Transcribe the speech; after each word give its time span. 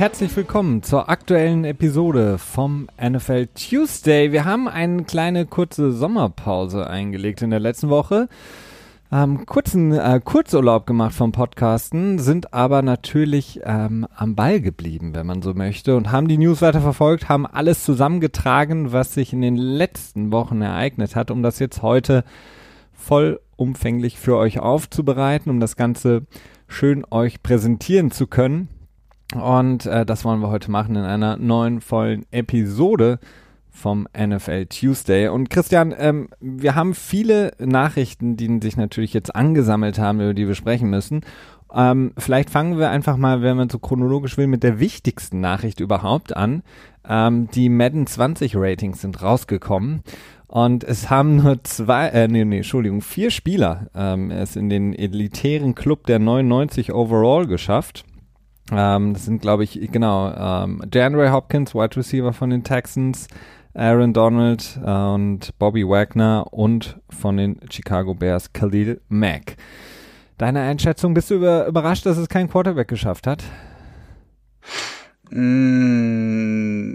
Herzlich 0.00 0.34
willkommen 0.34 0.82
zur 0.82 1.10
aktuellen 1.10 1.66
Episode 1.66 2.38
vom 2.38 2.88
NFL 2.98 3.48
Tuesday. 3.48 4.32
Wir 4.32 4.46
haben 4.46 4.66
eine 4.66 5.04
kleine 5.04 5.44
kurze 5.44 5.92
Sommerpause 5.92 6.88
eingelegt 6.88 7.42
in 7.42 7.50
der 7.50 7.60
letzten 7.60 7.90
Woche. 7.90 8.30
Ähm, 9.12 9.44
kurzen 9.44 9.92
äh, 9.92 10.18
Kurzurlaub 10.24 10.86
gemacht 10.86 11.14
vom 11.14 11.32
Podcasten, 11.32 12.18
sind 12.18 12.54
aber 12.54 12.80
natürlich 12.80 13.60
ähm, 13.62 14.06
am 14.16 14.34
Ball 14.36 14.62
geblieben, 14.62 15.14
wenn 15.14 15.26
man 15.26 15.42
so 15.42 15.52
möchte, 15.52 15.94
und 15.98 16.10
haben 16.10 16.28
die 16.28 16.38
News 16.38 16.62
weiter 16.62 16.80
verfolgt, 16.80 17.28
haben 17.28 17.44
alles 17.44 17.84
zusammengetragen, 17.84 18.92
was 18.92 19.12
sich 19.12 19.34
in 19.34 19.42
den 19.42 19.58
letzten 19.58 20.32
Wochen 20.32 20.62
ereignet 20.62 21.14
hat, 21.14 21.30
um 21.30 21.42
das 21.42 21.58
jetzt 21.58 21.82
heute 21.82 22.24
vollumfänglich 22.94 24.18
für 24.18 24.38
euch 24.38 24.60
aufzubereiten, 24.60 25.50
um 25.50 25.60
das 25.60 25.76
Ganze 25.76 26.22
schön 26.68 27.04
euch 27.10 27.42
präsentieren 27.42 28.10
zu 28.10 28.26
können. 28.26 28.68
Und 29.34 29.86
äh, 29.86 30.04
das 30.04 30.24
wollen 30.24 30.40
wir 30.40 30.50
heute 30.50 30.70
machen 30.70 30.96
in 30.96 31.04
einer 31.04 31.36
neuen 31.36 31.80
vollen 31.80 32.26
Episode 32.30 33.18
vom 33.70 34.08
NFL 34.16 34.66
Tuesday. 34.66 35.28
Und 35.28 35.50
Christian, 35.50 35.94
ähm, 35.96 36.28
wir 36.40 36.74
haben 36.74 36.94
viele 36.94 37.52
Nachrichten, 37.58 38.36
die 38.36 38.58
sich 38.60 38.76
natürlich 38.76 39.14
jetzt 39.14 39.34
angesammelt 39.34 39.98
haben, 39.98 40.20
über 40.20 40.34
die 40.34 40.48
wir 40.48 40.54
sprechen 40.54 40.90
müssen. 40.90 41.22
Ähm, 41.72 42.12
vielleicht 42.18 42.50
fangen 42.50 42.78
wir 42.78 42.90
einfach 42.90 43.16
mal, 43.16 43.42
wenn 43.42 43.56
man 43.56 43.70
so 43.70 43.78
chronologisch 43.78 44.36
will, 44.36 44.48
mit 44.48 44.64
der 44.64 44.80
wichtigsten 44.80 45.40
Nachricht 45.40 45.80
überhaupt 45.80 46.36
an. 46.36 46.62
Ähm, 47.08 47.48
die 47.54 47.68
Madden 47.68 48.06
20 48.06 48.56
Ratings 48.56 49.00
sind 49.00 49.22
rausgekommen. 49.22 50.02
Und 50.48 50.82
es 50.82 51.10
haben 51.10 51.36
nur 51.36 51.62
zwei, 51.62 52.08
äh, 52.08 52.26
nee, 52.26 52.44
nee, 52.44 52.58
Entschuldigung, 52.58 53.02
vier 53.02 53.30
Spieler 53.30 53.86
ähm, 53.94 54.32
es 54.32 54.56
in 54.56 54.68
den 54.68 54.92
elitären 54.92 55.76
Club 55.76 56.06
der 56.06 56.18
99 56.18 56.92
overall 56.92 57.46
geschafft. 57.46 58.04
Ähm, 58.72 59.14
das 59.14 59.24
sind, 59.24 59.42
glaube 59.42 59.64
ich, 59.64 59.90
genau, 59.90 60.32
ähm, 60.32 60.82
DeAndre 60.86 61.32
Hopkins, 61.32 61.74
Wide 61.74 61.96
Receiver 61.96 62.32
von 62.32 62.50
den 62.50 62.64
Texans, 62.64 63.26
Aaron 63.74 64.12
Donald 64.12 64.78
äh, 64.84 64.90
und 64.90 65.58
Bobby 65.58 65.86
Wagner 65.88 66.52
und 66.52 66.98
von 67.08 67.36
den 67.36 67.60
Chicago 67.70 68.14
Bears 68.14 68.52
Khalil 68.52 69.00
Mack. 69.08 69.56
Deine 70.38 70.60
Einschätzung, 70.62 71.14
bist 71.14 71.30
du 71.30 71.34
über, 71.34 71.66
überrascht, 71.66 72.06
dass 72.06 72.16
es 72.16 72.28
kein 72.28 72.48
Quarterback 72.48 72.88
geschafft 72.88 73.26
hat? 73.26 73.44
Mm, 75.30 76.92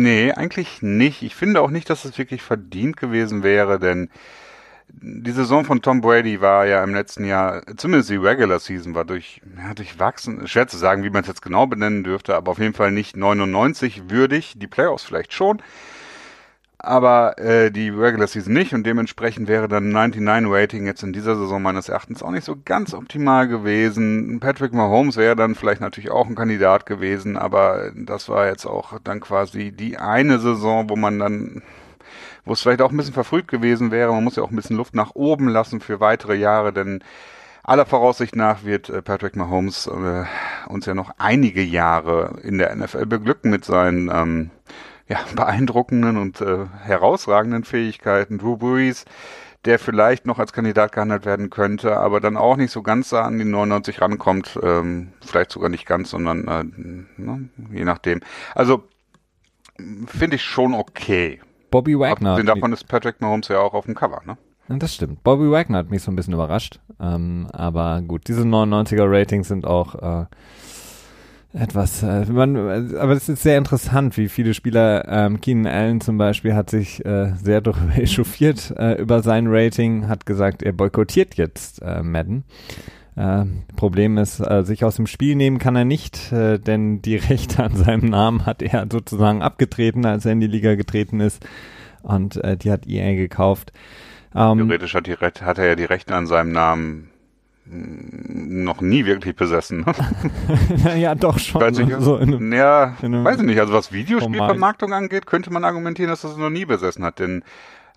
nee, 0.00 0.32
eigentlich 0.32 0.82
nicht. 0.82 1.22
Ich 1.22 1.34
finde 1.34 1.60
auch 1.60 1.70
nicht, 1.70 1.88
dass 1.88 2.04
es 2.04 2.18
wirklich 2.18 2.42
verdient 2.42 2.96
gewesen 2.96 3.42
wäre, 3.42 3.78
denn 3.78 4.10
die 4.90 5.30
Saison 5.30 5.64
von 5.64 5.82
Tom 5.82 6.00
Brady 6.00 6.40
war 6.40 6.66
ja 6.66 6.82
im 6.82 6.94
letzten 6.94 7.24
Jahr, 7.24 7.62
zumindest 7.76 8.10
die 8.10 8.16
Regular 8.16 8.58
Season 8.58 8.94
war 8.94 9.04
durch, 9.04 9.40
ja, 9.56 9.74
durchwachsen, 9.74 10.46
schwer 10.48 10.66
zu 10.66 10.76
sagen, 10.76 11.04
wie 11.04 11.10
man 11.10 11.22
es 11.22 11.28
jetzt 11.28 11.42
genau 11.42 11.66
benennen 11.66 12.04
dürfte, 12.04 12.34
aber 12.34 12.52
auf 12.52 12.58
jeden 12.58 12.74
Fall 12.74 12.90
nicht 12.90 13.16
99 13.16 14.10
würdig, 14.10 14.54
die 14.56 14.66
Playoffs 14.66 15.04
vielleicht 15.04 15.32
schon 15.32 15.62
aber 16.78 17.38
äh, 17.38 17.72
die 17.72 17.88
Regular 17.88 18.28
Season 18.28 18.52
nicht 18.52 18.72
und 18.72 18.86
dementsprechend 18.86 19.48
wäre 19.48 19.66
dann 19.66 19.90
99 19.90 20.50
Rating 20.50 20.86
jetzt 20.86 21.02
in 21.02 21.12
dieser 21.12 21.34
Saison 21.34 21.60
meines 21.60 21.88
Erachtens 21.88 22.22
auch 22.22 22.30
nicht 22.30 22.44
so 22.44 22.56
ganz 22.64 22.94
optimal 22.94 23.48
gewesen. 23.48 24.38
Patrick 24.38 24.72
Mahomes 24.72 25.16
wäre 25.16 25.34
dann 25.34 25.56
vielleicht 25.56 25.80
natürlich 25.80 26.10
auch 26.10 26.28
ein 26.28 26.36
Kandidat 26.36 26.86
gewesen, 26.86 27.36
aber 27.36 27.90
das 27.94 28.28
war 28.28 28.46
jetzt 28.46 28.64
auch 28.64 28.98
dann 29.02 29.18
quasi 29.18 29.72
die 29.72 29.98
eine 29.98 30.38
Saison, 30.38 30.88
wo 30.88 30.94
man 30.94 31.18
dann 31.18 31.62
wo 32.48 32.54
es 32.54 32.62
vielleicht 32.62 32.82
auch 32.82 32.90
ein 32.90 32.96
bisschen 32.96 33.14
verfrüht 33.14 33.48
gewesen 33.48 33.90
wäre. 33.90 34.12
Man 34.12 34.24
muss 34.24 34.36
ja 34.36 34.42
auch 34.42 34.50
ein 34.50 34.56
bisschen 34.56 34.76
Luft 34.76 34.94
nach 34.94 35.14
oben 35.14 35.48
lassen 35.48 35.80
für 35.80 36.00
weitere 36.00 36.34
Jahre, 36.34 36.72
denn 36.72 37.00
aller 37.62 37.84
Voraussicht 37.84 38.34
nach 38.34 38.64
wird 38.64 38.88
äh, 38.88 39.02
Patrick 39.02 39.36
Mahomes 39.36 39.86
äh, 39.86 40.24
uns 40.68 40.86
ja 40.86 40.94
noch 40.94 41.10
einige 41.18 41.62
Jahre 41.62 42.38
in 42.42 42.58
der 42.58 42.74
NFL 42.74 43.06
beglücken 43.06 43.50
mit 43.50 43.64
seinen 43.64 44.10
ähm, 44.10 44.50
ja, 45.06 45.18
beeindruckenden 45.36 46.16
und 46.16 46.40
äh, 46.40 46.66
herausragenden 46.84 47.64
Fähigkeiten. 47.64 48.38
Drew 48.38 48.56
Brees, 48.56 49.04
der 49.66 49.78
vielleicht 49.78 50.24
noch 50.24 50.38
als 50.38 50.54
Kandidat 50.54 50.92
gehandelt 50.92 51.26
werden 51.26 51.50
könnte, 51.50 51.98
aber 51.98 52.20
dann 52.20 52.38
auch 52.38 52.56
nicht 52.56 52.70
so 52.70 52.82
ganz 52.82 53.12
an 53.12 53.38
die 53.38 53.44
99 53.44 54.00
rankommt, 54.00 54.58
ähm, 54.62 55.12
vielleicht 55.24 55.50
sogar 55.50 55.68
nicht 55.68 55.84
ganz, 55.84 56.10
sondern 56.10 56.48
äh, 56.48 56.64
ne, 57.20 57.50
je 57.70 57.84
nachdem. 57.84 58.20
Also 58.54 58.84
finde 60.06 60.36
ich 60.36 60.42
schon 60.42 60.74
okay. 60.74 61.40
Bobby 61.70 61.98
Wagner. 61.98 62.30
Abgesehen 62.30 62.46
davon 62.46 62.72
ist 62.72 62.88
Patrick 62.88 63.20
Mahomes 63.20 63.48
ja 63.48 63.60
auch 63.60 63.74
auf 63.74 63.84
dem 63.86 63.94
Cover, 63.94 64.22
ne? 64.24 64.36
Das 64.68 64.94
stimmt. 64.94 65.22
Bobby 65.24 65.50
Wagner 65.50 65.78
hat 65.78 65.90
mich 65.90 66.02
so 66.02 66.12
ein 66.12 66.16
bisschen 66.16 66.34
überrascht. 66.34 66.80
Ähm, 67.00 67.48
aber 67.52 68.02
gut, 68.02 68.28
diese 68.28 68.42
99er 68.42 69.10
Ratings 69.10 69.48
sind 69.48 69.66
auch 69.66 69.94
äh, 69.94 70.26
etwas, 71.54 72.02
äh, 72.02 72.26
man, 72.26 72.94
aber 72.96 73.12
es 73.12 73.28
ist 73.28 73.42
sehr 73.42 73.56
interessant, 73.56 74.16
wie 74.18 74.28
viele 74.28 74.52
Spieler, 74.52 75.08
ähm, 75.08 75.40
Keenan 75.40 75.72
Allen 75.72 76.00
zum 76.02 76.18
Beispiel 76.18 76.54
hat 76.54 76.68
sich 76.68 77.04
äh, 77.06 77.32
sehr 77.42 77.62
darüber 77.62 77.96
echauffiert 77.96 78.74
äh, 78.76 79.00
über 79.00 79.22
sein 79.22 79.46
Rating, 79.48 80.08
hat 80.08 80.26
gesagt, 80.26 80.62
er 80.62 80.72
boykottiert 80.72 81.36
jetzt 81.36 81.80
äh, 81.80 82.02
Madden. 82.02 82.44
Äh, 83.18 83.46
Problem 83.74 84.16
ist, 84.16 84.38
äh, 84.38 84.62
sich 84.62 84.84
aus 84.84 84.94
dem 84.94 85.08
Spiel 85.08 85.34
nehmen 85.34 85.58
kann 85.58 85.74
er 85.74 85.84
nicht, 85.84 86.30
äh, 86.30 86.58
denn 86.60 87.02
die 87.02 87.16
Rechte 87.16 87.64
an 87.64 87.74
seinem 87.74 88.08
Namen 88.08 88.46
hat 88.46 88.62
er 88.62 88.86
sozusagen 88.90 89.42
abgetreten, 89.42 90.06
als 90.06 90.24
er 90.24 90.32
in 90.32 90.40
die 90.40 90.46
Liga 90.46 90.76
getreten 90.76 91.18
ist 91.18 91.44
und 92.02 92.36
äh, 92.44 92.56
die 92.56 92.70
hat 92.70 92.86
EA 92.86 93.16
gekauft. 93.16 93.72
Ähm, 94.36 94.58
Theoretisch 94.58 94.94
hat, 94.94 95.08
die, 95.08 95.14
hat 95.14 95.58
er 95.58 95.66
ja 95.66 95.74
die 95.74 95.84
Rechte 95.84 96.14
an 96.14 96.28
seinem 96.28 96.52
Namen 96.52 97.10
noch 97.70 98.80
nie 98.80 99.04
wirklich 99.04 99.34
besessen. 99.36 99.84
ja, 100.96 101.14
doch 101.14 101.38
schon. 101.38 101.60
Weiß 101.60 101.78
ich, 101.78 101.88
so 101.98 102.16
in 102.16 102.52
ja, 102.52 102.94
weiß 103.02 103.40
ich 103.40 103.46
nicht. 103.46 103.60
Also 103.60 103.74
was 103.74 103.92
Videospielvermarktung 103.92 104.94
angeht, 104.94 105.26
könnte 105.26 105.52
man 105.52 105.64
argumentieren, 105.64 106.08
dass 106.08 106.24
er 106.24 106.30
es 106.30 106.36
noch 106.36 106.50
nie 106.50 106.64
besessen 106.64 107.04
hat. 107.04 107.18
Denn 107.18 107.42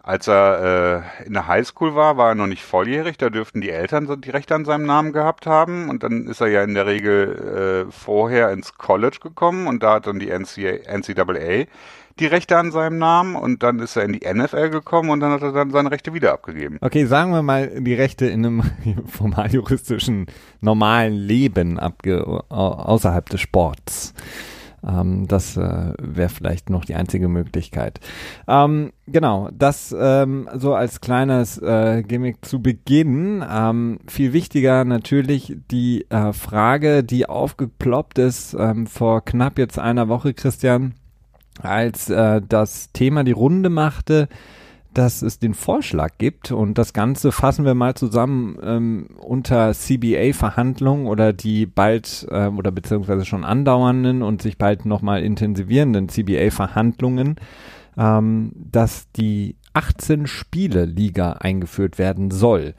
als 0.03 0.27
er 0.27 1.03
äh, 1.21 1.25
in 1.25 1.33
der 1.33 1.47
Highschool 1.47 1.93
war, 1.95 2.17
war 2.17 2.29
er 2.29 2.35
noch 2.35 2.47
nicht 2.47 2.63
volljährig. 2.63 3.17
Da 3.17 3.29
dürften 3.29 3.61
die 3.61 3.69
Eltern 3.69 4.21
die 4.21 4.29
Rechte 4.31 4.55
an 4.55 4.65
seinem 4.65 4.85
Namen 4.85 5.13
gehabt 5.13 5.45
haben. 5.45 5.89
Und 5.89 6.03
dann 6.03 6.27
ist 6.27 6.41
er 6.41 6.47
ja 6.47 6.63
in 6.63 6.73
der 6.73 6.87
Regel 6.87 7.85
äh, 7.87 7.91
vorher 7.91 8.51
ins 8.51 8.77
College 8.77 9.19
gekommen 9.21 9.67
und 9.67 9.83
da 9.83 9.95
hat 9.95 10.07
dann 10.07 10.19
die 10.19 10.31
NCAA, 10.31 11.65
die 12.19 12.25
Rechte 12.25 12.57
an 12.57 12.71
seinem 12.71 12.97
Namen 12.97 13.35
und 13.35 13.63
dann 13.63 13.79
ist 13.79 13.95
er 13.95 14.03
in 14.03 14.13
die 14.13 14.27
NFL 14.31 14.69
gekommen 14.69 15.11
und 15.11 15.19
dann 15.19 15.31
hat 15.31 15.41
er 15.43 15.51
dann 15.51 15.71
seine 15.71 15.91
Rechte 15.91 16.13
wieder 16.13 16.33
abgegeben. 16.33 16.77
Okay, 16.81 17.05
sagen 17.05 17.31
wir 17.31 17.41
mal 17.41 17.81
die 17.81 17.93
Rechte 17.93 18.25
in 18.25 18.45
einem 18.45 18.63
formal 19.07 19.51
juristischen 19.51 20.27
normalen 20.61 21.13
Leben 21.13 21.79
abge 21.79 22.25
außerhalb 22.49 23.29
des 23.29 23.41
Sports. 23.41 24.13
Ähm, 24.87 25.27
das 25.27 25.57
äh, 25.57 25.93
wäre 25.99 26.29
vielleicht 26.29 26.69
noch 26.69 26.85
die 26.85 26.95
einzige 26.95 27.27
Möglichkeit. 27.27 27.99
Ähm, 28.47 28.91
genau, 29.07 29.49
das 29.53 29.95
ähm, 29.97 30.49
so 30.55 30.73
als 30.73 31.01
kleines 31.01 31.57
äh, 31.59 32.03
Gimmick 32.03 32.43
zu 32.43 32.61
Beginn. 32.61 33.43
Ähm, 33.49 33.99
viel 34.07 34.33
wichtiger 34.33 34.83
natürlich 34.85 35.57
die 35.69 36.09
äh, 36.09 36.33
Frage, 36.33 37.03
die 37.03 37.27
aufgeploppt 37.27 38.17
ist 38.17 38.55
ähm, 38.57 38.87
vor 38.87 39.23
knapp 39.23 39.57
jetzt 39.57 39.79
einer 39.79 40.07
Woche, 40.07 40.33
Christian 40.33 40.95
als 41.61 42.09
äh, 42.09 42.41
das 42.47 42.91
Thema 42.91 43.23
die 43.23 43.31
Runde 43.31 43.69
machte, 43.69 44.29
dass 44.93 45.21
es 45.21 45.39
den 45.39 45.53
Vorschlag 45.53 46.17
gibt 46.17 46.51
und 46.51 46.77
das 46.77 46.93
Ganze 46.93 47.31
fassen 47.31 47.65
wir 47.65 47.75
mal 47.75 47.95
zusammen 47.95 48.57
ähm, 48.61 49.07
unter 49.17 49.73
CBA-Verhandlungen 49.73 51.07
oder 51.07 51.33
die 51.33 51.65
bald 51.65 52.27
äh, 52.29 52.47
oder 52.47 52.71
beziehungsweise 52.71 53.25
schon 53.25 53.45
andauernden 53.45 54.21
und 54.21 54.41
sich 54.41 54.57
bald 54.57 54.85
nochmal 54.85 55.23
intensivierenden 55.23 56.09
CBA-Verhandlungen, 56.09 57.37
ähm, 57.97 58.51
dass 58.55 59.09
die 59.11 59.55
18 59.73 60.27
Spiele 60.27 60.85
Liga 60.85 61.33
eingeführt 61.33 61.97
werden 61.97 62.29
soll. 62.31 62.73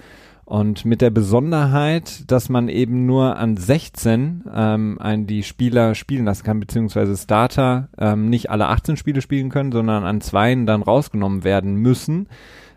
Und 0.53 0.85
mit 0.85 1.01
der 1.01 1.09
Besonderheit, 1.09 2.31
dass 2.31 2.51
man 2.51 2.69
eben 2.69 3.07
nur 3.07 3.39
an 3.39 3.57
16 3.57 4.45
ähm, 4.55 4.99
ein, 5.01 5.27
die 5.27 5.45
Spieler 5.45 5.95
spielen 5.95 6.27
lassen 6.27 6.45
kann, 6.45 6.61
beziehungsweise 6.61 7.17
Starter 7.17 7.89
ähm, 7.97 8.29
nicht 8.29 8.51
alle 8.51 8.67
18 8.69 8.99
Spiele 8.99 9.23
spielen 9.23 9.49
können, 9.49 9.73
sondern 9.73 10.05
an 10.05 10.21
zweien 10.21 10.67
dann 10.67 10.83
rausgenommen 10.83 11.43
werden 11.43 11.77
müssen. 11.77 12.29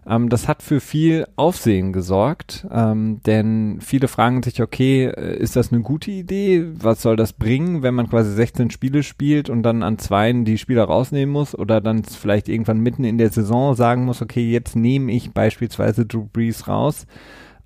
Ähm, 0.07 0.29
das 0.29 0.47
hat 0.47 0.63
für 0.63 0.79
viel 0.79 1.27
Aufsehen 1.35 1.91
gesorgt, 1.91 2.65
ähm, 2.71 3.19
denn 3.25 3.79
viele 3.81 4.07
fragen 4.07 4.41
sich, 4.41 4.61
okay, 4.61 5.07
äh, 5.07 5.37
ist 5.37 5.57
das 5.57 5.73
eine 5.73 5.81
gute 5.81 6.11
Idee? 6.11 6.65
Was 6.79 7.01
soll 7.01 7.17
das 7.17 7.33
bringen, 7.33 7.83
wenn 7.83 7.93
man 7.93 8.09
quasi 8.09 8.31
16 8.31 8.71
Spiele 8.71 9.03
spielt 9.03 9.49
und 9.49 9.63
dann 9.63 9.83
an 9.83 9.97
zweien 9.97 10.45
die 10.45 10.57
Spieler 10.57 10.85
rausnehmen 10.85 11.33
muss 11.33 11.53
oder 11.53 11.81
dann 11.81 12.05
vielleicht 12.05 12.47
irgendwann 12.47 12.79
mitten 12.79 13.03
in 13.03 13.17
der 13.17 13.31
Saison 13.31 13.75
sagen 13.75 14.05
muss, 14.05 14.21
okay, 14.21 14.49
jetzt 14.49 14.77
nehme 14.77 15.11
ich 15.11 15.33
beispielsweise 15.33 16.05
Drew 16.05 16.23
Brees 16.31 16.69
raus 16.69 17.05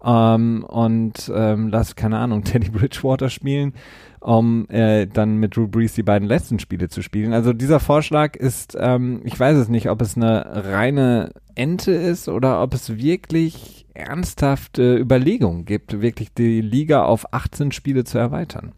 ähm, 0.04 0.64
und 0.68 1.32
ähm, 1.34 1.68
lass, 1.70 1.96
keine 1.96 2.18
Ahnung, 2.18 2.44
Teddy 2.46 2.70
Bridgewater 2.70 3.30
spielen, 3.30 3.74
um 4.20 4.68
äh, 4.70 5.08
dann 5.08 5.38
mit 5.38 5.56
Drew 5.56 5.68
Brees 5.68 5.94
die 5.94 6.04
beiden 6.04 6.28
letzten 6.28 6.60
Spiele 6.60 6.90
zu 6.90 7.02
spielen. 7.02 7.34
Also 7.34 7.54
dieser 7.54 7.80
Vorschlag 7.80 8.36
ist, 8.36 8.78
ähm, 8.80 9.22
ich 9.24 9.40
weiß 9.40 9.58
es 9.58 9.70
nicht, 9.70 9.90
ob 9.90 10.02
es 10.02 10.16
eine 10.16 10.66
reine 10.66 11.32
Ente 11.56 11.92
ist 11.92 12.30
oder 12.30 12.62
ob 12.62 12.74
es 12.74 12.98
wirklich 12.98 13.86
ernsthafte 13.94 14.98
Überlegungen 14.98 15.66
gibt, 15.66 16.02
wirklich 16.02 16.34
die 16.34 16.62
Liga 16.62 17.04
auf 17.04 17.34
18 17.34 17.72
Spiele 17.72 18.06
zu 18.06 18.18
erweitern. 18.18 18.74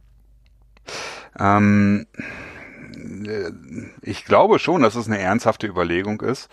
Ähm, 1.40 2.08
äh, 3.26 3.52
ich 4.02 4.26
glaube 4.26 4.60
schon, 4.60 4.82
dass 4.82 4.96
es 4.96 5.08
eine 5.08 5.20
ernsthafte 5.20 5.68
Überlegung 5.68 6.22
ist. 6.22 6.50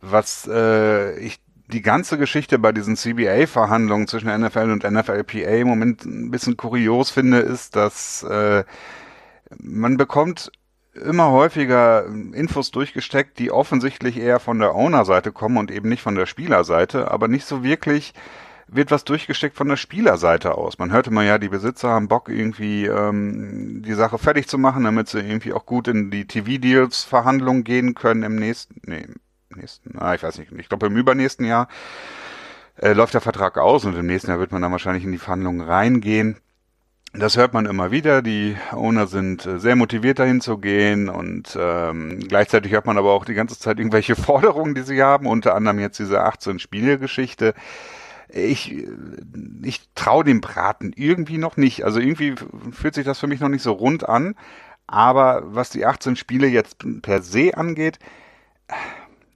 Was 0.00 0.48
äh, 0.52 1.18
ich 1.18 1.40
die 1.72 1.82
ganze 1.82 2.18
Geschichte 2.18 2.58
bei 2.58 2.72
diesen 2.72 2.96
CBA-Verhandlungen 2.96 4.06
zwischen 4.06 4.28
NFL 4.28 4.70
und 4.70 4.84
NFLPA 4.84 5.50
im 5.50 5.68
Moment 5.68 6.04
ein 6.04 6.30
bisschen 6.30 6.56
kurios 6.56 7.10
finde, 7.10 7.38
ist, 7.38 7.76
dass 7.76 8.22
äh, 8.24 8.64
man 9.58 9.96
bekommt 9.96 10.52
immer 10.94 11.30
häufiger 11.30 12.06
Infos 12.06 12.70
durchgesteckt, 12.70 13.38
die 13.38 13.50
offensichtlich 13.50 14.18
eher 14.18 14.40
von 14.40 14.58
der 14.58 14.74
Owner-Seite 14.74 15.32
kommen 15.32 15.56
und 15.56 15.70
eben 15.70 15.88
nicht 15.88 16.02
von 16.02 16.14
der 16.14 16.26
Spielerseite, 16.26 17.10
aber 17.10 17.28
nicht 17.28 17.46
so 17.46 17.62
wirklich 17.62 18.12
wird 18.72 18.90
was 18.90 19.04
durchgesteckt 19.04 19.56
von 19.56 19.68
der 19.68 19.76
Spielerseite 19.76 20.56
aus. 20.56 20.78
Man 20.78 20.92
hörte 20.92 21.10
mal 21.10 21.26
ja, 21.26 21.38
die 21.38 21.48
Besitzer 21.48 21.90
haben 21.90 22.08
Bock 22.08 22.28
irgendwie 22.28 22.86
ähm, 22.86 23.82
die 23.84 23.94
Sache 23.94 24.18
fertig 24.18 24.46
zu 24.48 24.58
machen, 24.58 24.84
damit 24.84 25.08
sie 25.08 25.18
irgendwie 25.18 25.52
auch 25.52 25.66
gut 25.66 25.88
in 25.88 26.10
die 26.10 26.26
TV-Deals-Verhandlungen 26.26 27.64
gehen 27.64 27.94
können 27.94 28.22
im 28.22 28.36
nächsten, 28.36 28.80
nee, 28.84 29.06
nächsten, 29.56 29.98
ah, 29.98 30.14
ich 30.14 30.22
weiß 30.22 30.38
nicht, 30.38 30.52
ich 30.52 30.68
glaube 30.68 30.86
im 30.86 30.96
übernächsten 30.96 31.46
Jahr 31.46 31.68
äh, 32.76 32.92
läuft 32.92 33.14
der 33.14 33.20
Vertrag 33.20 33.58
aus 33.58 33.84
und 33.84 33.96
im 33.96 34.06
nächsten 34.06 34.30
Jahr 34.30 34.40
wird 34.40 34.52
man 34.52 34.62
dann 34.62 34.72
wahrscheinlich 34.72 35.04
in 35.04 35.12
die 35.12 35.18
Verhandlungen 35.18 35.60
reingehen. 35.60 36.36
Das 37.12 37.36
hört 37.36 37.52
man 37.52 37.66
immer 37.66 37.90
wieder. 37.90 38.22
Die 38.22 38.56
Owner 38.70 39.08
sind 39.08 39.44
äh, 39.44 39.58
sehr 39.58 39.74
motiviert 39.74 40.20
dahin 40.20 40.40
zu 40.40 40.58
gehen 40.58 41.08
und 41.08 41.58
ähm, 41.60 42.20
gleichzeitig 42.20 42.70
hört 42.72 42.86
man 42.86 42.98
aber 42.98 43.12
auch 43.12 43.24
die 43.24 43.34
ganze 43.34 43.58
Zeit 43.58 43.78
irgendwelche 43.78 44.16
Forderungen, 44.16 44.74
die 44.74 44.82
sie 44.82 45.02
haben, 45.02 45.26
unter 45.26 45.54
anderem 45.54 45.80
jetzt 45.80 45.98
diese 45.98 46.24
18-Spiele-Geschichte. 46.24 47.54
Ich, 48.32 48.86
ich 49.64 49.88
traue 49.96 50.22
dem 50.22 50.40
Braten 50.40 50.92
irgendwie 50.94 51.38
noch 51.38 51.56
nicht. 51.56 51.84
Also 51.84 51.98
irgendwie 51.98 52.36
fühlt 52.70 52.94
sich 52.94 53.04
das 53.04 53.18
für 53.18 53.26
mich 53.26 53.40
noch 53.40 53.48
nicht 53.48 53.62
so 53.62 53.72
rund 53.72 54.08
an. 54.08 54.36
Aber 54.86 55.42
was 55.46 55.70
die 55.70 55.84
18 55.84 56.14
Spiele 56.14 56.46
jetzt 56.46 56.84
per 57.02 57.22
se 57.22 57.56
angeht, 57.56 57.98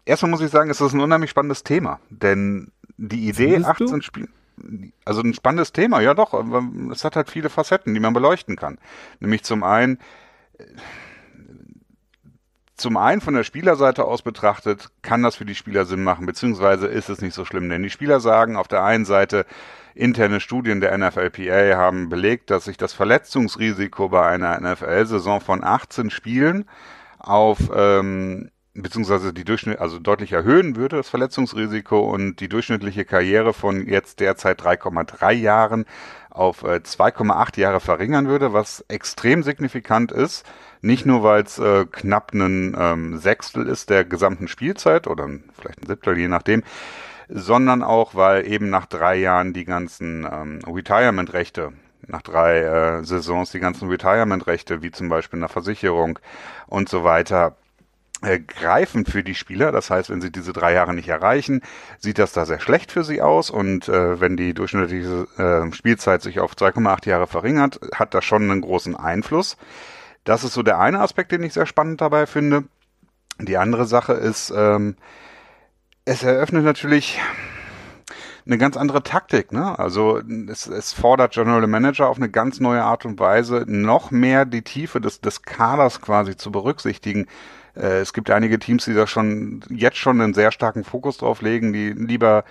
erstmal 0.04 0.30
muss 0.30 0.40
ich 0.40 0.50
sagen, 0.50 0.70
es 0.70 0.80
ist 0.80 0.92
ein 0.92 1.00
unheimlich 1.00 1.30
spannendes 1.30 1.62
Thema. 1.62 2.00
Denn 2.10 2.70
die 2.96 3.28
Idee, 3.28 3.52
Findest 3.52 3.82
18 3.82 4.02
Spiele, 4.02 4.28
also 5.04 5.20
ein 5.20 5.34
spannendes 5.34 5.72
Thema, 5.72 6.00
ja 6.00 6.14
doch, 6.14 6.34
es 6.92 7.04
hat 7.04 7.16
halt 7.16 7.30
viele 7.30 7.50
Facetten, 7.50 7.94
die 7.94 8.00
man 8.00 8.12
beleuchten 8.12 8.56
kann. 8.56 8.78
Nämlich 9.20 9.42
zum 9.42 9.64
einen, 9.64 9.98
zum 12.76 12.96
einen 12.96 13.20
von 13.20 13.34
der 13.34 13.44
Spielerseite 13.44 14.04
aus 14.04 14.22
betrachtet, 14.22 14.90
kann 15.02 15.22
das 15.22 15.36
für 15.36 15.44
die 15.44 15.54
Spieler 15.54 15.84
Sinn 15.84 16.04
machen, 16.04 16.26
beziehungsweise 16.26 16.86
ist 16.86 17.08
es 17.08 17.20
nicht 17.20 17.34
so 17.34 17.44
schlimm, 17.44 17.68
denn 17.68 17.82
die 17.82 17.90
Spieler 17.90 18.20
sagen 18.20 18.56
auf 18.56 18.68
der 18.68 18.84
einen 18.84 19.04
Seite, 19.04 19.46
interne 19.94 20.40
Studien 20.40 20.80
der 20.80 20.96
NFLPA 20.96 21.76
haben 21.76 22.08
belegt, 22.08 22.50
dass 22.50 22.64
sich 22.64 22.76
das 22.76 22.92
Verletzungsrisiko 22.92 24.08
bei 24.08 24.26
einer 24.26 24.60
NFL-Saison 24.60 25.40
von 25.40 25.62
18 25.62 26.10
Spielen 26.10 26.68
auf 27.18 27.58
ähm, 27.74 28.50
beziehungsweise 28.74 29.32
die 29.32 29.44
Durchschnitt, 29.44 29.78
also 29.78 29.98
deutlich 29.98 30.32
erhöhen 30.32 30.76
würde, 30.76 30.96
das 30.96 31.08
Verletzungsrisiko 31.08 32.00
und 32.00 32.40
die 32.40 32.48
durchschnittliche 32.48 33.04
Karriere 33.04 33.52
von 33.52 33.86
jetzt 33.86 34.20
derzeit 34.20 34.60
3,3 34.60 35.32
Jahren 35.32 35.84
auf 36.30 36.64
äh, 36.64 36.80
2,8 36.84 37.60
Jahre 37.60 37.78
verringern 37.78 38.26
würde, 38.26 38.52
was 38.52 38.84
extrem 38.88 39.44
signifikant 39.44 40.10
ist. 40.10 40.44
Nicht 40.80 41.06
nur, 41.06 41.22
weil 41.22 41.44
es 41.44 41.58
äh, 41.58 41.86
knapp 41.86 42.32
ein 42.34 42.76
ähm, 42.78 43.18
Sechstel 43.18 43.68
ist 43.68 43.90
der 43.90 44.04
gesamten 44.04 44.48
Spielzeit 44.48 45.06
oder 45.06 45.28
vielleicht 45.58 45.82
ein 45.82 45.86
Siebtel, 45.86 46.18
je 46.18 46.28
nachdem, 46.28 46.64
sondern 47.28 47.82
auch, 47.84 48.16
weil 48.16 48.46
eben 48.46 48.68
nach 48.70 48.86
drei 48.86 49.14
Jahren 49.16 49.52
die 49.52 49.64
ganzen 49.64 50.26
ähm, 50.30 50.60
Retirement-Rechte 50.66 51.72
nach 52.06 52.22
drei 52.22 52.60
äh, 52.60 53.04
Saisons 53.04 53.50
die 53.50 53.60
ganzen 53.60 53.88
Retirement-Rechte, 53.88 54.82
wie 54.82 54.90
zum 54.90 55.08
Beispiel 55.08 55.38
eine 55.38 55.48
Versicherung 55.48 56.18
und 56.66 56.88
so 56.88 57.04
weiter, 57.04 57.56
äh, 58.24 58.40
greifen 58.40 59.06
für 59.06 59.22
die 59.22 59.34
Spieler. 59.34 59.72
Das 59.72 59.90
heißt, 59.90 60.10
wenn 60.10 60.20
sie 60.20 60.32
diese 60.32 60.52
drei 60.52 60.72
Jahre 60.72 60.94
nicht 60.94 61.08
erreichen, 61.08 61.62
sieht 61.98 62.18
das 62.18 62.32
da 62.32 62.46
sehr 62.46 62.60
schlecht 62.60 62.92
für 62.92 63.04
sie 63.04 63.22
aus. 63.22 63.50
Und 63.50 63.88
äh, 63.88 64.20
wenn 64.20 64.36
die 64.36 64.54
durchschnittliche 64.54 65.26
äh, 65.36 65.72
Spielzeit 65.72 66.22
sich 66.22 66.40
auf 66.40 66.54
2,8 66.54 67.08
Jahre 67.08 67.26
verringert, 67.26 67.80
hat 67.94 68.14
das 68.14 68.24
schon 68.24 68.50
einen 68.50 68.60
großen 68.60 68.96
Einfluss. 68.96 69.56
Das 70.24 70.42
ist 70.42 70.54
so 70.54 70.62
der 70.62 70.78
eine 70.78 71.00
Aspekt, 71.00 71.32
den 71.32 71.42
ich 71.42 71.52
sehr 71.52 71.66
spannend 71.66 72.00
dabei 72.00 72.26
finde. 72.26 72.64
Die 73.38 73.58
andere 73.58 73.84
Sache 73.84 74.14
ist, 74.14 74.52
ähm, 74.56 74.96
es 76.04 76.22
eröffnet 76.22 76.64
natürlich 76.64 77.20
eine 78.46 78.58
ganz 78.58 78.76
andere 78.76 79.02
Taktik. 79.02 79.52
Ne? 79.52 79.78
Also 79.78 80.20
es, 80.48 80.66
es 80.66 80.92
fordert 80.92 81.32
General 81.32 81.66
Manager 81.66 82.08
auf 82.08 82.16
eine 82.16 82.28
ganz 82.28 82.60
neue 82.60 82.82
Art 82.82 83.04
und 83.04 83.18
Weise, 83.18 83.64
noch 83.66 84.10
mehr 84.10 84.44
die 84.44 84.62
Tiefe 84.62 85.00
des, 85.00 85.20
des 85.20 85.42
Kaders 85.42 86.00
quasi 86.00 86.36
zu 86.36 86.52
berücksichtigen. 86.52 87.26
Äh, 87.76 88.00
es 88.00 88.12
gibt 88.12 88.30
einige 88.30 88.58
Teams, 88.58 88.84
die 88.84 88.94
da 88.94 89.06
schon 89.06 89.62
jetzt 89.70 89.98
schon 89.98 90.20
einen 90.20 90.34
sehr 90.34 90.52
starken 90.52 90.84
Fokus 90.84 91.18
drauf 91.18 91.42
legen, 91.42 91.72
die 91.72 91.90
lieber 91.90 92.44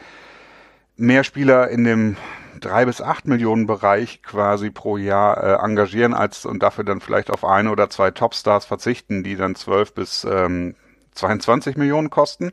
mehr 0.95 1.23
Spieler 1.23 1.69
in 1.69 1.83
dem 1.83 2.17
drei 2.59 2.85
bis 2.85 3.01
acht 3.01 3.27
Millionen 3.27 3.67
Bereich 3.67 4.21
quasi 4.21 4.69
pro 4.69 4.97
Jahr 4.97 5.43
äh, 5.43 5.65
engagieren 5.65 6.13
als 6.13 6.45
und 6.45 6.61
dafür 6.61 6.83
dann 6.83 7.01
vielleicht 7.01 7.29
auf 7.29 7.43
eine 7.43 7.71
oder 7.71 7.89
zwei 7.89 8.11
Topstars 8.11 8.65
verzichten, 8.65 9.23
die 9.23 9.35
dann 9.35 9.55
zwölf 9.55 9.93
bis 9.93 10.23
ähm, 10.23 10.75
22 11.13 11.77
Millionen 11.77 12.09
kosten. 12.09 12.51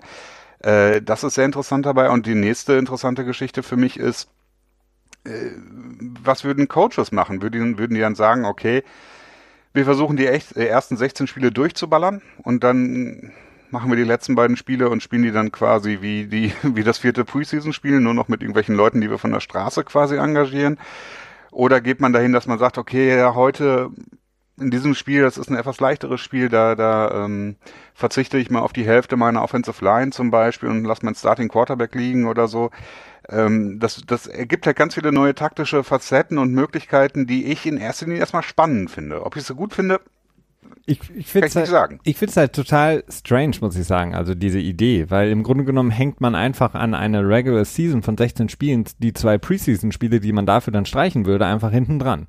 Äh, 0.60 1.02
das 1.02 1.24
ist 1.24 1.34
sehr 1.34 1.44
interessant 1.44 1.86
dabei. 1.86 2.10
Und 2.10 2.26
die 2.26 2.34
nächste 2.34 2.74
interessante 2.74 3.24
Geschichte 3.24 3.62
für 3.62 3.76
mich 3.76 3.98
ist, 3.98 4.28
äh, 5.24 5.50
was 6.22 6.44
würden 6.44 6.68
Coaches 6.68 7.12
machen? 7.12 7.42
Würden, 7.42 7.78
würden 7.78 7.94
die 7.94 8.00
dann 8.00 8.14
sagen, 8.14 8.44
okay, 8.44 8.82
wir 9.72 9.84
versuchen 9.84 10.16
die 10.16 10.26
äh, 10.26 10.40
ersten 10.56 10.96
16 10.96 11.26
Spiele 11.26 11.52
durchzuballern 11.52 12.22
und 12.42 12.64
dann 12.64 13.32
machen 13.70 13.90
wir 13.90 13.96
die 13.96 14.04
letzten 14.04 14.34
beiden 14.34 14.56
Spiele 14.56 14.88
und 14.88 15.02
spielen 15.02 15.22
die 15.22 15.32
dann 15.32 15.52
quasi 15.52 15.98
wie 16.00 16.26
die, 16.26 16.52
wie 16.62 16.82
das 16.82 16.98
vierte 16.98 17.24
Preseason-Spiel, 17.24 18.00
nur 18.00 18.14
noch 18.14 18.28
mit 18.28 18.40
irgendwelchen 18.40 18.74
Leuten, 18.74 19.00
die 19.00 19.10
wir 19.10 19.18
von 19.18 19.32
der 19.32 19.40
Straße 19.40 19.84
quasi 19.84 20.16
engagieren. 20.16 20.78
Oder 21.50 21.80
geht 21.80 22.00
man 22.00 22.12
dahin, 22.12 22.32
dass 22.32 22.46
man 22.46 22.58
sagt, 22.58 22.78
okay, 22.78 23.16
ja, 23.16 23.34
heute 23.34 23.90
in 24.58 24.70
diesem 24.70 24.94
Spiel, 24.94 25.22
das 25.22 25.38
ist 25.38 25.50
ein 25.50 25.56
etwas 25.56 25.80
leichteres 25.80 26.20
Spiel, 26.20 26.48
da, 26.48 26.74
da 26.74 27.24
ähm, 27.24 27.56
verzichte 27.94 28.38
ich 28.38 28.50
mal 28.50 28.60
auf 28.60 28.72
die 28.72 28.84
Hälfte 28.84 29.16
meiner 29.16 29.42
Offensive 29.42 29.84
Line 29.84 30.10
zum 30.10 30.30
Beispiel 30.30 30.68
und 30.68 30.84
lasse 30.84 31.04
meinen 31.04 31.14
Starting 31.14 31.48
Quarterback 31.48 31.94
liegen 31.94 32.26
oder 32.26 32.46
so. 32.46 32.70
Ähm, 33.30 33.78
das, 33.78 34.02
das 34.06 34.26
ergibt 34.26 34.66
halt 34.66 34.76
ganz 34.76 34.94
viele 34.94 35.12
neue 35.12 35.34
taktische 35.34 35.84
Facetten 35.84 36.38
und 36.38 36.52
Möglichkeiten, 36.52 37.26
die 37.26 37.46
ich 37.46 37.66
in 37.66 37.76
erster 37.76 38.06
Linie 38.06 38.20
erstmal 38.20 38.42
spannend 38.42 38.90
finde. 38.90 39.24
Ob 39.24 39.36
ich 39.36 39.42
es 39.42 39.48
so 39.48 39.54
gut 39.54 39.72
finde, 39.72 40.00
ich, 40.86 40.98
ich 41.14 41.26
finde 41.28 41.46
es 41.46 41.54
halt, 41.54 42.00
ich 42.02 42.16
find's 42.16 42.36
halt 42.36 42.52
total 42.52 43.04
strange, 43.08 43.56
muss 43.60 43.76
ich 43.76 43.86
sagen, 43.86 44.14
also 44.14 44.34
diese 44.34 44.58
Idee, 44.58 45.06
weil 45.08 45.30
im 45.30 45.42
Grunde 45.42 45.64
genommen 45.64 45.90
hängt 45.90 46.20
man 46.20 46.34
einfach 46.34 46.74
an 46.74 46.94
eine 46.94 47.26
Regular 47.26 47.64
Season 47.64 48.02
von 48.02 48.16
16 48.16 48.48
Spielen, 48.48 48.84
die 48.98 49.12
zwei 49.12 49.38
Preseason-Spiele, 49.38 50.20
die 50.20 50.32
man 50.32 50.46
dafür 50.46 50.72
dann 50.72 50.86
streichen 50.86 51.26
würde, 51.26 51.46
einfach 51.46 51.70
hinten 51.70 51.98
dran. 51.98 52.26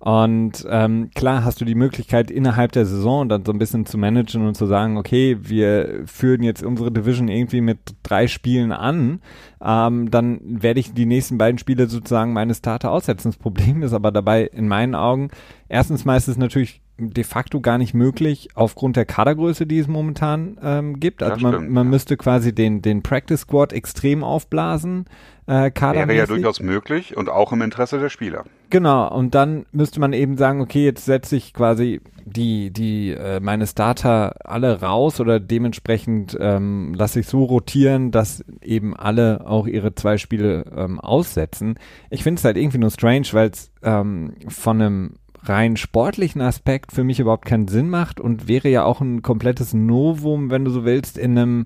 Und 0.00 0.66
ähm, 0.70 1.10
klar 1.14 1.44
hast 1.44 1.60
du 1.60 1.66
die 1.66 1.74
Möglichkeit, 1.74 2.30
innerhalb 2.30 2.72
der 2.72 2.86
Saison 2.86 3.28
dann 3.28 3.44
so 3.44 3.52
ein 3.52 3.58
bisschen 3.58 3.84
zu 3.84 3.98
managen 3.98 4.46
und 4.46 4.54
zu 4.54 4.64
sagen, 4.64 4.96
okay, 4.96 5.36
wir 5.42 6.04
führen 6.06 6.42
jetzt 6.42 6.62
unsere 6.62 6.90
Division 6.90 7.28
irgendwie 7.28 7.60
mit 7.60 7.78
drei 8.02 8.26
Spielen 8.26 8.72
an, 8.72 9.20
ähm, 9.62 10.10
dann 10.10 10.40
werde 10.42 10.80
ich 10.80 10.94
die 10.94 11.04
nächsten 11.04 11.36
beiden 11.36 11.58
Spiele 11.58 11.86
sozusagen 11.86 12.32
meine 12.32 12.54
Starter 12.54 12.90
aussetzen. 12.90 13.28
Das 13.28 13.36
Problem 13.36 13.82
ist 13.82 13.92
aber 13.92 14.10
dabei 14.10 14.44
in 14.44 14.68
meinen 14.68 14.94
Augen, 14.94 15.28
erstens 15.68 16.06
mal 16.06 16.16
ist 16.16 16.28
es 16.28 16.38
natürlich 16.38 16.80
de 17.00 17.24
facto 17.24 17.60
gar 17.60 17.78
nicht 17.78 17.94
möglich 17.94 18.50
aufgrund 18.54 18.96
der 18.96 19.06
Kadergröße, 19.06 19.66
die 19.66 19.78
es 19.78 19.88
momentan 19.88 20.58
ähm, 20.62 21.00
gibt. 21.00 21.22
Also 21.22 21.40
man, 21.40 21.54
stimmt, 21.54 21.70
man 21.70 21.86
ja. 21.86 21.90
müsste 21.90 22.16
quasi 22.16 22.54
den, 22.54 22.82
den 22.82 23.02
Practice 23.02 23.40
Squad 23.40 23.72
extrem 23.72 24.22
aufblasen. 24.22 25.06
Äh, 25.46 25.72
Wäre 25.74 26.14
ja 26.14 26.26
durchaus 26.26 26.60
möglich 26.60 27.16
und 27.16 27.28
auch 27.28 27.52
im 27.52 27.62
Interesse 27.62 27.98
der 27.98 28.08
Spieler. 28.08 28.44
Genau, 28.68 29.12
und 29.12 29.34
dann 29.34 29.66
müsste 29.72 29.98
man 29.98 30.12
eben 30.12 30.36
sagen, 30.36 30.60
okay, 30.60 30.84
jetzt 30.84 31.04
setze 31.04 31.34
ich 31.34 31.52
quasi 31.52 32.00
die, 32.24 32.70
die, 32.70 33.10
äh, 33.10 33.40
meine 33.40 33.66
Starter 33.66 34.36
alle 34.44 34.80
raus 34.80 35.20
oder 35.20 35.40
dementsprechend 35.40 36.38
ähm, 36.40 36.94
lasse 36.94 37.18
ich 37.18 37.26
so 37.26 37.42
rotieren, 37.42 38.12
dass 38.12 38.44
eben 38.62 38.96
alle 38.96 39.44
auch 39.44 39.66
ihre 39.66 39.96
zwei 39.96 40.18
Spiele 40.18 40.66
ähm, 40.76 41.00
aussetzen. 41.00 41.80
Ich 42.10 42.22
finde 42.22 42.38
es 42.38 42.44
halt 42.44 42.56
irgendwie 42.56 42.78
nur 42.78 42.90
strange, 42.90 43.26
weil 43.32 43.50
es 43.50 43.72
ähm, 43.82 44.34
von 44.46 44.80
einem 44.80 45.14
rein 45.44 45.76
sportlichen 45.76 46.40
Aspekt 46.40 46.92
für 46.92 47.04
mich 47.04 47.20
überhaupt 47.20 47.46
keinen 47.46 47.68
Sinn 47.68 47.88
macht 47.88 48.20
und 48.20 48.48
wäre 48.48 48.68
ja 48.68 48.84
auch 48.84 49.00
ein 49.00 49.22
komplettes 49.22 49.74
Novum, 49.74 50.50
wenn 50.50 50.64
du 50.64 50.70
so 50.70 50.84
willst, 50.84 51.18
in 51.18 51.38
einem 51.38 51.64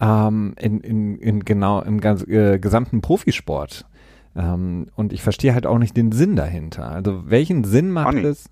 ähm, 0.00 0.54
in, 0.58 0.80
in, 0.80 1.18
in 1.18 1.44
genau 1.44 1.80
im 1.82 2.00
ganz, 2.00 2.22
äh, 2.26 2.58
gesamten 2.58 3.00
Profisport. 3.00 3.86
Ähm, 4.36 4.86
und 4.94 5.12
ich 5.12 5.22
verstehe 5.22 5.54
halt 5.54 5.66
auch 5.66 5.78
nicht 5.78 5.96
den 5.96 6.12
Sinn 6.12 6.36
dahinter. 6.36 6.88
Also 6.90 7.22
welchen 7.26 7.64
Sinn 7.64 7.90
macht 7.90 8.14
Money. 8.14 8.26
es? 8.26 8.50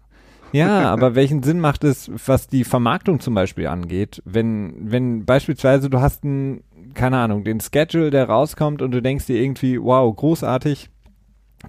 Ja, 0.53 0.91
aber 0.91 1.15
welchen 1.15 1.43
Sinn 1.43 1.61
macht 1.61 1.85
es, 1.85 2.11
was 2.27 2.49
die 2.49 2.65
Vermarktung 2.65 3.21
zum 3.21 3.35
Beispiel 3.35 3.67
angeht, 3.67 4.23
wenn, 4.25 4.75
wenn 4.81 5.25
beispielsweise 5.25 5.91
du 5.91 6.01
hast 6.01 6.25
einen, 6.25 6.63
keine 6.95 7.19
Ahnung, 7.19 7.45
den 7.45 7.61
Schedule, 7.61 8.11
der 8.11 8.29
rauskommt 8.29 8.81
und 8.81 8.93
du 8.93 9.03
denkst 9.03 9.27
dir 9.27 9.41
irgendwie, 9.41 9.81
wow, 9.81 10.15
großartig, 10.15 10.89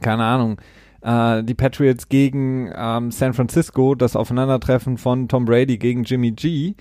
keine 0.02 0.24
Ahnung, 0.24 0.58
äh, 1.08 1.44
die 1.44 1.54
Patriots 1.54 2.10
gegen 2.10 2.72
ähm, 2.76 3.12
San 3.12 3.34
Francisco, 3.34 3.96
das 3.96 4.16
Aufeinandertreffen 4.16 4.98
von 4.98 5.28
Tom 5.28 5.46
Brady 5.46 5.78
gegen 5.78 6.04
Jimmy 6.04 6.32
G 6.32 6.76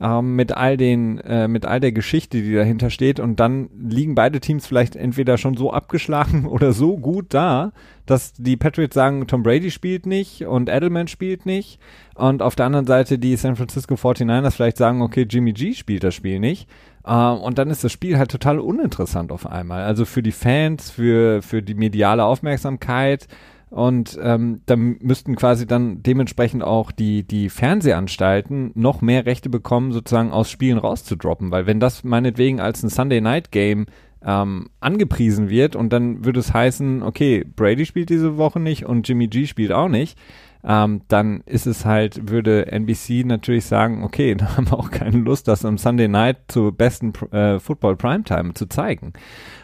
ähm, 0.00 0.36
mit 0.36 0.56
all 0.56 0.76
den, 0.76 1.18
äh, 1.18 1.48
mit 1.48 1.64
all 1.64 1.80
der 1.80 1.92
Geschichte, 1.92 2.42
die 2.42 2.54
dahinter 2.54 2.90
steht. 2.90 3.18
Und 3.18 3.40
dann 3.40 3.68
liegen 3.76 4.14
beide 4.14 4.40
Teams 4.40 4.66
vielleicht 4.66 4.94
entweder 4.94 5.38
schon 5.38 5.56
so 5.56 5.72
abgeschlagen 5.72 6.46
oder 6.46 6.72
so 6.72 6.96
gut 6.96 7.26
da, 7.30 7.72
dass 8.04 8.34
die 8.34 8.56
Patriots 8.56 8.94
sagen, 8.94 9.26
Tom 9.26 9.42
Brady 9.42 9.70
spielt 9.70 10.06
nicht 10.06 10.44
und 10.46 10.68
Edelman 10.68 11.08
spielt 11.08 11.44
nicht. 11.46 11.80
Und 12.14 12.42
auf 12.42 12.54
der 12.54 12.66
anderen 12.66 12.86
Seite 12.86 13.18
die 13.18 13.36
San 13.36 13.56
Francisco 13.56 13.94
49ers 13.94 14.52
vielleicht 14.52 14.76
sagen, 14.76 15.02
okay, 15.02 15.26
Jimmy 15.28 15.52
G 15.52 15.74
spielt 15.74 16.04
das 16.04 16.14
Spiel 16.14 16.38
nicht. 16.38 16.68
Uh, 17.08 17.38
und 17.40 17.58
dann 17.58 17.70
ist 17.70 17.84
das 17.84 17.92
Spiel 17.92 18.18
halt 18.18 18.32
total 18.32 18.58
uninteressant 18.58 19.30
auf 19.30 19.46
einmal. 19.46 19.84
Also 19.84 20.04
für 20.04 20.24
die 20.24 20.32
Fans, 20.32 20.90
für, 20.90 21.40
für 21.40 21.62
die 21.62 21.74
mediale 21.74 22.24
Aufmerksamkeit, 22.24 23.28
und 23.70 24.16
ähm, 24.22 24.60
da 24.66 24.76
müssten 24.76 25.34
quasi 25.34 25.66
dann 25.66 26.02
dementsprechend 26.02 26.62
auch 26.62 26.92
die, 26.92 27.24
die 27.24 27.48
Fernsehanstalten 27.48 28.70
noch 28.74 29.00
mehr 29.00 29.26
Rechte 29.26 29.50
bekommen, 29.50 29.92
sozusagen 29.92 30.30
aus 30.30 30.50
Spielen 30.50 30.78
rauszudroppen. 30.78 31.50
Weil 31.50 31.66
wenn 31.66 31.80
das 31.80 32.04
meinetwegen 32.04 32.60
als 32.60 32.82
ein 32.82 32.90
Sunday 32.90 33.20
Night 33.20 33.50
Game 33.50 33.86
ähm, 34.24 34.70
angepriesen 34.80 35.48
wird 35.48 35.74
und 35.74 35.92
dann 35.92 36.24
würde 36.24 36.40
es 36.40 36.54
heißen, 36.54 37.02
okay, 37.02 37.44
Brady 37.44 37.86
spielt 37.86 38.08
diese 38.08 38.36
Woche 38.36 38.60
nicht 38.60 38.86
und 38.86 39.08
Jimmy 39.08 39.26
G 39.26 39.46
spielt 39.46 39.72
auch 39.72 39.88
nicht, 39.88 40.16
ähm, 40.62 41.02
dann 41.08 41.42
ist 41.44 41.66
es 41.66 41.84
halt, 41.84 42.30
würde 42.30 42.70
NBC 42.70 43.24
natürlich 43.24 43.66
sagen, 43.66 44.04
okay, 44.04 44.34
da 44.36 44.56
haben 44.56 44.70
wir 44.70 44.78
auch 44.78 44.92
keine 44.92 45.18
Lust, 45.18 45.48
das 45.48 45.64
am 45.64 45.76
Sunday 45.76 46.08
Night 46.08 46.38
zur 46.48 46.70
besten 46.70 47.12
äh, 47.32 47.58
Football 47.58 47.96
Primetime 47.96 48.54
zu 48.54 48.66
zeigen. 48.66 49.12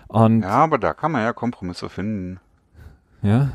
Und 0.08 0.42
ja, 0.42 0.48
aber 0.48 0.78
da 0.78 0.92
kann 0.92 1.12
man 1.12 1.22
ja 1.22 1.32
Kompromisse 1.32 1.88
finden. 1.88 2.40
Ja, 3.22 3.52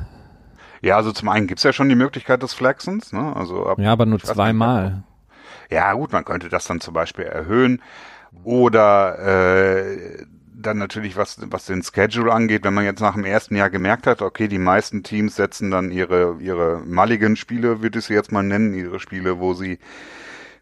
ja, 0.81 0.95
also 0.95 1.11
zum 1.11 1.29
einen 1.29 1.47
gibt's 1.47 1.63
ja 1.63 1.73
schon 1.73 1.89
die 1.89 1.95
Möglichkeit 1.95 2.43
des 2.43 2.53
Flexens. 2.53 3.13
Ne? 3.13 3.35
Also 3.35 3.65
ab, 3.67 3.79
ja, 3.79 3.91
aber 3.91 4.05
nur 4.05 4.19
zweimal. 4.19 5.03
Ja, 5.69 5.93
gut, 5.93 6.13
man 6.13 6.25
könnte 6.25 6.49
das 6.49 6.65
dann 6.65 6.79
zum 6.79 6.93
Beispiel 6.93 7.25
erhöhen. 7.25 7.81
Oder 8.43 9.19
äh, 9.19 10.25
dann 10.53 10.77
natürlich, 10.77 11.15
was, 11.17 11.37
was 11.49 11.65
den 11.65 11.83
Schedule 11.83 12.31
angeht, 12.31 12.63
wenn 12.63 12.73
man 12.73 12.85
jetzt 12.85 13.01
nach 13.01 13.13
dem 13.13 13.25
ersten 13.25 13.55
Jahr 13.55 13.69
gemerkt 13.69 14.07
hat, 14.07 14.21
okay, 14.21 14.47
die 14.47 14.59
meisten 14.59 15.03
Teams 15.03 15.35
setzen 15.35 15.71
dann 15.71 15.91
ihre, 15.91 16.37
ihre 16.39 16.81
Mulligan-Spiele, 16.85 17.81
würde 17.81 17.99
ich 17.99 18.05
sie 18.05 18.13
jetzt 18.13 18.31
mal 18.31 18.43
nennen, 18.43 18.73
ihre 18.73 18.99
Spiele, 18.99 19.39
wo 19.39 19.53
sie 19.53 19.79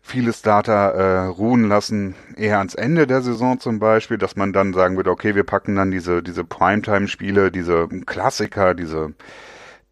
viele 0.02 0.34
Starter 0.34 0.94
äh, 0.94 1.26
ruhen 1.28 1.68
lassen, 1.68 2.16
eher 2.36 2.60
ans 2.60 2.76
Ende 2.76 3.08
der 3.08 3.22
Saison 3.22 3.60
zum 3.60 3.80
Beispiel, 3.80 4.18
dass 4.18 4.36
man 4.36 4.54
dann 4.54 4.74
sagen 4.74 4.98
würde, 4.98 5.10
okay, 5.10 5.34
wir 5.34 5.44
packen 5.44 5.76
dann 5.76 5.90
diese, 5.90 6.22
diese 6.22 6.44
Primetime-Spiele, 6.44 7.52
diese 7.52 7.88
Klassiker, 8.06 8.76
diese 8.76 9.14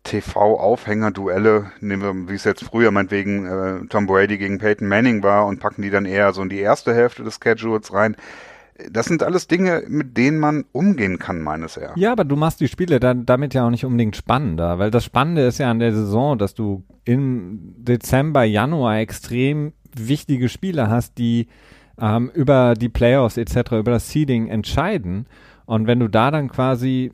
TV-Aufhänger-Duelle, 0.03 1.72
nehmen 1.79 2.01
wir, 2.01 2.29
wie 2.29 2.36
es 2.36 2.43
jetzt 2.43 2.63
früher 2.63 2.91
meinetwegen 2.91 3.45
äh, 3.45 3.88
Tom 3.88 4.05
Brady 4.05 4.38
gegen 4.38 4.57
Peyton 4.57 4.88
Manning 4.88 5.24
war 5.24 5.45
und 5.45 5.60
packen 5.60 5.81
die 5.81 5.89
dann 5.89 6.05
eher 6.05 6.33
so 6.33 6.41
in 6.41 6.50
die 6.50 6.60
erste 6.60 6.93
Hälfte 6.93 7.24
des 7.24 7.39
Schedules 7.41 7.93
rein. 7.93 8.15
Das 8.91 9.05
sind 9.05 9.24
alles 9.24 9.48
Dinge, 9.48 9.83
mit 9.88 10.17
denen 10.17 10.39
man 10.39 10.65
umgehen 10.72 11.19
kann, 11.19 11.41
meines 11.41 11.77
Erachtens. 11.77 12.01
Ja, 12.01 12.12
aber 12.12 12.25
du 12.25 12.36
machst 12.36 12.60
die 12.60 12.67
Spiele 12.67 13.00
dann 13.00 13.25
damit 13.25 13.53
ja 13.53 13.65
auch 13.65 13.69
nicht 13.69 13.86
unbedingt 13.86 14.15
spannender, 14.15 14.79
weil 14.79 14.91
das 14.91 15.05
Spannende 15.05 15.43
ist 15.43 15.60
ja 15.60 15.69
an 15.69 15.79
der 15.79 15.93
Saison, 15.93 16.38
dass 16.38 16.53
du 16.53 16.83
im 17.05 17.75
Dezember, 17.77 18.43
Januar 18.43 18.98
extrem 18.98 19.74
wichtige 19.95 20.50
Spiele 20.50 20.89
hast, 20.89 21.17
die 21.17 21.48
ähm, 22.01 22.31
über 22.33 22.74
die 22.74 22.89
Playoffs 22.89 23.38
etc., 23.38 23.74
über 23.74 23.91
das 23.91 24.10
Seeding 24.10 24.48
entscheiden. 24.48 25.27
Und 25.65 25.88
wenn 25.88 26.00
du 26.00 26.07
da 26.07 26.31
dann 26.31 26.50
quasi 26.50 27.13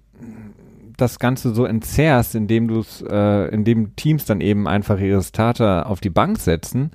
das 1.01 1.19
Ganze 1.19 1.53
so 1.53 1.65
entzerrst, 1.65 2.35
indem 2.35 2.67
du 2.67 2.79
es, 2.79 3.01
äh, 3.01 3.47
indem 3.49 3.95
Teams 3.95 4.25
dann 4.25 4.41
eben 4.41 4.67
einfach 4.67 4.99
ihre 4.99 5.21
Starter 5.21 5.87
auf 5.87 5.99
die 5.99 6.09
Bank 6.09 6.39
setzen, 6.39 6.91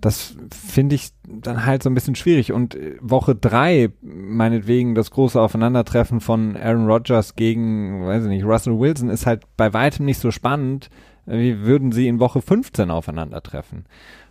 das 0.00 0.36
finde 0.54 0.94
ich 0.94 1.08
dann 1.24 1.64
halt 1.64 1.82
so 1.82 1.90
ein 1.90 1.94
bisschen 1.94 2.14
schwierig. 2.14 2.52
Und 2.52 2.74
äh, 2.74 2.96
Woche 3.00 3.34
drei, 3.34 3.90
meinetwegen, 4.02 4.94
das 4.94 5.10
große 5.10 5.40
Aufeinandertreffen 5.40 6.20
von 6.20 6.56
Aaron 6.56 6.86
Rodgers 6.86 7.34
gegen, 7.36 8.06
weiß 8.06 8.24
ich 8.24 8.28
nicht, 8.28 8.44
Russell 8.44 8.78
Wilson 8.78 9.08
ist 9.08 9.26
halt 9.26 9.44
bei 9.56 9.72
weitem 9.72 10.04
nicht 10.04 10.20
so 10.20 10.30
spannend, 10.30 10.90
wie 11.24 11.60
würden 11.60 11.92
sie 11.92 12.08
in 12.08 12.20
Woche 12.20 12.40
15 12.40 12.90
aufeinandertreffen. 12.90 13.86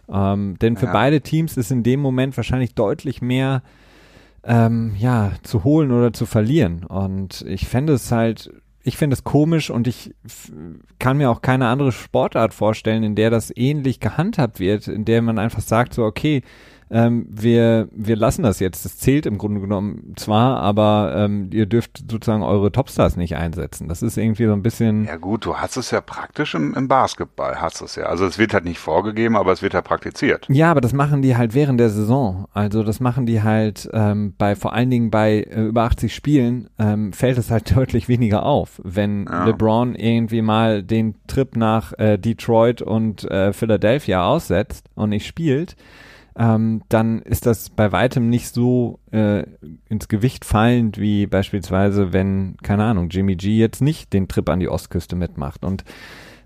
Ähm, 0.08 0.58
denn 0.62 0.78
für 0.78 0.86
ja. 0.86 0.94
beide 0.94 1.22
Teams 1.22 1.58
ist 1.58 1.72
in 1.72 1.84
dem 1.84 2.00
Moment 2.00 2.38
wahrscheinlich 2.38 2.76
deutlich 2.76 3.22
mehr 3.22 3.64
ähm, 4.44 4.94
ja, 4.98 5.32
zu 5.42 5.64
holen 5.64 5.92
oder 5.92 6.14
zu 6.14 6.26
verlieren. 6.26 6.84
Und 6.84 7.44
ich 7.48 7.68
fände 7.68 7.94
es 7.94 8.12
halt 8.12 8.54
ich 8.88 8.98
finde 8.98 9.16
es 9.16 9.24
komisch 9.24 9.72
und 9.72 9.88
ich 9.88 10.14
kann 11.00 11.18
mir 11.18 11.32
auch 11.32 11.42
keine 11.42 11.68
andere 11.68 11.92
Sportart 11.92 12.54
vorstellen, 12.54 13.02
in 13.02 13.16
der 13.16 13.32
das 13.32 13.52
ähnlich 13.56 14.00
gehandhabt 14.00 14.60
wird, 14.60 14.88
in 14.88 15.06
der 15.06 15.24
man 15.24 15.40
einfach 15.40 15.62
sagt, 15.62 15.96
so, 15.96 16.04
okay, 16.04 16.44
ähm, 16.92 17.26
wir, 17.30 17.88
wir 17.92 18.16
lassen 18.16 18.44
das 18.44 18.60
jetzt. 18.60 18.86
Das 18.86 18.98
zählt 18.98 19.26
im 19.26 19.38
Grunde 19.38 19.60
genommen 19.60 20.14
zwar, 20.16 20.60
aber 20.60 21.14
ähm, 21.18 21.50
ihr 21.52 21.66
dürft 21.66 22.04
sozusagen 22.10 22.44
eure 22.44 22.72
Topstars 22.72 23.18
nicht 23.18 23.36
einsetzen. 23.36 23.88
Das 23.88 24.02
ist 24.02 24.18
irgendwie 24.18 24.46
so 24.46 24.54
ein 24.54 24.62
bisschen. 24.62 25.06
Ja 25.06 25.18
gut, 25.18 25.46
du 25.46 25.58
hast 25.58 25.78
es 25.78 25.92
ja 25.92 26.02
praktisch 26.02 26.54
im, 26.54 26.76
im 26.76 26.88
Basketball, 26.88 27.60
hast 27.60 27.82
es 27.82 27.96
ja. 27.96 28.06
Also 28.06 28.26
es 28.26 28.38
wird 28.38 28.54
halt 28.54 28.66
nicht 28.66 28.80
vorgegeben, 28.80 29.36
aber 29.36 29.52
es 29.52 29.62
wird 29.62 29.74
ja 29.74 29.82
praktiziert. 29.82 30.46
Ja, 30.50 30.70
aber 30.72 30.82
das 30.82 30.94
machen 30.94 31.22
die 31.22 31.36
halt 31.36 31.56
während 31.56 31.80
der 31.80 31.90
Saison. 31.90 32.46
Also 32.54 32.84
das 32.84 33.00
machen 33.00 33.26
die 33.26 33.42
halt 33.42 33.90
ähm, 33.94 34.36
bei 34.38 34.56
vor 34.56 34.74
allen 34.74 34.92
Dingen 34.92 35.10
bei 35.10 35.42
äh, 35.50 35.64
über 35.64 35.84
80 35.84 36.14
Spielen 36.14 36.70
ähm, 36.78 37.14
fällt 37.14 37.38
es 37.38 37.50
halt 37.50 37.76
deutlich 37.76 38.08
weniger 38.08 38.44
auf, 38.44 38.80
wenn 38.84 39.26
ja. 39.26 39.46
LeBron 39.46 39.96
irgendwie 39.96 40.42
mal 40.44 40.84
den 40.84 41.16
Trip 41.28 41.56
nach 41.56 41.94
äh, 41.98 42.18
Detroit 42.18 42.82
und 42.84 43.24
äh, 43.32 43.54
Philadelphia 43.54 44.26
aussetzt 44.26 44.88
und 44.94 45.10
nicht 45.10 45.26
spielt 45.26 45.76
ähm, 46.38 46.82
dann 46.90 47.22
ist 47.22 47.46
das 47.46 47.70
bei 47.70 47.92
weitem 47.92 48.30
nicht 48.30 48.54
so 48.54 49.00
äh, 49.12 49.44
ins 49.88 50.08
Gewicht 50.08 50.44
fallend 50.44 51.00
wie 51.00 51.28
beispielsweise, 51.28 52.12
wenn, 52.12 52.58
keine 52.62 52.84
Ahnung, 52.84 53.10
Jimmy 53.10 53.36
G 53.36 53.58
jetzt 53.58 53.82
nicht 53.82 54.12
den 54.12 54.28
Trip 54.28 54.50
an 54.50 54.60
die 54.60 54.68
Ostküste 54.68 55.16
mitmacht. 55.16 55.64
Und 55.64 55.86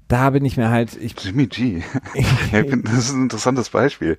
da 0.07 0.31
bin 0.31 0.45
ich 0.45 0.57
mir 0.57 0.69
halt. 0.69 0.95
Ich, 0.99 1.15
Jimmy 1.19 1.47
G. 1.47 1.81
ja, 2.51 2.63
das 2.63 2.93
ist 2.93 3.13
ein 3.13 3.23
interessantes 3.23 3.69
Beispiel. 3.69 4.17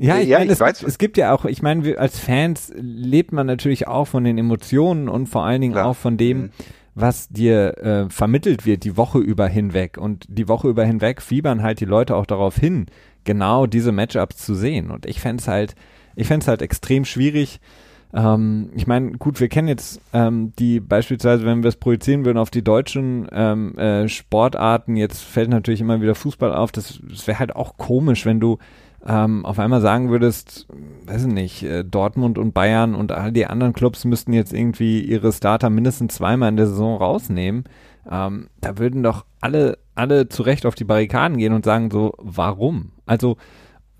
Ja, 0.00 0.18
ich, 0.18 0.28
ja, 0.28 0.38
meine, 0.38 0.46
ich 0.46 0.52
es, 0.52 0.60
weiß. 0.60 0.82
es 0.82 0.98
gibt 0.98 1.16
ja 1.16 1.32
auch, 1.32 1.44
ich 1.44 1.62
meine, 1.62 1.98
als 1.98 2.18
Fans 2.18 2.72
lebt 2.76 3.32
man 3.32 3.46
natürlich 3.46 3.86
auch 3.86 4.06
von 4.06 4.24
den 4.24 4.38
Emotionen 4.38 5.08
und 5.08 5.28
vor 5.28 5.44
allen 5.44 5.60
Dingen 5.60 5.74
Klar. 5.74 5.86
auch 5.86 5.96
von 5.96 6.16
dem, 6.16 6.38
mhm. 6.38 6.50
was 6.94 7.28
dir 7.28 7.78
äh, 7.78 8.10
vermittelt 8.10 8.66
wird 8.66 8.84
die 8.84 8.96
Woche 8.96 9.18
über 9.18 9.46
hinweg. 9.46 9.98
Und 9.98 10.24
die 10.28 10.48
Woche 10.48 10.68
über 10.68 10.84
hinweg 10.84 11.20
fiebern 11.20 11.62
halt 11.62 11.80
die 11.80 11.84
Leute 11.84 12.16
auch 12.16 12.26
darauf 12.26 12.56
hin, 12.56 12.86
genau 13.28 13.66
diese 13.66 13.92
Matchups 13.92 14.38
zu 14.38 14.54
sehen. 14.54 14.90
Und 14.90 15.04
ich 15.04 15.20
fände 15.20 15.42
es 15.42 15.48
halt, 15.48 15.74
ich 16.16 16.26
fände 16.26 16.44
es 16.44 16.48
halt 16.48 16.62
extrem 16.62 17.04
schwierig. 17.04 17.60
Ähm, 18.14 18.70
ich 18.74 18.86
meine, 18.86 19.12
gut, 19.12 19.38
wir 19.38 19.50
kennen 19.50 19.68
jetzt 19.68 20.00
ähm, 20.14 20.54
die 20.58 20.80
beispielsweise, 20.80 21.44
wenn 21.44 21.62
wir 21.62 21.68
es 21.68 21.76
projizieren 21.76 22.24
würden 22.24 22.38
auf 22.38 22.48
die 22.48 22.64
deutschen 22.64 23.28
ähm, 23.30 23.76
äh, 23.76 24.08
Sportarten, 24.08 24.96
jetzt 24.96 25.22
fällt 25.22 25.50
natürlich 25.50 25.82
immer 25.82 26.00
wieder 26.00 26.14
Fußball 26.14 26.54
auf. 26.54 26.72
Das, 26.72 27.00
das 27.06 27.26
wäre 27.26 27.38
halt 27.38 27.54
auch 27.54 27.76
komisch, 27.76 28.24
wenn 28.24 28.40
du 28.40 28.56
ähm, 29.06 29.44
auf 29.44 29.58
einmal 29.58 29.82
sagen 29.82 30.08
würdest, 30.08 30.66
weiß 31.04 31.26
ich 31.26 31.32
nicht, 31.32 31.62
äh, 31.64 31.84
Dortmund 31.84 32.38
und 32.38 32.54
Bayern 32.54 32.94
und 32.94 33.12
all 33.12 33.30
die 33.30 33.46
anderen 33.46 33.74
Clubs 33.74 34.06
müssten 34.06 34.32
jetzt 34.32 34.54
irgendwie 34.54 35.02
ihre 35.02 35.34
Starter 35.34 35.68
mindestens 35.68 36.14
zweimal 36.14 36.48
in 36.48 36.56
der 36.56 36.66
Saison 36.66 36.96
rausnehmen. 36.96 37.64
Ähm, 38.10 38.48
da 38.62 38.78
würden 38.78 39.02
doch 39.02 39.26
alle, 39.42 39.76
alle 39.98 40.28
zu 40.28 40.42
Recht 40.42 40.66
auf 40.66 40.74
die 40.74 40.84
Barrikaden 40.84 41.38
gehen 41.38 41.52
und 41.52 41.64
sagen 41.64 41.90
so, 41.90 42.14
warum? 42.18 42.92
Also, 43.06 43.36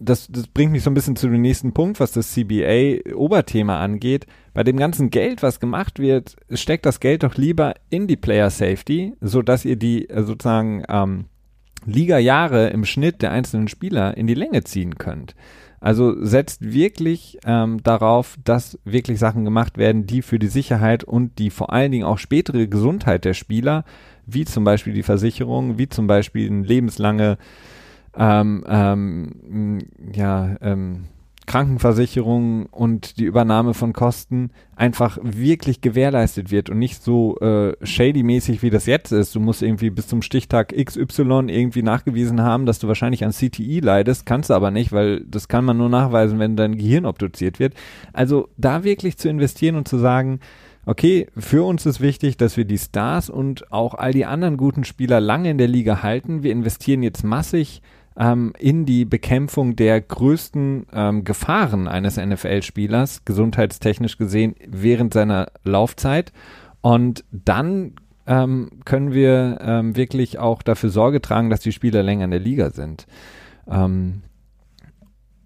das, 0.01 0.29
das 0.29 0.47
bringt 0.47 0.73
mich 0.73 0.85
so 0.85 0.91
ein 0.91 0.95
bisschen 0.95 1.17
zu 1.17 1.29
dem 1.29 1.43
nächsten 1.43 1.73
Punkt, 1.73 1.99
was 1.99 2.13
das 2.13 2.33
CBA-Oberthema 2.33 3.81
angeht. 3.81 4.27
Bei 4.55 4.63
dem 4.63 4.77
ganzen 4.77 5.11
Geld, 5.11 5.43
was 5.43 5.59
gemacht 5.59 5.99
wird, 5.99 6.37
steckt 6.53 6.87
das 6.87 7.01
Geld 7.01 7.25
doch 7.25 7.35
lieber 7.35 7.75
in 7.91 8.07
die 8.07 8.17
Player 8.17 8.51
Safety, 8.51 9.15
so 9.21 9.43
dass 9.43 9.65
ihr 9.65 9.77
die 9.77 10.09
äh, 10.09 10.23
sozusagen 10.23 10.85
ähm, 10.89 11.25
Liga-Jahre 11.85 12.69
im 12.69 12.85
Schnitt 12.85 13.23
der 13.23 13.33
einzelnen 13.33 13.69
Spieler 13.69 14.17
in 14.17 14.27
die 14.27 14.35
Länge 14.35 14.63
ziehen 14.65 14.99
könnt. 14.99 15.35
Also 15.81 16.23
setzt 16.25 16.73
wirklich 16.73 17.39
ähm, 17.45 17.83
darauf, 17.83 18.37
dass 18.45 18.79
wirklich 18.85 19.19
Sachen 19.19 19.45
gemacht 19.45 19.79
werden, 19.79 20.07
die 20.07 20.23
für 20.23 20.39
die 20.39 20.49
Sicherheit 20.49 21.05
und 21.05 21.39
die 21.39 21.51
vor 21.51 21.73
allen 21.73 21.93
Dingen 21.93 22.05
auch 22.05 22.19
spätere 22.19 22.67
Gesundheit 22.67 23.25
der 23.25 23.35
Spieler, 23.35 23.85
wie 24.27 24.45
zum 24.45 24.65
Beispiel 24.65 24.93
die 24.93 25.03
Versicherung, 25.03 25.79
wie 25.79 25.89
zum 25.89 26.07
Beispiel 26.07 26.51
eine 26.51 26.67
lebenslange 26.67 27.39
ähm, 28.17 28.65
ähm, 28.69 29.79
ja, 30.13 30.57
ähm, 30.61 31.05
Krankenversicherung 31.49 32.67
und 32.67 33.19
die 33.19 33.25
Übernahme 33.25 33.73
von 33.73 33.95
Kosten 33.95 34.51
einfach 34.77 35.19
wirklich 35.23 35.81
gewährleistet 35.81 36.51
wird 36.51 36.69
und 36.69 36.79
nicht 36.79 37.03
so 37.03 37.39
äh, 37.41 37.75
shady-mäßig, 37.83 38.63
wie 38.63 38.69
das 38.69 38.85
jetzt 38.85 39.13
ist. 39.13 39.35
Du 39.35 39.41
musst 39.41 39.63
irgendwie 39.63 39.89
bis 39.89 40.07
zum 40.07 40.21
Stichtag 40.21 40.75
XY 40.77 41.47
irgendwie 41.49 41.83
nachgewiesen 41.83 42.43
haben, 42.43 42.67
dass 42.67 42.79
du 42.79 42.87
wahrscheinlich 42.87 43.25
an 43.25 43.33
CTI 43.33 43.81
leidest, 43.81 44.27
kannst 44.27 44.51
du 44.51 44.55
aber 44.55 44.71
nicht, 44.71 44.93
weil 44.93 45.25
das 45.25 45.49
kann 45.49 45.65
man 45.65 45.79
nur 45.79 45.89
nachweisen, 45.89 46.39
wenn 46.39 46.55
dein 46.55 46.77
Gehirn 46.77 47.07
obduziert 47.07 47.59
wird. 47.59 47.73
Also 48.13 48.51
da 48.59 48.85
wirklich 48.85 49.17
zu 49.17 49.31
investieren 49.31 49.77
und 49.77 49.89
zu 49.89 49.97
sagen, 49.97 50.41
okay, 50.85 51.29
für 51.37 51.65
uns 51.65 51.87
ist 51.87 52.01
wichtig, 52.01 52.37
dass 52.37 52.59
wir 52.59 52.67
die 52.67 52.79
Stars 52.79 53.31
und 53.31 53.73
auch 53.73 53.95
all 53.95 54.13
die 54.13 54.27
anderen 54.27 54.59
guten 54.59 54.85
Spieler 54.85 55.19
lange 55.21 55.51
in 55.51 55.59
der 55.59 55.69
Liga 55.69 56.03
halten. 56.03 56.43
Wir 56.43 56.53
investieren 56.53 57.03
jetzt 57.03 57.25
massig 57.25 57.81
ähm, 58.19 58.53
in 58.59 58.85
die 58.85 59.05
Bekämpfung 59.05 59.77
der 59.77 60.01
größten 60.01 60.87
ähm, 60.93 61.25
Gefahren 61.25 61.87
eines 61.87 62.17
NFL-Spielers, 62.17 63.25
gesundheitstechnisch 63.25 64.19
gesehen, 64.19 64.57
während 64.67 65.15
seiner 65.15 65.47
Laufzeit. 65.63 66.33
Und 66.81 67.25
dann 67.31 67.93
ähm, 68.27 68.71
können 68.85 69.13
wir 69.13 69.59
ähm, 69.63 69.97
wirklich 69.97 70.39
auch 70.39 70.63
dafür 70.63 70.91
Sorge 70.91 71.23
tragen, 71.23 71.49
dass 71.49 71.61
die 71.61 71.73
Spieler 71.73 72.03
länger 72.03 72.25
in 72.25 72.33
der 72.33 72.41
Liga 72.41 72.71
sind. 72.71 73.07
Ähm, 73.69 74.23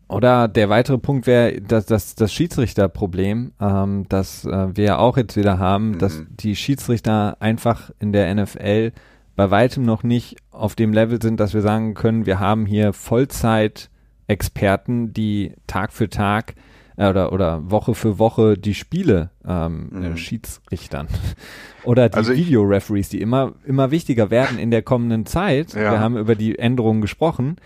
oder 0.09 0.49
der 0.49 0.69
weitere 0.69 0.99
Punkt 0.99 1.27
wäre 1.27 1.61
das, 1.61 1.87
das, 1.87 2.15
das 2.15 2.33
Schiedsrichterproblem, 2.33 3.53
ähm, 3.61 4.07
das 4.09 4.45
äh, 4.45 4.77
wir 4.77 4.85
ja 4.85 4.99
auch 4.99 5.17
jetzt 5.17 5.37
wieder 5.37 5.59
haben, 5.59 5.93
mhm. 5.93 5.99
dass 5.99 6.23
die 6.29 6.57
Schiedsrichter 6.57 7.37
einfach 7.41 7.91
in 7.99 8.13
der 8.13 8.35
NFL 8.35 8.93
bei 9.37 9.51
weitem 9.51 9.85
noch 9.85 10.03
nicht 10.03 10.37
auf 10.51 10.75
dem 10.75 10.93
Level 10.93 11.21
sind, 11.21 11.41
dass 11.41 11.55
wir 11.55 11.63
sagen 11.63 11.95
können, 11.95 12.27
wir 12.27 12.41
haben 12.41 12.67
hier 12.67 12.93
Vollzeit-Experten, 12.93 15.13
die 15.13 15.55
Tag 15.67 15.93
für 15.93 16.11
Tag 16.11 16.55
äh, 16.97 17.09
oder, 17.09 17.33
oder 17.33 17.71
Woche 17.71 17.95
für 17.95 18.19
Woche 18.19 18.59
die 18.59 18.75
Spiele 18.75 19.31
ähm, 19.47 19.91
äh, 19.93 20.11
mhm. 20.11 20.17
Schiedsrichtern. 20.17 21.09
oder 21.85 22.09
die 22.09 22.17
also 22.17 22.35
Videoreferees, 22.35 23.09
die 23.09 23.21
immer, 23.21 23.55
immer 23.65 23.91
wichtiger 23.91 24.31
werden 24.31 24.59
in 24.59 24.71
der 24.71 24.83
kommenden 24.83 25.27
Zeit. 25.27 25.73
Ja. 25.73 25.93
Wir 25.93 26.01
haben 26.01 26.17
über 26.17 26.35
die 26.35 26.59
Änderungen 26.59 27.01
gesprochen 27.01 27.57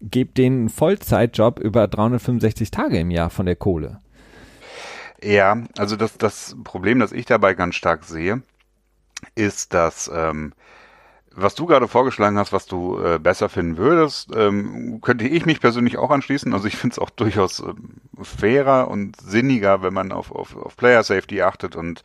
gebt 0.00 0.38
denen 0.38 0.60
einen 0.60 0.68
Vollzeitjob 0.68 1.58
über 1.58 1.88
365 1.88 2.70
Tage 2.70 2.98
im 2.98 3.10
Jahr 3.10 3.30
von 3.30 3.46
der 3.46 3.56
Kohle. 3.56 4.00
Ja, 5.22 5.62
also 5.78 5.96
das, 5.96 6.18
das 6.18 6.56
Problem, 6.64 6.98
das 6.98 7.12
ich 7.12 7.24
dabei 7.24 7.54
ganz 7.54 7.74
stark 7.74 8.04
sehe, 8.04 8.42
ist, 9.34 9.72
dass 9.72 10.10
ähm, 10.14 10.52
was 11.36 11.54
du 11.54 11.66
gerade 11.66 11.86
vorgeschlagen 11.86 12.38
hast, 12.38 12.52
was 12.52 12.66
du 12.66 12.98
äh, 12.98 13.18
besser 13.18 13.48
finden 13.48 13.76
würdest, 13.76 14.30
ähm, 14.34 15.00
könnte 15.02 15.26
ich 15.26 15.46
mich 15.46 15.60
persönlich 15.60 15.98
auch 15.98 16.10
anschließen. 16.10 16.52
Also 16.52 16.66
ich 16.66 16.76
finde 16.76 16.94
es 16.94 16.98
auch 16.98 17.10
durchaus 17.10 17.60
ähm, 17.60 18.00
fairer 18.22 18.88
und 18.88 19.20
sinniger, 19.20 19.82
wenn 19.82 19.94
man 19.94 20.12
auf, 20.12 20.32
auf, 20.32 20.56
auf 20.56 20.76
Player 20.76 21.02
Safety 21.02 21.42
achtet 21.42 21.76
und 21.76 22.02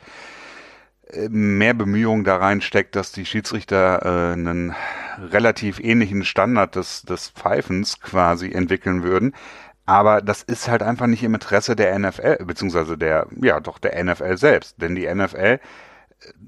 mehr 1.30 1.74
Bemühungen 1.74 2.24
da 2.24 2.38
reinsteckt, 2.38 2.96
dass 2.96 3.12
die 3.12 3.26
Schiedsrichter 3.26 4.02
äh, 4.04 4.34
einen 4.34 4.74
relativ 5.32 5.80
ähnlichen 5.80 6.24
Standard 6.24 6.76
des, 6.76 7.04
des 7.04 7.30
Pfeifens 7.30 8.00
quasi 8.00 8.52
entwickeln 8.52 9.04
würden. 9.04 9.34
Aber 9.86 10.22
das 10.22 10.44
ist 10.44 10.70
halt 10.70 10.84
einfach 10.84 11.08
nicht 11.08 11.24
im 11.24 11.34
Interesse 11.34 11.76
der 11.76 11.98
NFL, 11.98 12.46
beziehungsweise 12.46 12.98
der, 12.98 13.28
ja 13.42 13.60
doch 13.60 13.78
der 13.80 14.02
NFL 14.02 14.38
selbst. 14.38 14.82
Denn 14.82 14.96
die 14.96 15.14
NFL, 15.14 15.60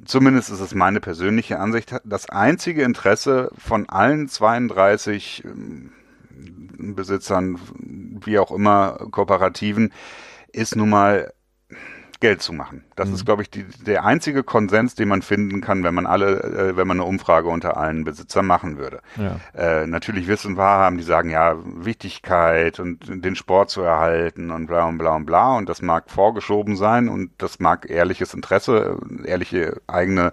zumindest 0.06 0.50
ist 0.50 0.60
es 0.60 0.75
meine 0.75 1.00
persönliche 1.00 1.60
Ansicht, 1.60 1.96
das 2.03 2.30
einzige 2.30 2.84
Interesse 2.84 3.51
von 3.58 3.89
allen 3.89 4.27
32 4.27 5.44
ähm, 5.46 5.92
Besitzern, 6.96 7.60
wie 8.25 8.39
auch 8.39 8.51
immer, 8.51 9.08
Kooperativen, 9.12 9.94
ist 10.51 10.75
nun 10.75 10.89
mal 10.89 11.34
Geld 12.24 12.42
zu 12.42 12.53
machen. 12.53 12.86
Das 12.96 13.10
mhm. 13.10 13.15
ist, 13.15 13.25
glaube 13.25 13.42
ich, 13.42 13.50
die, 13.50 13.65
der 13.86 14.06
einzige 14.06 14.44
Konsens, 14.44 14.96
den 14.96 15.10
man 15.10 15.22
finden 15.22 15.60
kann, 15.60 15.84
wenn 15.84 15.94
man 15.94 16.06
alle, 16.06 16.42
äh, 16.42 16.77
wenn 16.77 16.88
man 16.88 17.01
eine 17.01 17.06
Umfrage 17.06 17.50
unter 17.50 17.75
allen 17.75 18.06
Besitzern 18.06 18.46
machen 18.46 18.77
würde. 18.77 19.01
Ja. 19.18 19.42
Äh, 19.53 19.88
natürlich 19.88 20.27
wissen 20.27 20.55
wir 20.55 20.64
haben, 20.64 20.98
die 20.98 21.03
sagen, 21.03 21.29
ja, 21.29 21.57
Wichtigkeit 21.66 22.79
und 22.79 23.25
den 23.25 23.36
Sport 23.36 23.72
zu 23.72 23.81
erhalten 23.81 24.51
und 24.51 24.68
bla 24.68 24.86
und 24.86 24.98
bla 24.98 25.18
und 25.18 25.25
bla 25.25 25.57
und 25.57 25.68
das 25.68 25.81
mag 25.81 26.09
vorgeschoben 26.09 26.77
sein 26.77 27.09
und 27.09 27.31
das 27.40 27.59
mag 27.59 27.90
ehrliches 27.90 28.33
Interesse, 28.33 28.98
ehrliche 29.25 29.81
eigene 29.88 30.31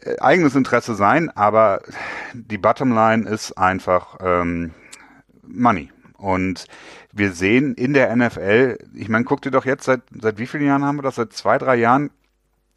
äh, 0.00 0.18
eigenes 0.18 0.54
Interesse 0.54 0.94
sein, 0.94 1.28
aber 1.28 1.82
die 2.32 2.56
Bottomline 2.56 3.28
ist 3.28 3.52
einfach 3.52 4.16
ähm, 4.24 4.70
Money. 5.42 5.90
Und 6.16 6.66
wir 7.12 7.32
sehen 7.32 7.74
in 7.74 7.92
der 7.92 8.14
NFL, 8.14 8.78
ich 8.94 9.08
meine, 9.08 9.24
guck 9.24 9.42
dir 9.42 9.50
doch 9.50 9.64
jetzt, 9.64 9.84
seit, 9.84 10.02
seit 10.20 10.38
wie 10.38 10.46
vielen 10.46 10.66
Jahren 10.66 10.84
haben 10.84 10.98
wir 10.98 11.02
das? 11.02 11.16
Seit 11.16 11.32
zwei, 11.32 11.58
drei 11.58 11.76
Jahren, 11.76 12.10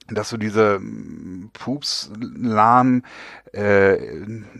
dass 0.07 0.29
du 0.29 0.37
diese 0.37 0.79
mm, 0.79 1.51
Pups, 1.53 2.11
lahm, 2.19 3.03
äh, 3.53 3.95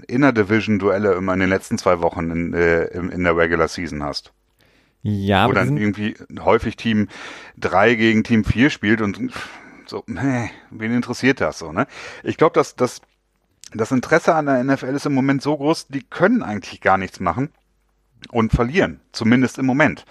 Inner 0.07 0.31
Division 0.31 0.79
Duelle 0.79 1.13
immer 1.13 1.33
in 1.33 1.39
den 1.39 1.49
letzten 1.49 1.77
zwei 1.77 2.01
Wochen 2.01 2.29
in, 2.29 2.53
äh, 2.53 2.86
in, 2.86 3.23
der 3.23 3.36
Regular 3.36 3.67
Season 3.67 4.03
hast. 4.03 4.31
Ja, 5.01 5.47
Wo 5.47 5.51
dann 5.51 5.75
irgendwie 5.75 6.15
häufig 6.39 6.77
Team 6.77 7.09
3 7.57 7.95
gegen 7.95 8.23
Team 8.23 8.45
4 8.45 8.69
spielt 8.69 9.01
und 9.01 9.19
so, 9.86 10.03
nee, 10.07 10.49
wen 10.71 10.93
interessiert 10.93 11.41
das 11.41 11.59
so, 11.59 11.73
ne? 11.73 11.88
Ich 12.23 12.38
glaube, 12.38 12.53
dass 12.53 12.77
das, 12.77 13.01
das 13.73 13.91
Interesse 13.91 14.33
an 14.33 14.45
der 14.45 14.63
NFL 14.63 14.95
ist 14.95 15.05
im 15.05 15.13
Moment 15.13 15.41
so 15.41 15.57
groß, 15.57 15.88
die 15.88 16.03
können 16.03 16.41
eigentlich 16.41 16.79
gar 16.79 16.97
nichts 16.97 17.19
machen 17.19 17.49
und 18.31 18.51
verlieren, 18.51 18.99
zumindest 19.12 19.57
im 19.57 19.65
Moment. 19.65 20.05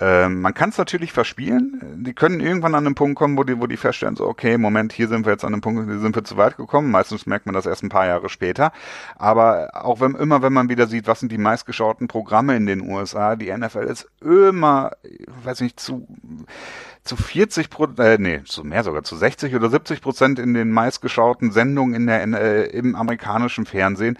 Ähm, 0.00 0.40
man 0.40 0.54
kann 0.54 0.70
es 0.70 0.78
natürlich 0.78 1.12
verspielen. 1.12 2.02
Die 2.04 2.14
können 2.14 2.40
irgendwann 2.40 2.74
an 2.74 2.84
einen 2.84 2.96
Punkt 2.96 3.16
kommen, 3.16 3.38
wo 3.38 3.44
die, 3.44 3.60
wo 3.60 3.68
die 3.68 3.76
feststellen, 3.76 4.16
so, 4.16 4.26
okay, 4.26 4.58
Moment, 4.58 4.92
hier 4.92 5.06
sind 5.06 5.24
wir 5.24 5.32
jetzt 5.32 5.44
an 5.44 5.52
einem 5.52 5.60
Punkt, 5.60 5.88
hier 5.88 6.00
sind 6.00 6.16
wir 6.16 6.24
zu 6.24 6.36
weit 6.36 6.56
gekommen. 6.56 6.90
Meistens 6.90 7.26
merkt 7.26 7.46
man 7.46 7.54
das 7.54 7.66
erst 7.66 7.84
ein 7.84 7.90
paar 7.90 8.06
Jahre 8.06 8.28
später. 8.28 8.72
Aber 9.16 9.70
auch 9.72 10.00
wenn, 10.00 10.16
immer 10.16 10.42
wenn 10.42 10.52
man 10.52 10.68
wieder 10.68 10.88
sieht, 10.88 11.06
was 11.06 11.20
sind 11.20 11.30
die 11.30 11.38
meistgeschauten 11.38 12.08
Programme 12.08 12.56
in 12.56 12.66
den 12.66 12.80
USA, 12.80 13.36
die 13.36 13.56
NFL 13.56 13.84
ist 13.84 14.08
immer, 14.20 14.90
weiß 15.44 15.60
nicht, 15.60 15.78
zu, 15.78 16.08
zu 17.04 17.16
40 17.16 17.70
Prozent, 17.70 18.00
äh, 18.00 18.18
nee, 18.18 18.42
zu 18.44 18.64
mehr 18.64 18.82
sogar, 18.82 19.04
zu 19.04 19.14
60 19.14 19.54
oder 19.54 19.70
70 19.70 20.00
Prozent 20.00 20.40
in 20.40 20.54
den 20.54 20.72
meistgeschauten 20.72 21.52
Sendungen 21.52 21.94
in 21.94 22.06
der, 22.08 22.24
äh, 22.40 22.64
im 22.66 22.96
amerikanischen 22.96 23.64
Fernsehen 23.64 24.18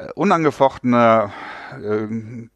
äh, 0.00 0.12
unangefochtener 0.14 1.32
äh, 1.82 2.06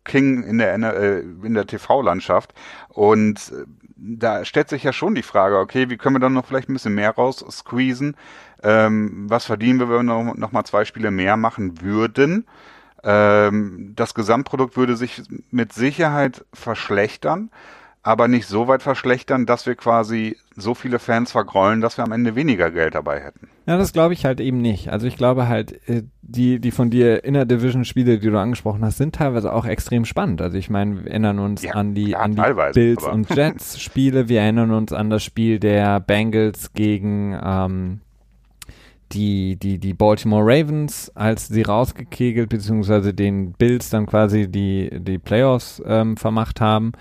King 0.05 0.43
in 0.45 0.59
der, 0.59 0.75
äh, 0.75 1.21
in 1.21 1.55
der 1.55 1.67
TV-Landschaft. 1.67 2.55
Und 2.89 3.53
äh, 3.53 3.65
da 3.97 4.45
stellt 4.45 4.69
sich 4.69 4.83
ja 4.83 4.93
schon 4.93 5.15
die 5.15 5.23
Frage, 5.23 5.59
okay, 5.59 5.91
wie 5.91 5.97
können 5.97 6.17
wir 6.17 6.21
dann 6.21 6.33
noch 6.33 6.47
vielleicht 6.47 6.69
ein 6.69 6.75
bisschen 6.75 6.95
mehr 6.95 7.11
raus 7.11 7.45
squeezen? 7.51 8.17
Ähm, 8.63 9.27
was 9.29 9.45
verdienen 9.45 9.79
wir, 9.79 9.89
wenn 9.89 10.07
wir 10.07 10.25
noch, 10.25 10.35
noch 10.35 10.53
mal 10.53 10.65
zwei 10.65 10.85
Spiele 10.85 11.11
mehr 11.11 11.37
machen 11.37 11.81
würden? 11.81 12.47
Ähm, 13.03 13.93
das 13.95 14.15
Gesamtprodukt 14.15 14.77
würde 14.77 14.97
sich 14.97 15.23
mit 15.51 15.73
Sicherheit 15.73 16.45
verschlechtern 16.55 17.51
aber 18.05 18.29
nicht 18.29 18.47
so 18.47 18.69
weit 18.69 18.83
verschlechtern, 18.83 19.47
dass 19.47 19.65
wir 19.65 19.77
quasi 19.77 20.37
so 20.55 20.75
viele 20.75 20.99
Fans 20.99 21.33
vergrollen, 21.33 21.81
dass 21.81 21.97
wir 21.97 22.05
am 22.05 22.13
Ende 22.13 22.37
weniger 22.37 22.71
Geld 22.71 22.95
dabei 22.95 23.19
hätten. 23.19 23.49
Ja, 23.67 23.79
das 23.79 23.95
glaube 23.95 24.13
ich 24.13 24.27
halt 24.27 24.41
eben 24.41 24.59
nicht. 24.59 24.91
Also 24.91 25.07
ich 25.07 25.17
glaube 25.17 25.49
halt, 25.49 25.89
äh, 25.89 26.03
die, 26.21 26.61
die 26.61 26.71
von 26.71 26.91
dir 26.91 27.25
Inner 27.25 27.47
Division 27.47 27.87
Spiele, 27.87 28.19
die 28.19 28.31
du 28.31 28.39
angesprochen 28.39 28.85
hast, 28.85 28.99
sind 28.99 29.15
teilweise 29.15 29.51
auch 29.55 29.65
extrem 29.65 30.05
spannend. 30.05 30.43
Also 30.43 30.59
ich 30.59 30.69
meine, 30.69 31.05
wir 31.05 31.11
erinnern 31.11 31.39
uns 31.39 31.63
ja, 31.63 31.73
an 31.73 31.95
die, 31.95 32.11
ja, 32.11 32.19
an 32.19 32.37
die 32.37 32.73
Bills 32.75 33.03
und 33.05 33.31
Jets 33.35 33.81
Spiele, 33.81 34.29
wir 34.29 34.43
erinnern 34.43 34.71
uns 34.71 34.93
an 34.93 35.09
das 35.09 35.25
Spiel 35.25 35.59
der 35.59 35.99
Bengals 35.99 36.75
gegen 36.75 37.39
ähm, 37.43 38.01
die, 39.13 39.57
die, 39.57 39.79
die 39.79 39.95
Baltimore 39.95 40.45
Ravens, 40.45 41.11
als 41.15 41.49
sie 41.49 41.63
rausgekegelt, 41.63 42.51
beziehungsweise 42.51 43.15
den 43.15 43.53
Bills 43.53 43.89
dann 43.89 44.05
quasi 44.05 44.47
die, 44.51 44.91
die 44.93 45.19
Playoffs 45.19 45.83
ähm, 45.87 46.19
vermacht 46.19 46.61
haben. 46.61 46.93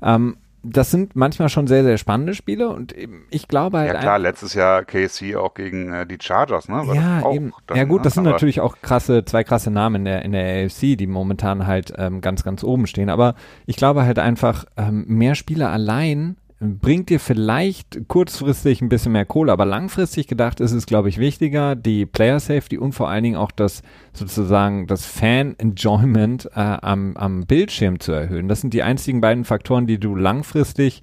Ähm, 0.00 0.36
das 0.64 0.90
sind 0.90 1.14
manchmal 1.14 1.48
schon 1.48 1.66
sehr, 1.66 1.84
sehr 1.84 1.98
spannende 1.98 2.34
Spiele 2.34 2.68
und 2.68 2.94
ich 3.30 3.48
glaube 3.48 3.78
halt. 3.78 3.92
Ja 3.92 4.00
klar, 4.00 4.18
letztes 4.18 4.54
Jahr 4.54 4.84
KC 4.84 5.36
auch 5.36 5.54
gegen 5.54 5.92
äh, 5.92 6.06
die 6.06 6.18
Chargers, 6.20 6.68
ne? 6.68 6.86
War 6.86 6.94
ja, 6.94 7.32
eben. 7.32 7.52
Dann, 7.66 7.76
ja 7.76 7.84
gut, 7.84 8.00
ne? 8.00 8.04
das 8.04 8.14
sind 8.14 8.24
natürlich 8.24 8.60
auch 8.60 8.76
krasse, 8.80 9.24
zwei 9.24 9.44
krasse 9.44 9.70
Namen 9.70 9.96
in 9.96 10.04
der, 10.06 10.24
in 10.24 10.32
der 10.32 10.64
AFC, 10.64 10.96
die 10.96 11.06
momentan 11.06 11.66
halt 11.66 11.92
ähm, 11.96 12.20
ganz, 12.20 12.42
ganz 12.42 12.64
oben 12.64 12.86
stehen. 12.86 13.10
Aber 13.10 13.34
ich 13.66 13.76
glaube 13.76 14.04
halt 14.04 14.18
einfach, 14.18 14.64
ähm, 14.76 15.04
mehr 15.06 15.34
Spieler 15.34 15.70
allein 15.70 16.36
bringt 16.64 17.10
dir 17.10 17.20
vielleicht 17.20 18.08
kurzfristig 18.08 18.80
ein 18.80 18.88
bisschen 18.88 19.12
mehr 19.12 19.24
Kohle, 19.24 19.52
aber 19.52 19.64
langfristig 19.64 20.26
gedacht 20.26 20.60
ist 20.60 20.72
es, 20.72 20.86
glaube 20.86 21.08
ich, 21.08 21.18
wichtiger, 21.18 21.76
die 21.76 22.06
Player 22.06 22.40
Safety 22.40 22.78
und 22.78 22.92
vor 22.92 23.08
allen 23.08 23.24
Dingen 23.24 23.36
auch 23.36 23.50
das 23.50 23.82
sozusagen 24.12 24.86
das 24.86 25.06
Fan 25.06 25.54
Enjoyment 25.58 26.46
äh, 26.54 26.60
am, 26.60 27.16
am 27.16 27.46
Bildschirm 27.46 28.00
zu 28.00 28.12
erhöhen. 28.12 28.48
Das 28.48 28.60
sind 28.60 28.74
die 28.74 28.82
einzigen 28.82 29.20
beiden 29.20 29.44
Faktoren, 29.44 29.86
die 29.86 29.98
du 29.98 30.14
langfristig 30.16 31.02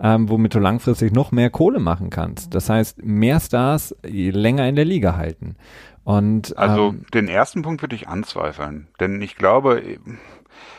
ähm, 0.00 0.28
womit 0.28 0.54
du 0.54 0.60
langfristig 0.60 1.12
noch 1.12 1.32
mehr 1.32 1.50
Kohle 1.50 1.80
machen 1.80 2.10
kannst. 2.10 2.54
Das 2.54 2.70
heißt, 2.70 3.02
mehr 3.02 3.40
Stars 3.40 3.96
länger 4.04 4.68
in 4.68 4.76
der 4.76 4.84
Liga 4.84 5.16
halten. 5.16 5.56
Und, 6.04 6.56
also 6.56 6.90
ähm, 6.90 7.04
den 7.12 7.28
ersten 7.28 7.62
Punkt 7.62 7.82
würde 7.82 7.96
ich 7.96 8.08
anzweifeln, 8.08 8.88
denn 8.98 9.20
ich 9.20 9.36
glaube, 9.36 9.82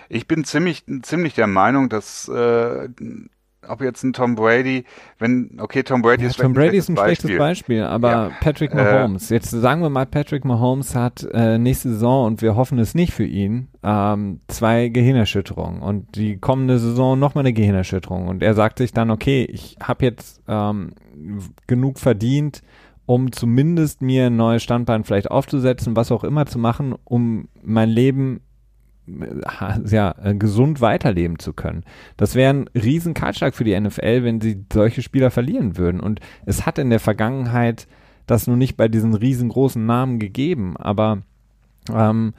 ich 0.08 0.28
bin 0.28 0.44
ziemlich, 0.44 0.86
ziemlich 1.04 1.36
der 1.36 1.48
Meinung, 1.48 1.90
dass 1.90 2.28
äh, 2.30 2.90
ob 3.70 3.82
jetzt 3.82 4.04
ein 4.04 4.14
Tom 4.14 4.36
Brady, 4.36 4.86
wenn, 5.18 5.58
okay, 5.60 5.84
Tom 5.84 6.02
Brady 6.02 6.24
ja, 6.24 6.30
ist 6.30 6.40
Tom 6.40 6.54
Brady 6.54 6.78
ist 6.78 6.90
ein 6.90 6.96
Beispiel. 6.96 7.16
schlechtes 7.16 7.38
Beispiel, 7.38 7.84
aber 7.84 8.12
ja. 8.12 8.32
Patrick 8.42 8.74
äh, 8.74 8.76
Mahomes, 8.76 9.32
äh, 9.32 9.36
jetzt 9.36 9.52
sagen 9.52 9.82
wir 9.82 9.90
mal, 9.90 10.06
Patrick 10.06 10.46
Mahomes 10.46 10.96
hat 10.96 11.28
äh, 11.32 11.58
nächste 11.58 11.90
Saison 11.90 12.26
und 12.26 12.42
wir 12.42 12.56
hoffen 12.56 12.80
es 12.80 12.96
nicht 12.96 13.14
für 13.14 13.26
ihn, 13.26 13.70
ähm, 13.84 14.42
zwei 14.48 14.90
Gehirnerschütterungen 14.90 15.82
und 15.82 16.16
die 16.16 16.38
kommende 16.38 16.80
Saison 16.80 17.18
nochmal 17.18 17.44
eine 17.44 17.54
Gehirnerschütterung 17.54 18.28
und 18.28 18.44
er 18.44 18.54
sagt 18.54 18.80
sich 18.80 18.92
dann, 18.92 19.12
okay, 19.12 19.46
ich 19.46 19.78
habe 19.82 20.06
jetzt 20.06 20.42
ähm, 20.48 20.92
genug 21.68 22.00
verdient, 22.00 22.62
um 23.06 23.32
zumindest 23.32 24.02
mir 24.02 24.28
ein 24.28 24.36
neues 24.36 24.62
Standbein 24.62 25.04
vielleicht 25.04 25.32
aufzusetzen, 25.32 25.96
was 25.96 26.12
auch 26.12 26.24
immer 26.24 26.46
zu 26.46 26.60
machen, 26.60 26.94
um 27.06 27.48
mein 27.64 27.90
Leben 27.90 28.42
ja, 29.90 30.16
äh, 30.24 30.36
gesund 30.36 30.82
weiterleben 30.82 31.40
zu 31.40 31.54
können. 31.54 31.84
Das 32.18 32.36
wäre 32.36 32.54
ein 32.54 32.70
riesen 32.74 33.14
Kaltschlag 33.14 33.56
für 33.56 33.64
die 33.64 33.80
NFL, 33.80 34.24
wenn 34.24 34.42
sie 34.42 34.66
solche 34.72 35.02
Spieler 35.02 35.32
verlieren 35.32 35.78
würden. 35.78 36.00
Und 36.00 36.20
es 36.46 36.66
hat 36.66 36.78
in 36.78 36.90
der 36.90 37.00
Vergangenheit 37.00 37.88
das 38.28 38.48
nur 38.48 38.58
nicht 38.58 38.78
bei 38.78 38.88
diesen 38.88 39.14
riesengroßen 39.14 39.84
Namen 39.86 40.20
gegeben, 40.20 40.78
aber 40.78 41.24
ähm, 41.92 42.34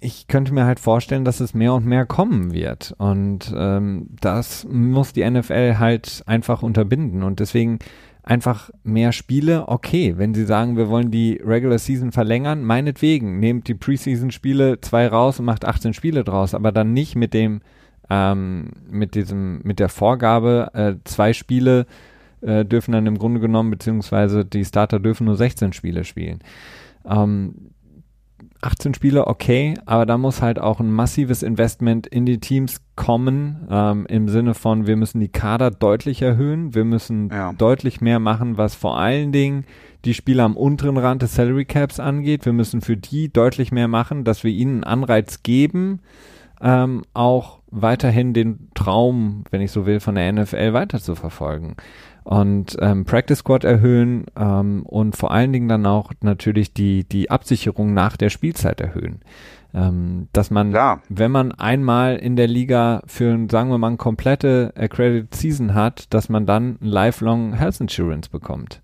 ich 0.00 0.26
könnte 0.28 0.52
mir 0.52 0.66
halt 0.66 0.80
vorstellen, 0.80 1.24
dass 1.24 1.40
es 1.40 1.54
mehr 1.54 1.72
und 1.72 1.86
mehr 1.86 2.04
kommen 2.04 2.52
wird. 2.52 2.94
Und 2.98 3.52
ähm, 3.56 4.08
das 4.20 4.66
muss 4.70 5.14
die 5.14 5.28
NFL 5.28 5.76
halt 5.78 6.22
einfach 6.26 6.62
unterbinden. 6.62 7.22
Und 7.22 7.40
deswegen 7.40 7.78
einfach 8.24 8.70
mehr 8.82 9.12
Spiele, 9.12 9.68
okay, 9.68 10.14
wenn 10.16 10.34
sie 10.34 10.46
sagen, 10.46 10.76
wir 10.76 10.88
wollen 10.88 11.10
die 11.10 11.40
Regular 11.44 11.78
Season 11.78 12.10
verlängern, 12.10 12.64
meinetwegen, 12.64 13.38
nehmt 13.38 13.68
die 13.68 13.74
Preseason 13.74 14.30
Spiele 14.30 14.80
zwei 14.80 15.06
raus 15.06 15.38
und 15.38 15.44
macht 15.44 15.64
18 15.64 15.92
Spiele 15.92 16.24
draus, 16.24 16.54
aber 16.54 16.72
dann 16.72 16.94
nicht 16.94 17.16
mit 17.16 17.34
dem, 17.34 17.60
ähm, 18.08 18.70
mit 18.90 19.14
diesem, 19.14 19.60
mit 19.62 19.78
der 19.78 19.90
Vorgabe, 19.90 20.70
äh, 20.72 20.94
zwei 21.04 21.34
Spiele 21.34 21.86
äh, 22.40 22.64
dürfen 22.64 22.92
dann 22.92 23.06
im 23.06 23.18
Grunde 23.18 23.40
genommen, 23.40 23.70
beziehungsweise 23.70 24.44
die 24.44 24.64
Starter 24.64 25.00
dürfen 25.00 25.26
nur 25.26 25.36
16 25.36 25.74
Spiele 25.74 26.04
spielen. 26.04 26.38
Ähm, 27.04 27.72
18 28.62 28.94
Spiele, 28.94 29.26
okay, 29.26 29.74
aber 29.84 30.06
da 30.06 30.16
muss 30.16 30.40
halt 30.40 30.58
auch 30.58 30.80
ein 30.80 30.90
massives 30.90 31.42
Investment 31.42 32.06
in 32.06 32.24
die 32.24 32.40
Teams 32.40 32.80
kommen, 32.96 33.66
ähm, 33.70 34.06
im 34.06 34.28
Sinne 34.28 34.54
von, 34.54 34.86
wir 34.86 34.96
müssen 34.96 35.20
die 35.20 35.28
Kader 35.28 35.70
deutlich 35.70 36.22
erhöhen, 36.22 36.74
wir 36.74 36.84
müssen 36.84 37.30
ja. 37.30 37.52
deutlich 37.52 38.00
mehr 38.00 38.18
machen, 38.18 38.56
was 38.56 38.74
vor 38.74 38.98
allen 38.98 39.32
Dingen 39.32 39.64
die 40.04 40.14
Spieler 40.14 40.44
am 40.44 40.56
unteren 40.56 40.96
Rand 40.96 41.22
des 41.22 41.34
Salary 41.34 41.64
Caps 41.64 41.98
angeht. 41.98 42.44
Wir 42.44 42.52
müssen 42.52 42.80
für 42.80 42.96
die 42.96 43.32
deutlich 43.32 43.72
mehr 43.72 43.88
machen, 43.88 44.24
dass 44.24 44.44
wir 44.44 44.50
ihnen 44.50 44.84
einen 44.84 45.02
Anreiz 45.02 45.42
geben, 45.42 46.00
ähm, 46.60 47.02
auch 47.14 47.60
weiterhin 47.70 48.32
den 48.32 48.68
Traum, 48.74 49.44
wenn 49.50 49.60
ich 49.60 49.72
so 49.72 49.86
will, 49.86 50.00
von 50.00 50.14
der 50.14 50.32
NFL 50.32 50.72
weiter 50.72 51.00
zu 51.00 51.14
verfolgen 51.14 51.76
und 52.24 52.76
ähm, 52.80 53.04
Practice 53.04 53.40
Squad 53.40 53.64
erhöhen 53.64 54.24
ähm, 54.34 54.84
und 54.86 55.14
vor 55.14 55.30
allen 55.30 55.52
Dingen 55.52 55.68
dann 55.68 55.86
auch 55.86 56.10
natürlich 56.22 56.72
die, 56.72 57.04
die 57.04 57.30
Absicherung 57.30 57.92
nach 57.92 58.16
der 58.16 58.30
Spielzeit 58.30 58.80
erhöhen. 58.80 59.20
Ähm, 59.74 60.28
dass 60.32 60.52
man, 60.52 60.70
ja. 60.70 61.00
wenn 61.08 61.32
man 61.32 61.50
einmal 61.50 62.16
in 62.16 62.36
der 62.36 62.46
Liga 62.46 63.02
für, 63.06 63.36
sagen 63.50 63.70
wir 63.70 63.78
mal, 63.78 63.88
eine 63.88 63.96
komplette 63.96 64.72
Accredited 64.76 65.34
Season 65.34 65.74
hat, 65.74 66.14
dass 66.14 66.28
man 66.28 66.46
dann 66.46 66.78
Lifelong 66.80 67.54
Health 67.54 67.80
Insurance 67.80 68.30
bekommt. 68.30 68.82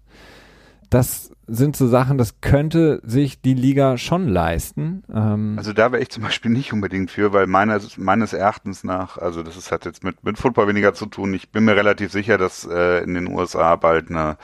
Das 0.90 1.30
sind 1.50 1.76
so 1.76 1.88
Sachen, 1.88 2.16
das 2.16 2.40
könnte 2.40 3.00
sich 3.04 3.40
die 3.40 3.54
Liga 3.54 3.98
schon 3.98 4.28
leisten. 4.28 5.02
Ähm 5.12 5.54
also 5.56 5.72
da 5.72 5.90
wäre 5.90 6.00
ich 6.00 6.10
zum 6.10 6.22
Beispiel 6.22 6.50
nicht 6.50 6.72
unbedingt 6.72 7.10
für, 7.10 7.32
weil 7.32 7.46
meines, 7.46 7.98
meines 7.98 8.32
Erachtens 8.32 8.84
nach, 8.84 9.18
also 9.18 9.42
das 9.42 9.56
ist, 9.56 9.72
hat 9.72 9.84
jetzt 9.84 10.04
mit, 10.04 10.22
mit 10.22 10.38
Football 10.38 10.68
weniger 10.68 10.94
zu 10.94 11.06
tun. 11.06 11.34
Ich 11.34 11.50
bin 11.50 11.64
mir 11.64 11.74
relativ 11.74 12.12
sicher, 12.12 12.38
dass 12.38 12.66
äh, 12.66 13.02
in 13.02 13.14
den 13.14 13.28
USA 13.28 13.74
bald 13.76 14.10
eine 14.10 14.36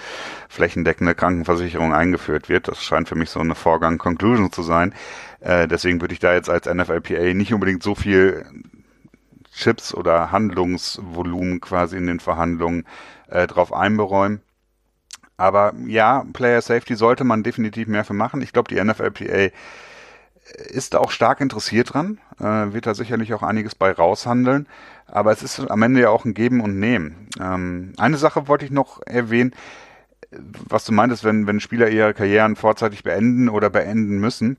flächendeckende 0.49 1.15
Krankenversicherung 1.15 1.95
eingeführt 1.95 2.49
wird. 2.49 2.67
Das 2.67 2.83
scheint 2.83 3.09
für 3.09 3.15
mich 3.15 3.31
so 3.31 3.41
eine 3.41 3.55
Vorgang-Conclusion 3.55 4.51
zu 4.51 4.63
sein. 4.63 4.93
Äh, 5.41 5.69
deswegen 5.69 6.01
würde 6.01 6.15
ich 6.15 6.21
da 6.21 6.35
jetzt 6.35 6.51
als 6.51 6.67
NFLPA 6.67 7.35
nicht 7.35 7.53
unbedingt 7.53 7.83
so 7.83 7.95
viel 7.95 8.45
Chips 9.55 9.95
oder 9.95 10.31
Handlungsvolumen 10.33 11.61
quasi 11.61 11.97
in 11.97 12.07
den 12.07 12.21
Verhandlungen 12.21 12.85
äh, 13.29 13.47
drauf 13.47 13.73
einberäumen. 13.73 14.43
Aber 15.37 15.75
ja, 15.87 16.25
Player 16.33 16.61
Safety 16.63 16.95
sollte 16.97 17.25
man 17.25 17.43
definitiv 17.43 17.89
mehr 17.89 18.05
für 18.05 18.15
machen. 18.15 18.41
Ich 18.43 18.53
glaube, 18.53 18.75
die 18.75 18.83
NFLPA 18.83 19.51
ist 20.55 20.95
auch 20.95 21.11
stark 21.11 21.41
interessiert 21.41 21.95
dran, 21.95 22.19
äh, 22.39 22.73
wird 22.73 22.87
da 22.87 22.95
sicherlich 22.95 23.35
auch 23.35 23.43
einiges 23.43 23.75
bei 23.75 23.91
raushandeln. 23.91 24.67
Aber 25.07 25.33
es 25.33 25.43
ist 25.43 25.61
am 25.71 25.83
Ende 25.83 26.01
ja 26.03 26.11
auch 26.11 26.25
ein 26.25 26.35
Geben 26.35 26.61
und 26.61 26.79
Nehmen. 26.79 27.29
Ähm, 27.41 27.93
eine 27.99 28.17
Sache 28.17 28.49
wollte 28.49 28.65
ich 28.65 28.71
noch 28.71 29.01
erwähnen, 29.07 29.55
was 30.69 30.85
du 30.85 30.93
meintest, 30.93 31.25
wenn, 31.25 31.47
wenn 31.47 31.61
Spieler 31.61 31.89
ihre 31.89 32.15
Karrieren 32.15 32.57
vorzeitig 32.57 33.03
beenden 33.03 33.49
oder 33.49 33.71
beenden 33.71 34.19
müssen, 34.19 34.57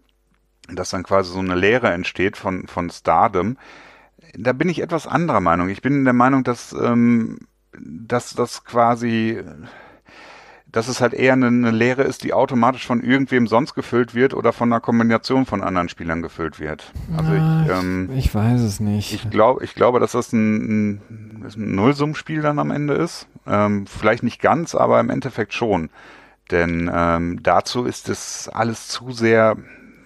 dass 0.72 0.90
dann 0.90 1.04
quasi 1.04 1.32
so 1.32 1.40
eine 1.40 1.56
Lehre 1.56 1.92
entsteht 1.92 2.38
von, 2.38 2.68
von 2.68 2.90
Stardom. 2.90 3.58
Da 4.38 4.54
bin 4.54 4.70
ich 4.70 4.82
etwas 4.82 5.08
anderer 5.08 5.42
Meinung. 5.42 5.70
Ich 5.70 5.82
bin 5.82 6.04
der 6.04 6.14
Meinung, 6.14 6.44
dass, 6.44 6.74
ähm, 6.74 7.40
dass 7.80 8.34
das 8.34 8.64
quasi 8.64 9.44
dass 10.72 10.90
es 10.90 11.02
halt 11.02 11.14
eher 11.14 11.34
eine, 11.34 11.48
eine 11.48 11.72
Lehre 11.72 12.04
ist, 12.04 12.24
die 12.24 12.34
automatisch 12.34 12.86
von 12.86 13.02
irgendwem 13.02 13.48
sonst 13.48 13.74
gefüllt 13.74 14.14
wird 14.14 14.34
oder 14.34 14.52
von 14.52 14.72
einer 14.72 14.82
Kombination 14.82 15.46
von 15.46 15.64
anderen 15.64 15.90
Spielern 15.90 16.22
gefüllt 16.22 16.60
wird. 16.60 16.92
Also 17.16 17.32
Na, 17.32 17.66
ich, 17.66 17.72
ähm, 17.72 18.10
ich 18.16 18.36
weiß 18.36 18.62
es 18.62 18.80
nicht. 18.80 19.14
Ich 19.14 19.30
glaube, 19.30 19.64
ich 19.64 19.76
glaube, 19.76 20.00
dass 20.00 20.12
das 20.12 20.34
ein, 20.34 20.98
ein, 21.00 21.02
ein 21.46 21.76
Nullsummspiel 21.76 22.42
dann 22.42 22.60
am 22.60 22.72
Ende 22.72 22.96
ist. 22.96 23.28
Ähm, 23.48 23.88
vielleicht 23.88 24.24
nicht 24.24 24.42
ganz, 24.42 24.76
aber 24.76 25.00
im 25.00 25.10
Endeffekt 25.10 25.54
schon. 25.54 25.90
Denn 26.52 26.90
ähm, 26.94 27.40
dazu 27.44 27.86
ist 27.86 28.10
es 28.10 28.50
alles 28.50 28.88
zu 28.88 29.12
sehr 29.12 29.58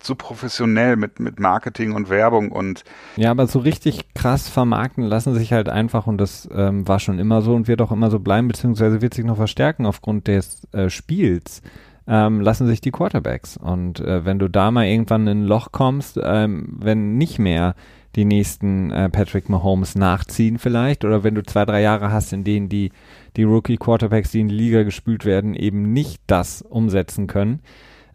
zu 0.02 0.16
professionell 0.16 0.96
mit, 0.96 1.20
mit 1.20 1.40
Marketing 1.40 1.94
und 1.94 2.10
Werbung 2.10 2.52
und. 2.52 2.84
Ja, 3.16 3.32
aber 3.32 3.48
so 3.48 3.60
richtig 3.60 4.14
krass 4.14 4.50
vermarkten 4.50 5.04
lassen 5.04 5.34
sich 5.36 5.54
halt 5.54 5.70
einfach 5.70 6.08
und 6.08 6.18
das 6.18 6.50
ähm, 6.54 6.88
war 6.88 7.00
schon 7.00 7.20
immer 7.20 7.42
so 7.42 7.54
und 7.54 7.68
wird 7.68 7.82
auch 7.82 7.92
immer 7.92 8.10
so 8.10 8.20
bleiben, 8.20 8.48
beziehungsweise 8.48 9.02
wird 9.02 9.14
sich 9.14 9.26
noch 9.26 9.38
verstärken 9.38 9.86
aufgrund 9.86 10.28
des 10.28 10.68
äh, 10.74 10.90
Spiels. 10.90 11.62
Ähm, 12.08 12.42
lassen 12.42 12.66
sich 12.66 12.82
die 12.82 12.92
Quarterbacks. 12.92 13.58
Und 13.58 14.00
äh, 14.00 14.26
wenn 14.26 14.40
du 14.40 14.50
da 14.50 14.72
mal 14.72 14.88
irgendwann 14.88 15.28
in 15.28 15.44
ein 15.44 15.48
Loch 15.48 15.72
kommst, 15.72 16.20
ähm, 16.22 16.78
wenn 16.80 17.18
nicht 17.18 17.38
mehr 17.38 17.76
die 18.16 18.26
nächsten 18.26 18.92
äh, 18.92 19.10
Patrick 19.10 19.50
Mahomes 19.50 19.96
nachziehen 19.96 20.58
vielleicht, 20.58 21.06
oder 21.06 21.24
wenn 21.24 21.36
du 21.36 21.44
zwei, 21.44 21.64
drei 21.64 21.82
Jahre 21.82 22.12
hast, 22.12 22.34
in 22.34 22.44
denen 22.44 22.70
die, 22.70 22.92
die 23.38 23.44
Rookie-Quarterbacks, 23.44 24.32
die 24.32 24.42
in 24.42 24.50
die 24.50 24.56
Liga 24.56 24.84
gespült 24.84 25.26
werden, 25.26 25.54
eben 25.54 25.94
nicht 25.94 26.22
das 26.28 26.62
umsetzen 26.62 27.28
können, 27.28 27.62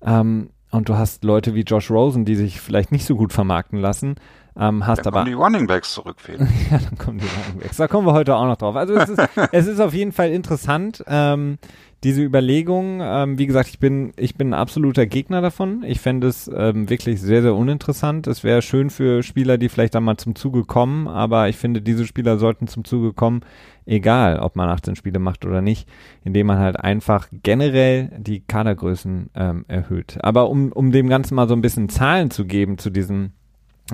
ähm, 0.05 0.51
und 0.77 0.89
du 0.89 0.97
hast 0.97 1.25
Leute 1.25 1.55
wie 1.55 1.63
Josh 1.63 1.91
Rosen, 1.91 2.25
die 2.25 2.37
sich 2.37 2.61
vielleicht 2.61 2.93
nicht 2.93 3.07
so 3.07 3.17
gut 3.17 3.33
vermarkten 3.33 3.81
lassen, 3.81 4.17
ähm, 4.59 4.87
hast 4.87 4.99
dann 4.99 5.09
aber. 5.09 5.21
Kommen 5.21 5.31
die 5.31 5.33
Running 5.33 5.67
Backs 5.67 5.93
zurückfehlen. 5.93 6.49
ja, 6.71 6.79
dann 6.79 6.99
kommen 6.99 7.19
die 7.19 7.27
Running 7.27 7.61
Backs. 7.63 7.77
Da 7.77 7.89
kommen 7.89 8.07
wir 8.07 8.13
heute 8.13 8.37
auch 8.37 8.45
noch 8.45 8.57
drauf. 8.57 8.77
Also 8.77 8.95
es 8.95 9.09
ist, 9.09 9.29
es 9.53 9.67
ist 9.67 9.81
auf 9.81 9.95
jeden 9.95 10.13
Fall 10.13 10.31
interessant, 10.31 11.03
ähm, 11.07 11.59
diese 12.05 12.23
Überlegung. 12.23 13.01
Ähm, 13.03 13.39
wie 13.39 13.47
gesagt, 13.47 13.69
ich 13.69 13.79
bin, 13.79 14.13
ich 14.17 14.37
bin 14.37 14.51
ein 14.51 14.55
absoluter 14.55 15.07
Gegner 15.07 15.41
davon. 15.41 15.83
Ich 15.85 16.01
fände 16.01 16.27
es 16.27 16.51
ähm, 16.55 16.91
wirklich 16.91 17.21
sehr, 17.21 17.43
sehr 17.43 17.55
uninteressant. 17.55 18.27
Es 18.27 18.45
wäre 18.45 18.63
schön 18.63 18.91
für 18.91 19.23
Spieler, 19.23 19.59
die 19.59 19.69
vielleicht 19.69 19.95
dann 19.95 20.05
mal 20.05 20.17
zum 20.17 20.35
Zuge 20.35 20.65
kommen, 20.65 21.09
aber 21.09 21.49
ich 21.49 21.57
finde, 21.57 21.83
diese 21.83 22.07
Spieler 22.07 22.39
sollten 22.39 22.69
zum 22.69 22.85
Zuge 22.85 23.13
kommen, 23.13 23.41
egal 23.87 24.39
ob 24.39 24.57
man 24.57 24.69
18 24.69 24.97
Spiele 24.97 25.19
macht 25.19 25.45
oder 25.45 25.63
nicht, 25.63 25.89
indem 26.25 26.49
man 26.49 26.59
halt 26.59 26.79
einfach 26.79 27.29
generell 27.43 28.11
die 28.19 28.41
Kadergrößen 28.41 29.31
ähm, 29.35 29.65
erhöht. 29.69 30.19
Aber 30.21 30.51
um, 30.51 30.73
um 30.73 30.93
dem 30.93 31.09
Ganzen 31.09 31.35
mal 31.35 31.49
so 31.49 31.55
ein 31.55 31.63
bisschen 31.63 31.89
Zahlen 31.89 32.31
zu 32.31 32.45
geben 32.45 32.79
zu 32.79 32.91
diesen, 32.91 33.33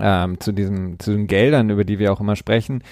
ähm, 0.01 0.41
zu 0.41 0.53
diesen, 0.53 0.99
zu 0.99 1.13
den 1.13 1.27
Geldern, 1.27 1.71
über 1.71 1.85
die 1.85 1.99
wir 1.99 2.13
auch 2.13 2.21
immer 2.21 2.37
sprechen. 2.37 2.83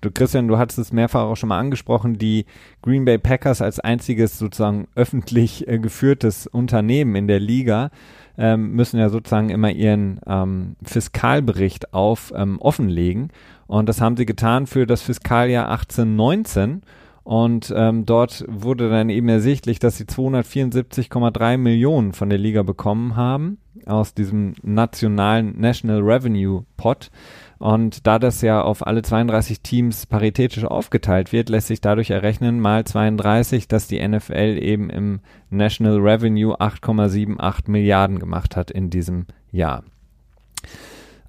Du, 0.00 0.12
Christian, 0.12 0.46
du 0.46 0.58
hattest 0.58 0.78
es 0.78 0.92
mehrfach 0.92 1.22
auch 1.22 1.36
schon 1.36 1.48
mal 1.48 1.58
angesprochen, 1.58 2.18
die 2.18 2.46
Green 2.82 3.04
Bay 3.04 3.18
Packers 3.18 3.60
als 3.60 3.80
einziges 3.80 4.38
sozusagen 4.38 4.86
öffentlich 4.94 5.66
äh, 5.66 5.78
geführtes 5.78 6.46
Unternehmen 6.46 7.16
in 7.16 7.26
der 7.26 7.40
Liga 7.40 7.90
ähm, 8.36 8.72
müssen 8.72 9.00
ja 9.00 9.08
sozusagen 9.08 9.50
immer 9.50 9.72
ihren 9.72 10.20
ähm, 10.26 10.76
Fiskalbericht 10.84 11.92
auf 11.92 12.32
ähm, 12.36 12.60
offenlegen. 12.60 13.30
Und 13.66 13.88
das 13.88 14.00
haben 14.00 14.16
sie 14.16 14.26
getan 14.26 14.68
für 14.68 14.86
das 14.86 15.02
Fiskaljahr 15.02 15.68
1819. 15.68 16.82
Und 17.24 17.74
ähm, 17.76 18.06
dort 18.06 18.44
wurde 18.48 18.88
dann 18.88 19.10
eben 19.10 19.28
ersichtlich, 19.28 19.78
dass 19.80 19.98
sie 19.98 20.04
274,3 20.04 21.58
Millionen 21.58 22.12
von 22.12 22.30
der 22.30 22.38
Liga 22.38 22.62
bekommen 22.62 23.16
haben 23.16 23.58
aus 23.84 24.14
diesem 24.14 24.54
nationalen 24.62 25.60
National 25.60 26.00
Revenue 26.00 26.64
Pot. 26.76 27.10
Und 27.58 28.06
da 28.06 28.18
das 28.18 28.40
ja 28.40 28.62
auf 28.62 28.86
alle 28.86 29.02
32 29.02 29.60
Teams 29.62 30.06
paritätisch 30.06 30.64
aufgeteilt 30.64 31.32
wird, 31.32 31.48
lässt 31.48 31.66
sich 31.66 31.80
dadurch 31.80 32.10
errechnen, 32.10 32.60
mal 32.60 32.84
32, 32.84 33.66
dass 33.66 33.88
die 33.88 34.06
NFL 34.06 34.58
eben 34.60 34.90
im 34.90 35.20
National 35.50 35.98
Revenue 35.98 36.60
8,78 36.60 37.70
Milliarden 37.70 38.18
gemacht 38.20 38.56
hat 38.56 38.70
in 38.70 38.90
diesem 38.90 39.26
Jahr 39.50 39.82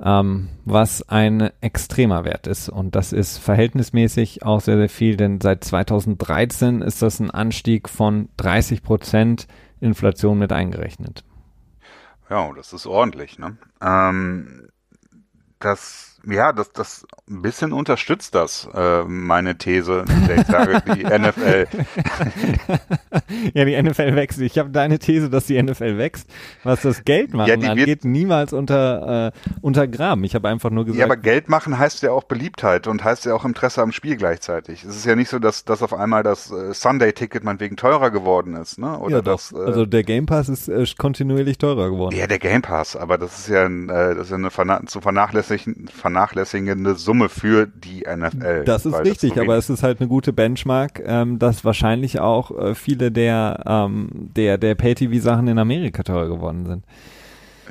ähm, 0.02 0.50
was 0.66 1.08
ein 1.10 1.52
extremer 1.62 2.24
Wert 2.24 2.48
ist. 2.48 2.70
Und 2.70 2.96
das 2.96 3.12
ist 3.12 3.38
verhältnismäßig 3.38 4.44
auch 4.44 4.62
sehr, 4.62 4.78
sehr 4.78 4.90
viel, 4.90 5.18
denn 5.18 5.42
seit 5.42 5.64
2013 5.64 6.82
ist 6.82 7.02
das 7.02 7.20
ein 7.20 7.32
Anstieg 7.32 7.90
von 7.90 8.30
30 8.38 8.82
Prozent 8.82 9.48
Inflation 9.82 10.40
mit 10.40 10.52
eingerechnet. 10.52 11.24
Ja, 12.30 12.52
das 12.54 12.74
ist 12.74 12.86
ordentlich. 12.86 13.40
Ne? 13.40 13.58
Ähm, 13.82 14.70
das 15.60 16.19
ja, 16.26 16.52
das, 16.52 16.72
das 16.72 17.08
ein 17.30 17.42
bisschen 17.42 17.74
unterstützt 17.74 18.36
das, 18.36 18.68
äh, 18.74 19.04
meine 19.04 19.58
These, 19.58 20.06
ich 20.38 20.48
sage, 20.48 20.82
die 20.96 21.04
NFL. 21.06 21.68
ja, 23.54 23.66
die 23.66 23.82
NFL 23.82 24.16
wächst. 24.16 24.40
Ich 24.42 24.58
habe 24.58 24.70
deine 24.70 25.00
These, 25.00 25.30
dass 25.30 25.46
die 25.46 25.62
NFL 25.62 25.98
wächst, 25.98 26.30
was 26.64 26.82
das 26.82 27.04
Geld 27.04 27.34
machen 27.34 27.62
ja, 27.62 27.72
angeht, 27.72 28.06
niemals 28.06 28.54
unter, 28.54 29.34
äh, 29.34 29.50
untergraben. 29.62 30.24
Ich 30.24 30.36
habe 30.36 30.50
einfach 30.50 30.70
nur 30.70 30.86
gesagt. 30.86 31.00
Ja, 31.00 31.06
aber 31.06 31.18
Geld 31.18 31.50
machen 31.50 31.78
heißt 31.78 32.02
ja 32.04 32.12
auch 32.12 32.24
Beliebtheit 32.24 32.88
und 32.88 33.04
heißt 33.04 33.26
ja 33.26 33.34
auch 33.34 33.46
Interesse 33.46 33.82
am 33.82 33.92
Spiel 33.92 34.18
gleichzeitig. 34.18 34.84
Es 34.84 34.96
ist 34.96 35.06
ja 35.06 35.16
nicht 35.16 35.30
so, 35.30 35.40
dass, 35.40 35.66
dass 35.66 35.82
auf 35.84 35.94
einmal 35.94 36.24
das 36.24 36.52
äh, 36.52 36.74
Sunday-Ticket 36.74 37.44
meinetwegen 37.44 37.78
teurer 37.78 38.12
geworden 38.12 38.56
ist, 38.56 38.78
ne? 38.80 38.98
Oder 39.00 39.18
ja, 39.18 39.22
das, 39.22 39.52
äh, 39.52 39.58
also 39.58 39.86
der 39.86 40.04
Game 40.04 40.26
Pass 40.26 40.50
ist 40.50 40.68
äh, 40.68 40.86
kontinuierlich 40.98 41.58
teurer 41.58 41.90
geworden. 41.90 42.16
Ja, 42.16 42.28
der 42.28 42.40
Game 42.40 42.62
Pass, 42.62 42.96
aber 42.96 43.18
das 43.18 43.40
ist 43.40 43.50
ja, 43.50 43.66
ein, 43.66 43.90
äh, 43.90 44.16
das 44.16 44.30
ist 44.30 44.32
ja 44.32 44.38
eine 44.38 44.86
zu 44.86 45.02
vernachlässigen 45.02 45.88
vernachlässigende 46.20 46.96
Summe 46.96 47.30
für 47.30 47.66
die 47.66 48.02
NFL. 48.02 48.66
Das 48.66 48.86
ist 48.86 49.00
richtig, 49.00 49.34
das 49.34 49.44
aber 49.44 49.56
es 49.56 49.70
ist 49.70 49.84
halt 49.84 50.00
eine 50.00 50.10
gute 50.10 50.34
Benchmark, 50.34 51.02
ähm, 51.06 51.40
dass 51.40 51.64
wahrscheinlich 51.64 52.20
auch 52.20 52.52
äh, 52.52 52.76
viele 52.76 53.12
der, 53.12 53.64
ähm, 53.66 54.10
der, 54.12 54.58
der 54.58 54.76
Pay-TV-Sachen 54.76 55.48
in 55.48 55.58
Amerika 55.58 56.04
teurer 56.04 56.28
geworden 56.28 56.66
sind. 56.66 56.84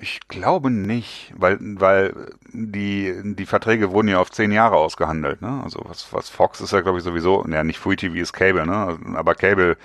Ich 0.00 0.20
glaube 0.28 0.70
nicht, 0.70 1.34
weil, 1.36 1.58
weil 1.60 2.14
die, 2.52 3.12
die 3.24 3.46
Verträge 3.46 3.90
wurden 3.90 4.08
ja 4.08 4.18
auf 4.18 4.30
zehn 4.30 4.52
Jahre 4.52 4.76
ausgehandelt, 4.76 5.42
ne? 5.42 5.60
Also 5.64 5.80
was, 5.84 6.12
was 6.12 6.28
Fox 6.28 6.60
ist 6.60 6.72
ja, 6.72 6.80
glaube 6.82 6.98
ich, 6.98 7.04
sowieso, 7.04 7.44
ja, 7.48 7.64
nicht 7.64 7.78
Free 7.78 7.96
TV 7.96 8.14
ist 8.14 8.32
Cable, 8.32 8.64
ne? 8.64 8.96
Aber 9.16 9.34
Cable, 9.34 9.76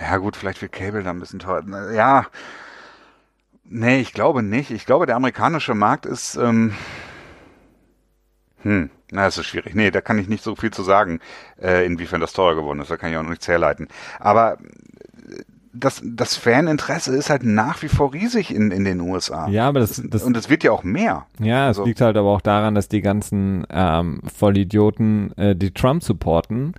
ja 0.00 0.16
gut, 0.16 0.36
vielleicht 0.36 0.62
wird 0.62 0.72
Cable 0.72 1.02
da 1.02 1.10
ein 1.10 1.20
bisschen 1.20 1.38
teuer. 1.38 1.62
Ja. 1.92 2.26
Nee, 3.64 4.00
ich 4.00 4.14
glaube 4.14 4.42
nicht. 4.42 4.70
Ich 4.70 4.86
glaube, 4.86 5.06
der 5.06 5.16
amerikanische 5.16 5.74
Markt 5.74 6.06
ist, 6.06 6.36
ähm, 6.36 6.72
hm, 8.62 8.90
na, 9.10 9.24
das 9.24 9.38
ist 9.38 9.46
schwierig. 9.46 9.74
Nee, 9.74 9.90
da 9.90 10.00
kann 10.00 10.18
ich 10.18 10.28
nicht 10.28 10.42
so 10.42 10.56
viel 10.56 10.70
zu 10.70 10.82
sagen, 10.82 11.20
äh, 11.60 11.84
inwiefern 11.84 12.20
das 12.20 12.32
teurer 12.32 12.54
geworden 12.54 12.80
ist. 12.80 12.90
Da 12.90 12.96
kann 12.96 13.10
ich 13.10 13.16
auch 13.16 13.22
noch 13.22 13.30
nichts 13.30 13.46
herleiten. 13.48 13.88
Aber 14.18 14.54
äh, 14.54 15.42
das, 15.74 16.02
das 16.04 16.36
Faninteresse 16.36 17.14
ist 17.14 17.30
halt 17.30 17.44
nach 17.44 17.82
wie 17.82 17.88
vor 17.88 18.12
riesig 18.12 18.54
in, 18.54 18.70
in 18.70 18.84
den 18.84 19.00
USA. 19.00 19.48
Ja, 19.48 19.68
aber 19.68 19.80
das, 19.80 20.02
das 20.04 20.22
und 20.22 20.36
es 20.36 20.48
wird 20.48 20.64
ja 20.64 20.70
auch 20.70 20.82
mehr. 20.82 21.26
Ja, 21.40 21.64
es 21.64 21.78
also, 21.78 21.84
liegt 21.84 22.00
halt 22.00 22.16
aber 22.16 22.28
auch 22.28 22.40
daran, 22.40 22.74
dass 22.74 22.88
die 22.88 23.00
ganzen 23.00 23.66
ähm, 23.70 24.20
Vollidioten, 24.34 25.36
äh, 25.36 25.56
die 25.56 25.72
Trump 25.72 26.02
supporten, 26.02 26.74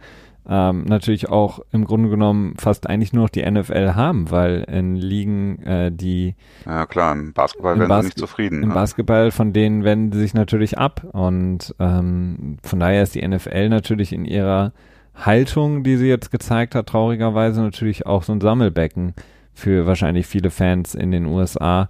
ähm, 0.48 0.84
natürlich 0.86 1.30
auch 1.30 1.60
im 1.72 1.86
Grunde 1.86 2.10
genommen 2.10 2.56
fast 2.58 2.88
eigentlich 2.90 3.14
nur 3.14 3.24
noch 3.24 3.30
die 3.30 3.50
NFL 3.50 3.94
haben, 3.96 4.30
weil 4.30 4.66
in 4.68 4.96
Ligen, 4.96 5.62
äh, 5.64 5.92
die 5.92 6.36
Ja 6.66 6.86
klar, 6.86 7.14
im 7.14 7.34
Basketball 7.34 7.74
im 7.74 7.80
werden 7.80 7.90
Bas 7.90 8.02
sie 8.02 8.08
nicht 8.08 8.20
zufrieden. 8.20 8.64
Im 8.64 8.70
ne? 8.70 8.76
Basketball, 8.76 9.32
von 9.32 9.54
denen 9.54 9.84
wenden 9.84 10.12
sie 10.12 10.20
sich 10.20 10.34
natürlich 10.34 10.78
ab. 10.78 11.06
Und 11.14 11.74
ähm, 11.80 12.58
von 12.64 12.80
daher 12.80 13.04
ist 13.04 13.16
die 13.16 13.26
NFL 13.26 13.70
natürlich 13.70 14.12
in 14.12 14.26
ihrer 14.26 14.74
Haltung, 15.16 15.84
die 15.84 15.96
sie 15.98 16.08
jetzt 16.08 16.32
gezeigt 16.32 16.76
hat, 16.76 16.88
traurigerweise 16.88 17.62
natürlich 17.62 18.06
auch 18.06 18.24
so 18.24 18.34
ein 18.34 18.42
Sammelbecken 18.42 19.14
für 19.54 19.86
wahrscheinlich 19.86 20.26
viele 20.26 20.50
Fans 20.50 20.96
in 20.96 21.12
den 21.12 21.26
USA, 21.26 21.90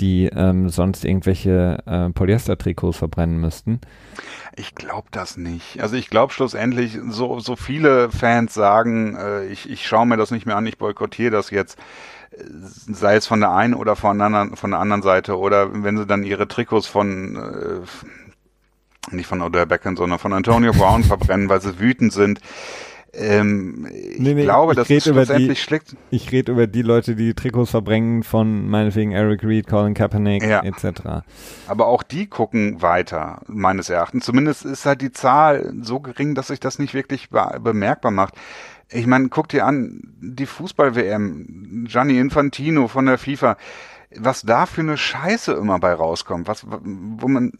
die 0.00 0.26
ähm, 0.26 0.68
sonst 0.68 1.04
irgendwelche 1.04 1.82
äh, 1.86 2.10
Polyester-Trikots 2.10 2.96
verbrennen 2.96 3.40
müssten. 3.40 3.80
Ich 4.56 4.74
glaube 4.74 5.08
das 5.10 5.36
nicht. 5.36 5.80
Also 5.80 5.96
ich 5.96 6.10
glaube 6.10 6.32
schlussendlich, 6.32 6.98
so, 7.08 7.38
so 7.40 7.56
viele 7.56 8.10
Fans 8.10 8.54
sagen, 8.54 9.16
äh, 9.16 9.46
ich, 9.46 9.70
ich 9.70 9.86
schaue 9.86 10.06
mir 10.06 10.16
das 10.16 10.30
nicht 10.30 10.46
mehr 10.46 10.56
an, 10.56 10.66
ich 10.66 10.78
boykottiere 10.78 11.30
das 11.30 11.50
jetzt 11.50 11.78
äh, 12.30 12.42
sei 12.92 13.16
es 13.16 13.26
von 13.26 13.40
der 13.40 13.52
einen 13.52 13.74
oder 13.74 13.96
von 13.96 14.18
der 14.18 14.26
anderen, 14.26 14.56
von 14.56 14.70
der 14.70 14.80
anderen 14.80 15.02
Seite 15.02 15.38
oder 15.38 15.84
wenn 15.84 15.98
sie 15.98 16.06
dann 16.06 16.24
ihre 16.24 16.48
Trikots 16.48 16.86
von 16.86 17.36
äh, 17.36 17.80
nicht 19.14 19.26
von 19.26 19.42
Odell 19.42 19.66
Beckham, 19.66 19.96
sondern 19.96 20.18
von 20.18 20.32
Antonio 20.32 20.72
Brown 20.72 21.04
verbrennen, 21.04 21.48
weil 21.48 21.60
sie 21.60 21.78
wütend 21.78 22.12
sind. 22.12 22.40
Ähm, 23.12 23.88
ich 23.90 24.20
nee, 24.20 24.34
nee, 24.34 24.42
glaube, 24.44 24.72
ich 24.72 24.76
dass 24.76 24.88
es 24.88 25.04
schlussendlich 25.04 25.58
die, 25.58 25.62
schlägt. 25.64 25.96
Ich 26.10 26.30
rede 26.30 26.52
über 26.52 26.66
die 26.66 26.82
Leute, 26.82 27.16
die 27.16 27.34
Trikots 27.34 27.70
verbrennen 27.70 28.22
von 28.22 28.68
meinetwegen 28.68 29.12
Eric 29.12 29.42
Reed, 29.42 29.66
Colin 29.66 29.94
Kaepernick 29.94 30.44
ja. 30.44 30.62
etc. 30.62 31.24
Aber 31.66 31.86
auch 31.86 32.02
die 32.02 32.28
gucken 32.28 32.82
weiter, 32.82 33.42
meines 33.48 33.90
Erachtens. 33.90 34.24
Zumindest 34.24 34.64
ist 34.64 34.86
halt 34.86 35.00
die 35.00 35.10
Zahl 35.10 35.72
so 35.80 35.98
gering, 36.00 36.34
dass 36.34 36.48
sich 36.48 36.60
das 36.60 36.78
nicht 36.78 36.94
wirklich 36.94 37.30
be 37.30 37.58
bemerkbar 37.60 38.12
macht. 38.12 38.34
Ich 38.92 39.06
meine, 39.06 39.28
guck 39.28 39.48
dir 39.48 39.66
an, 39.66 40.02
die 40.20 40.46
Fußball-WM, 40.46 41.86
Gianni 41.88 42.18
Infantino 42.18 42.88
von 42.88 43.06
der 43.06 43.18
FIFA, 43.18 43.56
was 44.16 44.42
da 44.42 44.66
für 44.66 44.80
eine 44.80 44.96
Scheiße 44.96 45.52
immer 45.52 45.78
bei 45.78 45.94
rauskommt, 45.94 46.48
was, 46.48 46.66
wo 46.66 47.28
man, 47.28 47.52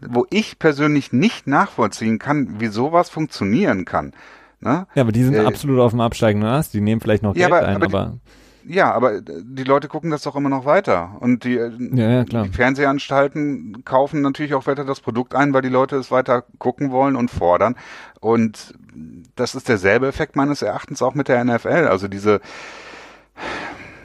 wo 0.00 0.26
ich 0.30 0.58
persönlich 0.58 1.12
nicht 1.12 1.46
nachvollziehen 1.46 2.18
kann, 2.18 2.60
wie 2.60 2.66
sowas 2.66 3.08
funktionieren 3.08 3.84
kann. 3.84 4.12
Ne? 4.60 4.86
Ja, 4.94 5.02
aber 5.02 5.12
die 5.12 5.22
sind 5.22 5.34
äh, 5.34 5.44
absolut 5.44 5.80
auf 5.80 5.92
dem 5.92 6.00
absteigenden 6.00 6.48
Ast. 6.48 6.74
Die 6.74 6.80
nehmen 6.80 7.00
vielleicht 7.00 7.22
noch 7.22 7.36
ja, 7.36 7.48
Geld 7.48 7.60
aber, 7.60 7.68
ein, 7.68 7.76
aber, 7.76 7.84
aber 7.86 8.12
die, 8.64 8.74
ja, 8.74 8.92
aber 8.92 9.20
die 9.22 9.64
Leute 9.64 9.88
gucken 9.88 10.10
das 10.10 10.22
doch 10.22 10.36
immer 10.36 10.50
noch 10.50 10.64
weiter. 10.64 11.16
Und 11.20 11.44
die, 11.44 11.54
ja, 11.54 12.10
ja, 12.10 12.24
klar. 12.24 12.44
die 12.44 12.50
Fernsehanstalten 12.50 13.84
kaufen 13.84 14.20
natürlich 14.20 14.54
auch 14.54 14.66
weiter 14.66 14.84
das 14.84 15.00
Produkt 15.00 15.34
ein, 15.34 15.54
weil 15.54 15.62
die 15.62 15.68
Leute 15.68 15.96
es 15.96 16.10
weiter 16.10 16.44
gucken 16.58 16.90
wollen 16.90 17.16
und 17.16 17.30
fordern. 17.30 17.76
Und 18.20 18.74
das 19.36 19.54
ist 19.54 19.68
derselbe 19.68 20.08
Effekt 20.08 20.36
meines 20.36 20.60
Erachtens 20.60 21.00
auch 21.00 21.14
mit 21.14 21.28
der 21.28 21.42
NFL. 21.44 21.86
Also 21.88 22.08
diese, 22.08 22.40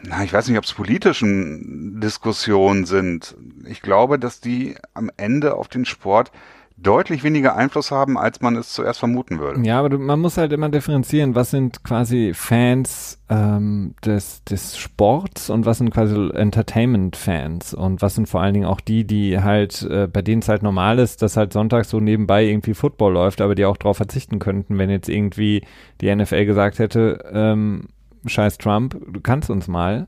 na, 0.04 0.24
ich 0.24 0.32
weiß 0.32 0.48
nicht, 0.48 0.58
ob 0.58 0.64
es 0.64 0.74
politischen 0.74 2.00
Diskussionen 2.00 2.86
sind. 2.86 3.36
Ich 3.66 3.82
glaube, 3.82 4.18
dass 4.20 4.40
die 4.40 4.76
am 4.94 5.12
Ende 5.18 5.56
auf 5.56 5.68
den 5.68 5.86
Sport 5.86 6.32
deutlich 6.78 7.24
weniger 7.24 7.56
Einfluss 7.56 7.92
haben, 7.92 8.18
als 8.18 8.42
man 8.42 8.56
es 8.56 8.74
zuerst 8.74 9.00
vermuten 9.00 9.40
würde. 9.40 9.62
Ja, 9.66 9.80
aber 9.80 9.90
du, 9.90 10.00
man 10.00 10.20
muss 10.20 10.38
halt 10.38 10.52
immer 10.52 10.70
differenzieren, 10.70 11.36
was 11.36 11.52
sind 11.52 11.84
quasi 11.84 12.34
Fans 12.34 13.20
ähm, 13.30 13.96
des, 14.04 14.44
des 14.44 14.78
Sports 14.78 15.50
und 15.50 15.66
was 15.66 15.78
sind 15.78 15.92
quasi 15.92 16.16
Entertainment-Fans 16.34 17.74
und 17.74 18.02
was 18.02 18.16
sind 18.16 18.28
vor 18.28 18.42
allen 18.42 18.54
Dingen 18.54 18.66
auch 18.66 18.82
die, 18.82 19.06
die 19.06 19.40
halt, 19.40 19.84
äh, 19.84 20.08
bei 20.08 20.22
denen 20.22 20.42
es 20.42 20.50
halt 20.50 20.64
normal 20.64 21.00
ist, 21.00 21.22
dass 21.22 21.38
halt 21.38 21.54
sonntags 21.54 21.90
so 21.90 22.00
nebenbei 22.00 22.44
irgendwie 22.44 22.74
Football 22.74 23.14
läuft, 23.14 23.42
aber 23.42 23.56
die 23.56 23.66
auch 23.66 23.78
darauf 23.78 23.98
verzichten 23.98 24.40
könnten, 24.40 24.78
wenn 24.78 24.90
jetzt 24.90 25.10
irgendwie 25.10 25.64
die 26.02 26.14
NFL 26.14 26.46
gesagt 26.46 26.80
hätte, 26.80 27.24
ähm, 27.32 27.88
scheiß 28.26 28.58
Trump, 28.58 28.98
du 29.08 29.22
kannst 29.22 29.50
uns 29.50 29.68
mal 29.68 30.08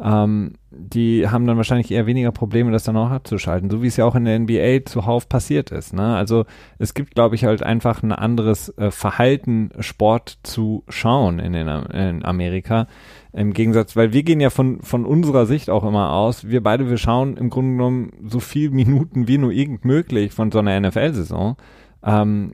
ähm, 0.00 0.54
die 0.70 1.28
haben 1.28 1.46
dann 1.46 1.56
wahrscheinlich 1.56 1.90
eher 1.90 2.06
weniger 2.06 2.32
Probleme, 2.32 2.72
das 2.72 2.84
dann 2.84 2.96
auch 2.96 3.10
abzuschalten, 3.10 3.70
so 3.70 3.82
wie 3.82 3.86
es 3.86 3.96
ja 3.96 4.04
auch 4.04 4.14
in 4.14 4.24
der 4.24 4.38
NBA 4.38 4.86
zuhauf 4.86 5.28
passiert 5.28 5.70
ist. 5.70 5.92
Ne? 5.92 6.16
Also 6.16 6.44
es 6.78 6.94
gibt, 6.94 7.14
glaube 7.14 7.34
ich, 7.34 7.44
halt 7.44 7.62
einfach 7.62 8.02
ein 8.02 8.12
anderes 8.12 8.76
äh, 8.78 8.90
Verhalten, 8.90 9.70
Sport 9.80 10.38
zu 10.42 10.84
schauen 10.88 11.38
in, 11.38 11.52
den, 11.52 11.68
in 11.68 12.24
Amerika. 12.24 12.86
Im 13.32 13.52
Gegensatz, 13.52 13.96
weil 13.96 14.12
wir 14.12 14.22
gehen 14.22 14.40
ja 14.40 14.50
von, 14.50 14.80
von 14.82 15.06
unserer 15.06 15.46
Sicht 15.46 15.70
auch 15.70 15.84
immer 15.84 16.12
aus, 16.12 16.48
wir 16.48 16.62
beide, 16.62 16.88
wir 16.88 16.98
schauen 16.98 17.36
im 17.36 17.50
Grunde 17.50 17.72
genommen 17.72 18.10
so 18.26 18.40
viel 18.40 18.70
Minuten 18.70 19.28
wie 19.28 19.38
nur 19.38 19.52
irgend 19.52 19.84
möglich 19.84 20.32
von 20.32 20.50
so 20.50 20.58
einer 20.58 20.78
NFL-Saison. 20.80 21.56
Ähm, 22.04 22.52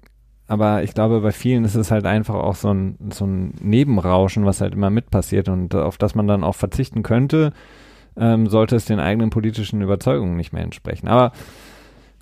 aber 0.49 0.83
ich 0.83 0.95
glaube, 0.95 1.21
bei 1.21 1.31
vielen 1.31 1.65
ist 1.65 1.75
es 1.75 1.91
halt 1.91 2.07
einfach 2.07 2.35
auch 2.35 2.57
so 2.57 2.73
ein, 2.73 2.97
so 3.13 3.27
ein 3.27 3.55
Nebenrauschen, 3.61 4.47
was 4.47 4.63
halt 4.63 4.73
immer 4.73 4.89
mit 4.89 5.11
passiert 5.11 5.49
und 5.49 5.75
auf 5.75 5.99
das 5.99 6.15
man 6.15 6.27
dann 6.27 6.43
auch 6.43 6.55
verzichten 6.55 7.03
könnte, 7.03 7.53
ähm, 8.17 8.49
sollte 8.49 8.75
es 8.75 8.87
den 8.87 8.99
eigenen 8.99 9.29
politischen 9.29 9.83
Überzeugungen 9.83 10.37
nicht 10.37 10.55
mehr 10.55 10.63
entsprechen. 10.63 11.07
Aber 11.07 11.33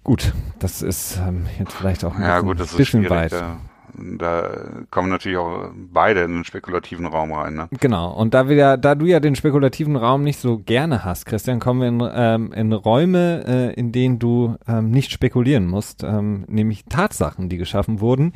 gut, 0.03 0.35
das 0.59 0.83
ist 0.83 1.21
ähm, 1.27 1.47
jetzt 1.59 1.73
vielleicht 1.73 2.05
auch 2.05 2.17
ein 2.17 2.23
ja, 2.23 2.35
bisschen, 2.35 2.49
gut, 2.49 2.61
das 2.61 2.71
ist 2.73 2.77
bisschen 2.77 3.09
weit. 3.09 3.33
Da 3.33 3.59
da 3.99 4.85
kommen 4.91 5.09
natürlich 5.09 5.39
auch 5.39 5.71
beide 5.75 6.23
in 6.23 6.33
den 6.33 6.45
spekulativen 6.45 7.07
Raum 7.07 7.33
rein. 7.33 7.55
Ne? 7.55 7.69
Genau. 7.81 8.13
Und 8.13 8.35
da 8.35 8.49
wir, 8.49 8.77
da 8.77 8.95
du 8.95 9.07
ja 9.07 9.21
den 9.21 9.37
spekulativen 9.37 9.97
Raum 9.97 10.23
nicht 10.23 10.39
so 10.39 10.59
gerne 10.59 11.05
hast, 11.05 11.27
Christian, 11.27 11.61
kommen 11.61 11.81
wir 11.81 11.89
in, 11.89 12.13
ähm, 12.15 12.53
in 12.53 12.73
Räume, 12.73 13.45
äh, 13.47 13.73
in 13.75 13.93
denen 13.93 14.19
du 14.19 14.57
ähm, 14.69 14.91
nicht 14.91 15.11
spekulieren 15.11 15.67
musst, 15.67 16.03
ähm, 16.03 16.45
nämlich 16.49 16.85
Tatsachen, 16.87 17.49
die 17.49 17.57
geschaffen 17.57 18.01
wurden. 18.01 18.33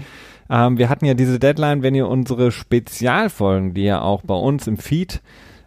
Ähm, 0.49 0.79
wir 0.79 0.89
hatten 0.89 1.05
ja 1.05 1.15
diese 1.15 1.39
Deadline, 1.39 1.83
wenn 1.83 1.95
ihr 1.95 2.09
unsere 2.09 2.53
Spezialfolgen, 2.53 3.75
die 3.75 3.85
ja 3.85 4.01
auch 4.01 4.23
bei 4.23 4.35
uns 4.35 4.67
im 4.67 4.79
Feed 4.79 5.21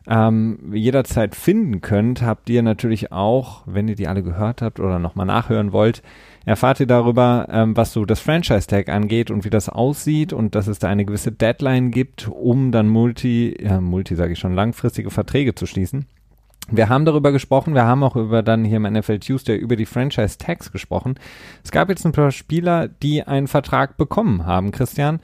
ähm, 0.08 0.74
jederzeit 0.74 1.36
finden 1.36 1.82
könnt, 1.82 2.22
habt 2.22 2.50
ihr 2.50 2.62
natürlich 2.62 3.12
auch, 3.12 3.64
wenn 3.66 3.88
ihr 3.88 3.96
die 3.96 4.08
alle 4.08 4.24
gehört 4.24 4.62
habt 4.62 4.80
oder 4.80 5.00
nochmal 5.00 5.26
nachhören 5.26 5.72
wollt, 5.72 6.04
erfahrt 6.46 6.80
ihr 6.80 6.88
darüber, 6.88 7.48
ähm, 7.50 7.78
was 7.78 7.94
so 7.94 8.06
das 8.06 8.20
Franchise-Tag 8.20 8.90
angeht 8.90 9.32
und 9.32 9.46
wie 9.46 9.50
das 9.50 9.70
aussieht 9.70 10.34
und 10.34 10.56
dass 10.56 10.68
es 10.68 10.80
da 10.80 10.90
eine 10.90 11.06
gewisse 11.06 11.32
Deadline 11.32 11.92
gibt, 11.92 12.28
um 12.28 12.72
dann 12.72 12.90
Multi, 12.90 13.56
ja, 13.62 13.80
Multi 13.80 14.16
sage 14.16 14.34
ich 14.34 14.40
schon, 14.40 14.54
langfristige 14.54 15.10
Verträge 15.10 15.56
zu 15.56 15.66
schließen. 15.66 16.06
Wir 16.70 16.88
haben 16.88 17.04
darüber 17.06 17.32
gesprochen, 17.32 17.74
wir 17.74 17.84
haben 17.84 18.04
auch 18.04 18.16
über 18.16 18.42
dann 18.42 18.64
hier 18.64 18.78
im 18.78 18.84
NFL 18.84 19.20
Tuesday 19.20 19.58
über 19.58 19.76
die 19.76 19.86
Franchise 19.86 20.38
Tags 20.38 20.72
gesprochen. 20.72 21.16
Es 21.64 21.72
gab 21.72 21.90
jetzt 21.90 22.06
ein 22.06 22.14
paar 22.14 22.32
Spieler, 22.32 22.88
die 22.88 23.24
einen 23.24 23.48
Vertrag 23.48 23.98
bekommen 23.98 24.46
haben, 24.46 24.72
Christian. 24.72 25.20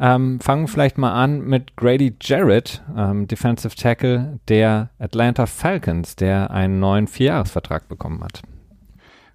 Ähm, 0.00 0.38
fangen 0.40 0.64
wir 0.64 0.68
vielleicht 0.68 0.96
mal 0.96 1.12
an 1.12 1.40
mit 1.40 1.76
Grady 1.76 2.16
Jarrett, 2.20 2.82
ähm, 2.96 3.26
Defensive 3.26 3.74
Tackle 3.74 4.38
der 4.48 4.90
Atlanta 4.98 5.46
Falcons, 5.46 6.14
der 6.14 6.50
einen 6.50 6.78
neuen 6.78 7.08
Vierjahresvertrag 7.08 7.88
bekommen 7.88 8.22
hat. 8.22 8.42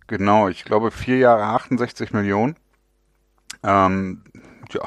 Genau, 0.07 0.47
ich 0.47 0.63
glaube 0.63 0.91
vier 0.91 1.17
Jahre 1.17 1.43
68 1.43 2.13
Millionen. 2.13 2.55
Ähm, 3.63 4.23
ja, 4.71 4.81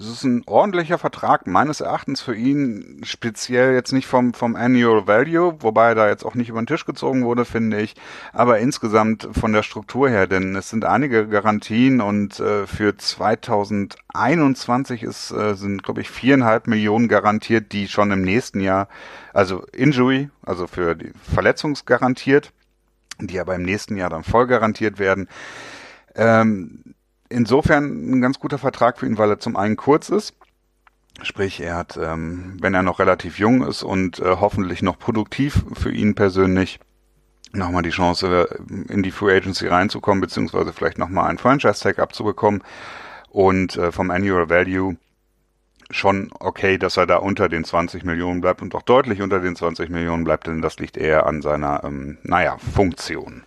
es 0.00 0.08
ist 0.08 0.24
ein 0.24 0.42
ordentlicher 0.46 0.96
Vertrag, 0.96 1.46
meines 1.46 1.82
Erachtens 1.82 2.22
für 2.22 2.34
ihn, 2.34 3.02
speziell 3.04 3.74
jetzt 3.74 3.92
nicht 3.92 4.06
vom, 4.06 4.32
vom 4.32 4.56
Annual 4.56 5.06
Value, 5.06 5.56
wobei 5.60 5.92
da 5.92 6.08
jetzt 6.08 6.24
auch 6.24 6.34
nicht 6.34 6.48
über 6.48 6.62
den 6.62 6.66
Tisch 6.66 6.86
gezogen 6.86 7.26
wurde, 7.26 7.44
finde 7.44 7.82
ich, 7.82 7.96
aber 8.32 8.60
insgesamt 8.60 9.28
von 9.32 9.52
der 9.52 9.62
Struktur 9.62 10.08
her, 10.08 10.26
denn 10.26 10.56
es 10.56 10.70
sind 10.70 10.86
einige 10.86 11.28
Garantien 11.28 12.00
und 12.00 12.40
äh, 12.40 12.66
für 12.66 12.96
2021 12.96 15.02
ist, 15.02 15.32
äh, 15.32 15.54
sind, 15.54 15.82
glaube 15.82 16.00
ich, 16.00 16.08
viereinhalb 16.08 16.66
Millionen 16.66 17.08
garantiert, 17.08 17.72
die 17.72 17.86
schon 17.86 18.10
im 18.10 18.22
nächsten 18.22 18.60
Jahr, 18.60 18.88
also 19.34 19.66
Injury, 19.72 20.30
also 20.42 20.66
für 20.66 20.94
die 20.94 21.12
Verletzungsgarantiert, 21.34 22.54
die 23.18 23.38
aber 23.38 23.54
im 23.54 23.64
nächsten 23.64 23.98
Jahr 23.98 24.08
dann 24.08 24.24
voll 24.24 24.46
garantiert 24.46 24.98
werden. 24.98 25.28
Ähm, 26.14 26.94
insofern 27.30 28.10
ein 28.10 28.20
ganz 28.20 28.38
guter 28.38 28.58
Vertrag 28.58 28.98
für 28.98 29.06
ihn, 29.06 29.16
weil 29.16 29.30
er 29.30 29.40
zum 29.40 29.56
einen 29.56 29.76
kurz 29.76 30.10
ist. 30.10 30.34
Sprich, 31.22 31.60
er 31.60 31.76
hat, 31.76 31.98
ähm, 32.00 32.56
wenn 32.60 32.74
er 32.74 32.82
noch 32.82 32.98
relativ 32.98 33.38
jung 33.38 33.62
ist 33.62 33.82
und 33.82 34.20
äh, 34.20 34.36
hoffentlich 34.40 34.82
noch 34.82 34.98
produktiv 34.98 35.64
für 35.74 35.92
ihn 35.92 36.14
persönlich, 36.14 36.80
nochmal 37.52 37.82
die 37.82 37.90
Chance, 37.90 38.48
äh, 38.48 38.92
in 38.92 39.02
die 39.02 39.10
Free 39.10 39.36
Agency 39.36 39.66
reinzukommen, 39.66 40.20
beziehungsweise 40.20 40.72
vielleicht 40.72 40.98
nochmal 40.98 41.28
einen 41.28 41.38
Franchise-Tag 41.38 41.98
abzubekommen. 41.98 42.62
Und 43.28 43.76
äh, 43.76 43.92
vom 43.92 44.10
Annual 44.10 44.48
Value 44.48 44.96
schon 45.90 46.30
okay, 46.38 46.78
dass 46.78 46.96
er 46.96 47.06
da 47.06 47.16
unter 47.16 47.48
den 47.48 47.64
20 47.64 48.04
Millionen 48.04 48.40
bleibt 48.40 48.62
und 48.62 48.74
auch 48.74 48.82
deutlich 48.82 49.22
unter 49.22 49.40
den 49.40 49.56
20 49.56 49.90
Millionen 49.90 50.24
bleibt, 50.24 50.46
denn 50.46 50.62
das 50.62 50.78
liegt 50.78 50.96
eher 50.96 51.26
an 51.26 51.42
seiner, 51.42 51.82
ähm, 51.84 52.18
naja, 52.22 52.56
Funktion. 52.58 53.44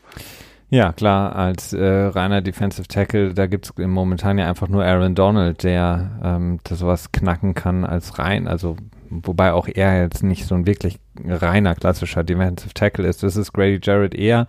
Ja, 0.74 0.92
klar, 0.92 1.36
als 1.36 1.72
äh, 1.74 1.86
reiner 1.86 2.42
Defensive 2.42 2.88
Tackle, 2.88 3.36
da 3.36 3.46
gibt 3.46 3.66
es 3.66 3.86
momentan 3.86 4.40
ja 4.40 4.50
einfach 4.50 4.68
nur 4.68 4.84
Aaron 4.84 5.14
Donald, 5.14 5.62
der 5.62 6.20
ähm, 6.24 6.58
das 6.64 6.80
sowas 6.80 7.12
knacken 7.12 7.54
kann 7.54 7.86
als 7.86 8.18
rein, 8.18 8.48
also 8.48 8.78
wobei 9.12 9.54
auch 9.54 9.68
er 9.72 10.02
jetzt 10.02 10.24
nicht 10.24 10.48
so 10.48 10.56
ein 10.56 10.66
wirklich 10.66 10.98
reiner 11.24 11.76
klassischer 11.76 12.24
Defensive 12.24 12.74
Tackle 12.74 13.08
ist. 13.08 13.22
Das 13.22 13.36
ist 13.36 13.54
Grady 13.54 13.82
Jarrett 13.84 14.16
eher, 14.16 14.48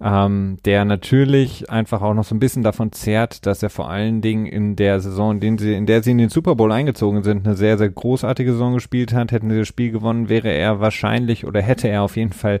ähm, 0.00 0.56
der 0.64 0.86
natürlich 0.86 1.68
einfach 1.68 2.00
auch 2.00 2.14
noch 2.14 2.24
so 2.24 2.34
ein 2.34 2.40
bisschen 2.40 2.62
davon 2.62 2.92
zehrt, 2.92 3.44
dass 3.44 3.62
er 3.62 3.68
vor 3.68 3.90
allen 3.90 4.22
Dingen 4.22 4.46
in 4.46 4.76
der 4.76 5.00
Saison, 5.00 5.32
in, 5.32 5.40
den 5.40 5.58
sie, 5.58 5.74
in 5.74 5.84
der 5.84 6.02
sie 6.02 6.12
in 6.12 6.18
den 6.18 6.30
Super 6.30 6.54
Bowl 6.54 6.72
eingezogen 6.72 7.22
sind, 7.22 7.46
eine 7.46 7.54
sehr, 7.54 7.76
sehr 7.76 7.90
großartige 7.90 8.52
Saison 8.52 8.72
gespielt 8.72 9.12
hat. 9.12 9.30
Hätten 9.30 9.50
sie 9.50 9.58
das 9.58 9.68
Spiel 9.68 9.90
gewonnen, 9.90 10.30
wäre 10.30 10.48
er 10.48 10.80
wahrscheinlich 10.80 11.44
oder 11.44 11.60
hätte 11.60 11.88
er 11.88 12.00
auf 12.00 12.16
jeden 12.16 12.32
Fall 12.32 12.60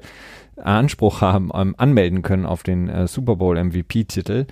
Anspruch 0.62 1.20
haben, 1.20 1.50
ähm, 1.54 1.74
anmelden 1.78 2.22
können 2.22 2.46
auf 2.46 2.62
den 2.62 2.88
äh, 2.88 3.06
Super 3.06 3.36
Bowl 3.36 3.62
MVP-Titel. 3.62 4.46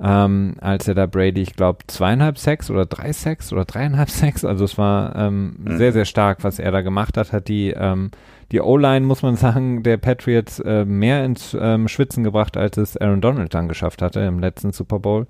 Ähm, 0.00 0.56
als 0.60 0.88
er 0.88 0.94
da 0.94 1.06
Brady, 1.06 1.42
ich 1.42 1.54
glaube, 1.54 1.84
zweieinhalb 1.86 2.36
Sacks 2.36 2.70
oder 2.70 2.86
drei 2.86 3.12
Sacks 3.12 3.52
oder 3.52 3.64
dreieinhalb 3.64 4.10
Sacks, 4.10 4.44
also 4.44 4.64
es 4.64 4.76
war 4.76 5.14
ähm, 5.14 5.56
mhm. 5.58 5.76
sehr, 5.76 5.92
sehr 5.92 6.04
stark, 6.06 6.42
was 6.42 6.58
er 6.58 6.72
da 6.72 6.80
gemacht 6.80 7.16
hat, 7.16 7.32
hat 7.32 7.46
die, 7.46 7.70
ähm, 7.70 8.10
die 8.50 8.60
O-Line, 8.60 9.06
muss 9.06 9.22
man 9.22 9.36
sagen, 9.36 9.84
der 9.84 9.98
Patriots 9.98 10.58
äh, 10.58 10.84
mehr 10.84 11.24
ins 11.24 11.56
ähm, 11.58 11.86
Schwitzen 11.86 12.24
gebracht, 12.24 12.56
als 12.56 12.76
es 12.78 12.96
Aaron 12.96 13.20
Donald 13.20 13.54
dann 13.54 13.68
geschafft 13.68 14.02
hatte 14.02 14.20
im 14.20 14.40
letzten 14.40 14.72
Super 14.72 14.98
Bowl. 14.98 15.26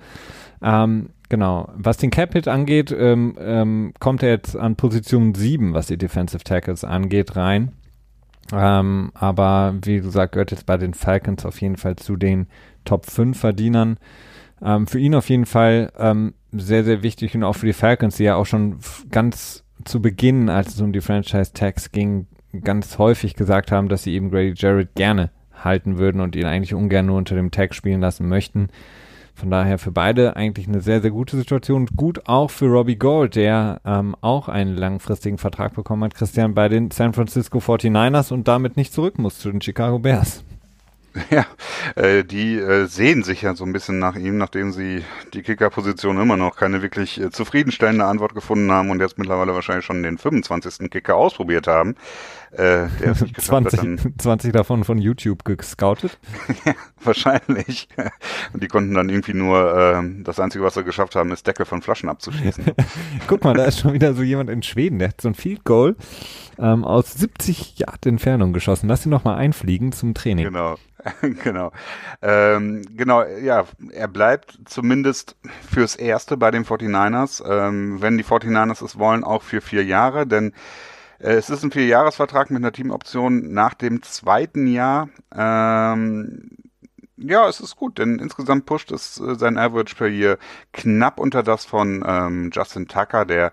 Ähm, 0.63 1.11
genau. 1.29 1.69
Was 1.77 1.99
den 1.99 2.11
Cap-Hit 2.11 2.49
angeht, 2.49 2.95
ähm, 2.97 3.93
kommt 3.99 4.23
er 4.23 4.31
jetzt 4.31 4.57
an 4.57 4.77
Position 4.77 5.35
7, 5.35 5.75
was 5.75 5.89
die 5.89 5.99
Defensive 5.99 6.45
Tackles 6.45 6.85
angeht, 6.85 7.37
rein. 7.37 7.73
Ähm, 8.53 9.13
aber 9.15 9.75
wie 9.83 10.01
gesagt, 10.01 10.33
gehört 10.33 10.51
jetzt 10.51 10.67
bei 10.67 10.77
den 10.77 10.95
Falcons 10.95 11.47
auf 11.47 11.61
jeden 11.61 11.77
Fall 11.77 11.97
zu 11.97 12.17
den 12.17 12.49
Top 12.85 13.07
5 13.07 13.39
Verdienern. 13.39 13.99
Ähm, 14.63 14.87
für 14.87 14.99
ihn 14.99 15.15
auf 15.15 15.29
jeden 15.29 15.47
Fall 15.47 15.91
ähm, 15.99 16.35
sehr, 16.53 16.85
sehr 16.85 17.03
wichtig 17.03 17.35
und 17.35 17.45
auch 17.45 17.55
für 17.55 17.67
die 17.67 17.73
Falcons, 17.73 18.17
die 18.17 18.25
ja 18.25 18.37
auch 18.37 18.47
schon 18.47 18.79
ganz 19.11 19.65
zu 19.85 20.03
Beginn, 20.03 20.49
als 20.49 20.75
es 20.75 20.81
um 20.81 20.93
die 20.93 21.01
Franchise-Tags 21.01 21.93
ging, 21.93 22.27
ganz 22.63 22.99
häufig 22.99 23.35
gesagt 23.35 23.73
haben, 23.73 23.89
dass 23.89 24.03
sie 24.03 24.13
eben 24.13 24.31
Grady 24.31 24.53
Jarrett 24.55 24.95
gerne 24.95 25.31
halten 25.55 25.99
würden 25.99 26.21
und 26.21 26.37
ihn 26.37 26.45
eigentlich 26.45 26.75
ungern 26.75 27.07
nur 27.07 27.17
unter 27.17 27.35
dem 27.35 27.51
Tag 27.51 27.75
spielen 27.75 28.01
lassen 28.01 28.29
möchten. 28.29 28.69
Von 29.35 29.51
daher 29.51 29.79
für 29.79 29.93
beide 29.93 30.37
eigentlich 30.37 30.69
eine 30.69 30.81
sehr, 30.81 31.01
sehr 31.01 31.11
gute 31.11 31.37
Situation. 31.37 31.87
Gut 31.97 32.29
auch 32.29 32.51
für 32.51 32.67
Robbie 32.67 32.97
Gold, 32.97 33.35
der 33.35 33.81
ähm, 33.85 34.15
auch 34.21 34.49
einen 34.49 34.77
langfristigen 34.77 35.39
Vertrag 35.39 35.75
bekommen 35.75 36.05
hat, 36.05 36.15
Christian, 36.15 36.55
bei 36.55 36.69
den 36.69 36.91
San 36.91 37.13
Francisco 37.13 37.59
49ers 37.59 38.33
und 38.33 38.47
damit 38.47 38.77
nicht 38.77 38.93
zurück 38.93 39.19
muss 39.19 39.39
zu 39.39 39.51
den 39.51 39.61
Chicago 39.61 39.99
Bears. 39.99 40.45
Ja, 41.31 41.47
äh, 41.95 42.25
die 42.25 42.57
äh, 42.57 42.87
sehen 42.87 43.23
sich 43.23 43.43
ja 43.43 43.55
so 43.55 43.65
ein 43.65 43.73
bisschen 43.73 43.99
nach 43.99 44.17
ihm, 44.17 44.39
nachdem 44.39 44.73
sie 44.73 45.05
die 45.35 45.43
Kicker-Position 45.43 46.19
immer 46.19 46.37
noch 46.37 46.57
keine 46.57 46.83
wirklich 46.83 47.21
äh, 47.21 47.31
zufriedenstellende 47.31 48.05
Antwort 48.05 48.35
gefunden 48.35 48.71
haben 48.73 48.91
und 48.91 49.01
jetzt 49.01 49.19
mittlerweile 49.19 49.55
wahrscheinlich 49.55 49.85
schon 49.85 50.03
den 50.03 50.19
25. 50.19 50.91
Kicker 50.91 51.17
ausprobiert 51.17 51.67
haben. 51.67 51.97
Äh, 52.53 52.89
der 53.01 53.15
20, 53.15 53.79
hat, 53.79 53.87
dann, 53.87 54.15
20 54.19 54.53
davon 54.53 54.85
von 54.85 54.99
YouTube 54.99 55.43
gescoutet? 55.45 56.19
ja, 56.67 56.75
wahrscheinlich. 57.03 57.89
Und 58.53 58.63
die 58.63 58.69
konnten 58.69 58.93
dann 58.93 59.09
irgendwie 59.09 59.33
nur, 59.33 59.75
äh, 59.75 60.23
das 60.23 60.39
Einzige, 60.39 60.63
was 60.63 60.75
sie 60.75 60.85
geschafft 60.85 61.17
haben, 61.17 61.33
ist 61.33 61.47
Deckel 61.47 61.65
von 61.65 61.81
Flaschen 61.81 62.11
abzuschießen. 62.11 62.65
Guck 63.27 63.45
mal, 63.45 63.55
da 63.55 63.65
ist 63.65 63.81
schon 63.81 63.95
wieder 63.95 64.13
so 64.13 64.23
jemand 64.23 64.51
in 64.51 64.63
Schweden, 64.63 64.99
der 64.99 65.09
hat 65.09 65.21
so 65.23 65.29
ein 65.29 65.35
Field 65.35 65.65
Goal 65.65 65.97
ähm, 66.59 66.85
aus 66.85 67.15
70 67.15 67.79
Yard 67.79 68.05
Entfernung 68.05 68.53
geschossen. 68.53 68.87
Lass 68.87 69.07
ihn 69.07 69.11
noch 69.11 69.25
mal 69.25 69.37
einfliegen 69.37 69.93
zum 69.93 70.13
Training. 70.13 70.45
Genau. 70.45 70.77
genau. 71.43 71.73
Ähm, 72.21 72.83
genau, 72.95 73.25
ja, 73.25 73.65
er 73.93 74.09
bleibt 74.09 74.59
zumindest 74.67 75.37
fürs 75.71 75.97
Erste 75.97 76.37
bei 76.37 76.51
den 76.51 76.67
49ers. 76.67 77.43
Ähm, 77.49 78.03
wenn 78.03 78.19
die 78.19 78.25
49ers 78.25 78.85
es 78.85 78.99
wollen, 78.99 79.25
auch 79.25 79.43
für 79.43 79.63
vier 79.63 79.85
Jahre, 79.85 80.27
denn 80.27 80.53
es 81.23 81.51
ist 81.51 81.63
ein 81.63 81.71
Vierjahresvertrag 81.71 82.51
mit 82.51 82.63
einer 82.63 82.73
Teamoption 82.73 83.53
nach 83.53 83.75
dem 83.75 84.03
zweiten 84.03 84.67
Jahr. 84.67 85.09
Ähm, 85.35 86.51
ja, 87.17 87.49
es 87.49 87.61
ist 87.61 87.77
gut, 87.77 87.99
denn 87.99 88.19
insgesamt 88.19 88.67
pusht 88.67 88.91
es 88.91 89.21
äh, 89.21 89.37
sein 89.37 89.57
Average 89.57 89.95
per 89.95 90.09
Year 90.09 90.39
knapp 90.73 91.21
unter 91.21 91.45
das 91.45 91.65
von 91.65 92.05
ähm, 92.05 92.51
Justin 92.53 92.89
Tucker, 92.89 93.25
der 93.25 93.53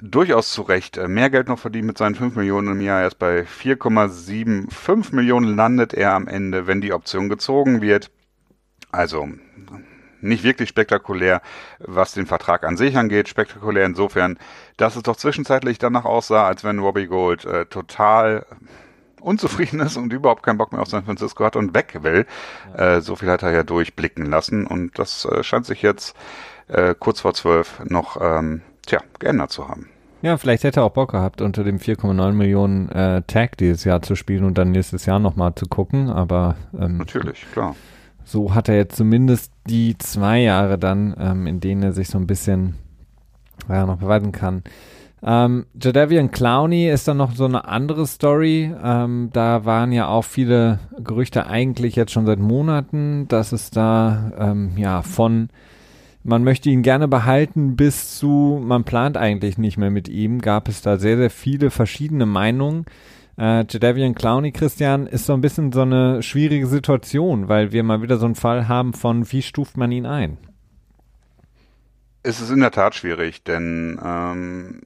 durchaus 0.00 0.52
zu 0.52 0.62
Recht 0.62 0.96
äh, 0.96 1.08
mehr 1.08 1.30
Geld 1.30 1.48
noch 1.48 1.58
verdient 1.58 1.86
mit 1.86 1.98
seinen 1.98 2.14
5 2.14 2.36
Millionen 2.36 2.68
im 2.68 2.80
Jahr. 2.80 3.02
Erst 3.02 3.18
bei 3.18 3.42
4,75 3.42 5.14
Millionen 5.16 5.56
landet 5.56 5.94
er 5.94 6.14
am 6.14 6.28
Ende, 6.28 6.68
wenn 6.68 6.80
die 6.80 6.92
Option 6.92 7.28
gezogen 7.28 7.80
wird. 7.80 8.12
Also 8.92 9.28
nicht 10.20 10.44
wirklich 10.44 10.68
spektakulär, 10.68 11.42
was 11.78 12.12
den 12.12 12.26
Vertrag 12.26 12.64
an 12.64 12.76
sich 12.76 12.96
angeht. 12.96 13.28
Spektakulär 13.28 13.86
insofern, 13.86 14.38
dass 14.76 14.96
es 14.96 15.02
doch 15.02 15.16
zwischenzeitlich 15.16 15.78
danach 15.78 16.04
aussah, 16.04 16.46
als 16.46 16.64
wenn 16.64 16.78
Robbie 16.78 17.06
Gold 17.06 17.44
äh, 17.44 17.66
total 17.66 18.46
unzufrieden 19.20 19.80
ist 19.80 19.96
und 19.96 20.12
überhaupt 20.12 20.42
keinen 20.42 20.58
Bock 20.58 20.72
mehr 20.72 20.82
auf 20.82 20.88
San 20.88 21.04
Francisco 21.04 21.44
hat 21.44 21.56
und 21.56 21.74
weg 21.74 21.98
will. 22.02 22.26
Ja. 22.76 22.96
Äh, 22.96 23.00
so 23.00 23.16
viel 23.16 23.30
hat 23.30 23.42
er 23.42 23.52
ja 23.52 23.62
durchblicken 23.62 24.26
lassen 24.26 24.66
und 24.66 24.98
das 24.98 25.24
äh, 25.24 25.42
scheint 25.42 25.66
sich 25.66 25.82
jetzt 25.82 26.16
äh, 26.68 26.94
kurz 26.98 27.20
vor 27.20 27.34
zwölf 27.34 27.80
noch 27.84 28.18
ähm, 28.20 28.62
tja, 28.86 29.00
geändert 29.18 29.50
zu 29.50 29.68
haben. 29.68 29.88
Ja, 30.20 30.36
vielleicht 30.36 30.64
hätte 30.64 30.80
er 30.80 30.84
auch 30.84 30.92
Bock 30.92 31.12
gehabt, 31.12 31.40
unter 31.40 31.62
dem 31.62 31.78
4,9 31.78 32.32
Millionen 32.32 32.90
äh, 32.90 33.22
Tag 33.22 33.56
dieses 33.56 33.84
Jahr 33.84 34.02
zu 34.02 34.16
spielen 34.16 34.44
und 34.44 34.58
dann 34.58 34.72
nächstes 34.72 35.06
Jahr 35.06 35.20
nochmal 35.20 35.54
zu 35.54 35.66
gucken, 35.66 36.10
aber 36.10 36.56
ähm, 36.76 36.98
natürlich, 36.98 37.46
klar. 37.52 37.76
So 38.28 38.54
hat 38.54 38.68
er 38.68 38.76
jetzt 38.76 38.96
zumindest 38.96 39.52
die 39.66 39.96
zwei 39.96 40.40
Jahre 40.40 40.78
dann, 40.78 41.16
ähm, 41.18 41.46
in 41.46 41.60
denen 41.60 41.82
er 41.82 41.92
sich 41.92 42.08
so 42.08 42.18
ein 42.18 42.26
bisschen 42.26 42.74
ja, 43.70 43.86
noch 43.86 43.96
beweisen 43.96 44.32
kann. 44.32 44.64
Ähm, 45.22 45.64
Jadavian 45.80 46.30
Clowney 46.30 46.90
ist 46.90 47.08
dann 47.08 47.16
noch 47.16 47.34
so 47.34 47.46
eine 47.46 47.66
andere 47.66 48.06
Story. 48.06 48.70
Ähm, 48.84 49.30
da 49.32 49.64
waren 49.64 49.92
ja 49.92 50.08
auch 50.08 50.24
viele 50.24 50.78
Gerüchte 51.02 51.46
eigentlich 51.46 51.96
jetzt 51.96 52.12
schon 52.12 52.26
seit 52.26 52.38
Monaten, 52.38 53.26
dass 53.28 53.52
es 53.52 53.70
da 53.70 54.30
ähm, 54.38 54.72
ja 54.76 55.00
von 55.00 55.48
man 56.22 56.44
möchte 56.44 56.68
ihn 56.68 56.82
gerne 56.82 57.08
behalten 57.08 57.76
bis 57.76 58.18
zu, 58.18 58.60
man 58.62 58.84
plant 58.84 59.16
eigentlich 59.16 59.56
nicht 59.56 59.78
mehr 59.78 59.90
mit 59.90 60.10
ihm, 60.10 60.42
gab 60.42 60.68
es 60.68 60.82
da 60.82 60.98
sehr, 60.98 61.16
sehr 61.16 61.30
viele 61.30 61.70
verschiedene 61.70 62.26
Meinungen. 62.26 62.84
Äh, 63.38 63.64
Jadavian 63.68 64.16
Clowney, 64.16 64.50
Christian, 64.50 65.06
ist 65.06 65.26
so 65.26 65.32
ein 65.32 65.40
bisschen 65.40 65.70
so 65.70 65.82
eine 65.82 66.22
schwierige 66.24 66.66
Situation, 66.66 67.48
weil 67.48 67.70
wir 67.70 67.84
mal 67.84 68.02
wieder 68.02 68.18
so 68.18 68.26
einen 68.26 68.34
Fall 68.34 68.66
haben 68.66 68.92
von, 68.92 69.30
wie 69.30 69.42
stuft 69.42 69.76
man 69.76 69.92
ihn 69.92 70.06
ein? 70.06 70.38
Es 72.24 72.40
ist 72.40 72.50
in 72.50 72.58
der 72.58 72.72
Tat 72.72 72.96
schwierig, 72.96 73.44
denn 73.44 74.00
ähm, 74.04 74.80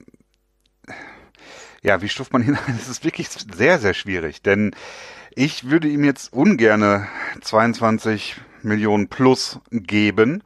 ja, 1.83 2.03
wie 2.03 2.11
stuft 2.11 2.35
man 2.35 2.43
ihn 2.43 2.57
ein? 2.67 2.77
Es 2.79 2.91
ist 2.91 3.05
wirklich 3.05 3.29
sehr, 3.31 3.79
sehr 3.79 3.95
schwierig, 3.95 4.43
denn 4.43 4.77
ich 5.35 5.71
würde 5.71 5.89
ihm 5.89 6.05
jetzt 6.05 6.31
ungerne 6.35 7.09
22 7.41 8.37
Millionen 8.63 9.09
plus 9.09 9.61
geben, 9.71 10.43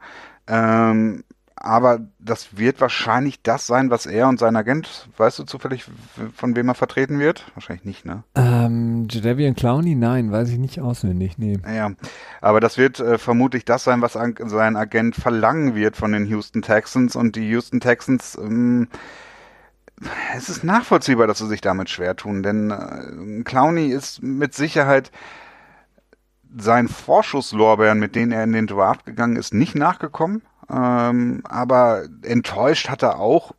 ähm, 0.47 1.25
aber 1.59 1.99
das 2.19 2.57
wird 2.57 2.79
wahrscheinlich 2.81 3.41
das 3.41 3.65
sein, 3.65 3.89
was 3.89 4.05
er 4.05 4.27
und 4.27 4.39
sein 4.39 4.55
Agent, 4.55 5.09
weißt 5.17 5.39
du 5.39 5.43
zufällig, 5.43 5.85
von 6.35 6.55
wem 6.55 6.69
er 6.69 6.75
vertreten 6.75 7.19
wird? 7.19 7.45
Wahrscheinlich 7.55 7.85
nicht, 7.85 8.05
ne? 8.05 8.23
Ähm, 8.35 9.07
Jadavian 9.09 9.55
Clowney, 9.55 9.95
nein, 9.95 10.31
weiß 10.31 10.49
ich 10.49 10.59
nicht 10.59 10.79
auswendig, 10.81 11.37
nee. 11.37 11.57
Ja, 11.65 11.91
aber 12.41 12.59
das 12.59 12.77
wird 12.77 12.99
äh, 12.99 13.17
vermutlich 13.17 13.65
das 13.65 13.83
sein, 13.83 14.01
was 14.01 14.15
an, 14.15 14.35
sein 14.45 14.75
Agent 14.75 15.15
verlangen 15.15 15.75
wird 15.75 15.97
von 15.97 16.11
den 16.11 16.25
Houston 16.27 16.61
Texans 16.61 17.15
und 17.15 17.35
die 17.35 17.49
Houston 17.49 17.79
Texans, 17.79 18.37
ähm, 18.39 18.87
es 20.35 20.49
ist 20.49 20.63
nachvollziehbar, 20.63 21.25
dass 21.25 21.39
sie 21.39 21.47
sich 21.47 21.61
damit 21.61 21.89
schwer 21.89 22.15
tun, 22.15 22.43
denn 22.43 22.69
äh, 22.69 23.43
Clowney 23.43 23.87
ist 23.87 24.21
mit 24.21 24.53
Sicherheit 24.53 25.11
seinen 26.55 26.87
Vorschusslorbeeren, 26.87 27.99
mit 27.99 28.15
denen 28.15 28.31
er 28.31 28.43
in 28.43 28.53
den 28.53 28.67
Draft 28.67 29.05
gegangen 29.05 29.35
ist, 29.35 29.53
nicht 29.53 29.75
nachgekommen. 29.75 30.43
Ähm, 30.69 31.41
aber 31.45 32.03
enttäuscht 32.23 32.89
hat 32.89 33.03
er 33.03 33.19
auch 33.19 33.53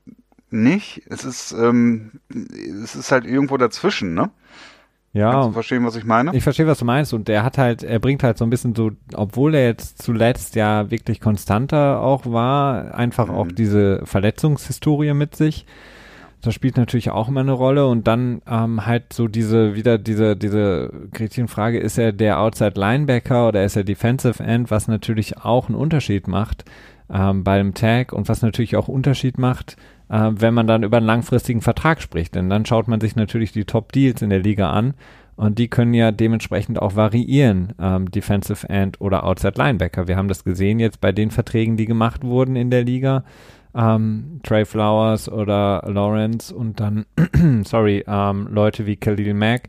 nicht. 0.51 1.03
Es 1.09 1.25
ist, 1.25 1.53
ähm, 1.53 2.13
es 2.31 2.95
ist 2.95 3.13
halt 3.13 3.25
irgendwo 3.25 3.57
dazwischen, 3.57 4.15
ne? 4.15 4.31
Ja. 5.15 5.33
Kannst 5.33 5.49
du 5.49 5.53
verstehen, 5.53 5.85
was 5.87 5.97
ich 5.97 6.05
meine? 6.05 6.35
Ich 6.37 6.43
verstehe, 6.43 6.67
was 6.67 6.79
du 6.79 6.85
meinst. 6.85 7.15
Und 7.15 7.29
der 7.29 7.43
hat 7.43 7.59
halt, 7.59 7.83
er 7.83 7.99
bringt 7.99 8.23
halt 8.23 8.39
so 8.39 8.45
ein 8.45 8.51
bisschen 8.51 8.75
so, 8.75 8.91
obwohl 9.15 9.55
er 9.55 9.67
jetzt 9.67 10.03
zuletzt 10.03 10.55
ja 10.55 10.91
wirklich 10.91 11.21
konstanter 11.21 12.01
auch 12.01 12.27
war, 12.27 12.95
einfach 12.95 13.29
mhm. 13.29 13.35
auch 13.35 13.49
diese 13.49 14.03
Verletzungshistorie 14.05 15.15
mit 15.15 15.35
sich. 15.35 15.67
Das 16.43 16.55
spielt 16.55 16.77
natürlich 16.77 17.11
auch 17.11 17.29
immer 17.29 17.41
eine 17.41 17.53
Rolle 17.53 17.89
und 17.89 18.07
dann 18.07 18.43
ähm, 18.47 18.87
halt 18.87 19.13
so 19.13 19.27
diese, 19.27 19.75
wieder 19.75 19.99
diese, 19.99 20.37
diese 20.37 20.93
Gretchenfrage, 21.13 21.81
ist 21.81 21.99
er 21.99 22.13
der 22.13 22.39
Outside 22.39 22.79
Linebacker 22.79 23.49
oder 23.49 23.65
ist 23.65 23.75
er 23.75 23.83
Defensive 23.83 24.41
End, 24.41 24.71
was 24.71 24.87
natürlich 24.87 25.39
auch 25.39 25.69
einen 25.69 25.75
Unterschied 25.75 26.29
macht 26.29 26.65
ähm, 27.13 27.45
beim 27.45 27.75
Tag 27.75 28.13
und 28.13 28.29
was 28.29 28.43
natürlich 28.43 28.77
auch 28.77 28.89
Unterschied 28.89 29.39
macht, 29.39 29.77
äh, 30.09 30.31
wenn 30.33 30.55
man 30.55 30.67
dann 30.67 30.83
über 30.83 30.99
einen 30.99 31.07
langfristigen 31.07 31.61
Vertrag 31.61 32.01
spricht. 32.01 32.35
Denn 32.35 32.51
dann 32.51 32.67
schaut 32.67 32.89
man 32.89 33.01
sich 33.01 33.17
natürlich 33.17 33.53
die 33.53 33.65
Top 33.65 33.93
Deals 33.93 34.23
in 34.23 34.31
der 34.31 34.41
Liga 34.41 34.71
an 34.71 34.95
und 35.37 35.59
die 35.59 35.69
können 35.69 35.95
ja 35.95 36.11
dementsprechend 36.11 36.81
auch 36.81 36.97
variieren, 36.97 37.73
ähm, 37.81 38.11
Defensive 38.11 38.69
End 38.69 39.01
oder 39.01 39.25
Outside 39.25 39.55
Linebacker. 39.57 40.09
Wir 40.09 40.17
haben 40.17 40.29
das 40.29 40.45
gesehen 40.45 40.81
jetzt 40.81 41.01
bei 41.01 41.13
den 41.13 41.31
Verträgen, 41.31 41.77
die 41.77 41.87
gemacht 41.87 42.25
wurden 42.25 42.57
in 42.57 42.71
der 42.71 42.85
Liga 42.85 43.25
ähm, 43.75 44.41
Trey 44.43 44.65
Flowers 44.65 45.29
oder 45.29 45.83
Lawrence 45.87 46.55
und 46.55 46.81
dann, 46.81 47.07
sorry, 47.65 48.05
ähm, 48.07 48.49
Leute 48.51 48.87
wie 48.87 48.97
Khalil 48.97 49.35
Mack. 49.35 49.69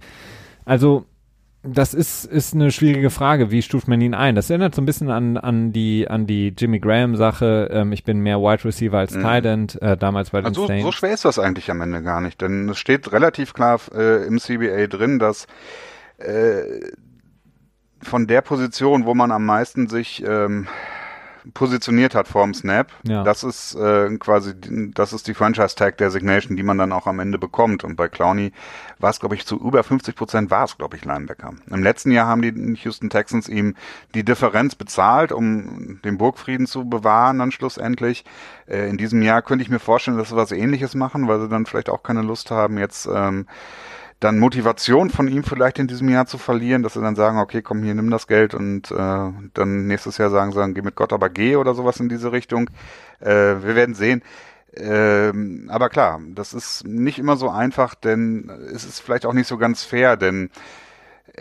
Also 0.66 1.06
das 1.62 1.93
ist, 1.93 2.24
ist 2.24 2.53
eine 2.53 2.72
schwierige 2.72 3.10
Frage. 3.10 3.51
Wie 3.51 3.62
stuft 3.62 3.89
man 3.89 3.99
ihn 3.99 4.14
ein? 4.14 4.36
Das 4.36 4.49
erinnert 4.49 4.74
so 4.74 4.82
ein 4.82 4.86
bisschen 4.86 5.10
an, 5.10 5.36
an 5.36 5.74
die, 5.74 6.07
an 6.07 6.26
die 6.26 6.53
Jimmy 6.57 6.80
Graham 6.80 7.18
Sache. 7.18 7.70
Ähm, 7.72 7.91
ich 7.91 8.05
bin 8.05 8.20
mehr 8.22 8.39
Wide 8.39 8.64
Receiver 8.64 8.97
als 8.97 9.14
mhm. 9.14 9.22
Tight 9.22 9.45
End, 9.45 9.82
äh, 9.82 9.97
damals 9.97 10.30
bei 10.30 10.39
den 10.39 10.47
also, 10.47 10.68
Saints. 10.68 10.86
So 10.86 10.91
schwer 10.93 11.14
ist 11.14 11.26
das 11.26 11.38
eigentlich 11.38 11.70
am 11.70 11.82
Ende 11.82 12.01
gar 12.01 12.22
nicht, 12.22 12.39
denn 12.41 12.70
es 12.70 12.78
steht 12.78 13.12
relativ 13.12 13.53
klar 13.53 13.80
äh, 13.93 14.26
im 14.26 14.39
CBA 14.39 14.88
drin, 14.88 15.20
dass 15.20 15.47
äh, 16.18 16.64
von 18.01 18.26
der 18.28 18.41
Position, 18.41 19.05
wo 19.05 19.14
man 19.14 19.32
am 19.32 19.45
meisten 19.45 19.89
sich 19.89 20.24
ähm, 20.26 20.68
positioniert 21.54 22.16
hat 22.16 22.28
vorm 22.28 22.54
Snap. 22.54 22.92
Ja. 23.04 23.24
Das 23.24 23.44
ist 23.44 23.76
äh, 23.76 24.16
quasi, 24.18 24.54
das 24.94 25.14
ist 25.14 25.28
die 25.28 25.34
Franchise 25.34 25.76
Tag 25.76 25.98
Designation, 25.98 26.58
die 26.58 26.64
man 26.64 26.78
dann 26.78 26.92
auch 26.92 27.08
am 27.08 27.20
Ende 27.20 27.38
bekommt. 27.38 27.84
Und 27.84 27.96
bei 27.96 28.08
Clowney 28.08 28.52
war 29.00 29.10
es, 29.10 29.20
glaube 29.20 29.36
ich, 29.36 29.46
zu 29.46 29.58
über 29.58 29.84
50 29.84 30.16
Prozent 30.16 30.52
war 30.52 30.66
es, 30.66 30.78
glaube 30.78 30.98
ich, 30.98 31.06
Linebacker. 31.06 31.54
Im 31.70 31.84
letzten 31.84 32.12
Jahr 32.12 32.28
haben 32.28 32.42
die 32.42 32.76
Houston 32.84 33.10
Texans 33.10 33.48
ihm 33.48 33.76
die 34.14 34.24
Differenz 34.24 34.76
bezahlt, 34.76 35.32
um 35.32 36.02
den 36.04 36.18
Burgfrieden 36.18 36.68
zu 36.68 36.88
bewahren 36.88 37.40
dann 37.40 37.52
schlussendlich. 37.52 38.26
Äh, 38.68 38.90
in 38.90 38.98
diesem 38.98 39.22
Jahr 39.22 39.42
könnte 39.42 39.64
ich 39.64 39.70
mir 39.70 39.80
vorstellen, 39.80 40.18
dass 40.18 40.30
sie 40.30 40.36
was 40.36 40.52
ähnliches 40.52 40.96
machen, 40.96 41.28
weil 41.28 41.40
sie 41.40 41.50
dann 41.50 41.66
vielleicht 41.66 41.90
auch 41.90 42.04
keine 42.04 42.22
Lust 42.22 42.52
haben, 42.52 42.78
jetzt 42.78 43.08
ähm, 43.12 43.48
dann 44.20 44.38
Motivation 44.38 45.09
von 45.09 45.28
ihm 45.28 45.43
vielleicht 45.43 45.80
in 45.80 45.88
diesem 45.88 46.09
Jahr 46.09 46.26
zu 46.26 46.38
verlieren, 46.38 46.84
dass 46.84 46.93
sie 46.93 47.01
dann 47.01 47.15
sagen, 47.15 47.39
okay, 47.39 47.61
komm 47.61 47.84
hier, 47.84 47.95
nimm 47.95 48.09
das 48.09 48.28
Geld 48.28 48.53
und 48.53 48.91
äh, 48.91 49.32
dann 49.53 49.88
nächstes 49.88 50.17
Jahr 50.17 50.30
sagen, 50.30 50.51
sagen, 50.51 50.74
geh 50.74 50.82
mit 50.82 50.95
Gott, 50.95 51.13
aber 51.13 51.30
geh 51.30 51.55
oder 51.55 51.74
sowas 51.74 51.99
in 51.99 52.09
diese 52.09 52.32
Richtung. 52.32 52.70
Äh, 53.22 53.28
wir 53.30 53.76
werden 53.76 53.95
sehen. 53.95 54.22
Ähm, 54.76 55.70
aber 55.72 55.89
klar, 55.89 56.22
das 56.36 56.53
ist 56.53 56.86
nicht 56.86 57.17
immer 57.17 57.38
so 57.38 57.49
einfach, 57.49 57.95
denn 57.95 58.49
es 58.74 58.86
ist 58.86 58.99
vielleicht 58.99 59.26
auch 59.26 59.34
nicht 59.34 59.47
so 59.47 59.57
ganz 59.57 59.84
fair, 59.84 60.15
denn 60.17 60.51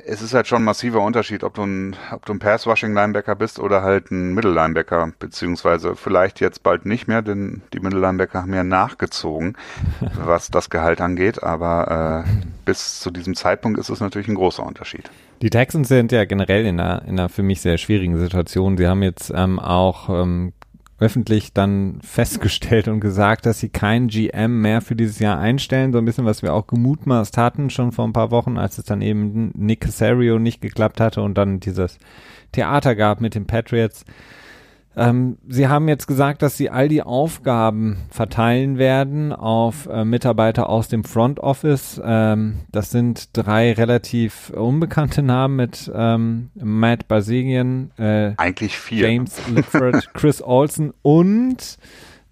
es 0.07 0.22
ist 0.22 0.34
halt 0.34 0.46
schon 0.46 0.62
ein 0.62 0.64
massiver 0.64 1.01
Unterschied, 1.01 1.44
ob 1.44 1.55
du 1.55 1.62
ein, 1.62 1.96
ob 2.12 2.24
du 2.26 2.32
ein 2.32 2.38
Pass-Rushing-Linebacker 2.38 3.34
bist 3.34 3.59
oder 3.59 3.82
halt 3.82 4.11
ein 4.11 4.34
Middle-Linebacker, 4.34 5.12
beziehungsweise 5.18 5.94
vielleicht 5.96 6.40
jetzt 6.40 6.62
bald 6.62 6.86
nicht 6.86 7.09
mehr, 7.09 7.22
denn 7.22 7.62
die 7.72 7.80
Middle-Linebacker 7.80 8.42
haben 8.42 8.55
ja 8.55 8.64
nachgezogen, 8.64 9.57
was 10.14 10.51
das 10.51 10.70
Gehalt 10.70 11.01
angeht, 11.01 11.42
aber 11.42 12.24
äh, 12.26 12.30
bis 12.64 13.01
zu 13.01 13.11
diesem 13.11 13.34
Zeitpunkt 13.34 13.78
ist 13.78 13.88
es 13.88 14.01
natürlich 14.01 14.28
ein 14.28 14.34
großer 14.34 14.64
Unterschied. 14.64 15.11
Die 15.40 15.51
Texans 15.51 15.88
sind 15.88 16.11
ja 16.11 16.24
generell 16.24 16.66
in 16.66 16.80
einer, 16.80 17.03
in 17.03 17.18
einer 17.18 17.28
für 17.28 17.42
mich 17.42 17.61
sehr 17.61 17.78
schwierigen 17.78 18.18
Situation. 18.18 18.76
Sie 18.76 18.88
haben 18.88 19.03
jetzt 19.03 19.32
ähm, 19.34 19.61
auch 19.61 20.09
ähm, 20.09 20.53
öffentlich 21.01 21.53
dann 21.53 22.01
festgestellt 22.03 22.88
und 22.88 23.01
gesagt, 23.01 23.46
dass 23.46 23.61
sie 23.61 23.68
keinen 23.68 24.09
GM 24.09 24.61
mehr 24.61 24.80
für 24.80 24.96
dieses 24.96 25.20
Jahr 25.20 25.38
einstellen. 25.38 25.92
So 25.92 25.99
ein 25.99 26.05
bisschen, 26.05 26.24
was 26.24 26.42
wir 26.42 26.53
auch 26.53 26.66
gemutmaßt 26.66 27.36
hatten 27.36 27.70
schon 27.70 27.92
vor 27.92 28.07
ein 28.07 28.12
paar 28.12 28.30
Wochen, 28.30 28.59
als 28.59 28.78
es 28.78 28.84
dann 28.84 29.01
eben 29.01 29.53
Nick 29.55 29.82
Casario 29.82 30.38
nicht 30.38 30.61
geklappt 30.61 31.01
hatte 31.01 31.22
und 31.22 31.38
dann 31.38 31.61
dieses 31.61 31.99
Theater 32.53 32.96
gab 32.96 33.20
mit 33.20 33.34
den 33.34 33.46
Patriots. 33.46 34.05
Ähm, 34.99 35.38
Sie 35.46 35.68
haben 35.68 35.86
jetzt 35.86 36.09
gesagt, 36.09 36.42
dass 36.42 36.57
Sie 36.57 36.70
all 36.70 36.88
die 36.88 37.03
Aufgaben 37.03 37.99
verteilen 38.11 38.78
werden 38.78 39.32
auf 39.32 39.86
äh, 39.86 40.05
Mitarbeiter 40.05 40.68
aus 40.68 40.88
dem 40.88 41.05
Front 41.05 41.38
Office. 41.38 42.01
Ähm, 42.05 42.61
das 42.72 42.90
sind 42.90 43.36
drei 43.36 43.72
relativ 43.72 44.51
unbekannte 44.51 45.22
Namen 45.22 45.55
mit 45.55 45.90
ähm, 45.94 46.51
Matt 46.55 47.07
Basegian, 47.07 47.92
äh, 47.96 48.32
eigentlich 48.38 48.76
vier. 48.76 49.09
James 49.09 49.40
Lifford, 49.49 50.11
Chris 50.14 50.42
Olsen 50.42 50.92
und 51.03 51.78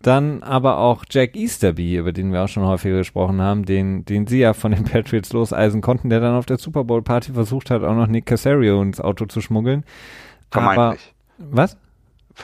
dann 0.03 0.43
aber 0.43 0.79
auch 0.79 1.05
Jack 1.09 1.37
Easterby, 1.37 1.97
über 1.97 2.12
den 2.12 2.33
wir 2.33 2.43
auch 2.43 2.49
schon 2.49 2.64
häufiger 2.64 2.99
gesprochen 2.99 3.41
haben, 3.41 3.64
den, 3.64 4.05
den 4.05 4.27
sie 4.27 4.41
ja 4.41 4.55
von 4.55 4.73
den 4.73 4.85
Patriots 4.85 5.33
loseisen 5.33 5.83
konnten, 5.83 6.11
der 6.11 6.19
dann 6.21 6.35
auf 6.35 6.47
der 6.47 6.59
Super 6.59 6.83
Bowl 6.83 7.03
Party 7.03 7.33
versucht 7.33 7.71
hat, 7.71 7.85
auch 7.85 7.95
noch 7.95 8.09
Nick 8.09 8.27
Casario 8.27 8.83
ins 8.83 9.01
Auto 9.01 9.27
zu 9.27 9.41
schmuggeln. 9.41 9.85
Vermeintlich. 10.51 11.14
Aber, 11.39 11.57
was? 11.57 11.77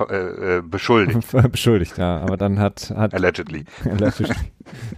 Äh, 0.08 0.58
äh, 0.58 0.62
beschuldigt. 0.62 1.20
beschuldigt, 1.52 1.98
ja. 1.98 2.18
Aber 2.20 2.36
dann 2.36 2.58
hat, 2.58 2.92
hat 2.96 3.12
allegedly. 3.14 3.64
allegedly. 3.84 4.34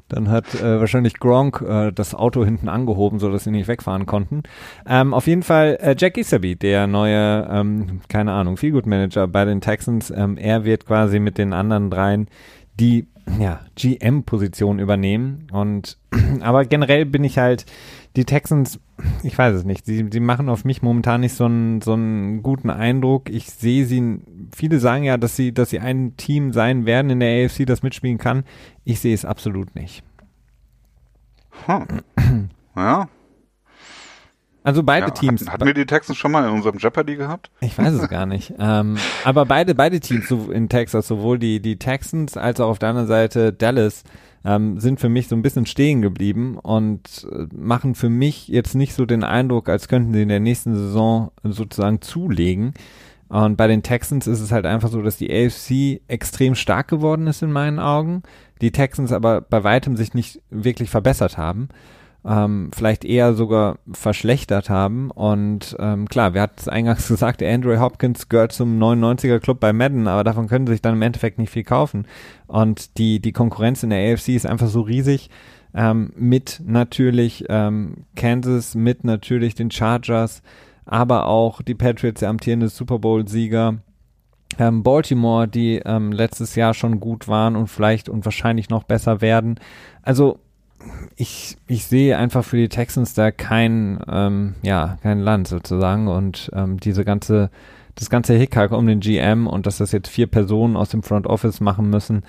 dann 0.09 0.30
hat 0.30 0.55
äh, 0.55 0.78
wahrscheinlich 0.78 1.18
Gronk 1.18 1.61
äh, 1.62 1.90
das 1.90 2.14
Auto 2.14 2.45
hinten 2.45 2.68
angehoben, 2.68 3.18
so 3.18 3.30
dass 3.30 3.45
sie 3.45 3.51
nicht 3.51 3.66
wegfahren 3.66 4.07
konnten. 4.07 4.45
Ähm, 4.86 5.12
auf 5.12 5.26
jeden 5.26 5.42
Fall 5.42 5.78
äh, 5.80 5.97
Jack 5.99 6.16
Isaby, 6.16 6.55
der 6.57 6.86
neue, 6.86 7.49
ähm, 7.51 8.03
keine 8.09 8.32
Ahnung, 8.32 8.57
Feelgood 8.57 8.86
Manager 8.86 9.26
bei 9.26 9.45
den 9.45 9.61
Texans. 9.61 10.11
Ähm, 10.11 10.36
er 10.36 10.64
wird 10.64 10.86
quasi 10.86 11.18
mit 11.18 11.38
den 11.38 11.53
anderen 11.53 11.90
dreien 11.90 12.28
die 12.80 13.07
ja, 13.38 13.61
GM-Position 13.76 14.78
übernehmen. 14.78 15.49
Und 15.53 15.99
aber 16.40 16.64
generell 16.64 17.07
bin 17.07 17.24
ich 17.24 17.38
halt 17.38 17.66
die 18.17 18.25
Texans, 18.25 18.79
ich 19.23 19.37
weiß 19.37 19.57
es 19.57 19.65
nicht, 19.65 19.87
sie, 19.87 20.09
sie 20.11 20.21
machen 20.21 20.49
auf 20.49 20.65
mich 20.65 20.83
momentan 20.83 21.23
nicht 21.23 21.35
so 21.35 21.47
einen, 21.47 21.81
so 21.81 21.95
einen 21.95 22.43
guten 22.43 22.71
Eindruck. 22.71 23.29
Ich 23.29 23.51
sehe 23.51 23.87
sie, 23.87 24.21
viele 24.55 24.79
sagen 24.79 25.03
ja, 25.05 25.17
dass 25.17 25.35
sie, 25.35 25.53
dass 25.53 25.71
sie 25.71 25.81
ein 25.81 26.17
Team 26.17 26.53
sein 26.53 26.87
werden 26.87 27.11
in 27.11 27.21
der 27.21 27.45
AFC, 27.45 27.67
das 27.67 27.83
mitspielen 27.83 28.19
kann. 28.19 28.45
Ich 28.85 29.01
sehe 29.01 29.15
es 29.15 29.25
absolut 29.25 29.75
nicht. 29.75 30.05
Hm. 31.67 32.51
Ja. 32.77 33.09
Also 34.62 34.83
beide 34.83 35.09
ja, 35.09 35.12
Teams. 35.12 35.43
Hatten, 35.43 35.53
hatten 35.53 35.67
wir 35.67 35.75
die 35.75 35.85
Texans 35.85 36.17
schon 36.17 36.33
mal 36.33 36.49
in 36.49 36.55
unserem 36.55 36.79
Jeopardy 36.79 37.17
gehabt? 37.17 37.51
Ich 37.61 37.77
weiß 37.77 37.93
es 37.93 38.09
gar 38.09 38.27
nicht. 38.27 38.55
ähm, 38.59 38.97
aber 39.25 39.45
beide, 39.45 39.75
beide 39.75 40.01
Teams 40.01 40.31
in 40.31 40.69
Texas, 40.69 41.07
sowohl 41.07 41.39
die, 41.39 41.61
die 41.61 41.79
Texans 41.79 42.37
als 42.37 42.61
auch 42.61 42.71
auf 42.71 42.79
der 42.79 42.89
anderen 42.89 43.09
Seite 43.09 43.53
Dallas, 43.53 44.05
ähm, 44.45 44.78
sind 44.78 45.01
für 45.01 45.09
mich 45.09 45.28
so 45.28 45.36
ein 45.36 45.42
bisschen 45.42 45.66
stehen 45.66 46.03
geblieben 46.03 46.59
und 46.59 47.26
äh, 47.30 47.47
machen 47.55 47.95
für 47.95 48.11
mich 48.11 48.49
jetzt 48.49 48.74
nicht 48.74 48.95
so 48.95 49.07
den 49.07 49.24
Eindruck, 49.24 49.68
als 49.68 49.88
könnten 49.88 50.12
sie 50.12 50.22
in 50.22 50.28
der 50.28 50.40
nächsten 50.40 50.74
Saison 50.74 51.30
sozusagen 51.42 52.01
zulegen. 52.03 52.74
Und 53.28 53.57
bei 53.57 53.66
den 53.66 53.82
Texans 53.82 54.26
ist 54.26 54.40
es 54.40 54.53
halt 54.53 54.66
einfach 54.66 54.90
so, 54.90 55.03
dass 55.03 55.16
die 55.16 55.32
AFC 55.32 56.03
extrem 56.09 56.55
stark 56.55 56.88
geworden 56.88 57.26
ist 57.26 57.42
in 57.42 57.51
meinen 57.51 57.78
Augen, 57.78 58.22
die 58.61 58.70
Texans 58.70 59.12
aber 59.12 59.40
bei 59.40 59.64
weitem 59.64 59.97
sich 59.97 60.14
nicht 60.14 60.40
wirklich 60.51 60.90
verbessert 60.90 61.38
haben 61.38 61.68
ähm, 62.27 62.70
vielleicht 62.75 63.05
eher 63.05 63.35
sogar 63.35 63.79
verschlechtert 63.93 64.70
haben. 64.70 65.11
Und 65.11 65.77
ähm, 65.79 66.09
klar, 66.09 66.35
wir 66.35 66.41
hatten 66.41 66.57
es 66.59 66.68
eingangs 66.68 67.09
gesagt, 67.09 67.43
Andrew 67.43 67.79
Hopkins 67.79 68.29
gehört 68.29 68.53
zum 68.53 68.79
99er 68.83 69.41
Club 69.41 69.61
bei 69.61 69.72
Madden, 69.72 70.09
aber 70.09 70.25
davon 70.25 70.49
können 70.49 70.66
sie 70.66 70.75
sich 70.75 70.83
dann 70.83 70.95
im 70.95 71.03
Endeffekt 71.03 71.39
nicht 71.39 71.51
viel 71.51 71.64
kaufen. 71.64 72.07
Und 72.47 72.99
die, 72.99 73.20
die 73.20 73.33
Konkurrenz 73.33 73.83
in 73.83 73.91
der 73.91 74.12
AFC 74.12 74.31
ist 74.31 74.47
einfach 74.47 74.68
so 74.68 74.81
riesig. 74.81 75.31
Ähm, 75.75 76.12
mit 76.16 76.62
natürlich 76.64 77.45
ähm, 77.49 78.07
Kansas, 78.14 78.75
mit 78.75 79.03
natürlich 79.03 79.55
den 79.57 79.72
Chargers, 79.72 80.43
aber 80.87 81.27
auch 81.27 81.62
die 81.62 81.75
Patriots, 81.75 82.20
der 82.20 82.29
amtierende 82.29 82.68
Super 82.68 82.99
Bowl-Sieger 82.99 83.79
Ähm, 84.57 84.85
Baltimore, 84.85 85.49
die 85.49 85.81
ähm, 85.85 86.12
letztes 86.12 86.55
Jahr 86.55 86.75
schon 86.75 87.01
gut 87.01 87.27
waren 87.27 87.57
und 87.57 87.66
vielleicht 87.66 88.09
und 88.09 88.25
wahrscheinlich 88.25 88.68
noch 88.68 88.85
besser 88.85 89.20
werden. 89.20 89.59
Also 90.03 90.39
ich, 91.16 91.57
ich 91.66 91.87
sehe 91.87 92.16
einfach 92.16 92.45
für 92.45 92.57
die 92.57 92.68
Texans 92.68 93.14
da 93.14 93.30
kein, 93.30 93.99
ähm, 94.09 94.55
ja, 94.62 94.99
kein 95.03 95.20
Land 95.20 95.49
sozusagen 95.49 96.09
und 96.09 96.51
ähm, 96.55 96.80
diese 96.80 97.05
ganze, 97.05 97.51
das 97.95 98.11
ganze 98.11 98.35
Hickhack 98.35 98.72
um 98.72 98.87
den 98.87 99.01
GM 99.01 99.47
und 99.47 99.66
dass 99.66 99.78
das 99.78 99.93
jetzt 99.93 100.09
vier 100.09 100.26
Personen 100.26 100.76
aus 100.76 100.89
dem 100.89 101.03
Front 101.03 101.26
Office 101.26 101.61
machen 101.61 101.91
müssen, 101.91 102.24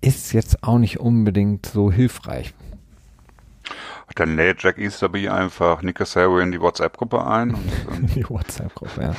ist 0.00 0.32
jetzt 0.32 0.62
auch 0.62 0.78
nicht 0.78 1.00
unbedingt 1.00 1.66
so 1.66 1.92
hilfreich. 1.92 2.54
Dann 4.14 4.36
lädt 4.36 4.62
Jack 4.62 4.78
Easterby 4.78 5.28
einfach 5.28 5.82
Nick 5.82 5.96
Casario 5.96 6.38
in 6.40 6.52
die 6.52 6.60
WhatsApp-Gruppe 6.60 7.26
ein. 7.26 7.54
Und, 7.54 8.14
die 8.14 8.28
WhatsApp-Gruppe, 8.28 9.02
ja. 9.02 9.14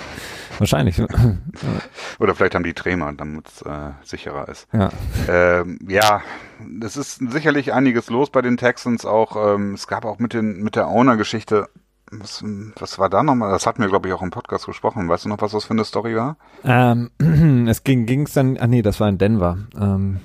Wahrscheinlich. 0.58 1.02
Oder 2.20 2.36
vielleicht 2.36 2.56
haben 2.56 2.64
die 2.64 2.74
Trämer, 2.74 3.14
damit 3.14 3.48
es 3.48 3.62
äh, 3.62 3.92
sicherer 4.04 4.48
ist. 4.50 4.68
Ja. 4.74 4.90
Ähm, 5.28 5.80
ja, 5.88 6.22
es 6.84 6.98
ist 6.98 7.22
sicherlich 7.32 7.74
einiges 7.74 8.10
los 8.10 8.30
bei 8.30 8.42
den 8.42 8.58
Texans 8.58 9.06
auch. 9.06 9.56
Ähm, 9.56 9.74
es 9.74 9.88
gab 9.88 10.06
auch 10.06 10.20
mit, 10.20 10.34
den, 10.34 10.62
mit 10.62 10.76
der 10.76 10.88
Owner-Geschichte 10.88 11.68
was, 12.12 12.44
was 12.78 13.00
war 13.00 13.10
da 13.10 13.24
nochmal? 13.24 13.52
Das 13.52 13.66
hatten 13.66 13.82
wir, 13.82 13.88
glaube 13.88 14.10
ich, 14.10 14.14
auch 14.14 14.22
im 14.22 14.32
Podcast 14.32 14.66
gesprochen. 14.66 15.08
Weißt 15.08 15.26
du 15.26 15.30
noch, 15.30 15.42
was 15.42 15.54
das 15.54 15.64
für 15.64 15.72
eine 15.72 15.86
Story 15.86 16.16
war? 16.16 16.38
Ähm, 16.64 17.10
es 17.70 17.84
ging 17.84 18.24
es 18.24 18.34
dann, 18.34 18.58
ah 18.58 18.68
nee, 18.68 18.82
das 18.82 19.00
war 19.00 19.08
in 19.08 19.18
Denver. 19.18 19.58
Ähm, 19.80 20.20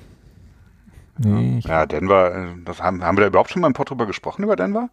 Nee, 1.19 1.59
ja, 1.63 1.85
Denver, 1.85 2.35
äh, 2.35 2.47
das 2.65 2.81
haben, 2.81 3.03
haben 3.03 3.17
wir 3.17 3.21
da 3.21 3.27
überhaupt 3.27 3.49
schon 3.49 3.61
mal 3.61 3.67
im 3.67 3.73
Pod 3.73 3.89
drüber 3.89 4.05
gesprochen, 4.05 4.43
über 4.43 4.55
Denver? 4.55 4.89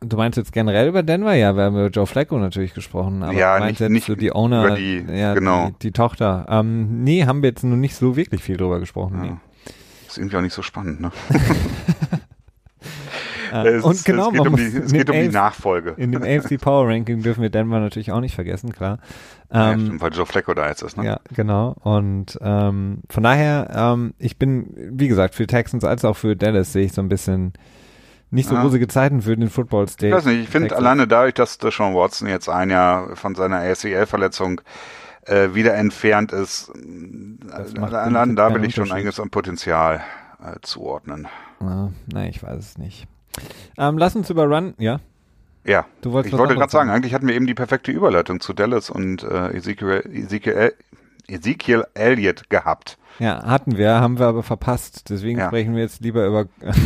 Du 0.00 0.16
meinst 0.16 0.36
jetzt 0.36 0.52
generell 0.52 0.88
über 0.88 1.02
Denver? 1.02 1.34
Ja, 1.34 1.56
wir 1.56 1.64
haben 1.64 1.76
über 1.76 1.88
Joe 1.88 2.06
Flacco 2.06 2.38
natürlich 2.38 2.74
gesprochen. 2.74 3.22
Aber 3.22 3.32
ja, 3.32 3.58
nicht, 3.60 3.80
jetzt 3.80 3.90
nicht 3.90 4.06
so 4.06 4.14
die 4.14 4.30
Owner, 4.30 4.76
die, 4.76 5.04
ja, 5.10 5.34
genau. 5.34 5.68
die, 5.68 5.88
die 5.88 5.92
Tochter. 5.92 6.46
Ähm, 6.50 7.02
nee, 7.02 7.24
haben 7.24 7.42
wir 7.42 7.50
jetzt 7.50 7.64
noch 7.64 7.76
nicht 7.76 7.96
so 7.96 8.14
wirklich 8.14 8.42
viel 8.42 8.58
drüber 8.58 8.78
gesprochen. 8.78 9.16
Ja. 9.16 9.30
Nee. 9.30 9.36
Ist 10.06 10.18
irgendwie 10.18 10.36
auch 10.36 10.42
nicht 10.42 10.52
so 10.52 10.62
spannend, 10.62 11.00
ne? 11.00 11.10
Äh, 13.64 13.76
es, 13.76 13.84
und 13.84 14.04
genau, 14.04 14.28
es 14.28 14.32
geht, 14.32 14.46
um 14.46 14.56
die, 14.56 14.62
es 14.64 14.92
geht 14.92 15.10
um 15.10 15.16
die 15.16 15.28
Nachfolge. 15.28 15.94
In 15.96 16.12
dem 16.12 16.22
AFC 16.24 16.60
Power 16.60 16.88
Ranking 16.88 17.22
dürfen 17.22 17.42
wir 17.42 17.50
Denver 17.50 17.80
natürlich 17.80 18.12
auch 18.12 18.20
nicht 18.20 18.34
vergessen, 18.34 18.72
klar. 18.72 18.98
Ja, 19.52 19.72
ähm, 19.72 19.80
stimmt, 19.80 20.00
weil 20.00 20.12
Joe 20.12 20.26
Flacco 20.26 20.54
da 20.54 20.68
jetzt 20.68 20.82
ist, 20.82 20.96
ne? 20.96 21.04
Ja, 21.04 21.20
genau. 21.34 21.76
Und 21.82 22.38
ähm, 22.40 23.02
von 23.08 23.22
daher, 23.22 23.70
ähm, 23.74 24.14
ich 24.18 24.38
bin, 24.38 24.74
wie 24.76 25.08
gesagt, 25.08 25.34
für 25.34 25.46
Texans 25.46 25.84
als 25.84 26.04
auch 26.04 26.16
für 26.16 26.36
Dallas 26.36 26.72
sehe 26.72 26.86
ich 26.86 26.92
so 26.92 27.00
ein 27.00 27.08
bisschen 27.08 27.52
nicht 28.30 28.48
so 28.48 28.56
ja. 28.56 28.62
rosige 28.62 28.88
Zeiten 28.88 29.22
für 29.22 29.36
den 29.36 29.48
Football 29.48 29.88
State. 29.88 30.08
Ich 30.08 30.14
weiß 30.14 30.24
nicht, 30.26 30.42
ich 30.42 30.48
finde 30.48 30.74
alleine 30.76 31.06
dadurch, 31.06 31.34
dass 31.34 31.58
Deshaun 31.58 31.94
Watson 31.94 32.28
jetzt 32.28 32.48
ein 32.48 32.70
Jahr 32.70 33.14
von 33.14 33.34
seiner 33.34 33.58
ACL-Verletzung 33.58 34.60
äh, 35.26 35.54
wieder 35.54 35.74
entfernt 35.74 36.32
ist, 36.32 36.72
allein 37.80 38.36
da 38.36 38.54
will 38.54 38.64
ich 38.64 38.74
schon 38.74 38.92
einiges 38.92 39.20
an 39.20 39.30
Potenzial 39.30 40.02
äh, 40.42 40.56
zuordnen. 40.62 41.28
Ja, 41.60 41.90
nein, 42.06 42.30
ich 42.30 42.42
weiß 42.42 42.58
es 42.58 42.78
nicht. 42.78 43.06
Ähm, 43.78 43.98
lass 43.98 44.16
uns 44.16 44.30
über 44.30 44.44
Run, 44.44 44.74
ja? 44.78 45.00
Ja, 45.64 45.86
du 46.00 46.12
wolltest 46.12 46.32
ich 46.32 46.38
wollte 46.38 46.54
gerade 46.54 46.70
sagen, 46.70 46.90
eigentlich 46.90 47.12
hatten 47.12 47.26
wir 47.26 47.34
eben 47.34 47.46
die 47.46 47.54
perfekte 47.54 47.90
Überleitung 47.90 48.40
zu 48.40 48.52
Dallas 48.52 48.88
und 48.88 49.24
äh, 49.24 49.56
Ezekiel, 49.56 50.02
Ezekiel, 50.12 50.74
Ezekiel 51.26 51.84
Elliott 51.94 52.48
gehabt. 52.50 52.98
Ja, 53.18 53.44
hatten 53.44 53.76
wir, 53.76 53.94
haben 53.94 54.18
wir 54.18 54.26
aber 54.26 54.42
verpasst. 54.42 55.10
Deswegen 55.10 55.38
ja. 55.38 55.48
sprechen 55.48 55.74
wir 55.74 55.82
jetzt 55.82 56.02
lieber 56.02 56.26
über 56.26 56.46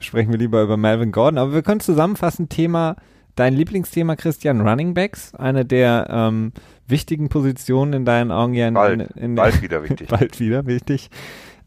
sprechen 0.00 0.30
wir 0.30 0.38
lieber 0.38 0.62
über 0.62 0.76
Melvin 0.76 1.12
Gordon. 1.12 1.38
Aber 1.38 1.54
wir 1.54 1.62
können 1.62 1.80
zusammenfassen, 1.80 2.48
Thema, 2.48 2.96
dein 3.34 3.54
Lieblingsthema, 3.54 4.16
Christian, 4.16 4.66
Running 4.66 4.94
Backs, 4.94 5.34
eine 5.34 5.64
der 5.64 6.06
ähm, 6.10 6.52
wichtigen 6.86 7.28
Positionen 7.28 7.92
in 7.92 8.04
deinen 8.04 8.30
Augen 8.30 8.54
ja 8.54 8.68
in, 8.68 8.74
bald, 8.74 9.00
in, 9.00 9.22
in 9.22 9.34
bald 9.34 9.62
wieder 9.62 9.82
wichtig. 9.82 10.08
bald 10.08 10.38
wieder 10.38 10.66
wichtig. 10.66 11.10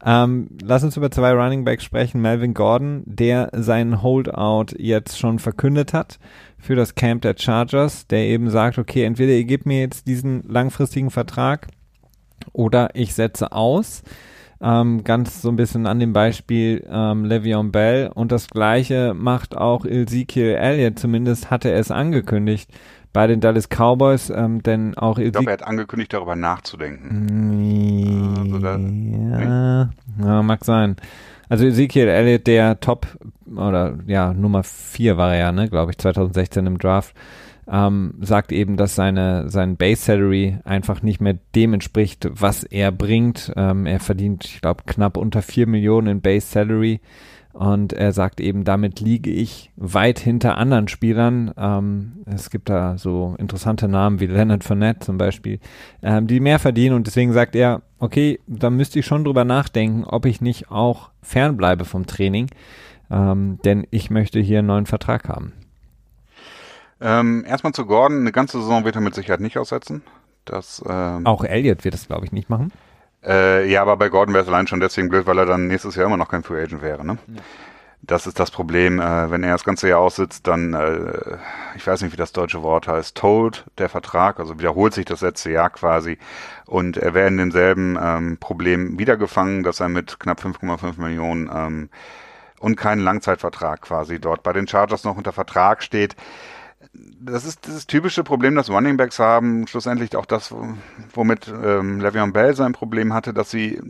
Ähm, 0.04 0.48
lass 0.62 0.82
uns 0.82 0.96
über 0.96 1.10
zwei 1.10 1.32
Running 1.32 1.64
Backs 1.64 1.84
sprechen. 1.84 2.22
Melvin 2.22 2.54
Gordon, 2.54 3.02
der 3.04 3.50
seinen 3.52 4.02
Holdout 4.02 4.76
jetzt 4.78 5.18
schon 5.18 5.38
verkündet 5.38 5.92
hat 5.92 6.18
für 6.58 6.74
das 6.74 6.94
Camp 6.94 7.22
der 7.22 7.34
Chargers, 7.36 8.06
der 8.06 8.20
eben 8.20 8.50
sagt, 8.50 8.78
okay, 8.78 9.04
entweder 9.04 9.32
ihr 9.32 9.44
gebt 9.44 9.66
mir 9.66 9.80
jetzt 9.80 10.06
diesen 10.06 10.42
langfristigen 10.48 11.10
Vertrag 11.10 11.68
oder 12.52 12.90
ich 12.94 13.14
setze 13.14 13.52
aus. 13.52 14.02
Ähm, 14.62 15.04
ganz 15.04 15.40
so 15.40 15.48
ein 15.48 15.56
bisschen 15.56 15.86
an 15.86 16.00
dem 16.00 16.12
Beispiel 16.12 16.86
ähm, 16.90 17.24
Le'Veon 17.24 17.70
Bell 17.70 18.10
und 18.14 18.30
das 18.30 18.48
gleiche 18.48 19.14
macht 19.14 19.56
auch 19.56 19.86
Ezekiel 19.86 20.54
Elliott, 20.54 20.98
zumindest 20.98 21.50
hatte 21.50 21.70
er 21.70 21.80
es 21.80 21.90
angekündigt 21.90 22.70
bei 23.12 23.26
den 23.26 23.40
Dallas 23.40 23.68
Cowboys, 23.68 24.30
ähm, 24.30 24.62
denn 24.62 24.96
auch 24.96 25.18
Ich 25.18 25.32
glaube, 25.32 25.50
er 25.50 25.54
hat 25.54 25.64
angekündigt, 25.64 26.12
darüber 26.12 26.36
nachzudenken. 26.36 28.36
Also 28.38 28.58
da, 28.58 28.76
ja, 28.76 29.90
ja, 30.24 30.42
mag 30.42 30.64
sein. 30.64 30.96
Also 31.48 31.66
Ezekiel 31.66 32.06
Elliott, 32.06 32.46
der 32.46 32.78
Top 32.78 33.08
oder 33.56 33.98
ja, 34.06 34.32
Nummer 34.32 34.62
4 34.62 35.16
war 35.16 35.34
er 35.34 35.40
ja, 35.40 35.52
ne, 35.52 35.68
glaube 35.68 35.90
ich, 35.90 35.98
2016 35.98 36.66
im 36.66 36.78
Draft, 36.78 37.16
ähm, 37.68 38.14
sagt 38.20 38.52
eben, 38.52 38.76
dass 38.76 38.94
seine 38.94 39.48
sein 39.48 39.76
Base 39.76 40.02
Salary 40.02 40.58
einfach 40.64 41.02
nicht 41.02 41.20
mehr 41.20 41.38
dem 41.56 41.74
entspricht, 41.74 42.28
was 42.30 42.62
er 42.62 42.92
bringt. 42.92 43.52
Ähm, 43.56 43.86
er 43.86 43.98
verdient, 43.98 44.44
ich 44.44 44.60
glaube, 44.60 44.84
knapp 44.86 45.16
unter 45.16 45.42
4 45.42 45.66
Millionen 45.66 46.06
in 46.06 46.20
Base 46.20 46.46
Salary. 46.46 47.00
Und 47.52 47.92
er 47.92 48.12
sagt 48.12 48.40
eben, 48.40 48.64
damit 48.64 49.00
liege 49.00 49.30
ich 49.30 49.72
weit 49.76 50.20
hinter 50.20 50.56
anderen 50.56 50.88
Spielern. 50.88 51.52
Ähm, 51.56 52.12
es 52.26 52.50
gibt 52.50 52.68
da 52.68 52.96
so 52.96 53.34
interessante 53.38 53.88
Namen 53.88 54.20
wie 54.20 54.26
Leonard 54.26 54.62
Fournette 54.62 55.00
zum 55.00 55.18
Beispiel, 55.18 55.58
ähm, 56.02 56.26
die 56.26 56.38
mehr 56.38 56.60
verdienen. 56.60 56.94
Und 56.94 57.06
deswegen 57.06 57.32
sagt 57.32 57.56
er, 57.56 57.82
okay, 57.98 58.38
da 58.46 58.70
müsste 58.70 59.00
ich 59.00 59.06
schon 59.06 59.24
drüber 59.24 59.44
nachdenken, 59.44 60.04
ob 60.04 60.26
ich 60.26 60.40
nicht 60.40 60.70
auch 60.70 61.10
fernbleibe 61.22 61.84
vom 61.84 62.06
Training. 62.06 62.48
Ähm, 63.10 63.58
denn 63.64 63.86
ich 63.90 64.10
möchte 64.10 64.38
hier 64.38 64.60
einen 64.60 64.68
neuen 64.68 64.86
Vertrag 64.86 65.28
haben. 65.28 65.52
Ähm, 67.00 67.44
erstmal 67.46 67.72
zu 67.72 67.84
Gordon. 67.86 68.20
Eine 68.20 68.32
ganze 68.32 68.60
Saison 68.60 68.84
wird 68.84 68.94
er 68.94 69.00
mit 69.00 69.14
Sicherheit 69.14 69.40
nicht 69.40 69.58
aussetzen. 69.58 70.02
Das, 70.44 70.82
ähm, 70.88 71.26
auch 71.26 71.42
Elliott 71.44 71.84
wird 71.84 71.94
es, 71.94 72.06
glaube 72.06 72.26
ich, 72.26 72.32
nicht 72.32 72.48
machen. 72.48 72.72
Äh, 73.24 73.70
ja, 73.70 73.82
aber 73.82 73.96
bei 73.96 74.08
Gordon 74.08 74.34
wäre 74.34 74.42
es 74.42 74.48
allein 74.48 74.66
schon 74.66 74.80
deswegen 74.80 75.08
blöd, 75.08 75.26
weil 75.26 75.38
er 75.38 75.46
dann 75.46 75.66
nächstes 75.66 75.94
Jahr 75.94 76.06
immer 76.06 76.16
noch 76.16 76.28
kein 76.28 76.42
Free 76.42 76.62
Agent 76.62 76.82
wäre. 76.82 77.04
Ne? 77.04 77.18
Ja. 77.26 77.42
Das 78.02 78.26
ist 78.26 78.40
das 78.40 78.50
Problem. 78.50 78.98
Äh, 78.98 79.30
wenn 79.30 79.42
er 79.42 79.52
das 79.52 79.64
ganze 79.64 79.88
Jahr 79.88 80.00
aussitzt, 80.00 80.46
dann, 80.46 80.72
äh, 80.72 81.36
ich 81.76 81.86
weiß 81.86 82.00
nicht, 82.00 82.12
wie 82.12 82.16
das 82.16 82.32
deutsche 82.32 82.62
Wort 82.62 82.88
heißt, 82.88 83.14
told 83.16 83.66
der 83.76 83.90
Vertrag, 83.90 84.40
also 84.40 84.58
wiederholt 84.58 84.94
sich 84.94 85.04
das 85.04 85.20
letzte 85.20 85.50
Jahr 85.50 85.70
quasi. 85.70 86.18
Und 86.66 86.96
er 86.96 87.12
wäre 87.12 87.28
in 87.28 87.36
demselben 87.36 87.98
ähm, 88.00 88.38
Problem 88.38 88.98
wiedergefangen, 88.98 89.62
dass 89.62 89.80
er 89.80 89.90
mit 89.90 90.18
knapp 90.18 90.40
5,5 90.42 90.98
Millionen 90.98 91.50
ähm, 91.54 91.88
und 92.58 92.76
keinen 92.76 93.02
Langzeitvertrag 93.02 93.82
quasi 93.82 94.18
dort 94.18 94.42
bei 94.42 94.52
den 94.52 94.66
Chargers 94.66 95.04
noch 95.04 95.16
unter 95.16 95.32
Vertrag 95.32 95.82
steht 95.82 96.16
das 96.92 97.44
ist 97.44 97.68
das 97.68 97.86
typische 97.86 98.24
Problem, 98.24 98.54
das 98.54 98.70
Running 98.70 98.96
Backs 98.96 99.18
haben. 99.18 99.66
Schlussendlich 99.66 100.16
auch 100.16 100.26
das, 100.26 100.54
womit 101.14 101.48
ähm, 101.48 102.00
Le'Veon 102.00 102.32
Bell 102.32 102.54
sein 102.54 102.72
Problem 102.72 103.14
hatte, 103.14 103.32
dass 103.32 103.50
sie 103.50 103.80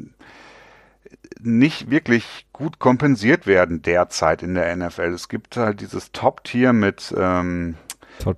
nicht 1.41 1.91
wirklich 1.91 2.47
gut 2.53 2.79
kompensiert 2.79 3.47
werden 3.47 3.83
derzeit 3.83 4.43
in 4.43 4.55
der 4.55 4.75
NFL. 4.77 5.15
Es 5.15 5.29
gibt 5.29 5.57
halt 5.57 5.81
dieses 5.81 6.13
Top-Tier 6.13 6.73
mit, 6.73 7.15
ähm, 7.17 7.77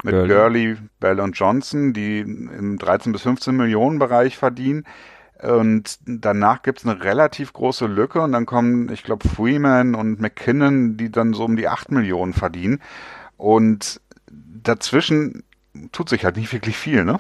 mit 0.04 0.14
Gurley. 0.14 0.28
Gurley, 0.28 0.76
Bell 1.00 1.20
und 1.20 1.36
Johnson, 1.36 1.92
die 1.92 2.20
im 2.20 2.78
13 2.78 3.12
bis 3.12 3.22
15 3.22 3.56
Millionen 3.56 3.98
Bereich 3.98 4.36
verdienen. 4.36 4.84
Und 5.42 5.98
danach 6.06 6.62
gibt's 6.62 6.86
eine 6.86 7.02
relativ 7.02 7.52
große 7.52 7.86
Lücke 7.86 8.20
und 8.20 8.30
dann 8.30 8.46
kommen, 8.46 8.92
ich 8.92 9.02
glaube, 9.02 9.28
Freeman 9.28 9.96
und 9.96 10.20
McKinnon, 10.20 10.96
die 10.96 11.10
dann 11.10 11.32
so 11.32 11.44
um 11.44 11.56
die 11.56 11.66
8 11.66 11.90
Millionen 11.90 12.32
verdienen. 12.32 12.80
Und 13.36 14.00
dazwischen 14.62 15.44
tut 15.92 16.08
sich 16.08 16.24
halt 16.24 16.36
nicht 16.36 16.52
wirklich 16.52 16.76
viel, 16.76 17.04
ne? 17.04 17.18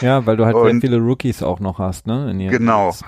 Ja, 0.00 0.26
weil 0.26 0.36
du 0.36 0.44
halt 0.44 0.56
und, 0.56 0.80
sehr 0.80 0.80
viele 0.80 0.98
Rookies 0.98 1.42
auch 1.42 1.60
noch 1.60 1.78
hast, 1.78 2.06
ne? 2.06 2.34
genau. 2.50 2.90
Teams. 2.90 3.04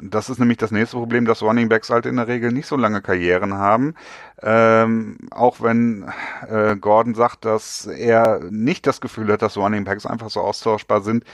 Das 0.00 0.30
ist 0.30 0.38
nämlich 0.38 0.58
das 0.58 0.70
nächste 0.70 0.96
Problem, 0.96 1.24
dass 1.24 1.42
Running 1.42 1.68
Backs 1.68 1.90
halt 1.90 2.06
in 2.06 2.16
der 2.16 2.28
Regel 2.28 2.52
nicht 2.52 2.66
so 2.68 2.76
lange 2.76 3.02
Karrieren 3.02 3.54
haben. 3.54 3.94
Ähm, 4.40 5.18
auch 5.32 5.60
wenn 5.60 6.08
äh, 6.48 6.76
Gordon 6.76 7.16
sagt, 7.16 7.44
dass 7.44 7.86
er 7.86 8.40
nicht 8.50 8.86
das 8.86 9.00
Gefühl 9.00 9.32
hat, 9.32 9.42
dass 9.42 9.56
Running 9.56 9.82
Backs 9.82 10.06
einfach 10.06 10.30
so 10.30 10.40
austauschbar 10.40 11.00
sind, 11.00 11.24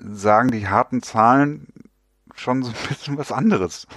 sagen 0.00 0.50
die 0.50 0.68
harten 0.68 1.02
Zahlen 1.02 1.66
schon 2.36 2.62
so 2.62 2.70
ein 2.70 2.88
bisschen 2.88 3.18
was 3.18 3.32
anderes. 3.32 3.86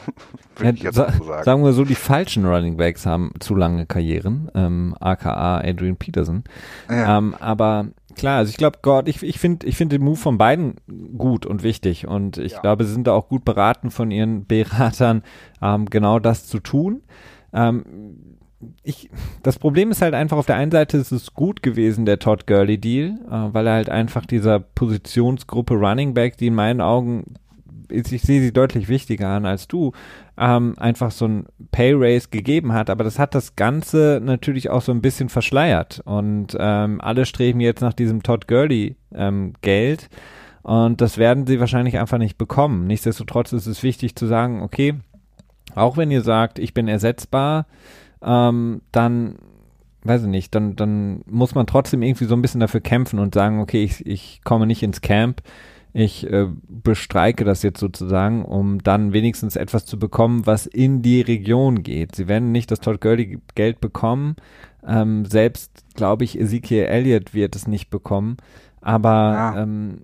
Ja, 0.61 0.71
ich 0.71 0.83
jetzt 0.83 0.95
sa 0.95 1.09
so 1.13 1.23
sagen. 1.23 1.43
sagen 1.45 1.63
wir 1.63 1.71
so, 1.71 1.85
die 1.85 1.95
falschen 1.95 2.45
Running 2.45 2.75
Backs 2.75 3.05
haben 3.05 3.31
zu 3.39 3.55
lange 3.55 3.85
Karrieren, 3.85 4.51
ähm, 4.53 4.93
aka 4.99 5.59
Adrian 5.59 5.95
Peterson. 5.95 6.43
Ja. 6.89 7.17
Ähm, 7.17 7.33
aber 7.39 7.87
klar, 8.15 8.39
also 8.39 8.49
ich 8.49 8.57
glaube, 8.57 8.79
Gott, 8.81 9.07
ich, 9.07 9.23
ich 9.23 9.39
finde 9.39 9.65
ich 9.65 9.77
finde 9.77 9.97
den 9.97 10.05
Move 10.05 10.17
von 10.17 10.37
beiden 10.37 10.75
gut 11.17 11.45
und 11.45 11.63
wichtig 11.63 12.07
und 12.07 12.37
ich 12.37 12.51
ja. 12.51 12.59
glaube, 12.59 12.83
sie 12.83 12.91
sind 12.91 13.07
da 13.07 13.13
auch 13.13 13.29
gut 13.29 13.45
beraten 13.45 13.89
von 13.89 14.11
ihren 14.11 14.45
Beratern, 14.47 15.23
ähm, 15.61 15.85
genau 15.85 16.19
das 16.19 16.45
zu 16.45 16.59
tun. 16.59 17.03
Ähm, 17.53 17.85
ich, 18.83 19.09
das 19.43 19.57
Problem 19.57 19.91
ist 19.91 20.01
halt 20.01 20.13
einfach, 20.13 20.37
auf 20.37 20.45
der 20.45 20.57
einen 20.57 20.71
Seite 20.71 20.97
ist 20.97 21.11
es 21.11 21.33
gut 21.33 21.63
gewesen, 21.63 22.05
der 22.05 22.19
Todd 22.19 22.45
Gurley 22.45 22.77
Deal, 22.77 23.17
äh, 23.29 23.53
weil 23.53 23.67
er 23.67 23.73
halt 23.73 23.89
einfach 23.89 24.25
dieser 24.25 24.59
Positionsgruppe 24.59 25.75
Running 25.75 26.13
Back, 26.13 26.37
die 26.37 26.47
in 26.47 26.55
meinen 26.55 26.81
Augen, 26.81 27.35
ich, 27.89 28.21
sehe 28.21 28.41
sie 28.41 28.53
deutlich 28.53 28.87
wichtiger 28.87 29.29
an 29.29 29.45
als 29.45 29.67
du, 29.67 29.91
ähm, 30.37 30.73
einfach 30.77 31.11
so 31.11 31.27
ein 31.27 31.45
Pay 31.71 31.93
Raise 31.95 32.29
gegeben 32.29 32.73
hat, 32.73 32.89
aber 32.89 33.03
das 33.03 33.19
hat 33.19 33.35
das 33.35 33.55
Ganze 33.55 34.21
natürlich 34.23 34.69
auch 34.69 34.81
so 34.81 34.91
ein 34.91 35.01
bisschen 35.01 35.29
verschleiert. 35.29 36.01
Und 36.05 36.55
ähm, 36.59 37.01
alle 37.01 37.25
streben 37.25 37.59
jetzt 37.59 37.81
nach 37.81 37.93
diesem 37.93 38.23
Todd 38.23 38.47
Gurley 38.47 38.95
ähm, 39.13 39.53
Geld. 39.61 40.09
Und 40.61 41.01
das 41.01 41.17
werden 41.17 41.47
sie 41.47 41.59
wahrscheinlich 41.59 41.97
einfach 41.97 42.17
nicht 42.17 42.37
bekommen. 42.37 42.85
Nichtsdestotrotz 42.87 43.53
ist 43.53 43.65
es 43.65 43.83
wichtig 43.83 44.15
zu 44.15 44.27
sagen, 44.27 44.61
okay, 44.61 44.95
auch 45.75 45.97
wenn 45.97 46.11
ihr 46.11 46.21
sagt, 46.21 46.59
ich 46.59 46.73
bin 46.73 46.87
ersetzbar, 46.87 47.65
ähm, 48.21 48.81
dann 48.91 49.35
weiß 50.03 50.23
ich 50.23 50.27
nicht, 50.27 50.55
dann, 50.55 50.75
dann 50.75 51.21
muss 51.25 51.55
man 51.55 51.67
trotzdem 51.67 52.01
irgendwie 52.01 52.25
so 52.25 52.35
ein 52.35 52.41
bisschen 52.41 52.61
dafür 52.61 52.81
kämpfen 52.81 53.19
und 53.19 53.33
sagen, 53.33 53.59
okay, 53.59 53.83
ich, 53.83 54.05
ich 54.05 54.41
komme 54.43 54.65
nicht 54.65 54.83
ins 54.83 55.01
Camp, 55.01 55.41
ich 55.93 56.29
äh, 56.29 56.47
bestreike 56.67 57.45
das 57.45 57.63
jetzt 57.63 57.79
sozusagen, 57.79 58.45
um 58.45 58.83
dann 58.83 59.13
wenigstens 59.13 59.55
etwas 59.55 59.85
zu 59.85 59.97
bekommen, 59.97 60.45
was 60.45 60.65
in 60.67 61.01
die 61.01 61.21
Region 61.21 61.83
geht. 61.83 62.15
Sie 62.15 62.27
werden 62.27 62.51
nicht 62.51 62.69
das 62.71 62.79
Todd 62.79 63.01
Gurley 63.01 63.39
Geld 63.55 63.79
bekommen, 63.81 64.35
ähm, 64.87 65.25
selbst 65.25 65.83
glaube 65.95 66.23
ich, 66.23 66.39
Ezekiel 66.39 66.83
Elliott 66.83 67.33
wird 67.33 67.55
es 67.55 67.67
nicht 67.67 67.89
bekommen, 67.89 68.37
aber 68.81 69.09
ja. 69.09 69.63
ähm, 69.63 70.01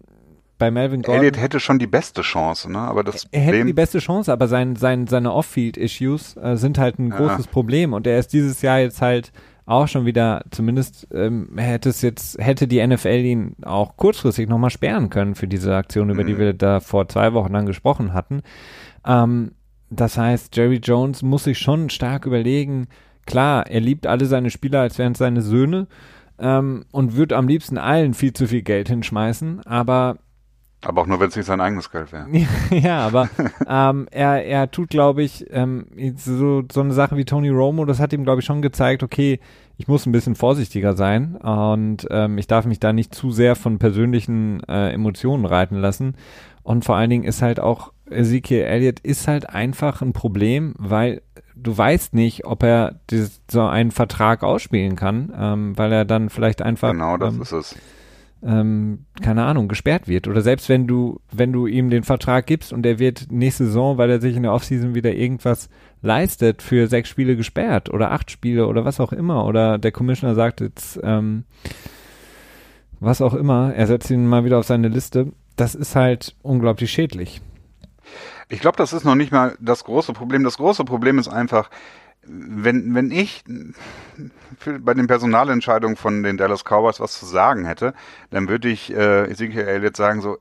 bei 0.58 0.72
Melvin 0.72 1.02
Gordon. 1.02 1.22
Elliott 1.22 1.40
hätte 1.40 1.60
schon 1.60 1.80
die 1.80 1.88
beste 1.88 2.22
Chance, 2.22 2.72
ne? 2.72 2.80
Aber 2.80 3.04
das 3.04 3.28
er 3.32 3.42
hätte 3.42 3.66
die 3.66 3.74
beste 3.74 4.00
Chance, 4.00 4.32
aber 4.32 4.48
sein, 4.48 4.76
sein, 4.76 5.08
seine 5.08 5.34
Off-Field-Issues 5.34 6.38
äh, 6.38 6.56
sind 6.56 6.78
halt 6.78 6.98
ein 6.98 7.10
ja. 7.10 7.18
großes 7.18 7.48
Problem 7.48 7.94
und 7.94 8.08
er 8.08 8.20
ist 8.20 8.34
dieses 8.34 8.62
Jahr 8.62 8.80
jetzt 8.80 9.02
halt 9.02 9.32
auch 9.66 9.88
schon 9.88 10.06
wieder, 10.06 10.44
zumindest 10.52 11.08
ähm, 11.12 11.50
hätte 11.58 11.90
es 11.90 12.02
jetzt, 12.02 12.38
hätte 12.40 12.68
die 12.68 12.86
NFL 12.86 13.08
ihn 13.08 13.56
auch 13.64 13.98
kurzfristig 13.98 14.48
nochmal 14.48 14.70
sperren 14.70 15.10
können 15.10 15.36
für 15.36 15.48
diese 15.48 15.76
Aktion, 15.76 16.10
über 16.10 16.24
mhm. 16.24 16.28
die 16.28 16.38
wir 16.38 16.54
da 16.54 16.80
vor 16.80 17.08
zwei 17.08 17.34
Wochen 17.34 17.54
dann 17.54 17.66
gesprochen 17.66 18.14
hatten. 18.14 18.42
Ähm, 19.06 19.54
das 19.90 20.18
heißt, 20.18 20.56
Jerry 20.56 20.80
Jones 20.84 21.24
muss 21.24 21.46
sich 21.46 21.58
schon 21.58 21.90
stark 21.90 22.26
überlegen, 22.26 22.88
klar, 23.26 23.68
er 23.68 23.82
liebt 23.82 24.08
alle 24.08 24.26
seine 24.26 24.52
Spieler, 24.52 24.82
als 24.82 24.98
wären 25.00 25.14
es 25.14 25.20
seine 25.20 25.42
Söhne 25.42 25.88
ähm, 26.38 26.86
und 26.92 27.16
wird 27.16 27.34
am 27.34 27.48
liebsten 27.48 27.78
allen 27.78 28.14
viel 28.14 28.34
zu 28.34 28.48
viel 28.48 28.62
Geld 28.62 28.90
hinschmeißen, 28.90 29.66
aber 29.66 30.18
aber 30.82 31.02
auch 31.02 31.08
nur, 31.08 31.20
wenn 31.20 31.30
es 31.30 31.36
nicht 31.36 31.46
sein 31.46 31.62
eigenes 31.62 31.90
Geld 31.90 32.12
wäre. 32.12 32.28
ja, 32.70 33.00
aber 33.00 33.30
ähm, 33.68 34.08
er, 34.12 34.46
er 34.46 34.70
tut, 34.70 34.90
glaube 34.90 35.24
ich, 35.24 35.46
ähm, 35.52 35.88
so, 36.16 36.64
so 36.72 36.82
eine 36.82 36.94
Sache 36.94 37.18
wie 37.18 37.26
Tony 37.26 37.50
Romo, 37.50 37.86
das 37.86 38.00
hat 38.00 38.14
ihm, 38.14 38.24
glaube 38.24 38.42
ich, 38.42 38.46
schon 38.46 38.62
gezeigt, 38.62 39.02
okay, 39.02 39.40
ich 39.78 39.88
muss 39.88 40.06
ein 40.06 40.12
bisschen 40.12 40.36
vorsichtiger 40.36 40.94
sein 40.94 41.36
und 41.36 42.08
ähm, 42.10 42.38
ich 42.38 42.48
darf 42.48 42.66
mich 42.66 42.80
da 42.80 42.94
nicht 42.94 43.14
zu 43.14 43.32
sehr 43.32 43.56
von 43.56 43.78
persönlichen 43.78 44.64
äh, 44.64 44.92
Emotionen 44.92 45.46
reiten 45.46 45.76
lassen. 45.76 46.16
Und 46.64 46.86
vor 46.86 46.96
allen 46.96 47.10
Dingen 47.10 47.24
ist 47.26 47.42
halt 47.42 47.60
auch 47.60 47.92
Ezekiel 48.10 48.62
Elliott 48.62 49.00
ist 49.02 49.28
halt 49.28 49.50
einfach 49.50 50.02
ein 50.02 50.14
Problem, 50.14 50.74
weil 50.78 51.22
du 51.56 51.78
weißt 51.78 52.14
nicht, 52.14 52.46
ob 52.46 52.64
er 52.64 53.00
dieses, 53.10 53.42
so 53.50 53.66
einen 53.66 53.92
Vertrag 53.92 54.44
ausspielen 54.44 54.96
kann, 54.96 55.34
ähm, 55.38 55.78
weil 55.78 55.92
er 55.92 56.06
dann 56.06 56.30
vielleicht 56.30 56.62
einfach. 56.62 56.92
Genau, 56.92 57.18
das 57.18 57.36
ähm, 57.36 57.42
ist 57.42 57.52
es 57.52 57.76
ähm, 58.46 59.06
keine 59.22 59.44
Ahnung, 59.44 59.68
gesperrt 59.68 60.08
wird. 60.08 60.28
Oder 60.28 60.42
selbst 60.42 60.70
wenn 60.70 60.86
du, 60.88 61.20
wenn 61.32 61.52
du 61.52 61.66
ihm 61.66 61.90
den 61.90 62.04
Vertrag 62.04 62.46
gibst 62.46 62.72
und 62.72 62.86
er 62.86 63.00
wird 63.00 63.32
nächste 63.32 63.66
Saison, 63.66 63.98
weil 63.98 64.10
er 64.10 64.22
sich 64.22 64.36
in 64.36 64.44
der 64.44 64.54
Offseason 64.54 64.94
wieder 64.94 65.14
irgendwas 65.14 65.70
leistet, 66.02 66.62
für 66.62 66.88
sechs 66.88 67.10
Spiele 67.10 67.36
gesperrt 67.36 67.90
oder 67.90 68.12
acht 68.12 68.30
Spiele 68.30 68.68
oder 68.68 68.86
was 68.86 69.00
auch 69.00 69.12
immer. 69.12 69.46
Oder 69.46 69.80
der 69.80 69.92
Commissioner 69.92 70.36
sagt 70.36 70.62
jetzt, 70.62 71.00
ähm, 71.04 71.46
was 73.00 73.22
auch 73.22 73.34
immer, 73.34 73.74
er 73.74 73.88
setzt 73.88 74.12
ihn 74.12 74.28
mal 74.28 74.46
wieder 74.46 74.60
auf 74.60 74.66
seine 74.66 74.90
Liste. 74.90 75.32
Das 75.56 75.74
ist 75.74 75.96
halt 75.96 76.36
unglaublich 76.44 76.92
schädlich. 76.92 77.42
Ich 78.50 78.60
glaube, 78.60 78.78
das 78.78 78.94
ist 78.94 79.06
noch 79.06 79.16
nicht 79.16 79.32
mal 79.32 79.58
das 79.60 79.84
große 79.84 80.14
Problem. 80.14 80.44
Das 80.44 80.58
große 80.58 80.86
Problem 80.86 81.18
ist 81.18 81.28
einfach, 81.28 81.72
wenn, 82.28 82.96
wenn 82.96 83.12
ich 83.12 83.44
für, 84.60 84.80
bei 84.80 84.94
den 84.94 85.08
Personalentscheidungen 85.08 85.96
von 85.96 86.24
den 86.24 86.38
Dallas 86.38 86.64
Cowboys 86.64 87.00
was 87.00 87.20
zu 87.20 87.26
sagen 87.26 87.66
hätte, 87.66 87.94
dann 88.32 88.50
würde 88.50 88.70
ich 88.70 88.94
äh, 88.94 89.30
Ezekiel 89.30 89.62
Elliott 89.62 89.98
sagen 89.98 90.22
so, 90.22 90.38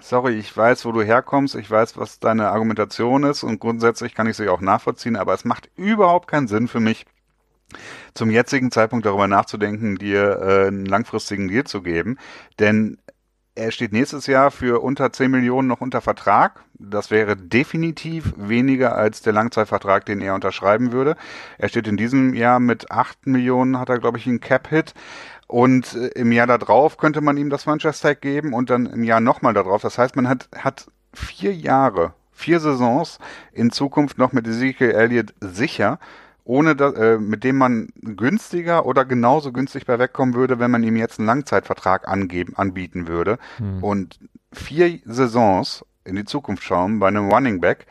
sorry, 0.00 0.38
ich 0.38 0.54
weiß, 0.54 0.84
wo 0.84 0.92
du 0.92 1.02
herkommst, 1.02 1.54
ich 1.54 1.70
weiß, 1.70 1.96
was 1.96 2.20
deine 2.20 2.50
Argumentation 2.50 3.24
ist 3.24 3.42
und 3.42 3.58
grundsätzlich 3.58 4.14
kann 4.14 4.26
ich 4.26 4.36
sie 4.36 4.48
auch 4.48 4.60
nachvollziehen, 4.60 5.16
aber 5.16 5.32
es 5.34 5.44
macht 5.44 5.70
überhaupt 5.76 6.28
keinen 6.28 6.48
Sinn 6.48 6.68
für 6.68 6.80
mich, 6.80 7.06
zum 8.12 8.30
jetzigen 8.30 8.70
Zeitpunkt 8.70 9.06
darüber 9.06 9.26
nachzudenken, 9.26 9.96
dir 9.96 10.38
äh, 10.40 10.66
einen 10.68 10.84
langfristigen 10.84 11.48
Deal 11.48 11.64
zu 11.64 11.82
geben, 11.82 12.18
denn 12.58 12.98
er 13.56 13.70
steht 13.70 13.92
nächstes 13.92 14.26
Jahr 14.26 14.50
für 14.50 14.82
unter 14.82 15.12
10 15.12 15.30
Millionen 15.30 15.68
noch 15.68 15.80
unter 15.80 16.00
Vertrag. 16.00 16.64
Das 16.74 17.10
wäre 17.10 17.36
definitiv 17.36 18.34
weniger 18.36 18.96
als 18.96 19.22
der 19.22 19.32
Langzeitvertrag, 19.32 20.04
den 20.06 20.20
er 20.20 20.34
unterschreiben 20.34 20.92
würde. 20.92 21.16
Er 21.58 21.68
steht 21.68 21.86
in 21.86 21.96
diesem 21.96 22.34
Jahr 22.34 22.58
mit 22.58 22.90
8 22.90 23.26
Millionen, 23.26 23.78
hat 23.78 23.90
er, 23.90 23.98
glaube 23.98 24.18
ich, 24.18 24.26
einen 24.26 24.40
Cap-Hit. 24.40 24.94
Und 25.46 25.94
äh, 25.94 26.08
im 26.08 26.32
Jahr 26.32 26.46
darauf 26.46 26.96
könnte 26.96 27.20
man 27.20 27.36
ihm 27.36 27.50
das 27.50 27.64
Franchise-Tag 27.64 28.20
geben 28.20 28.54
und 28.54 28.70
dann 28.70 28.86
im 28.86 29.04
Jahr 29.04 29.20
nochmal 29.20 29.54
darauf. 29.54 29.82
Das 29.82 29.98
heißt, 29.98 30.16
man 30.16 30.28
hat, 30.28 30.48
hat 30.56 30.86
vier 31.12 31.54
Jahre, 31.54 32.14
vier 32.32 32.58
Saisons 32.58 33.18
in 33.52 33.70
Zukunft 33.70 34.18
noch 34.18 34.32
mit 34.32 34.48
Ezekiel 34.48 34.90
Elliott 34.90 35.32
sicher 35.40 36.00
ohne 36.44 36.76
da, 36.76 36.90
äh, 36.90 37.18
mit 37.18 37.42
dem 37.42 37.56
man 37.56 37.88
günstiger 38.02 38.86
oder 38.86 39.04
genauso 39.04 39.52
günstig 39.52 39.86
bei 39.86 39.98
wegkommen 39.98 40.34
würde, 40.34 40.58
wenn 40.58 40.70
man 40.70 40.82
ihm 40.82 40.96
jetzt 40.96 41.18
einen 41.18 41.26
Langzeitvertrag 41.26 42.06
angeben, 42.06 42.54
anbieten 42.56 43.08
würde. 43.08 43.38
Hm. 43.56 43.82
Und 43.82 44.18
vier 44.52 45.00
Saisons 45.04 45.84
in 46.04 46.16
die 46.16 46.24
Zukunft 46.24 46.62
schauen 46.62 46.98
bei 46.98 47.08
einem 47.08 47.30
Running 47.30 47.60
Back, 47.60 47.86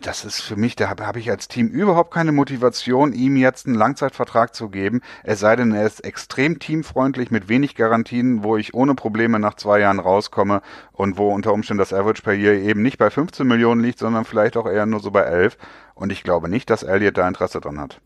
das 0.00 0.24
ist 0.24 0.40
für 0.40 0.56
mich, 0.56 0.76
da 0.76 0.88
habe 0.88 1.06
hab 1.06 1.16
ich 1.16 1.30
als 1.30 1.48
Team 1.48 1.68
überhaupt 1.68 2.12
keine 2.12 2.32
Motivation, 2.32 3.12
ihm 3.12 3.36
jetzt 3.36 3.66
einen 3.66 3.74
Langzeitvertrag 3.74 4.54
zu 4.54 4.68
geben. 4.68 5.00
Es 5.22 5.40
sei 5.40 5.56
denn, 5.56 5.72
er 5.72 5.86
ist 5.86 6.04
extrem 6.04 6.58
teamfreundlich 6.58 7.30
mit 7.30 7.48
wenig 7.48 7.74
Garantien, 7.74 8.44
wo 8.44 8.56
ich 8.56 8.74
ohne 8.74 8.94
Probleme 8.94 9.38
nach 9.38 9.54
zwei 9.54 9.80
Jahren 9.80 10.00
rauskomme 10.00 10.62
und 10.92 11.18
wo 11.18 11.28
unter 11.30 11.52
Umständen 11.52 11.78
das 11.78 11.92
Average 11.92 12.22
per 12.22 12.34
Year 12.34 12.54
eben 12.54 12.82
nicht 12.82 12.98
bei 12.98 13.10
15 13.10 13.46
Millionen 13.46 13.82
liegt, 13.82 13.98
sondern 13.98 14.24
vielleicht 14.24 14.56
auch 14.56 14.66
eher 14.66 14.86
nur 14.86 15.00
so 15.00 15.10
bei 15.10 15.22
11. 15.22 15.56
Und 15.94 16.12
ich 16.12 16.22
glaube 16.22 16.48
nicht, 16.48 16.70
dass 16.70 16.82
Elliott 16.82 17.16
da 17.16 17.26
Interesse 17.26 17.60
dran 17.60 17.80
hat. 17.80 18.00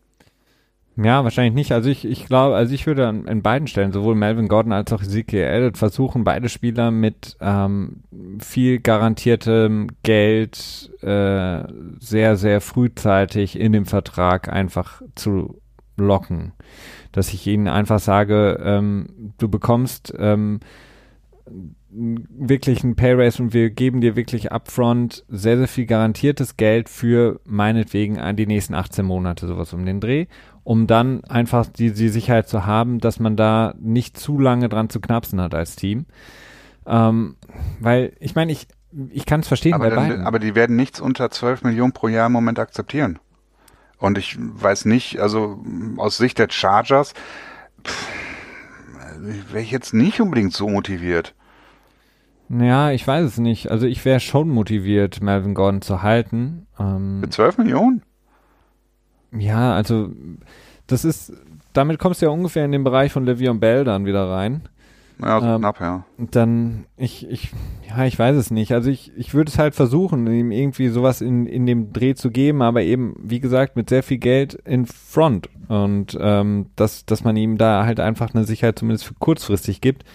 Ja, 1.01 1.23
wahrscheinlich 1.23 1.53
nicht. 1.53 1.71
Also 1.71 1.89
ich, 1.89 2.03
ich 2.03 2.25
glaube, 2.25 2.55
also 2.55 2.73
ich 2.73 2.85
würde 2.85 3.07
an, 3.07 3.25
in 3.25 3.41
beiden 3.41 3.67
Stellen, 3.67 3.93
sowohl 3.93 4.15
Melvin 4.15 4.49
Gordon 4.49 4.73
als 4.73 4.91
auch 4.91 5.01
Ezekiel 5.01 5.43
Elliott, 5.43 5.77
versuchen, 5.77 6.25
beide 6.25 6.49
Spieler 6.49 6.91
mit 6.91 7.37
ähm, 7.39 8.03
viel 8.39 8.79
garantiertem 8.79 9.87
Geld 10.03 10.91
äh, 11.01 11.63
sehr, 11.99 12.35
sehr 12.35 12.59
frühzeitig 12.59 13.57
in 13.57 13.71
dem 13.71 13.85
Vertrag 13.85 14.51
einfach 14.51 15.01
zu 15.15 15.61
locken. 15.95 16.51
Dass 17.13 17.33
ich 17.33 17.47
ihnen 17.47 17.69
einfach 17.69 17.99
sage, 17.99 18.59
ähm, 18.61 19.33
du 19.37 19.47
bekommst 19.47 20.13
ähm, 20.17 20.59
wirklich 21.91 22.83
ein 22.83 22.95
Pay 22.95 23.13
Raise 23.13 23.41
und 23.41 23.53
wir 23.53 23.69
geben 23.69 24.01
dir 24.01 24.15
wirklich 24.15 24.51
upfront 24.51 25.23
sehr, 25.29 25.57
sehr 25.57 25.67
viel 25.67 25.85
garantiertes 25.85 26.57
Geld 26.57 26.89
für 26.89 27.39
meinetwegen 27.45 28.19
die 28.35 28.45
nächsten 28.45 28.75
18 28.75 29.05
Monate, 29.05 29.47
sowas 29.47 29.73
um 29.73 29.85
den 29.85 29.99
Dreh 30.01 30.27
um 30.63 30.87
dann 30.87 31.23
einfach 31.25 31.65
die, 31.67 31.91
die 31.91 32.09
Sicherheit 32.09 32.47
zu 32.47 32.65
haben, 32.65 32.99
dass 32.99 33.19
man 33.19 33.35
da 33.35 33.73
nicht 33.79 34.17
zu 34.17 34.39
lange 34.39 34.69
dran 34.69 34.89
zu 34.89 34.99
knapsen 34.99 35.41
hat 35.41 35.53
als 35.53 35.75
Team. 35.75 36.05
Ähm, 36.85 37.35
weil, 37.79 38.13
ich 38.19 38.35
meine, 38.35 38.51
ich, 38.51 38.67
ich 39.09 39.25
kann 39.25 39.41
es 39.41 39.47
verstehen 39.47 39.73
aber 39.73 39.89
bei 39.89 39.95
dann, 39.95 40.09
beiden. 40.09 40.25
Aber 40.25 40.39
die 40.39 40.55
werden 40.55 40.75
nichts 40.75 40.99
unter 40.99 41.29
12 41.29 41.63
Millionen 41.63 41.93
pro 41.93 42.07
Jahr 42.07 42.27
im 42.27 42.33
Moment 42.33 42.59
akzeptieren. 42.59 43.19
Und 43.97 44.17
ich 44.17 44.37
weiß 44.39 44.85
nicht, 44.85 45.19
also 45.19 45.63
aus 45.97 46.17
Sicht 46.17 46.39
der 46.39 46.49
Chargers 46.49 47.13
wäre 49.17 49.61
ich 49.61 49.71
jetzt 49.71 49.93
nicht 49.93 50.21
unbedingt 50.21 50.53
so 50.53 50.69
motiviert. 50.69 51.35
Ja, 52.49 52.91
ich 52.91 53.05
weiß 53.05 53.25
es 53.25 53.37
nicht. 53.37 53.69
Also 53.69 53.85
ich 53.85 54.03
wäre 54.05 54.19
schon 54.19 54.49
motiviert, 54.49 55.21
Melvin 55.21 55.53
Gordon 55.53 55.81
zu 55.81 56.01
halten. 56.01 56.65
Ähm, 56.79 57.19
Mit 57.19 57.33
12 57.33 57.59
Millionen? 57.59 58.01
Ja, 59.31 59.73
also 59.73 60.09
das 60.87 61.05
ist, 61.05 61.33
damit 61.73 61.99
kommst 61.99 62.21
du 62.21 62.25
ja 62.25 62.31
ungefähr 62.31 62.65
in 62.65 62.71
den 62.71 62.83
Bereich 62.83 63.11
von 63.11 63.27
Le'Veon 63.27 63.59
Bell 63.59 63.83
dann 63.83 64.05
wieder 64.05 64.29
rein. 64.29 64.63
Ja, 65.21 65.39
so 65.39 65.45
ähm, 65.45 65.57
knapp, 65.59 65.79
ja. 65.81 66.05
Dann, 66.17 66.85
ich, 66.95 67.29
ich, 67.29 67.51
ja, 67.87 68.05
ich 68.05 68.17
weiß 68.17 68.37
es 68.37 68.51
nicht. 68.51 68.71
Also 68.71 68.89
ich, 68.89 69.11
ich 69.17 69.33
würde 69.33 69.51
es 69.51 69.59
halt 69.59 69.75
versuchen, 69.75 70.25
ihm 70.27 70.51
irgendwie 70.51 70.87
sowas 70.87 71.21
in, 71.21 71.45
in 71.45 71.65
dem 71.65 71.91
Dreh 71.91 72.15
zu 72.15 72.31
geben, 72.31 72.61
aber 72.61 72.81
eben, 72.83 73.15
wie 73.21 73.41
gesagt, 73.41 73.75
mit 73.75 73.89
sehr 73.89 74.01
viel 74.01 74.17
Geld 74.17 74.53
in 74.53 74.85
Front. 74.85 75.49
Und 75.67 76.17
ähm, 76.19 76.67
dass, 76.75 77.05
dass 77.05 77.23
man 77.23 77.35
ihm 77.35 77.57
da 77.57 77.85
halt 77.85 77.99
einfach 77.99 78.33
eine 78.33 78.45
Sicherheit 78.45 78.79
zumindest 78.79 79.05
für 79.05 79.13
kurzfristig 79.15 79.81
gibt, 79.81 80.05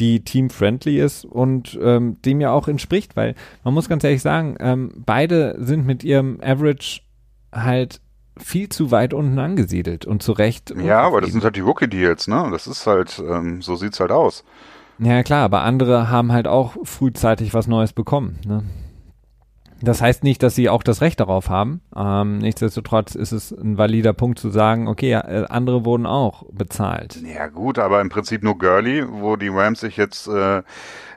die 0.00 0.20
team-friendly 0.20 1.00
ist 1.00 1.24
und 1.24 1.78
ähm, 1.82 2.20
dem 2.24 2.40
ja 2.40 2.52
auch 2.52 2.68
entspricht, 2.68 3.16
weil 3.16 3.34
man 3.64 3.74
muss 3.74 3.88
ganz 3.88 4.04
ehrlich 4.04 4.22
sagen, 4.22 4.56
ähm, 4.60 4.92
beide 5.04 5.56
sind 5.58 5.86
mit 5.86 6.04
ihrem 6.04 6.40
Average 6.40 7.00
halt 7.52 8.00
viel 8.42 8.68
zu 8.68 8.90
weit 8.90 9.14
unten 9.14 9.38
angesiedelt 9.38 10.04
und 10.04 10.22
zu 10.22 10.32
Recht. 10.32 10.74
Ja, 10.80 11.00
aber 11.00 11.20
das 11.20 11.32
sind 11.32 11.44
halt 11.44 11.56
die 11.56 11.60
Rookie-Deals, 11.60 12.28
ne? 12.28 12.48
Das 12.50 12.66
ist 12.66 12.86
halt, 12.86 13.22
ähm, 13.26 13.62
so 13.62 13.76
sieht's 13.76 14.00
halt 14.00 14.12
aus. 14.12 14.44
Ja, 14.98 15.22
klar, 15.22 15.44
aber 15.44 15.62
andere 15.62 16.10
haben 16.10 16.32
halt 16.32 16.48
auch 16.48 16.76
frühzeitig 16.84 17.54
was 17.54 17.68
Neues 17.68 17.92
bekommen, 17.92 18.38
ne? 18.46 18.64
Das 19.80 20.02
heißt 20.02 20.24
nicht, 20.24 20.42
dass 20.42 20.54
sie 20.54 20.68
auch 20.68 20.82
das 20.82 21.00
Recht 21.00 21.20
darauf 21.20 21.48
haben. 21.48 21.80
Ähm, 21.94 22.38
nichtsdestotrotz 22.38 23.14
ist 23.14 23.32
es 23.32 23.52
ein 23.52 23.78
valider 23.78 24.12
Punkt 24.12 24.38
zu 24.38 24.50
sagen, 24.50 24.88
okay, 24.88 25.12
äh, 25.12 25.46
andere 25.48 25.84
wurden 25.84 26.06
auch 26.06 26.44
bezahlt. 26.50 27.20
Ja 27.22 27.46
gut, 27.46 27.78
aber 27.78 28.00
im 28.00 28.08
Prinzip 28.08 28.42
nur 28.42 28.58
Gurley, 28.58 29.04
wo 29.08 29.36
die 29.36 29.48
Rams 29.48 29.80
sich 29.80 29.96
jetzt, 29.96 30.26
äh, 30.26 30.62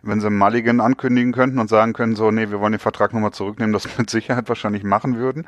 wenn 0.04 0.22
sie 0.22 0.30
Mulligan 0.30 0.80
ankündigen 0.80 1.32
könnten 1.32 1.60
und 1.60 1.70
sagen 1.70 1.94
können, 1.94 2.16
so, 2.16 2.30
nee, 2.30 2.50
wir 2.52 2.60
wollen 2.60 2.74
den 2.74 2.80
Vertrag 2.80 3.14
nochmal 3.14 3.32
zurücknehmen, 3.32 3.74
das 3.74 3.88
mit 3.98 4.10
Sicherheit 4.10 4.48
wahrscheinlich 4.48 4.84
machen 4.84 5.18
würden. 5.18 5.48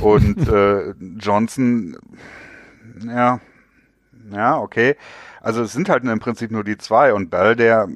Und 0.00 0.48
äh, 0.48 0.94
Johnson, 1.18 1.96
ja, 3.06 3.40
ja, 4.32 4.58
okay. 4.58 4.96
Also 5.42 5.62
es 5.62 5.72
sind 5.72 5.88
halt 5.88 6.04
im 6.04 6.18
Prinzip 6.18 6.50
nur 6.50 6.64
die 6.64 6.78
zwei 6.78 7.12
und 7.12 7.30
Bell, 7.30 7.54
der 7.54 7.88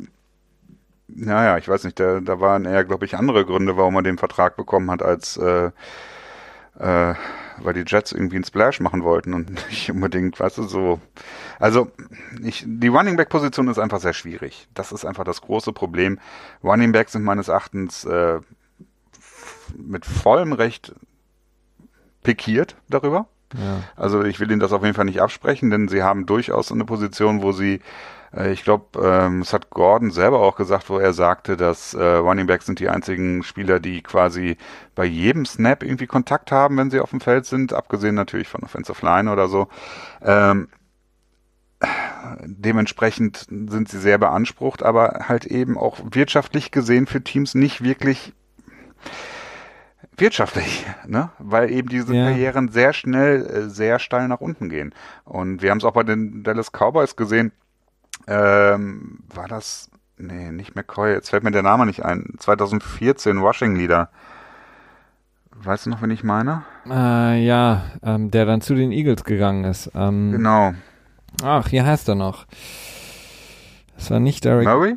naja, 1.14 1.58
ich 1.58 1.68
weiß 1.68 1.84
nicht, 1.84 1.98
da, 2.00 2.20
da 2.20 2.40
waren 2.40 2.64
eher, 2.64 2.84
glaube 2.84 3.04
ich, 3.04 3.16
andere 3.16 3.44
Gründe, 3.44 3.76
warum 3.76 3.96
er 3.96 4.02
den 4.02 4.18
Vertrag 4.18 4.56
bekommen 4.56 4.90
hat, 4.90 5.02
als 5.02 5.36
äh, 5.36 5.70
äh, 6.78 7.14
weil 7.62 7.74
die 7.74 7.84
Jets 7.86 8.12
irgendwie 8.12 8.36
einen 8.36 8.44
Splash 8.44 8.80
machen 8.80 9.02
wollten 9.02 9.34
und 9.34 9.50
nicht 9.68 9.90
unbedingt, 9.90 10.38
weißt 10.40 10.58
du, 10.58 10.62
so. 10.64 11.00
Also, 11.58 11.90
ich, 12.42 12.64
die 12.66 12.88
Running 12.88 13.16
Back 13.16 13.28
Position 13.28 13.68
ist 13.68 13.78
einfach 13.78 14.00
sehr 14.00 14.14
schwierig. 14.14 14.68
Das 14.74 14.92
ist 14.92 15.04
einfach 15.04 15.24
das 15.24 15.42
große 15.42 15.72
Problem. 15.72 16.18
Running 16.64 16.92
Backs 16.92 17.12
sind 17.12 17.22
meines 17.22 17.48
Erachtens 17.48 18.04
äh, 18.04 18.40
mit 19.76 20.06
vollem 20.06 20.52
Recht 20.52 20.94
pikiert 22.22 22.76
darüber. 22.88 23.26
Ja. 23.54 23.82
Also 23.96 24.22
ich 24.22 24.38
will 24.38 24.50
Ihnen 24.50 24.60
das 24.60 24.72
auf 24.72 24.82
jeden 24.82 24.94
Fall 24.94 25.04
nicht 25.06 25.20
absprechen, 25.20 25.70
denn 25.70 25.88
sie 25.88 26.02
haben 26.02 26.26
durchaus 26.26 26.70
eine 26.70 26.84
Position, 26.84 27.42
wo 27.42 27.52
sie 27.52 27.80
ich 28.52 28.62
glaube, 28.62 29.00
ähm, 29.02 29.40
es 29.40 29.52
hat 29.52 29.70
Gordon 29.70 30.12
selber 30.12 30.38
auch 30.40 30.54
gesagt, 30.54 30.88
wo 30.88 30.98
er 30.98 31.12
sagte, 31.12 31.56
dass 31.56 31.94
äh, 31.94 32.02
Running 32.02 32.46
Backs 32.46 32.66
sind 32.66 32.78
die 32.78 32.88
einzigen 32.88 33.42
Spieler, 33.42 33.80
die 33.80 34.02
quasi 34.02 34.56
bei 34.94 35.04
jedem 35.04 35.44
Snap 35.44 35.82
irgendwie 35.82 36.06
Kontakt 36.06 36.52
haben, 36.52 36.76
wenn 36.76 36.90
sie 36.90 37.00
auf 37.00 37.10
dem 37.10 37.20
Feld 37.20 37.46
sind, 37.46 37.72
abgesehen 37.72 38.14
natürlich 38.14 38.46
von 38.46 38.62
Offensive 38.62 39.04
Line 39.04 39.32
oder 39.32 39.48
so. 39.48 39.66
Ähm, 40.22 40.68
dementsprechend 42.44 43.46
sind 43.48 43.88
sie 43.88 43.98
sehr 43.98 44.18
beansprucht, 44.18 44.84
aber 44.84 45.24
halt 45.28 45.46
eben 45.46 45.76
auch 45.76 45.98
wirtschaftlich 46.12 46.70
gesehen 46.70 47.06
für 47.06 47.22
Teams 47.24 47.56
nicht 47.56 47.82
wirklich 47.82 48.32
wirtschaftlich, 50.16 50.86
ne? 51.06 51.30
weil 51.38 51.70
eben 51.70 51.88
diese 51.88 52.14
ja. 52.14 52.26
Karrieren 52.26 52.68
sehr 52.68 52.92
schnell, 52.92 53.46
äh, 53.46 53.68
sehr 53.68 53.98
steil 53.98 54.28
nach 54.28 54.40
unten 54.40 54.68
gehen. 54.68 54.94
Und 55.24 55.62
wir 55.62 55.70
haben 55.70 55.78
es 55.78 55.84
auch 55.84 55.94
bei 55.94 56.02
den 56.02 56.44
Dallas 56.44 56.70
Cowboys 56.72 57.16
gesehen, 57.16 57.52
ähm, 58.26 59.20
war 59.32 59.48
das, 59.48 59.90
nee, 60.18 60.50
nicht 60.52 60.74
McCoy, 60.76 61.12
jetzt 61.12 61.30
fällt 61.30 61.44
mir 61.44 61.50
der 61.50 61.62
Name 61.62 61.86
nicht 61.86 62.04
ein, 62.04 62.34
2014 62.38 63.38
Rushing 63.38 63.76
Leader. 63.76 64.10
Weißt 65.62 65.86
du 65.86 65.90
noch, 65.90 66.00
wen 66.00 66.10
ich 66.10 66.24
meine? 66.24 66.62
Äh, 66.88 67.44
ja, 67.44 67.84
ähm, 68.02 68.30
der 68.30 68.46
dann 68.46 68.62
zu 68.62 68.74
den 68.74 68.92
Eagles 68.92 69.24
gegangen 69.24 69.64
ist. 69.64 69.90
Ähm, 69.94 70.32
genau. 70.32 70.72
Ach, 71.42 71.68
hier 71.68 71.84
heißt 71.84 72.08
er 72.08 72.14
noch. 72.14 72.46
Das 73.96 74.10
war 74.10 74.20
nicht 74.20 74.44
Derek. 74.44 74.66
Murray? 74.66 74.96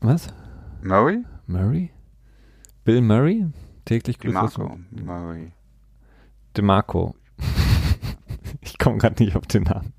Was? 0.00 0.28
Murray? 0.82 1.24
Murray? 1.46 1.90
Bill 2.84 3.00
Murray? 3.00 3.46
Täglich 3.84 4.18
grüßt 4.18 4.36
DeMarco. 4.36 4.78
Murray. 4.90 5.52
DeMarco. 6.56 7.16
ich 8.60 8.78
komme 8.78 8.98
gerade 8.98 9.22
nicht 9.22 9.34
auf 9.34 9.46
den 9.46 9.64
Namen. 9.64 9.92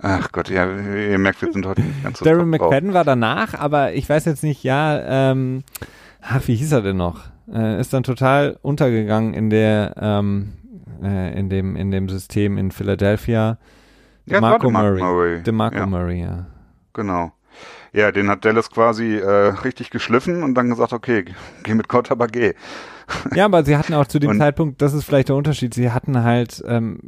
Ach 0.00 0.32
Gott, 0.32 0.48
ja, 0.48 0.64
ihr 0.66 1.18
merkt, 1.18 1.42
wir 1.42 1.52
sind 1.52 1.66
heute 1.66 1.82
nicht 1.82 2.02
ganz 2.02 2.18
so 2.18 2.24
Darren 2.24 2.48
McFadden 2.48 2.94
war 2.94 3.04
danach, 3.04 3.54
aber 3.54 3.92
ich 3.92 4.08
weiß 4.08 4.24
jetzt 4.24 4.42
nicht, 4.42 4.62
ja, 4.64 5.30
ähm, 5.32 5.62
ach, 6.22 6.46
wie 6.46 6.54
hieß 6.54 6.72
er 6.72 6.82
denn 6.82 6.96
noch? 6.96 7.24
Äh, 7.52 7.80
ist 7.80 7.92
dann 7.92 8.02
total 8.02 8.58
untergegangen 8.62 9.34
in 9.34 9.50
der, 9.50 9.94
ähm, 10.00 10.52
äh, 11.02 11.38
in 11.38 11.50
dem, 11.50 11.76
in 11.76 11.90
dem 11.90 12.08
System 12.08 12.56
in 12.56 12.70
Philadelphia. 12.70 13.58
Ja, 14.26 14.40
Marco 14.40 14.70
Murray. 14.70 15.00
Murray. 15.00 15.42
DeMarco 15.42 15.78
ja. 15.78 15.86
Murray, 15.86 16.22
ja. 16.22 16.46
Genau. 16.92 17.32
Ja, 17.92 18.12
den 18.12 18.28
hat 18.28 18.44
Dallas 18.44 18.70
quasi 18.70 19.16
äh, 19.16 19.48
richtig 19.64 19.90
geschliffen 19.90 20.42
und 20.42 20.54
dann 20.54 20.70
gesagt, 20.70 20.92
okay, 20.92 21.24
geh 21.64 21.74
mit 21.74 21.88
Gott, 21.88 22.10
aber 22.10 22.28
geh. 22.28 22.54
Ja, 23.34 23.44
aber 23.44 23.64
sie 23.64 23.76
hatten 23.76 23.94
auch 23.94 24.06
zu 24.06 24.18
dem 24.18 24.30
und, 24.30 24.38
Zeitpunkt, 24.38 24.82
das 24.82 24.94
ist 24.94 25.04
vielleicht 25.04 25.28
der 25.28 25.36
Unterschied, 25.36 25.74
sie 25.74 25.90
hatten 25.90 26.22
halt 26.22 26.62
ähm, 26.66 26.98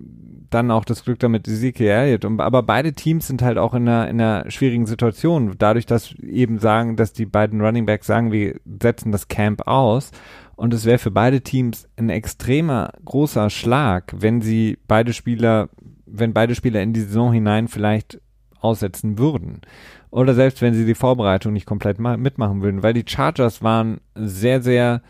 dann 0.50 0.70
auch 0.70 0.84
das 0.84 1.04
Glück 1.04 1.18
damit 1.18 1.48
Ezekiel 1.48 1.88
Elliott. 1.88 2.24
Und, 2.24 2.40
aber 2.40 2.62
beide 2.62 2.92
Teams 2.92 3.26
sind 3.26 3.42
halt 3.42 3.58
auch 3.58 3.74
in 3.74 3.88
einer, 3.88 4.08
in 4.08 4.20
einer 4.20 4.50
schwierigen 4.50 4.86
Situation. 4.86 5.54
Dadurch, 5.58 5.86
dass 5.86 6.14
eben 6.18 6.58
sagen, 6.58 6.96
dass 6.96 7.12
die 7.12 7.26
beiden 7.26 7.60
Running 7.60 7.86
Backs 7.86 8.06
sagen, 8.06 8.32
wir 8.32 8.60
setzen 8.80 9.12
das 9.12 9.28
Camp 9.28 9.66
aus. 9.66 10.10
Und 10.54 10.74
es 10.74 10.84
wäre 10.84 10.98
für 10.98 11.10
beide 11.10 11.40
Teams 11.40 11.88
ein 11.96 12.10
extremer 12.10 12.92
großer 13.04 13.50
Schlag, 13.50 14.14
wenn 14.16 14.40
sie 14.40 14.78
beide 14.86 15.12
Spieler, 15.12 15.70
wenn 16.06 16.34
beide 16.34 16.54
Spieler 16.54 16.82
in 16.82 16.92
die 16.92 17.00
Saison 17.00 17.32
hinein 17.32 17.68
vielleicht 17.68 18.20
aussetzen 18.60 19.18
würden. 19.18 19.62
Oder 20.10 20.34
selbst 20.34 20.60
wenn 20.60 20.74
sie 20.74 20.84
die 20.84 20.94
Vorbereitung 20.94 21.52
nicht 21.54 21.66
komplett 21.66 21.98
mitmachen 21.98 22.62
würden, 22.62 22.82
weil 22.82 22.92
die 22.92 23.04
Chargers 23.06 23.62
waren 23.62 24.00
sehr, 24.14 24.60
sehr 24.60 25.02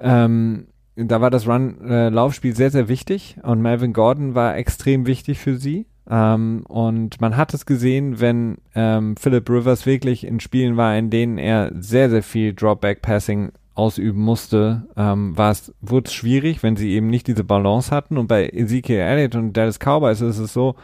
ähm, 0.00 0.68
da 0.96 1.20
war 1.20 1.30
das 1.30 1.46
Run-Laufspiel 1.46 2.52
äh, 2.52 2.54
sehr, 2.54 2.70
sehr 2.70 2.88
wichtig 2.88 3.36
und 3.42 3.62
Melvin 3.62 3.92
Gordon 3.92 4.34
war 4.34 4.56
extrem 4.56 5.06
wichtig 5.06 5.38
für 5.38 5.56
sie. 5.56 5.86
Ähm, 6.10 6.64
und 6.66 7.20
man 7.20 7.36
hat 7.36 7.54
es 7.54 7.66
gesehen, 7.66 8.20
wenn 8.20 8.58
ähm, 8.74 9.16
Philip 9.16 9.48
Rivers 9.48 9.86
wirklich 9.86 10.26
in 10.26 10.40
Spielen 10.40 10.76
war, 10.76 10.96
in 10.96 11.10
denen 11.10 11.38
er 11.38 11.70
sehr, 11.78 12.10
sehr 12.10 12.22
viel 12.22 12.54
Dropback-Passing 12.54 13.52
ausüben 13.74 14.20
musste, 14.20 14.88
ähm, 14.96 15.36
war 15.36 15.52
es, 15.52 15.72
wurde 15.80 16.08
es 16.08 16.14
schwierig, 16.14 16.62
wenn 16.62 16.76
sie 16.76 16.90
eben 16.90 17.08
nicht 17.08 17.28
diese 17.28 17.44
Balance 17.44 17.94
hatten. 17.94 18.16
Und 18.16 18.26
bei 18.26 18.48
Ezekiel 18.48 18.98
Elliott 18.98 19.36
und 19.36 19.52
Dallas 19.56 19.78
Cowboys 19.78 20.20
ist 20.20 20.38
es 20.38 20.52
so, 20.52 20.74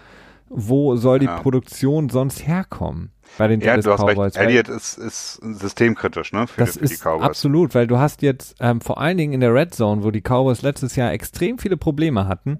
wo 0.48 0.94
soll 0.94 1.18
die 1.18 1.26
ja. 1.26 1.40
Produktion 1.40 2.08
sonst 2.08 2.46
herkommen? 2.46 3.10
Bei 3.38 3.48
den 3.48 3.60
ja, 3.60 3.76
du 3.76 3.92
hast 3.92 4.00
Cowboys. 4.00 4.36
Recht. 4.36 4.36
Elliott 4.36 4.68
ist, 4.68 4.96
ist 4.98 5.40
systemkritisch, 5.42 6.32
ne? 6.32 6.46
Für, 6.46 6.60
das 6.60 6.76
für 6.76 6.84
ist 6.84 7.06
absolut, 7.06 7.74
weil 7.74 7.86
du 7.86 7.98
hast 7.98 8.22
jetzt 8.22 8.56
ähm, 8.60 8.80
vor 8.80 8.98
allen 8.98 9.16
Dingen 9.16 9.32
in 9.32 9.40
der 9.40 9.52
Red 9.52 9.74
Zone, 9.74 10.04
wo 10.04 10.10
die 10.10 10.20
Cowboys 10.20 10.62
letztes 10.62 10.96
Jahr 10.96 11.12
extrem 11.12 11.58
viele 11.58 11.76
Probleme 11.76 12.28
hatten, 12.28 12.58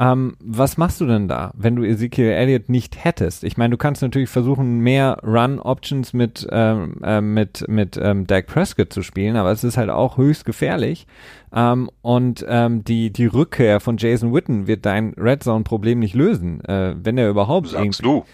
ähm, 0.00 0.36
was 0.38 0.76
machst 0.76 1.00
du 1.00 1.06
denn 1.06 1.26
da, 1.26 1.50
wenn 1.56 1.74
du 1.74 1.82
Ezekiel 1.82 2.30
Elliott 2.30 2.68
nicht 2.68 3.04
hättest? 3.04 3.42
Ich 3.42 3.56
meine, 3.56 3.72
du 3.72 3.76
kannst 3.76 4.00
natürlich 4.00 4.28
versuchen, 4.28 4.78
mehr 4.78 5.18
Run-Options 5.24 6.12
mit, 6.12 6.46
ähm, 6.52 7.00
äh, 7.02 7.20
mit, 7.20 7.66
mit 7.66 7.98
ähm, 8.00 8.26
Dak 8.26 8.46
Prescott 8.46 8.92
zu 8.92 9.02
spielen, 9.02 9.34
aber 9.34 9.50
es 9.50 9.64
ist 9.64 9.76
halt 9.76 9.90
auch 9.90 10.16
höchst 10.16 10.44
gefährlich. 10.44 11.08
Ähm, 11.52 11.90
und 12.00 12.46
ähm, 12.48 12.84
die, 12.84 13.12
die 13.12 13.26
Rückkehr 13.26 13.80
von 13.80 13.96
Jason 13.96 14.32
Witten 14.32 14.68
wird 14.68 14.86
dein 14.86 15.14
Red 15.14 15.42
Zone-Problem 15.42 15.98
nicht 15.98 16.14
lösen, 16.14 16.64
äh, 16.64 16.94
wenn 16.96 17.18
er 17.18 17.28
überhaupt 17.28 17.68
Sagst 17.68 18.04
du. 18.04 18.24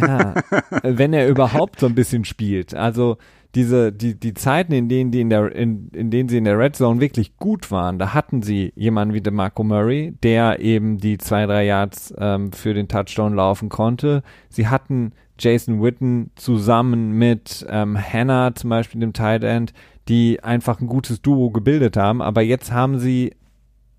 Ja, 0.00 0.34
wenn 0.82 1.12
er 1.12 1.28
überhaupt 1.28 1.80
so 1.80 1.86
ein 1.86 1.94
bisschen 1.94 2.24
spielt. 2.24 2.74
Also 2.74 3.16
diese, 3.54 3.92
die, 3.92 4.18
die 4.18 4.34
Zeiten, 4.34 4.72
in 4.72 4.88
denen 4.88 5.10
die 5.10 5.20
in 5.20 5.30
der, 5.30 5.54
in, 5.54 5.88
in 5.90 6.10
denen 6.10 6.28
sie 6.28 6.38
in 6.38 6.44
der 6.44 6.58
Red 6.58 6.74
Zone 6.74 7.00
wirklich 7.00 7.36
gut 7.36 7.70
waren, 7.70 7.98
da 7.98 8.12
hatten 8.12 8.42
sie 8.42 8.72
jemanden 8.74 9.14
wie 9.14 9.20
DeMarco 9.20 9.62
Murray, 9.62 10.14
der 10.22 10.60
eben 10.60 10.98
die 10.98 11.18
zwei, 11.18 11.46
drei 11.46 11.64
Yards 11.64 12.12
ähm, 12.18 12.52
für 12.52 12.74
den 12.74 12.88
Touchdown 12.88 13.34
laufen 13.34 13.68
konnte. 13.68 14.22
Sie 14.48 14.66
hatten 14.66 15.12
Jason 15.38 15.82
Witten 15.82 16.30
zusammen 16.36 17.12
mit 17.12 17.64
ähm, 17.68 17.96
Hannah 17.96 18.54
zum 18.54 18.70
Beispiel, 18.70 19.00
dem 19.00 19.12
Tight 19.12 19.44
End, 19.44 19.72
die 20.08 20.42
einfach 20.42 20.80
ein 20.80 20.86
gutes 20.86 21.22
Duo 21.22 21.50
gebildet 21.50 21.96
haben, 21.96 22.22
aber 22.22 22.42
jetzt 22.42 22.72
haben 22.72 22.98
sie 22.98 23.34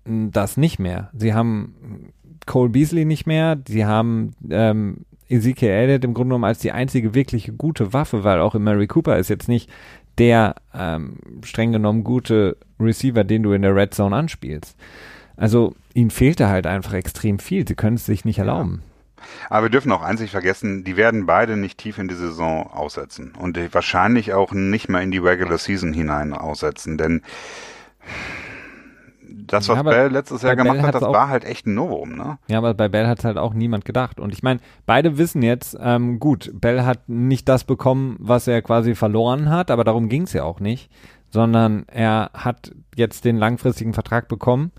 hm, 0.04 0.30
das 0.32 0.56
nicht 0.56 0.78
mehr. 0.78 1.10
Sie 1.14 1.34
haben 1.34 2.12
Cole 2.46 2.70
Beasley 2.70 3.04
nicht 3.04 3.26
mehr, 3.26 3.58
sie 3.66 3.86
haben 3.86 4.32
ähm, 4.50 5.04
Ezekiel 5.28 5.70
Elliott 5.70 6.04
im 6.04 6.14
Grunde 6.14 6.30
genommen 6.30 6.44
als 6.44 6.58
die 6.58 6.72
einzige 6.72 7.14
wirkliche 7.14 7.52
gute 7.52 7.92
Waffe, 7.92 8.24
weil 8.24 8.40
auch 8.40 8.54
Mary 8.54 8.86
Cooper 8.86 9.18
ist 9.18 9.28
jetzt 9.28 9.48
nicht 9.48 9.70
der 10.18 10.54
ähm, 10.74 11.18
streng 11.44 11.72
genommen 11.72 12.04
gute 12.04 12.56
Receiver, 12.80 13.24
den 13.24 13.42
du 13.42 13.52
in 13.52 13.62
der 13.62 13.74
Red 13.74 13.94
Zone 13.94 14.16
anspielst. 14.16 14.76
Also 15.36 15.74
ihnen 15.92 16.10
fehlte 16.10 16.48
halt 16.48 16.66
einfach 16.66 16.94
extrem 16.94 17.38
viel. 17.38 17.68
Sie 17.68 17.74
können 17.74 17.96
es 17.96 18.06
sich 18.06 18.24
nicht 18.24 18.38
erlauben. 18.38 18.82
Ja. 18.82 18.96
Aber 19.50 19.66
wir 19.66 19.70
dürfen 19.70 19.92
auch 19.92 20.02
einzig 20.02 20.30
vergessen, 20.30 20.84
die 20.84 20.96
werden 20.96 21.26
beide 21.26 21.56
nicht 21.56 21.78
tief 21.78 21.98
in 21.98 22.08
die 22.08 22.14
Saison 22.14 22.66
aussetzen 22.66 23.32
und 23.38 23.58
wahrscheinlich 23.74 24.32
auch 24.32 24.52
nicht 24.52 24.88
mehr 24.88 25.00
in 25.00 25.10
die 25.10 25.18
Regular 25.18 25.58
Season 25.58 25.92
hinein 25.92 26.32
aussetzen, 26.32 26.98
denn 26.98 27.22
das, 29.28 29.68
was 29.68 29.76
ja, 29.76 29.82
Bell 29.82 30.10
letztes 30.10 30.42
Jahr 30.42 30.56
gemacht 30.56 30.82
hat, 30.82 30.94
das 30.94 31.02
auch, 31.02 31.12
war 31.12 31.28
halt 31.28 31.44
echt 31.44 31.66
ein 31.66 31.74
Novum, 31.74 32.16
ne? 32.16 32.38
Ja, 32.48 32.58
aber 32.58 32.74
bei 32.74 32.88
Bell 32.88 33.06
hat 33.06 33.24
halt 33.24 33.38
auch 33.38 33.54
niemand 33.54 33.84
gedacht. 33.84 34.20
Und 34.20 34.32
ich 34.32 34.42
meine, 34.42 34.60
beide 34.86 35.18
wissen 35.18 35.42
jetzt, 35.42 35.76
ähm, 35.80 36.18
gut, 36.18 36.50
Bell 36.54 36.84
hat 36.84 37.08
nicht 37.08 37.48
das 37.48 37.64
bekommen, 37.64 38.16
was 38.18 38.46
er 38.46 38.62
quasi 38.62 38.94
verloren 38.94 39.50
hat, 39.50 39.70
aber 39.70 39.84
darum 39.84 40.08
ging 40.08 40.22
es 40.22 40.32
ja 40.32 40.44
auch 40.44 40.60
nicht, 40.60 40.90
sondern 41.30 41.84
er 41.88 42.30
hat 42.34 42.72
jetzt 42.94 43.24
den 43.24 43.36
langfristigen 43.36 43.94
Vertrag 43.94 44.28
bekommen 44.28 44.72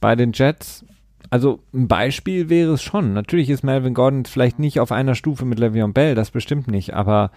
bei 0.00 0.16
den 0.16 0.32
Jets, 0.32 0.84
also 1.30 1.60
ein 1.72 1.86
Beispiel 1.86 2.48
wäre 2.48 2.72
es 2.72 2.82
schon. 2.82 3.12
Natürlich 3.12 3.50
ist 3.50 3.62
Melvin 3.62 3.94
Gordon 3.94 4.24
vielleicht 4.24 4.58
nicht 4.58 4.80
auf 4.80 4.90
einer 4.90 5.14
Stufe 5.14 5.44
mit 5.44 5.60
Le'Veon 5.60 5.92
Bell, 5.92 6.14
das 6.14 6.30
bestimmt 6.30 6.66
nicht, 6.66 6.94
aber 6.94 7.30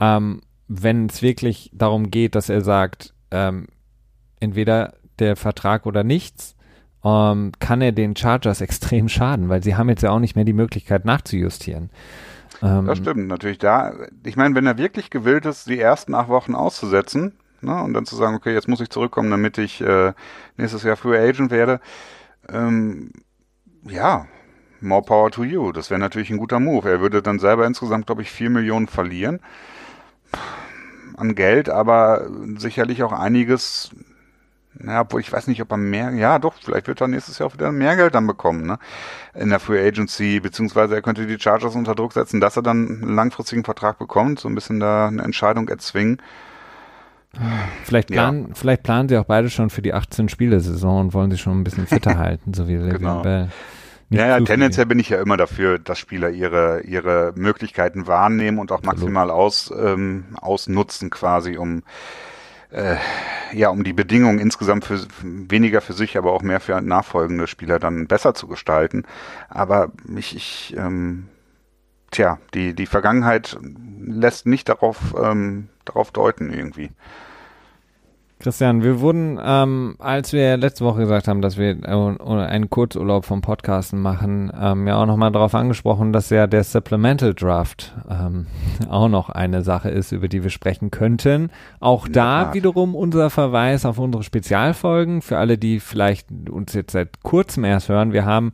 ähm, 0.00 0.40
wenn 0.68 1.06
es 1.06 1.22
wirklich 1.22 1.70
darum 1.72 2.10
geht, 2.10 2.34
dass 2.34 2.48
er 2.48 2.62
sagt, 2.62 3.14
ähm, 3.30 3.68
entweder 4.40 4.94
der 5.18 5.36
Vertrag 5.36 5.86
oder 5.86 6.04
nichts, 6.04 6.56
ähm, 7.04 7.52
kann 7.58 7.80
er 7.80 7.92
den 7.92 8.16
Chargers 8.16 8.60
extrem 8.60 9.08
schaden, 9.08 9.48
weil 9.48 9.62
sie 9.62 9.76
haben 9.76 9.88
jetzt 9.88 10.02
ja 10.02 10.10
auch 10.10 10.18
nicht 10.18 10.36
mehr 10.36 10.44
die 10.44 10.52
Möglichkeit 10.52 11.04
nachzujustieren. 11.04 11.90
Ähm, 12.62 12.86
das 12.86 12.98
stimmt, 12.98 13.28
natürlich 13.28 13.58
da. 13.58 13.92
Ich 14.24 14.36
meine, 14.36 14.54
wenn 14.54 14.66
er 14.66 14.78
wirklich 14.78 15.10
gewillt 15.10 15.46
ist, 15.46 15.68
die 15.68 15.78
ersten 15.78 16.14
acht 16.14 16.28
Wochen 16.28 16.54
auszusetzen 16.54 17.34
ne, 17.60 17.82
und 17.82 17.94
dann 17.94 18.06
zu 18.06 18.16
sagen, 18.16 18.34
okay, 18.34 18.54
jetzt 18.54 18.68
muss 18.68 18.80
ich 18.80 18.90
zurückkommen, 18.90 19.30
damit 19.30 19.58
ich 19.58 19.80
äh, 19.80 20.12
nächstes 20.56 20.82
Jahr 20.82 20.96
Free 20.96 21.18
Agent 21.18 21.50
werde, 21.50 21.80
ähm, 22.48 23.12
ja, 23.82 24.26
more 24.80 25.02
power 25.02 25.30
to 25.30 25.44
you. 25.44 25.72
Das 25.72 25.90
wäre 25.90 26.00
natürlich 26.00 26.30
ein 26.30 26.38
guter 26.38 26.60
Move. 26.60 26.88
Er 26.90 27.00
würde 27.00 27.22
dann 27.22 27.38
selber 27.38 27.66
insgesamt, 27.66 28.06
glaube 28.06 28.22
ich, 28.22 28.30
vier 28.30 28.50
Millionen 28.50 28.88
verlieren 28.88 29.40
an 31.16 31.34
Geld, 31.34 31.68
aber 31.70 32.28
sicherlich 32.56 33.02
auch 33.02 33.12
einiges 33.12 33.90
ja, 34.84 35.02
obwohl 35.02 35.20
ich 35.20 35.32
weiß 35.32 35.46
nicht, 35.46 35.62
ob 35.62 35.70
er 35.70 35.76
mehr, 35.76 36.10
ja 36.10 36.38
doch, 36.38 36.54
vielleicht 36.62 36.88
wird 36.88 37.00
er 37.00 37.08
nächstes 37.08 37.38
Jahr 37.38 37.48
auch 37.48 37.54
wieder 37.54 37.72
mehr 37.72 37.96
Geld 37.96 38.14
dann 38.14 38.26
bekommen, 38.26 38.66
ne? 38.66 38.78
In 39.34 39.50
der 39.50 39.60
Free 39.60 39.86
Agency, 39.86 40.40
beziehungsweise 40.40 40.94
er 40.94 41.02
könnte 41.02 41.26
die 41.26 41.38
Chargers 41.38 41.74
unter 41.74 41.94
Druck 41.94 42.12
setzen, 42.12 42.40
dass 42.40 42.56
er 42.56 42.62
dann 42.62 43.02
einen 43.02 43.14
langfristigen 43.14 43.64
Vertrag 43.64 43.98
bekommt, 43.98 44.40
so 44.40 44.48
ein 44.48 44.54
bisschen 44.54 44.80
da 44.80 45.08
eine 45.08 45.22
Entscheidung 45.22 45.68
erzwingen. 45.68 46.20
Vielleicht 47.84 48.08
planen, 48.08 48.48
ja. 48.48 48.54
vielleicht 48.54 48.82
planen 48.82 49.08
sie 49.08 49.18
auch 49.18 49.24
beide 49.24 49.50
schon 49.50 49.70
für 49.70 49.82
die 49.82 49.92
18 49.92 50.28
Spiele-Saison 50.28 51.00
und 51.00 51.14
wollen 51.14 51.30
sich 51.30 51.40
schon 51.40 51.60
ein 51.60 51.64
bisschen 51.64 51.86
fitter 51.86 52.18
halten, 52.18 52.54
so 52.54 52.66
wie 52.68 52.76
genau. 52.76 53.20
Bell. 53.22 53.48
ja, 54.10 54.26
ja, 54.26 54.40
tendenziell 54.40 54.86
bin 54.86 54.98
ich 54.98 55.10
ja 55.10 55.20
immer 55.20 55.36
dafür, 55.36 55.78
dass 55.78 55.98
Spieler 55.98 56.30
ihre, 56.30 56.80
ihre 56.82 57.32
Möglichkeiten 57.36 58.06
wahrnehmen 58.06 58.58
und 58.58 58.72
auch 58.72 58.82
maximal 58.82 59.30
aus, 59.30 59.72
ähm, 59.78 60.36
ausnutzen 60.40 61.10
quasi, 61.10 61.58
um 61.58 61.82
äh, 62.76 62.96
ja, 63.52 63.70
um 63.70 63.84
die 63.84 63.92
Bedingungen 63.92 64.38
insgesamt 64.38 64.84
für 64.84 65.00
weniger 65.22 65.80
für 65.80 65.94
sich, 65.94 66.18
aber 66.18 66.32
auch 66.32 66.42
mehr 66.42 66.60
für 66.60 66.80
nachfolgende 66.80 67.46
Spieler 67.46 67.78
dann 67.78 68.06
besser 68.06 68.34
zu 68.34 68.46
gestalten. 68.46 69.04
Aber 69.48 69.92
ich, 70.14 70.36
ich 70.36 70.76
ähm, 70.76 71.28
tja, 72.10 72.38
die, 72.54 72.74
die 72.74 72.86
Vergangenheit 72.86 73.56
lässt 73.98 74.46
nicht 74.46 74.68
darauf, 74.68 75.14
ähm, 75.18 75.68
darauf 75.84 76.10
deuten 76.10 76.52
irgendwie. 76.52 76.90
Christian, 78.38 78.82
wir 78.82 79.00
wurden, 79.00 79.40
ähm, 79.42 79.96
als 79.98 80.34
wir 80.34 80.58
letzte 80.58 80.84
Woche 80.84 81.00
gesagt 81.00 81.26
haben, 81.26 81.40
dass 81.40 81.56
wir 81.56 81.70
äh, 81.70 82.46
einen 82.46 82.68
Kurzurlaub 82.68 83.24
vom 83.24 83.40
Podcasten 83.40 84.00
machen, 84.00 84.52
ähm, 84.60 84.86
ja 84.86 84.96
auch 84.96 85.06
nochmal 85.06 85.32
darauf 85.32 85.54
angesprochen, 85.54 86.12
dass 86.12 86.28
ja 86.28 86.46
der 86.46 86.62
Supplemental 86.62 87.32
Draft 87.32 87.94
ähm, 88.10 88.46
auch 88.90 89.08
noch 89.08 89.30
eine 89.30 89.62
Sache 89.62 89.88
ist, 89.88 90.12
über 90.12 90.28
die 90.28 90.42
wir 90.42 90.50
sprechen 90.50 90.90
könnten. 90.90 91.50
Auch 91.80 92.08
da 92.08 92.52
wiederum 92.52 92.94
unser 92.94 93.30
Verweis 93.30 93.86
auf 93.86 93.98
unsere 93.98 94.22
Spezialfolgen. 94.22 95.22
Für 95.22 95.38
alle, 95.38 95.56
die 95.56 95.80
vielleicht 95.80 96.28
uns 96.50 96.74
jetzt 96.74 96.92
seit 96.92 97.22
kurzem 97.22 97.64
erst 97.64 97.88
hören, 97.88 98.12
wir 98.12 98.26
haben 98.26 98.52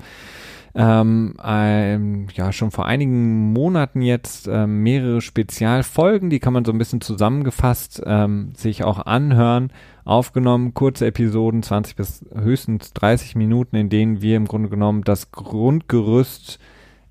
ähm, 0.75 1.35
ähm, 1.45 2.29
ja 2.35 2.53
schon 2.53 2.71
vor 2.71 2.87
einigen 2.87 3.53
Monaten 3.53 4.01
jetzt 4.01 4.49
ähm, 4.49 4.83
mehrere 4.83 5.21
Spezialfolgen, 5.21 6.31
die 6.31 6.41
kann 6.41 6.53
man 6.53 6.65
so 6.65 6.73
ein 6.73 6.79
bisschen 6.79 7.01
zusammengefasst 7.01 8.03
ähm, 8.07 8.53
sich 8.57 8.83
auch 8.83 9.05
anhören, 9.05 9.71
aufgenommen, 10.05 10.73
kurze 10.73 11.07
Episoden, 11.07 11.63
20 11.63 11.97
bis 11.97 12.25
höchstens 12.35 12.93
30 12.95 13.37
Minuten, 13.37 13.77
in 13.77 13.91
denen 13.91 14.23
wir 14.23 14.37
im 14.37 14.47
Grunde 14.47 14.71
genommen 14.71 15.05
das 15.05 15.31
Grundgerüst 15.31 16.59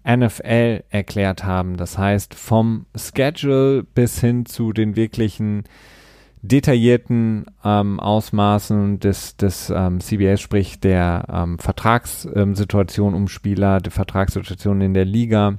NFL 0.08 0.84
erklärt 0.90 1.44
haben. 1.44 1.78
Das 1.78 1.98
heißt, 1.98 2.34
vom 2.34 2.88
Schedule 2.96 3.84
bis 3.84 4.20
hin 4.20 4.48
zu 4.48 4.74
den 4.74 4.96
wirklichen 4.96 5.66
detaillierten 6.42 7.46
ähm, 7.64 8.00
Ausmaßen 8.00 9.00
des, 9.00 9.38
des 9.38 9.70
ähm, 9.70 10.00
CBS, 10.00 10.42
sprich 10.42 10.80
der 10.80 11.26
ähm, 11.32 11.60
Vertragssituation 11.60 13.14
um 13.14 13.28
Spieler, 13.28 13.80
der 13.80 13.92
Vertragssituation 13.92 14.82
in 14.82 14.94
der 14.94 15.06
Liga. 15.06 15.58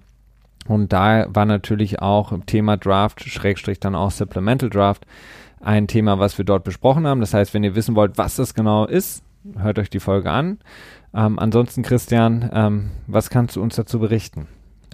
Und 0.67 0.93
da 0.93 1.27
war 1.29 1.45
natürlich 1.45 2.01
auch 2.01 2.33
Thema 2.47 2.77
Draft, 2.77 3.23
Schrägstrich 3.23 3.81
dann 3.81 3.95
auch 3.95 4.11
Supplemental 4.11 4.71
Draft, 4.71 5.07
ein 5.61 5.87
Thema, 5.87 6.19
was 6.19 6.39
wir 6.39 6.45
dort 6.45 6.65
besprochen 6.65 7.07
haben. 7.07 7.21
Das 7.21 7.35
heißt, 7.35 7.55
wenn 7.55 7.65
ihr 7.65 7.75
wissen 7.75 7.95
wollt, 7.95 8.19
was 8.19 8.37
das 8.37 8.55
genau 8.55 8.87
ist, 8.87 9.23
hört 9.57 9.79
euch 9.79 9.91
die 9.91 10.01
Folge 10.01 10.31
an. 10.31 10.59
Ähm, 11.15 11.39
ansonsten, 11.39 11.83
Christian, 11.83 12.51
ähm, 12.53 12.91
was 13.07 13.31
kannst 13.31 13.57
du 13.57 13.63
uns 13.63 13.77
dazu 13.77 13.99
berichten? 13.99 14.49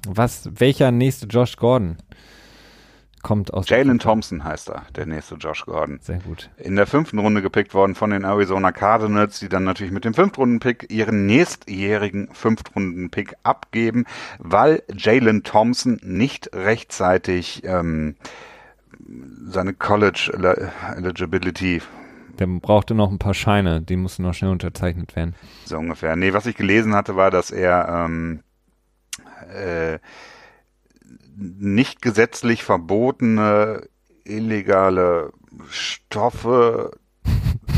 Was, 0.06 0.50
welcher 0.58 0.90
nächste 0.90 1.26
Josh 1.26 1.56
Gordon? 1.56 1.96
Kommt 3.22 3.52
aus. 3.52 3.68
Jalen 3.68 3.98
Thompson 3.98 4.44
heißt 4.44 4.70
er, 4.70 4.82
der 4.96 5.06
nächste 5.06 5.36
Josh 5.36 5.64
Gordon. 5.66 5.98
Sehr 6.00 6.18
gut. 6.18 6.50
In 6.56 6.76
der 6.76 6.86
fünften 6.86 7.18
Runde 7.18 7.42
gepickt 7.42 7.74
worden 7.74 7.94
von 7.94 8.10
den 8.10 8.24
Arizona 8.24 8.72
Cardinals, 8.72 9.38
die 9.40 9.48
dann 9.48 9.64
natürlich 9.64 9.92
mit 9.92 10.04
dem 10.04 10.14
Fünftrunden-Pick 10.14 10.90
ihren 10.90 11.26
nächstjährigen 11.26 12.28
Fünftrunden-Pick 12.32 13.34
abgeben, 13.42 14.04
weil 14.38 14.82
Jalen 14.94 15.42
Thompson 15.42 15.98
nicht 16.02 16.50
rechtzeitig 16.54 17.62
ähm, 17.64 18.16
seine 19.46 19.74
College 19.74 20.32
Eligibility 20.96 21.82
der 22.38 22.46
brauchte 22.46 22.94
noch 22.94 23.10
ein 23.10 23.18
paar 23.18 23.34
Scheine, 23.34 23.80
die 23.80 23.96
mussten 23.96 24.22
noch 24.22 24.34
schnell 24.34 24.52
unterzeichnet 24.52 25.16
werden. 25.16 25.34
So 25.64 25.76
ungefähr. 25.76 26.14
Nee, 26.14 26.32
was 26.32 26.46
ich 26.46 26.54
gelesen 26.54 26.94
hatte, 26.94 27.16
war, 27.16 27.30
dass 27.32 27.50
er 27.50 27.88
ähm, 27.88 28.40
äh, 29.52 29.98
nicht 31.38 32.02
gesetzlich 32.02 32.64
verbotene 32.64 33.88
illegale 34.24 35.32
Stoffe 35.70 36.92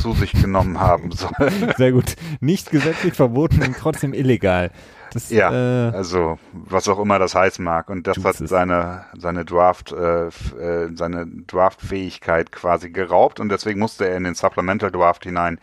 zu 0.00 0.12
sich 0.14 0.32
genommen 0.32 0.80
haben 0.80 1.12
soll. 1.12 1.50
Sehr 1.76 1.92
gut. 1.92 2.16
Nicht 2.40 2.70
gesetzlich 2.70 3.14
verboten 3.14 3.62
und 3.62 3.76
trotzdem 3.76 4.14
illegal. 4.14 4.70
Das, 5.12 5.30
ja, 5.30 5.50
äh, 5.88 5.92
also 5.92 6.38
was 6.52 6.88
auch 6.88 6.98
immer 7.00 7.18
das 7.18 7.34
heißen 7.34 7.64
mag. 7.64 7.90
Und 7.90 8.06
das 8.06 8.22
hat 8.24 8.36
seine, 8.36 9.04
seine 9.18 9.44
Draft, 9.44 9.92
äh, 9.92 10.28
äh, 10.28 10.90
seine 10.94 11.26
Draft-Fähigkeit 11.26 12.52
quasi 12.52 12.90
geraubt 12.90 13.40
und 13.40 13.48
deswegen 13.48 13.80
musste 13.80 14.08
er 14.08 14.16
in 14.16 14.24
den 14.24 14.34
Supplemental 14.34 14.90
Draft 14.90 15.24
hinein 15.24 15.58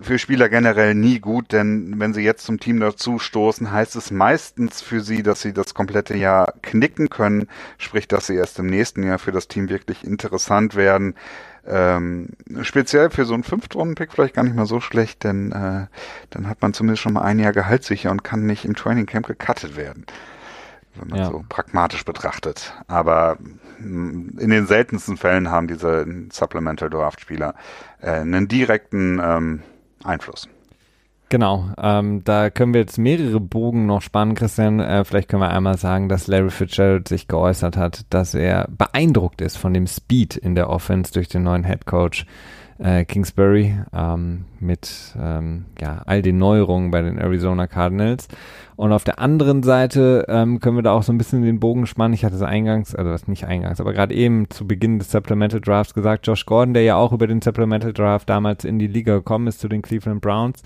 für 0.00 0.18
Spieler 0.18 0.48
generell 0.48 0.94
nie 0.94 1.20
gut, 1.20 1.52
denn 1.52 1.98
wenn 1.98 2.12
sie 2.12 2.22
jetzt 2.22 2.44
zum 2.44 2.60
Team 2.60 2.80
dazu 2.80 3.18
stoßen, 3.18 3.70
heißt 3.70 3.96
es 3.96 4.10
meistens 4.10 4.82
für 4.82 5.00
sie, 5.00 5.22
dass 5.22 5.40
sie 5.40 5.52
das 5.52 5.74
komplette 5.74 6.16
Jahr 6.16 6.52
knicken 6.62 7.08
können, 7.08 7.48
sprich, 7.78 8.06
dass 8.06 8.26
sie 8.26 8.34
erst 8.34 8.58
im 8.58 8.66
nächsten 8.66 9.02
Jahr 9.02 9.18
für 9.18 9.32
das 9.32 9.48
Team 9.48 9.68
wirklich 9.68 10.04
interessant 10.04 10.76
werden. 10.76 11.14
Ähm, 11.66 12.28
speziell 12.62 13.10
für 13.10 13.24
so 13.24 13.34
einen 13.34 13.42
Fünftrunden-Pick 13.42 14.12
vielleicht 14.12 14.34
gar 14.34 14.44
nicht 14.44 14.54
mal 14.54 14.66
so 14.66 14.80
schlecht, 14.80 15.24
denn 15.24 15.50
äh, 15.50 15.86
dann 16.30 16.48
hat 16.48 16.62
man 16.62 16.74
zumindest 16.74 17.02
schon 17.02 17.14
mal 17.14 17.22
ein 17.22 17.38
Jahr 17.38 17.52
Gehalt 17.52 17.82
sicher 17.82 18.10
und 18.10 18.22
kann 18.22 18.46
nicht 18.46 18.64
im 18.64 18.76
Training 18.76 19.06
Camp 19.06 19.26
gecuttet 19.26 19.76
werden, 19.76 20.06
wenn 20.94 21.08
man 21.08 21.18
ja. 21.18 21.30
so 21.30 21.44
pragmatisch 21.48 22.04
betrachtet. 22.04 22.72
Aber 22.86 23.38
mm, 23.80 24.38
in 24.38 24.50
den 24.50 24.66
seltensten 24.66 25.16
Fällen 25.16 25.50
haben 25.50 25.66
diese 25.66 26.06
Supplemental 26.30 26.90
Draft 26.90 27.20
Spieler 27.20 27.54
äh, 28.00 28.10
einen 28.10 28.46
direkten 28.46 29.20
ähm, 29.20 29.62
Einfluss. 30.06 30.48
Genau, 31.28 31.70
ähm, 31.76 32.22
da 32.22 32.50
können 32.50 32.72
wir 32.72 32.80
jetzt 32.80 32.98
mehrere 32.98 33.40
Bogen 33.40 33.86
noch 33.86 34.00
spannen, 34.00 34.36
Christian. 34.36 34.78
Äh, 34.78 35.04
vielleicht 35.04 35.28
können 35.28 35.42
wir 35.42 35.50
einmal 35.50 35.76
sagen, 35.76 36.08
dass 36.08 36.28
Larry 36.28 36.50
Fitzgerald 36.50 37.08
sich 37.08 37.26
geäußert 37.26 37.76
hat, 37.76 38.06
dass 38.10 38.34
er 38.34 38.68
beeindruckt 38.70 39.40
ist 39.40 39.56
von 39.56 39.74
dem 39.74 39.88
Speed 39.88 40.36
in 40.36 40.54
der 40.54 40.70
Offense 40.70 41.12
durch 41.12 41.26
den 41.26 41.42
neuen 41.42 41.64
Head 41.64 41.84
Coach 41.84 42.26
äh, 42.78 43.04
Kingsbury 43.04 43.74
ähm, 43.94 44.44
mit 44.60 45.14
ähm, 45.20 45.66
ja, 45.80 46.02
all 46.06 46.22
den 46.22 46.38
Neuerungen 46.38 46.90
bei 46.90 47.02
den 47.02 47.18
Arizona 47.18 47.66
Cardinals. 47.66 48.28
Und 48.76 48.92
auf 48.92 49.04
der 49.04 49.18
anderen 49.18 49.62
Seite 49.62 50.26
ähm, 50.28 50.60
können 50.60 50.76
wir 50.76 50.82
da 50.82 50.92
auch 50.92 51.02
so 51.02 51.12
ein 51.12 51.18
bisschen 51.18 51.42
den 51.42 51.60
Bogen 51.60 51.86
spannen. 51.86 52.12
Ich 52.12 52.24
hatte 52.24 52.36
es 52.36 52.42
eingangs, 52.42 52.94
also 52.94 53.10
was 53.10 53.26
nicht 53.26 53.46
eingangs, 53.46 53.80
aber 53.80 53.92
gerade 53.94 54.14
eben 54.14 54.50
zu 54.50 54.66
Beginn 54.66 54.98
des 54.98 55.10
Supplemental 55.10 55.60
Drafts 55.60 55.94
gesagt, 55.94 56.26
Josh 56.26 56.44
Gordon, 56.44 56.74
der 56.74 56.82
ja 56.82 56.96
auch 56.96 57.12
über 57.12 57.26
den 57.26 57.40
Supplemental 57.40 57.92
Draft 57.94 58.28
damals 58.28 58.64
in 58.64 58.78
die 58.78 58.86
Liga 58.86 59.14
gekommen 59.14 59.46
ist 59.46 59.60
zu 59.60 59.68
den 59.68 59.80
Cleveland 59.80 60.20
Browns, 60.20 60.62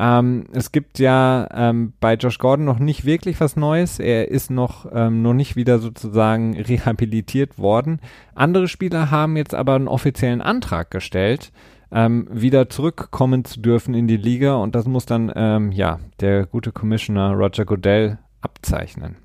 ähm, 0.00 0.44
es 0.52 0.72
gibt 0.72 0.98
ja 0.98 1.46
ähm, 1.52 1.92
bei 2.00 2.14
Josh 2.14 2.38
Gordon 2.38 2.64
noch 2.64 2.78
nicht 2.78 3.04
wirklich 3.04 3.38
was 3.38 3.56
Neues. 3.56 3.98
Er 3.98 4.28
ist 4.28 4.50
noch, 4.50 4.90
ähm, 4.90 5.20
noch 5.20 5.34
nicht 5.34 5.56
wieder 5.56 5.78
sozusagen 5.78 6.56
rehabilitiert 6.60 7.58
worden. 7.58 8.00
Andere 8.34 8.66
Spieler 8.66 9.10
haben 9.10 9.36
jetzt 9.36 9.54
aber 9.54 9.74
einen 9.74 9.88
offiziellen 9.88 10.40
Antrag 10.40 10.90
gestellt, 10.90 11.52
ähm, 11.92 12.28
wieder 12.30 12.70
zurückkommen 12.70 13.44
zu 13.44 13.60
dürfen 13.60 13.92
in 13.92 14.08
die 14.08 14.16
Liga 14.16 14.54
und 14.54 14.74
das 14.74 14.86
muss 14.86 15.04
dann 15.04 15.30
ähm, 15.36 15.70
ja 15.70 16.00
der 16.20 16.46
gute 16.46 16.72
Commissioner 16.72 17.32
Roger 17.32 17.66
Goodell 17.66 18.18
abzeichnen. 18.40 19.16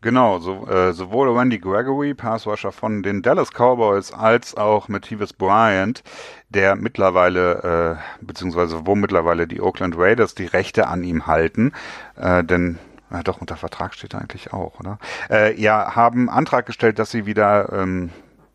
Genau, 0.00 0.38
so, 0.38 0.64
äh, 0.68 0.92
sowohl 0.92 1.36
Randy 1.36 1.58
Gregory, 1.58 2.14
Passwasher 2.14 2.70
von 2.70 3.02
den 3.02 3.20
Dallas 3.20 3.50
Cowboys, 3.50 4.12
als 4.12 4.56
auch 4.56 4.86
Matthews 4.86 5.32
Bryant, 5.32 6.04
der 6.48 6.76
mittlerweile, 6.76 7.98
äh, 8.20 8.24
beziehungsweise 8.24 8.86
wo 8.86 8.94
mittlerweile 8.94 9.48
die 9.48 9.60
Oakland 9.60 9.96
Raiders 9.98 10.36
die 10.36 10.46
Rechte 10.46 10.86
an 10.86 11.02
ihm 11.02 11.26
halten, 11.26 11.72
äh, 12.14 12.44
denn 12.44 12.78
ja, 13.10 13.22
doch, 13.22 13.40
unter 13.40 13.56
Vertrag 13.56 13.94
steht 13.94 14.14
er 14.14 14.20
eigentlich 14.20 14.52
auch, 14.52 14.78
oder? 14.78 14.98
Äh, 15.30 15.60
ja, 15.60 15.96
haben 15.96 16.28
Antrag 16.28 16.66
gestellt, 16.66 16.98
dass 16.98 17.10
sie 17.10 17.26
wieder, 17.26 17.72
ähm, 17.72 18.10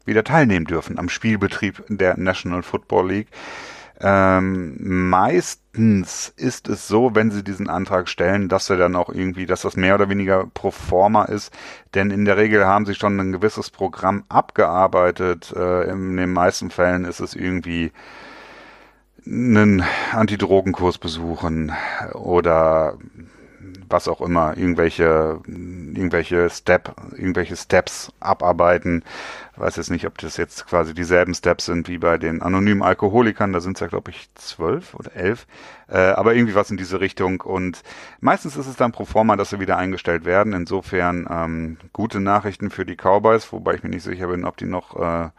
wieder 0.05 0.23
teilnehmen 0.23 0.65
dürfen 0.65 0.97
am 0.99 1.09
Spielbetrieb 1.09 1.83
der 1.89 2.17
National 2.17 2.63
Football 2.63 3.09
League. 3.09 3.27
Ähm, 4.05 4.75
meistens 5.09 6.33
ist 6.35 6.67
es 6.67 6.89
so, 6.89 7.15
wenn 7.15 7.31
sie 7.31 7.41
diesen 7.41 7.69
Antrag 7.69 8.09
stellen, 8.09 8.49
dass 8.49 8.69
er 8.69 8.75
dann 8.75 8.97
auch 8.97 9.07
irgendwie, 9.07 9.45
dass 9.45 9.61
das 9.61 9.77
mehr 9.77 9.95
oder 9.95 10.09
weniger 10.09 10.45
pro 10.53 10.71
forma 10.71 11.23
ist, 11.23 11.53
denn 11.93 12.11
in 12.11 12.25
der 12.25 12.35
Regel 12.35 12.65
haben 12.65 12.85
sie 12.85 12.95
schon 12.95 13.17
ein 13.17 13.31
gewisses 13.31 13.71
Programm 13.71 14.25
abgearbeitet. 14.27 15.53
Äh, 15.55 15.89
in 15.89 16.17
den 16.17 16.33
meisten 16.33 16.69
Fällen 16.69 17.05
ist 17.05 17.21
es 17.21 17.33
irgendwie 17.33 17.93
einen 19.25 19.85
Antidrogenkurs 20.11 20.97
besuchen 20.97 21.71
oder 22.13 22.97
was 23.93 24.09
auch 24.09 24.19
immer, 24.19 24.57
irgendwelche, 24.57 25.39
irgendwelche 25.47 26.49
Step, 26.49 26.93
irgendwelche 27.11 27.55
Steps 27.55 28.11
abarbeiten. 28.19 29.03
Ich 29.53 29.59
weiß 29.59 29.75
jetzt 29.77 29.91
nicht, 29.91 30.07
ob 30.07 30.17
das 30.17 30.35
jetzt 30.35 30.67
quasi 30.67 30.93
dieselben 30.93 31.33
Steps 31.35 31.65
sind 31.67 31.87
wie 31.87 31.99
bei 31.99 32.17
den 32.17 32.41
anonymen 32.41 32.81
Alkoholikern. 32.81 33.53
Da 33.53 33.61
sind 33.61 33.77
es 33.77 33.81
ja, 33.81 33.87
glaube 33.87 34.11
ich, 34.11 34.27
zwölf 34.33 34.95
oder 34.95 35.15
elf. 35.15 35.45
Äh, 35.87 35.99
aber 35.99 36.33
irgendwie 36.33 36.55
was 36.55 36.71
in 36.71 36.77
diese 36.77 36.99
Richtung. 36.99 37.41
Und 37.41 37.83
meistens 38.19 38.57
ist 38.57 38.67
es 38.67 38.75
dann 38.75 38.91
pro 38.91 39.05
forma, 39.05 39.35
dass 39.35 39.51
sie 39.51 39.59
wieder 39.59 39.77
eingestellt 39.77 40.25
werden. 40.25 40.53
Insofern 40.53 41.27
ähm, 41.29 41.77
gute 41.93 42.19
Nachrichten 42.19 42.71
für 42.71 42.85
die 42.85 42.97
Cowboys, 42.97 43.53
wobei 43.53 43.75
ich 43.75 43.83
mir 43.83 43.89
nicht 43.89 44.03
sicher 44.03 44.27
bin, 44.27 44.43
ob 44.43 44.57
die 44.57 44.65
noch 44.65 44.99
äh, 44.99 45.29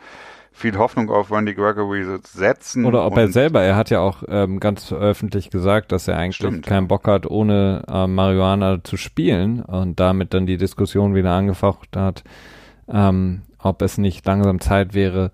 viel 0.57 0.79
Hoffnung 0.79 1.11
auf 1.11 1.33
Randy 1.33 1.53
Gregory 1.53 2.07
setzen. 2.23 2.85
Oder 2.85 3.05
ob 3.05 3.19
er 3.19 3.29
selber, 3.29 3.63
er 3.63 3.75
hat 3.75 3.91
ja 3.91 3.99
auch 3.99 4.23
ähm, 4.29 4.61
ganz 4.61 4.93
öffentlich 4.93 5.51
gesagt, 5.51 5.91
dass 5.91 6.07
er 6.07 6.17
eigentlich 6.17 6.37
stimmt. 6.37 6.65
keinen 6.65 6.87
Bock 6.87 7.09
hat, 7.09 7.27
ohne 7.27 7.83
äh, 7.89 8.07
Marihuana 8.07 8.83
zu 8.85 8.97
spielen 8.97 9.63
und 9.63 9.99
damit 9.99 10.33
dann 10.33 10.47
die 10.47 10.57
Diskussion 10.57 11.17
wieder 11.17 11.33
angefacht 11.33 11.97
hat, 11.97 12.23
ähm, 12.89 13.43
ob 13.59 13.83
es 13.83 13.99
nicht 13.99 14.25
langsam 14.25 14.61
Zeit 14.61 14.95
wäre, 14.95 15.33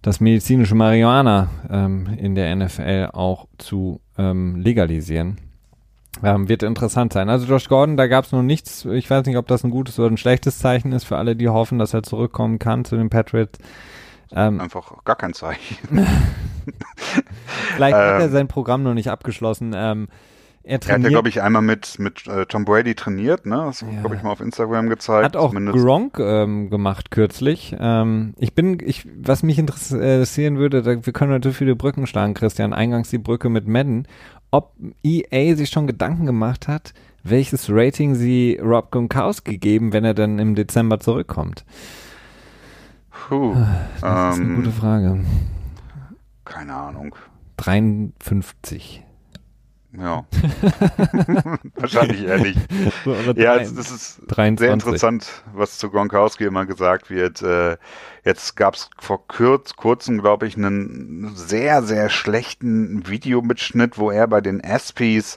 das 0.00 0.20
medizinische 0.20 0.74
Marihuana 0.74 1.48
ähm, 1.70 2.08
in 2.16 2.34
der 2.34 2.56
NFL 2.56 3.10
auch 3.12 3.46
zu 3.58 4.00
ähm, 4.16 4.56
legalisieren. 4.56 5.36
Ähm, 6.24 6.48
wird 6.48 6.62
interessant 6.62 7.12
sein. 7.12 7.28
Also 7.28 7.46
Josh 7.46 7.68
Gordon, 7.68 7.98
da 7.98 8.06
gab 8.06 8.24
es 8.24 8.32
noch 8.32 8.42
nichts. 8.42 8.86
Ich 8.86 9.10
weiß 9.10 9.26
nicht, 9.26 9.36
ob 9.36 9.46
das 9.48 9.64
ein 9.64 9.70
gutes 9.70 9.98
oder 9.98 10.08
ein 10.08 10.16
schlechtes 10.16 10.58
Zeichen 10.58 10.92
ist 10.92 11.04
für 11.04 11.18
alle, 11.18 11.36
die 11.36 11.48
hoffen, 11.48 11.78
dass 11.78 11.94
er 11.94 12.02
zurückkommen 12.02 12.58
kann 12.58 12.84
zu 12.84 12.96
den 12.96 13.10
Patriots. 13.10 13.58
Ähm, 14.30 14.60
Einfach 14.60 15.04
gar 15.04 15.16
kein 15.16 15.34
Zeichen. 15.34 15.76
Vielleicht 17.74 17.94
hat 17.94 18.20
er 18.20 18.24
ähm. 18.26 18.32
sein 18.32 18.48
Programm 18.48 18.82
noch 18.82 18.94
nicht 18.94 19.10
abgeschlossen. 19.10 19.72
Ähm, 19.74 20.08
er, 20.64 20.78
er, 20.86 20.94
hat 20.94 21.02
ja, 21.02 21.08
glaube 21.08 21.28
ich, 21.28 21.42
einmal 21.42 21.62
mit, 21.62 21.98
mit 21.98 22.26
äh, 22.28 22.46
Tom 22.46 22.64
Brady 22.64 22.94
trainiert, 22.94 23.46
ne? 23.46 23.62
Das 23.66 23.80
ja. 23.80 23.88
glaube 24.00 24.14
ich, 24.14 24.22
mal 24.22 24.30
auf 24.30 24.40
Instagram 24.40 24.88
gezeigt. 24.88 25.24
Hat 25.24 25.36
auch 25.36 25.50
zumindest. 25.50 25.78
Gronk 25.78 26.20
ähm, 26.20 26.70
gemacht 26.70 27.10
kürzlich. 27.10 27.74
Ähm, 27.80 28.34
ich 28.38 28.54
bin, 28.54 28.78
ich, 28.80 29.08
was 29.16 29.42
mich 29.42 29.58
interessieren 29.58 30.58
würde, 30.58 30.82
da, 30.82 31.04
wir 31.04 31.12
können 31.12 31.32
natürlich 31.32 31.56
viele 31.56 31.74
Brücken 31.74 32.06
schlagen, 32.06 32.34
Christian. 32.34 32.72
Eingangs 32.72 33.10
die 33.10 33.18
Brücke 33.18 33.48
mit 33.48 33.66
Madden. 33.66 34.06
Ob 34.52 34.74
EA 35.02 35.56
sich 35.56 35.70
schon 35.70 35.88
Gedanken 35.88 36.26
gemacht 36.26 36.68
hat, 36.68 36.94
welches 37.24 37.68
Rating 37.68 38.14
sie 38.14 38.60
Rob 38.62 38.92
Gronkowski 38.92 39.58
geben, 39.58 39.92
wenn 39.92 40.04
er 40.04 40.14
dann 40.14 40.38
im 40.38 40.54
Dezember 40.54 41.00
zurückkommt. 41.00 41.64
Puh, 43.28 43.54
das 44.00 44.02
ähm, 44.02 44.30
ist 44.30 44.40
eine 44.40 44.44
ähm, 44.44 44.56
gute 44.56 44.70
Frage. 44.72 45.24
Keine 46.44 46.74
Ahnung. 46.74 47.14
53. 47.56 49.04
Ja. 49.96 50.24
Wahrscheinlich 51.76 52.24
ehrlich. 52.24 52.56
So, 53.04 53.14
ja, 53.36 53.58
das 53.58 53.70
ist 53.70 54.22
23. 54.28 54.58
sehr 54.58 54.72
interessant, 54.72 55.44
was 55.52 55.78
zu 55.78 55.90
Gronkowski 55.90 56.44
immer 56.44 56.64
gesagt 56.64 57.10
wird. 57.10 57.42
Äh, 57.42 57.76
jetzt 58.24 58.56
gab 58.56 58.74
es 58.74 58.90
vor 58.98 59.26
kurz, 59.28 59.76
kurzem, 59.76 60.20
glaube 60.20 60.46
ich, 60.46 60.56
einen 60.56 61.32
sehr, 61.34 61.82
sehr 61.82 62.08
schlechten 62.08 63.06
Videomitschnitt, 63.06 63.98
wo 63.98 64.10
er 64.10 64.26
bei 64.28 64.40
den 64.40 64.64
Aspies 64.64 65.36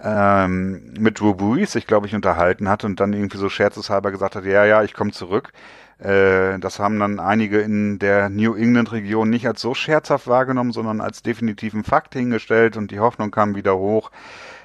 ähm, 0.00 0.92
mit 0.98 1.20
Drew 1.20 1.34
Brees 1.34 1.72
sich, 1.72 1.86
glaube 1.86 2.06
ich, 2.06 2.14
unterhalten 2.14 2.68
hat 2.68 2.84
und 2.84 3.00
dann 3.00 3.14
irgendwie 3.14 3.38
so 3.38 3.48
scherzeshalber 3.48 4.10
gesagt 4.10 4.36
hat, 4.36 4.44
ja, 4.44 4.66
ja, 4.66 4.82
ich 4.82 4.92
komme 4.92 5.12
zurück. 5.12 5.52
Äh, 5.98 6.58
das 6.58 6.78
haben 6.78 6.98
dann 6.98 7.20
einige 7.20 7.60
in 7.60 7.98
der 7.98 8.28
New 8.28 8.54
England-Region 8.54 9.30
nicht 9.30 9.46
als 9.46 9.60
so 9.60 9.74
scherzhaft 9.74 10.26
wahrgenommen, 10.26 10.72
sondern 10.72 11.00
als 11.00 11.22
definitiven 11.22 11.84
Fakt 11.84 12.14
hingestellt 12.14 12.76
und 12.76 12.90
die 12.90 13.00
Hoffnung 13.00 13.30
kam 13.30 13.54
wieder 13.54 13.76
hoch. 13.78 14.10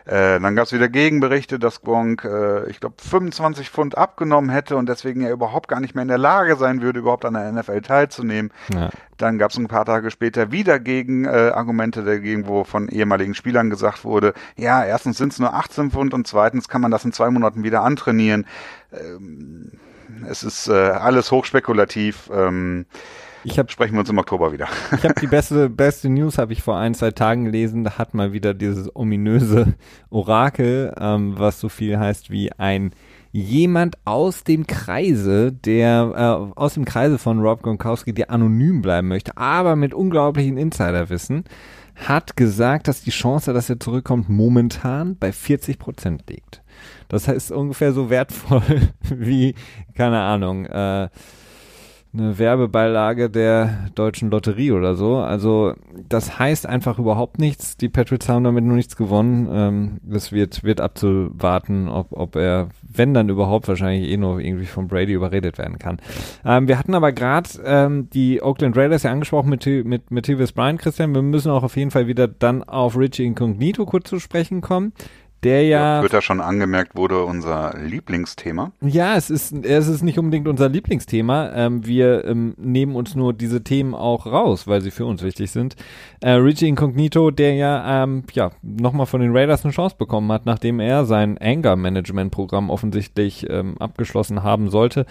Äh, 0.05 0.39
dann 0.39 0.55
gab 0.55 0.65
es 0.65 0.73
wieder 0.73 0.89
Gegenberichte, 0.89 1.59
dass 1.59 1.84
Gronk, 1.84 2.25
äh, 2.25 2.67
ich 2.69 2.79
glaube, 2.79 2.95
25 2.97 3.69
Pfund 3.69 3.97
abgenommen 3.97 4.49
hätte 4.49 4.75
und 4.75 4.89
deswegen 4.89 5.21
er 5.21 5.32
überhaupt 5.32 5.67
gar 5.67 5.79
nicht 5.79 5.93
mehr 5.93 6.01
in 6.01 6.07
der 6.07 6.17
Lage 6.17 6.55
sein 6.55 6.82
würde, 6.82 6.99
überhaupt 6.99 7.23
an 7.23 7.36
der 7.36 7.51
NFL 7.51 7.82
teilzunehmen. 7.82 8.51
Ja. 8.73 8.89
Dann 9.17 9.38
gab 9.38 9.51
es 9.51 9.57
ein 9.57 9.67
paar 9.67 9.86
Tage 9.86 10.09
später 10.09 10.51
wieder 10.51 10.79
Gegenargumente 10.79 12.01
äh, 12.01 12.05
dagegen, 12.05 12.47
wo 12.47 12.63
von 12.63 12.89
ehemaligen 12.89 13.36
Spielern 13.36 13.69
gesagt 13.69 14.03
wurde, 14.03 14.34
ja, 14.57 14.84
erstens 14.84 15.17
sind 15.17 15.34
es 15.34 15.39
nur 15.39 15.53
18 15.53 15.91
Pfund 15.91 16.15
und 16.15 16.27
zweitens 16.27 16.67
kann 16.67 16.82
man 16.82 16.89
das 16.89 17.05
in 17.05 17.13
zwei 17.13 17.29
Monaten 17.29 17.63
wieder 17.63 17.84
antrainieren. 17.84 18.47
Ähm, 18.91 19.73
es 20.30 20.43
ist 20.43 20.68
äh, 20.68 20.74
alles 20.74 21.32
hochspekulativ. 21.32 22.30
Ähm, 22.34 22.86
ich 23.43 23.57
hab, 23.57 23.72
sprechen 23.72 23.93
wir 23.93 24.01
uns 24.01 24.09
im 24.09 24.18
Oktober 24.20 24.51
wieder. 24.51 24.68
Ich 24.95 25.03
habe 25.03 25.20
die 25.20 25.28
beste, 25.28 25.70
beste 25.70 26.09
News, 26.09 26.38
habe 26.38 26.53
ich 26.53 26.62
vor 26.62 26.78
ein, 26.78 26.93
zwei 26.93 27.12
Tagen 27.12 27.45
gelesen. 27.45 27.84
Da 27.84 27.97
hat 27.97 28.14
mal 28.14 28.34
wieder 28.34 28.53
dieses 28.53 28.95
ominöse 28.95 29.74
Orakel, 30.09 30.93
ähm, 30.99 31.34
was 31.38 31.59
so 31.59 31.70
viel 31.70 31.97
heißt 31.97 32.30
wie 32.30 32.51
ein 32.51 32.91
jemand 33.32 33.97
aus 34.05 34.43
dem 34.43 34.68
Kreise, 34.68 35.51
der 35.51 36.51
äh, 36.53 36.59
aus 36.59 36.74
dem 36.74 36.86
Kreise 36.86 37.18
von 37.18 37.39
Rob 37.39 37.62
Gronkowski, 37.62 38.14
der 38.14 38.30
anonym 38.30 38.82
bleiben 38.82 39.07
möchte, 39.07 39.38
aber 39.38 39.76
mit 39.76 39.93
unglaublichen 39.93 40.57
Insiderwissen, 40.57 41.45
hat 41.95 42.36
gesagt, 42.36 42.88
dass 42.88 43.03
die 43.03 43.12
Chance, 43.12 43.53
dass 43.53 43.70
er 43.70 43.80
zurückkommt, 43.80 44.28
momentan 44.30 45.18
bei 45.18 45.32
40 45.32 45.80
Prozent 45.80 46.24
liegt. 46.30 46.61
Das 47.12 47.28
heißt 47.28 47.51
ungefähr 47.51 47.91
so 47.91 48.09
wertvoll 48.09 48.62
wie, 49.14 49.53
keine 49.95 50.22
Ahnung, 50.22 50.66
äh, 50.66 51.09
eine 52.14 52.38
Werbebeilage 52.38 53.30
der 53.30 53.89
deutschen 53.95 54.32
Lotterie 54.32 54.72
oder 54.72 54.95
so. 54.95 55.18
Also 55.18 55.74
das 56.09 56.39
heißt 56.39 56.66
einfach 56.66 56.99
überhaupt 56.99 57.39
nichts. 57.39 57.78
Die 57.78 57.88
Patriots 57.89 58.28
haben 58.28 58.43
damit 58.43 58.64
noch 58.64 58.76
nichts 58.76 58.95
gewonnen. 58.97 59.49
Ähm, 59.51 59.97
das 60.03 60.32
wird, 60.32 60.64
wird 60.64 60.82
abzuwarten, 60.82 61.88
ob, 61.89 62.12
ob 62.12 62.36
er, 62.36 62.70
wenn 62.82 63.14
dann 63.14 63.30
überhaupt, 63.30 63.68
wahrscheinlich 63.68 64.09
eh 64.09 64.18
nur 64.18 64.39
irgendwie 64.39 64.66
von 64.66 64.88
Brady 64.88 65.14
überredet 65.14 65.57
werden 65.57 65.80
kann. 65.80 65.99
Ähm, 66.45 66.68
wir 66.68 66.78
hatten 66.78 66.95
aber 66.95 67.12
gerade 67.14 67.49
ähm, 67.64 68.09
die 68.09 68.41
Oakland 68.41 68.76
Raiders 68.78 69.03
ja 69.03 69.12
angesprochen 69.12 69.49
mit, 69.49 69.66
mit, 69.66 70.12
mit 70.12 70.26
Tavis 70.26 70.51
Bryan, 70.51 70.78
Christian. 70.78 71.14
Wir 71.14 71.22
müssen 71.22 71.51
auch 71.51 71.64
auf 71.64 71.78
jeden 71.78 71.91
Fall 71.91 72.07
wieder 72.07 72.28
dann 72.28 72.64
auf 72.64 72.97
Richie 72.97 73.26
Incognito 73.26 73.86
kurz 73.86 74.09
zu 74.09 74.20
sprechen 74.20 74.59
kommen 74.59 74.93
der 75.43 75.63
ja. 75.63 75.95
ja 75.95 76.01
Twitter 76.01 76.21
schon 76.21 76.41
angemerkt 76.41 76.95
wurde, 76.95 77.23
unser 77.23 77.75
Lieblingsthema. 77.77 78.71
Ja, 78.81 79.15
es 79.15 79.29
ist, 79.29 79.53
es 79.65 79.87
ist 79.87 80.03
nicht 80.03 80.19
unbedingt 80.19 80.47
unser 80.47 80.69
Lieblingsthema. 80.69 81.51
Ähm, 81.53 81.85
wir 81.85 82.25
ähm, 82.25 82.53
nehmen 82.57 82.95
uns 82.95 83.15
nur 83.15 83.33
diese 83.33 83.63
Themen 83.63 83.93
auch 83.93 84.25
raus, 84.25 84.67
weil 84.67 84.81
sie 84.81 84.91
für 84.91 85.05
uns 85.05 85.23
wichtig 85.23 85.51
sind. 85.51 85.75
Äh, 86.21 86.31
Richie 86.31 86.67
Incognito, 86.67 87.31
der 87.31 87.55
ja, 87.55 88.03
ähm, 88.03 88.23
ja, 88.33 88.51
nochmal 88.61 89.05
von 89.05 89.21
den 89.21 89.35
Raiders 89.35 89.65
eine 89.65 89.73
Chance 89.73 89.95
bekommen 89.97 90.31
hat, 90.31 90.45
nachdem 90.45 90.79
er 90.79 91.05
sein 91.05 91.37
Anger-Management-Programm 91.37 92.69
offensichtlich 92.69 93.47
ähm, 93.49 93.77
abgeschlossen 93.79 94.43
haben 94.43 94.69
sollte. 94.69 95.05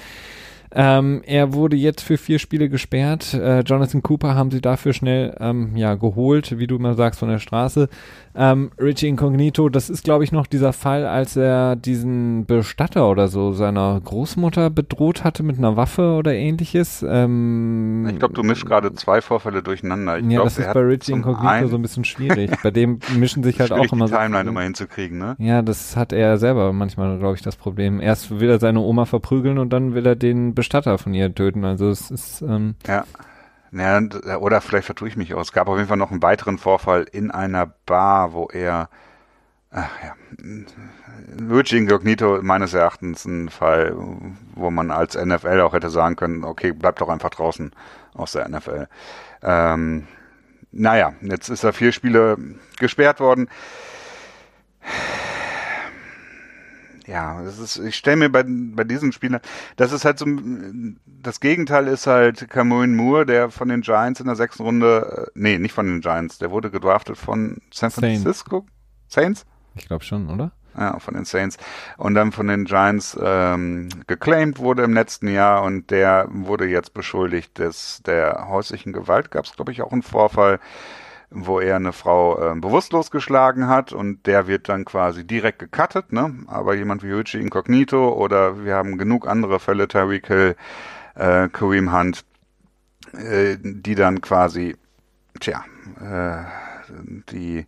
Ähm, 0.73 1.23
er 1.27 1.53
wurde 1.53 1.77
jetzt 1.77 2.03
für 2.03 2.17
vier 2.17 2.39
Spiele 2.39 2.69
gesperrt. 2.69 3.35
Äh, 3.35 3.61
Jonathan 3.61 4.03
Cooper 4.03 4.37
haben 4.37 4.53
sie 4.53 4.61
dafür 4.61 4.93
schnell 4.93 5.37
ähm, 5.41 5.77
ja, 5.77 5.95
geholt, 5.95 6.59
wie 6.59 6.69
du 6.69 6.77
immer 6.77 6.95
sagst, 6.95 7.19
von 7.19 7.29
der 7.29 7.41
Straße. 7.41 7.89
Ähm, 8.35 8.71
Richie 8.79 9.09
Incognito, 9.09 9.69
das 9.69 9.91
ist, 9.91 10.05
glaube 10.05 10.25
ich, 10.25 10.31
noch 10.31 10.47
dieser 10.47 10.73
Fall, 10.73 11.05
als 11.05 11.37
er 11.37 11.75
diesen 11.75 12.47
Bestatter 12.47 13.09
oder 13.11 13.29
so 13.29 13.53
seiner 13.53 14.01
Großmutter 14.01 14.71
bedroht 14.71 15.25
hatte 15.25 15.43
mit 15.43 15.59
einer 15.59 15.77
Waffe 15.77 16.13
oder 16.13 16.33
ähnliches. 16.33 17.05
Ähm, 17.09 18.07
ich 18.09 18.19
glaube, 18.19 18.35
du 18.35 18.43
mischst 18.43 18.67
gerade 18.67 18.93
zwei 18.95 19.21
Vorfälle 19.21 19.63
durcheinander. 19.63 20.19
Ich 20.19 20.25
ja, 20.25 20.31
glaub, 20.31 20.45
das 20.45 20.59
ist 20.59 20.73
bei 20.73 20.81
Richie 20.81 21.13
Incognito 21.13 21.69
so 21.69 21.77
ein 21.77 21.83
bisschen 21.83 22.05
schwierig. 22.05 22.51
bei 22.63 22.71
dem 22.71 23.01
mischen 23.17 23.43
sich 23.43 23.59
halt 23.59 23.73
auch 23.73 23.93
immer 23.93 24.07
die 24.07 24.13
Timeline 24.13 24.45
so 24.45 24.51
immer 24.51 24.63
hinzukriegen, 24.63 25.19
ne? 25.19 25.35
Ja, 25.39 25.63
das 25.63 25.97
hat 25.97 26.13
er 26.13 26.39
selber 26.39 26.73
manchmal, 26.73 27.19
glaube 27.19 27.35
ich, 27.35 27.43
das 27.43 27.57
Problem. 27.57 28.01
Erst 28.01 28.39
will 28.39 28.49
er 28.49 28.61
seine 28.61 28.81
Oma 28.81 29.07
verprügeln 29.07 29.59
und 29.59 29.71
dann 29.73 29.95
will 29.95 30.07
er 30.07 30.15
den 30.15 30.55
Bestatter 30.55 30.99
von 30.99 31.15
ihr 31.15 31.35
töten. 31.35 31.65
Also 31.65 31.89
es 31.89 32.11
ist 32.11 32.43
ähm, 32.43 32.77
ja. 32.87 33.05
Ja, 33.73 34.01
oder 34.39 34.61
vielleicht 34.61 34.87
vertue 34.87 35.09
ich 35.09 35.17
mich 35.17 35.35
aus. 35.35 35.49
Es 35.49 35.53
gab 35.53 35.69
auf 35.69 35.77
jeden 35.77 35.89
Fall 35.89 35.97
noch 35.97 36.11
einen 36.11 36.23
weiteren 36.23 36.59
Vorfall 36.59 37.07
in 37.11 37.31
einer 37.31 37.67
Bar, 37.87 38.33
wo 38.33 38.49
er 38.53 38.89
Ach 39.73 39.91
ja. 40.03 40.15
Luigi 41.39 41.79
Incognito 41.79 42.41
meines 42.43 42.75
Erachtens 42.75 43.25
ein 43.25 43.49
Fall, 43.51 43.95
wo 44.55 44.71
man 44.71 44.91
als 44.91 45.15
NFL 45.15 45.61
auch 45.61 45.75
hätte 45.75 45.91
sagen 45.91 46.17
können, 46.17 46.45
okay, 46.45 46.73
bleib 46.73 46.97
doch 46.97 47.09
einfach 47.09 47.31
draußen 47.31 47.71
aus 48.15 48.33
der 48.33 48.49
NFL. 48.49 48.89
Ähm, 49.43 50.09
naja, 50.73 51.13
jetzt 51.21 51.51
ist 51.51 51.63
er 51.63 51.73
vier 51.73 51.93
Spiele 51.93 52.37
gesperrt 52.79 53.21
worden. 53.21 53.49
Ja, 57.11 57.43
das 57.43 57.59
ist, 57.59 57.79
ich 57.79 57.97
stelle 57.97 58.17
mir 58.19 58.31
bei, 58.31 58.45
bei 58.47 58.85
diesen 58.85 59.11
Spielern, 59.11 59.41
das 59.75 59.91
ist 59.91 60.05
halt 60.05 60.21
so, 60.21 60.27
das 61.05 61.41
Gegenteil 61.41 61.89
ist 61.89 62.07
halt 62.07 62.49
Cameron 62.49 62.95
Moore, 62.95 63.27
der 63.27 63.51
von 63.51 63.69
den 63.69 63.81
Giants 63.81 64.21
in 64.21 64.27
der 64.27 64.37
sechsten 64.37 64.63
Runde, 64.63 65.27
äh, 65.27 65.31
nee, 65.35 65.59
nicht 65.59 65.73
von 65.73 65.87
den 65.87 66.01
Giants, 66.03 66.39
der 66.39 66.53
wurde 66.53 66.71
gedraftet 66.71 67.17
von 67.17 67.61
San 67.73 67.91
Francisco 67.91 68.65
Saints? 69.09 69.45
Ich 69.75 69.89
glaube 69.89 70.05
schon, 70.05 70.31
oder? 70.31 70.53
Ja, 70.77 71.01
von 71.01 71.15
den 71.15 71.25
Saints. 71.25 71.57
Und 71.97 72.15
dann 72.15 72.31
von 72.31 72.47
den 72.47 72.65
Giants 72.65 73.19
ähm, 73.21 73.89
geclaimed 74.07 74.61
wurde 74.61 74.85
im 74.85 74.95
letzten 74.95 75.27
Jahr 75.27 75.65
und 75.65 75.91
der 75.91 76.29
wurde 76.31 76.67
jetzt 76.67 76.95
beschuldigt 76.95 77.59
des, 77.59 78.03
der 78.07 78.47
häuslichen 78.49 78.93
Gewalt. 78.93 79.33
Gab 79.33 79.47
es, 79.47 79.57
glaube 79.57 79.73
ich, 79.73 79.83
auch 79.83 79.91
einen 79.91 80.03
Vorfall, 80.03 80.61
wo 81.31 81.61
er 81.61 81.77
eine 81.77 81.93
Frau 81.93 82.53
äh, 82.53 82.55
bewusstlos 82.57 83.11
geschlagen 83.11 83.69
hat 83.69 83.93
und 83.93 84.27
der 84.27 84.47
wird 84.47 84.69
dann 84.69 84.85
quasi 84.85 85.27
direkt 85.27 85.61
gecuttet. 85.61 86.13
Ne? 86.13 86.35
Aber 86.49 86.75
jemand 86.75 87.03
wie 87.03 87.09
Yuichi 87.09 87.39
Incognito 87.39 88.13
oder 88.13 88.65
wir 88.65 88.75
haben 88.75 88.99
genug 88.99 89.29
andere 89.29 89.61
Fälle, 89.61 89.87
Tyreek 89.87 90.27
Hill, 90.27 90.57
äh, 91.15 91.49
Kareem 91.49 91.93
Hunt, 91.93 92.25
äh, 93.13 93.57
die 93.63 93.95
dann 93.95 94.21
quasi, 94.21 94.77
tja, 95.39 95.65
äh, 96.01 96.45
die 97.31 97.67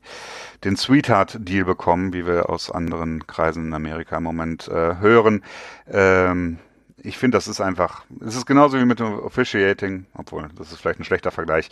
den 0.64 0.76
Sweetheart-Deal 0.76 1.64
bekommen, 1.64 2.12
wie 2.12 2.26
wir 2.26 2.50
aus 2.50 2.70
anderen 2.70 3.26
Kreisen 3.28 3.66
in 3.66 3.74
Amerika 3.74 4.16
im 4.16 4.24
Moment 4.24 4.66
äh, 4.66 4.96
hören. 4.98 5.44
Ähm, 5.88 6.58
ich 7.02 7.18
finde, 7.18 7.36
das 7.36 7.48
ist 7.48 7.60
einfach, 7.60 8.04
es 8.24 8.36
ist 8.36 8.46
genauso 8.46 8.78
wie 8.78 8.84
mit 8.84 9.00
dem 9.00 9.18
Officiating, 9.18 10.06
obwohl 10.14 10.48
das 10.56 10.72
ist 10.72 10.80
vielleicht 10.80 11.00
ein 11.00 11.04
schlechter 11.04 11.30
Vergleich, 11.30 11.68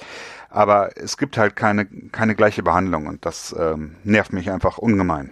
aber 0.48 0.96
es 0.96 1.16
gibt 1.16 1.38
halt 1.38 1.56
keine, 1.56 1.86
keine 1.86 2.34
gleiche 2.34 2.62
Behandlung 2.62 3.06
und 3.06 3.24
das 3.24 3.54
ähm, 3.58 3.96
nervt 4.04 4.32
mich 4.32 4.50
einfach 4.50 4.78
ungemein. 4.78 5.30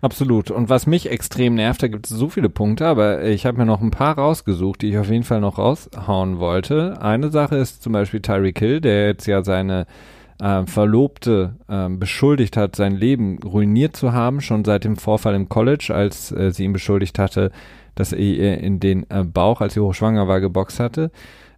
Absolut. 0.00 0.50
Und 0.50 0.68
was 0.68 0.86
mich 0.86 1.10
extrem 1.10 1.54
nervt, 1.54 1.82
da 1.82 1.88
gibt 1.88 2.10
es 2.10 2.14
so 2.14 2.28
viele 2.28 2.50
Punkte, 2.50 2.86
aber 2.86 3.22
ich 3.24 3.46
habe 3.46 3.56
mir 3.56 3.64
noch 3.64 3.80
ein 3.80 3.90
paar 3.90 4.18
rausgesucht, 4.18 4.82
die 4.82 4.90
ich 4.90 4.98
auf 4.98 5.08
jeden 5.08 5.24
Fall 5.24 5.40
noch 5.40 5.56
raushauen 5.56 6.38
wollte. 6.38 7.00
Eine 7.00 7.30
Sache 7.30 7.56
ist 7.56 7.82
zum 7.82 7.94
Beispiel 7.94 8.20
Tyreek 8.20 8.58
Hill, 8.58 8.82
der 8.82 9.06
jetzt 9.06 9.26
ja 9.26 9.42
seine 9.42 9.86
äh, 10.40 10.66
Verlobte 10.66 11.54
äh, 11.68 11.88
beschuldigt 11.88 12.58
hat, 12.58 12.76
sein 12.76 12.94
Leben 12.94 13.38
ruiniert 13.42 13.96
zu 13.96 14.12
haben, 14.12 14.42
schon 14.42 14.64
seit 14.66 14.84
dem 14.84 14.96
Vorfall 14.96 15.34
im 15.34 15.48
College, 15.48 15.92
als 15.94 16.32
äh, 16.32 16.50
sie 16.50 16.64
ihn 16.64 16.74
beschuldigt 16.74 17.18
hatte, 17.18 17.50
dass 17.94 18.12
er 18.12 18.18
ihr 18.18 18.58
in 18.58 18.80
den 18.80 19.08
äh, 19.10 19.24
Bauch, 19.24 19.60
als 19.60 19.74
sie 19.74 19.80
hochschwanger 19.80 20.28
war, 20.28 20.40
geboxt 20.40 20.80
hatte. 20.80 21.10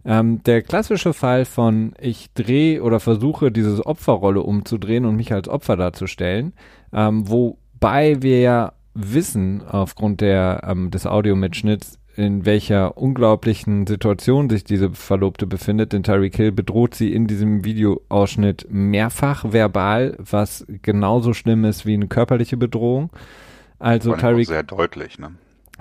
Ähm, 0.05 0.41
der 0.43 0.61
klassische 0.61 1.13
Fall 1.13 1.43
von 1.43 1.93
ich 1.99 2.33
drehe 2.33 2.81
oder 2.81 2.99
versuche, 3.01 3.51
diese 3.51 3.85
Opferrolle 3.85 4.41
umzudrehen 4.41 5.05
und 5.05 5.17
mich 5.17 5.33
als 5.33 5.49
Opfer 5.49 5.75
darzustellen, 5.75 6.53
ähm, 6.93 7.29
wobei 7.29 8.21
wir 8.21 8.39
ja 8.39 8.73
wissen, 8.93 9.63
aufgrund 9.67 10.21
der, 10.21 10.61
ähm, 10.65 10.91
des 10.91 11.05
Audiomitschnitts, 11.05 11.99
in 12.15 12.45
welcher 12.45 12.97
unglaublichen 12.97 13.85
Situation 13.85 14.49
sich 14.49 14.63
diese 14.63 14.91
Verlobte 14.91 15.45
befindet, 15.45 15.93
denn 15.93 16.01
Tyreek 16.01 16.35
Hill 16.35 16.51
bedroht 16.51 16.95
sie 16.95 17.13
in 17.13 17.27
diesem 17.27 17.63
Videoausschnitt 17.63 18.65
mehrfach 18.69 19.51
verbal, 19.51 20.15
was 20.17 20.65
genauso 20.81 21.33
schlimm 21.33 21.63
ist 21.63 21.85
wie 21.85 21.93
eine 21.93 22.07
körperliche 22.07 22.57
Bedrohung. 22.57 23.11
Also 23.77 24.15
Tyreek 24.15 24.47
sehr 24.47 24.63
deutlich, 24.63 25.19
ne? 25.19 25.31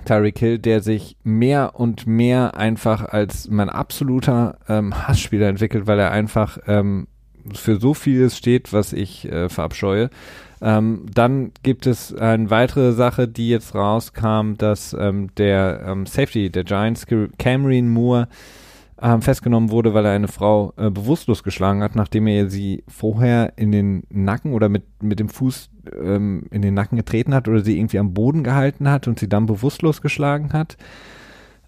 Tyreek 0.06 0.38
Hill, 0.38 0.58
der 0.58 0.80
sich 0.80 1.16
mehr 1.22 1.72
und 1.74 2.06
mehr 2.06 2.56
einfach 2.56 3.04
als 3.04 3.48
mein 3.50 3.68
absoluter 3.68 4.58
ähm, 4.68 5.06
Hassspieler 5.06 5.48
entwickelt, 5.48 5.86
weil 5.86 5.98
er 5.98 6.12
einfach 6.12 6.58
ähm, 6.66 7.08
für 7.52 7.76
so 7.76 7.94
vieles 7.94 8.36
steht, 8.36 8.72
was 8.72 8.92
ich 8.92 9.30
äh, 9.30 9.48
verabscheue. 9.48 10.10
Ähm, 10.62 11.04
dann 11.12 11.52
gibt 11.62 11.86
es 11.86 12.14
eine 12.14 12.50
weitere 12.50 12.92
Sache, 12.92 13.28
die 13.28 13.50
jetzt 13.50 13.74
rauskam, 13.74 14.54
dass 14.56 14.96
ähm, 14.98 15.28
der 15.36 15.82
ähm, 15.86 16.06
Safety 16.06 16.50
der 16.50 16.64
Giants, 16.64 17.06
Cameron 17.38 17.90
Moore, 17.90 18.28
ähm, 19.00 19.22
festgenommen 19.22 19.70
wurde, 19.70 19.94
weil 19.94 20.06
er 20.06 20.12
eine 20.12 20.28
Frau 20.28 20.72
äh, 20.76 20.90
bewusstlos 20.90 21.42
geschlagen 21.42 21.82
hat, 21.82 21.96
nachdem 21.96 22.26
er 22.26 22.48
sie 22.48 22.84
vorher 22.88 23.52
in 23.56 23.72
den 23.72 24.04
Nacken 24.08 24.52
oder 24.52 24.68
mit, 24.68 24.84
mit 25.02 25.20
dem 25.20 25.28
Fuß 25.28 25.70
ähm, 26.00 26.44
in 26.50 26.62
den 26.62 26.74
Nacken 26.74 26.96
getreten 26.96 27.34
hat 27.34 27.48
oder 27.48 27.60
sie 27.62 27.78
irgendwie 27.78 27.98
am 27.98 28.14
Boden 28.14 28.42
gehalten 28.42 28.88
hat 28.88 29.06
und 29.06 29.18
sie 29.18 29.28
dann 29.28 29.46
bewusstlos 29.46 30.00
geschlagen 30.00 30.52
hat. 30.52 30.76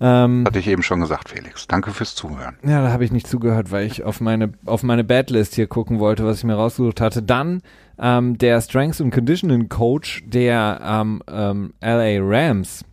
Ähm, 0.00 0.44
Hatte 0.46 0.60
ich 0.60 0.68
eben 0.68 0.82
schon 0.82 1.00
gesagt, 1.00 1.28
Felix. 1.28 1.66
Danke 1.66 1.90
fürs 1.90 2.14
Zuhören. 2.14 2.56
Ja, 2.62 2.82
da 2.82 2.92
habe 2.92 3.04
ich 3.04 3.10
nicht 3.10 3.26
zugehört, 3.26 3.72
weil 3.72 3.84
ich 3.86 4.04
auf 4.04 4.20
meine, 4.20 4.52
auf 4.64 4.82
meine 4.82 5.02
Badlist 5.02 5.56
hier 5.56 5.66
gucken 5.66 5.98
wollte, 5.98 6.24
was 6.24 6.38
ich 6.38 6.44
mir 6.44 6.54
rausgesucht 6.54 7.00
hatte. 7.00 7.22
Dann 7.22 7.62
ähm, 7.98 8.38
der 8.38 8.60
Strengths 8.60 9.00
and 9.00 9.12
Conditioning 9.12 9.68
Coach 9.68 10.22
der 10.26 10.80
ähm, 10.82 11.22
ähm, 11.28 11.74
LA 11.80 12.18
Rams, 12.20 12.84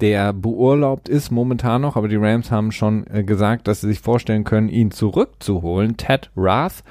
der 0.00 0.32
beurlaubt 0.32 1.08
ist 1.08 1.30
momentan 1.30 1.82
noch, 1.82 1.96
aber 1.96 2.08
die 2.08 2.16
Rams 2.16 2.50
haben 2.50 2.72
schon 2.72 3.06
äh, 3.06 3.24
gesagt, 3.24 3.66
dass 3.68 3.80
sie 3.80 3.88
sich 3.88 4.00
vorstellen 4.00 4.44
können, 4.44 4.68
ihn 4.68 4.90
zurückzuholen. 4.90 5.96
Ted 5.96 6.30
Rath, 6.36 6.84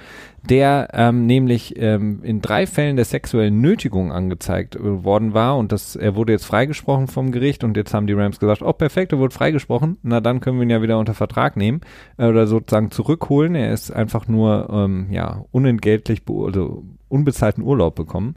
der 0.49 0.89
ähm, 0.93 1.26
nämlich 1.26 1.76
ähm, 1.78 2.22
in 2.24 2.41
drei 2.41 2.68
Fällen 2.68 2.95
der 2.95 3.06
sexuellen 3.06 3.62
Nötigung 3.62 4.12
angezeigt 4.12 4.76
äh, 4.76 5.03
worden 5.03 5.34
war 5.34 5.58
und 5.58 5.72
das, 5.72 5.95
er 5.95 6.16
wurde 6.16 6.34
jetzt 6.34 6.45
freigesprochen 6.45 7.08
vom 7.08 7.32
Gericht 7.32 7.64
und 7.64 7.78
jetzt 7.78 7.93
haben 7.93 8.08
die 8.08 8.14
Rams 8.14 8.39
gesagt, 8.39 8.62
oh 8.62 8.74
perfekt, 8.74 9.12
er 9.12 9.20
wurde 9.20 9.34
freigesprochen, 9.34 9.97
na 10.03 10.22
dann 10.22 10.39
können 10.39 10.58
wir 10.58 10.64
ihn 10.64 10.70
ja 10.70 10.82
wieder 10.82 10.99
unter 10.99 11.14
Vertrag 11.14 11.58
nehmen 11.58 11.82
äh, 12.18 12.28
oder 12.28 12.47
sozusagen 12.47 12.91
zurückholen. 12.91 13.56
Er 13.56 13.74
ist 13.74 13.91
einfach 13.91 14.28
nur 14.28 14.70
ähm, 14.72 15.08
ja 15.12 15.45
unentgeltlich, 15.51 16.22
also 16.28 16.84
unbezahlten 17.08 17.64
Urlaub 17.64 17.95
bekommen. 17.95 18.36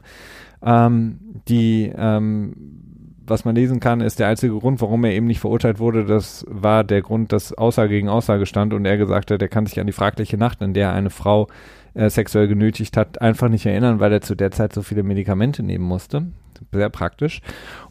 Ähm, 0.61 1.19
die 1.47 1.91
ähm, 1.95 2.88
was 3.29 3.45
man 3.45 3.55
lesen 3.55 3.79
kann, 3.79 4.01
ist 4.01 4.19
der 4.19 4.27
einzige 4.27 4.57
Grund, 4.57 4.81
warum 4.81 5.03
er 5.03 5.13
eben 5.13 5.27
nicht 5.27 5.39
verurteilt 5.39 5.79
wurde. 5.79 6.05
Das 6.05 6.45
war 6.47 6.83
der 6.83 7.01
Grund, 7.01 7.31
dass 7.31 7.53
Aussage 7.53 7.89
gegen 7.89 8.09
Aussage 8.09 8.45
stand 8.45 8.73
und 8.73 8.85
er 8.85 8.97
gesagt 8.97 9.31
hat, 9.31 9.41
er 9.41 9.47
kann 9.47 9.65
sich 9.65 9.79
an 9.79 9.87
die 9.87 9.93
fragliche 9.93 10.37
Nacht, 10.37 10.61
in 10.61 10.73
der 10.73 10.89
er 10.89 10.93
eine 10.93 11.09
Frau 11.09 11.47
äh, 11.93 12.09
sexuell 12.09 12.47
genötigt 12.47 12.97
hat, 12.97 13.21
einfach 13.21 13.49
nicht 13.49 13.65
erinnern, 13.65 13.99
weil 13.99 14.13
er 14.13 14.21
zu 14.21 14.35
der 14.35 14.51
Zeit 14.51 14.73
so 14.73 14.81
viele 14.81 15.03
Medikamente 15.03 15.63
nehmen 15.63 15.85
musste. 15.85 16.27
Sehr 16.71 16.89
praktisch. 16.89 17.41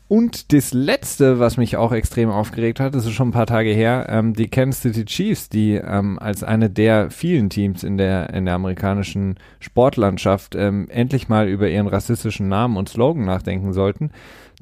Und 0.08 0.54
das 0.54 0.72
letzte, 0.72 1.38
was 1.38 1.58
mich 1.58 1.76
auch 1.76 1.92
extrem 1.92 2.30
aufgeregt 2.30 2.80
hat, 2.80 2.94
das 2.94 3.04
ist 3.04 3.12
schon 3.12 3.28
ein 3.28 3.32
paar 3.32 3.46
Tage 3.46 3.70
her, 3.70 4.06
ähm, 4.08 4.32
die 4.32 4.48
Kansas 4.48 4.82
City 4.82 5.04
Chiefs, 5.04 5.50
die 5.50 5.74
ähm, 5.74 6.18
als 6.18 6.42
eine 6.42 6.70
der 6.70 7.10
vielen 7.10 7.50
Teams 7.50 7.84
in 7.84 7.98
der, 7.98 8.30
in 8.32 8.46
der 8.46 8.54
amerikanischen 8.54 9.36
Sportlandschaft 9.60 10.54
ähm, 10.54 10.86
endlich 10.88 11.28
mal 11.28 11.46
über 11.48 11.68
ihren 11.68 11.88
rassistischen 11.88 12.48
Namen 12.48 12.78
und 12.78 12.88
Slogan 12.88 13.26
nachdenken 13.26 13.74
sollten, 13.74 14.10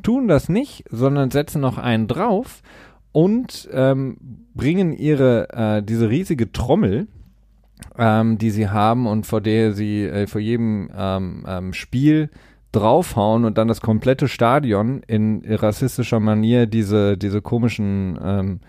tun 0.03 0.29
das 0.29 0.49
nicht, 0.49 0.85
sondern 0.91 1.31
setzen 1.31 1.61
noch 1.61 1.79
einen 1.79 2.09
drauf 2.09 2.63
und 3.13 3.69
ähm, 3.73 4.19
bringen 4.55 4.93
ihre, 4.93 5.49
äh, 5.51 5.83
diese 5.83 6.11
riesige 6.11 6.53
Trommel, 6.53 7.07
ähm, 7.99 8.39
die 8.39 8.51
sie 8.51 8.69
haben 8.69 9.07
und 9.07 9.27
vor 9.27 9.41
der 9.41 9.73
sie 9.73 10.05
äh, 10.05 10.27
vor 10.27 10.41
jedem 10.41 10.91
ähm, 10.97 11.45
ähm, 11.49 11.73
Spiel 11.73 12.31
draufhauen 12.73 13.45
und 13.45 13.57
dann 13.59 13.69
das 13.69 13.81
komplette 13.81 14.29
Stadion 14.29 15.03
in 15.07 15.43
rassistischer 15.47 16.21
Manier 16.21 16.67
diese, 16.67 17.17
diese 17.17 17.41
komischen, 17.41 18.19
ähm, 18.23 18.61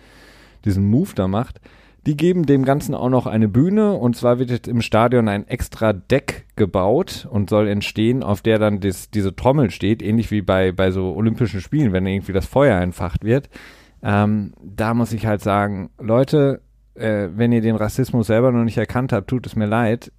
diesen 0.64 0.89
Move 0.89 1.11
da 1.14 1.27
macht. 1.27 1.60
Die 2.07 2.15
geben 2.15 2.45
dem 2.45 2.63
Ganzen 2.63 2.95
auch 2.95 3.09
noch 3.09 3.25
eine 3.25 3.49
Bühne 3.49 3.91
und 3.91 4.15
zwar 4.15 4.39
wird 4.39 4.49
jetzt 4.49 4.69
im 4.69 4.81
Stadion 4.81 5.27
ein 5.27 5.45
extra 5.45 5.91
Deck 5.91 6.45
gebaut 6.55 7.27
und 7.29 7.49
soll 7.49 7.67
entstehen, 7.67 8.23
auf 8.23 8.41
der 8.41 8.59
dann 8.59 8.79
das, 8.79 9.11
diese 9.11 9.35
Trommel 9.35 9.71
steht, 9.71 10.01
ähnlich 10.01 10.31
wie 10.31 10.41
bei, 10.41 10.71
bei 10.71 10.91
so 10.91 11.13
Olympischen 11.13 11.59
Spielen, 11.59 11.91
wenn 11.91 12.05
irgendwie 12.05 12.31
das 12.31 12.45
Feuer 12.45 12.79
entfacht 12.79 13.25
wird. 13.25 13.49
Ähm, 14.01 14.53
da 14.63 14.93
muss 14.93 15.11
ich 15.11 15.25
halt 15.25 15.41
sagen, 15.41 15.89
Leute, 15.99 16.61
äh, 16.93 17.27
wenn 17.35 17.51
ihr 17.51 17.59
den 17.59 17.75
Rassismus 17.75 18.27
selber 18.27 18.53
noch 18.53 18.63
nicht 18.63 18.77
erkannt 18.77 19.11
habt, 19.11 19.29
tut 19.29 19.45
es 19.45 19.57
mir 19.57 19.67
leid. 19.67 20.13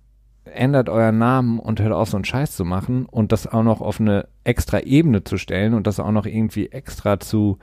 Ändert 0.45 0.91
euren 0.91 1.17
Namen 1.17 1.59
und 1.59 1.81
hört 1.81 1.93
auf, 1.93 2.11
so 2.11 2.19
einen 2.19 2.25
Scheiß 2.27 2.55
zu 2.55 2.67
machen 2.67 3.07
und 3.07 3.33
das 3.33 3.47
auch 3.47 3.63
noch 3.63 3.81
auf 3.81 3.99
eine 3.99 4.29
extra 4.45 4.81
Ebene 4.81 5.25
zu 5.25 5.39
stellen 5.39 5.73
und 5.73 5.87
das 5.87 6.01
auch 6.01 6.13
noch 6.13 6.27
irgendwie 6.27 6.67
extra 6.67 7.19
zu, 7.19 7.59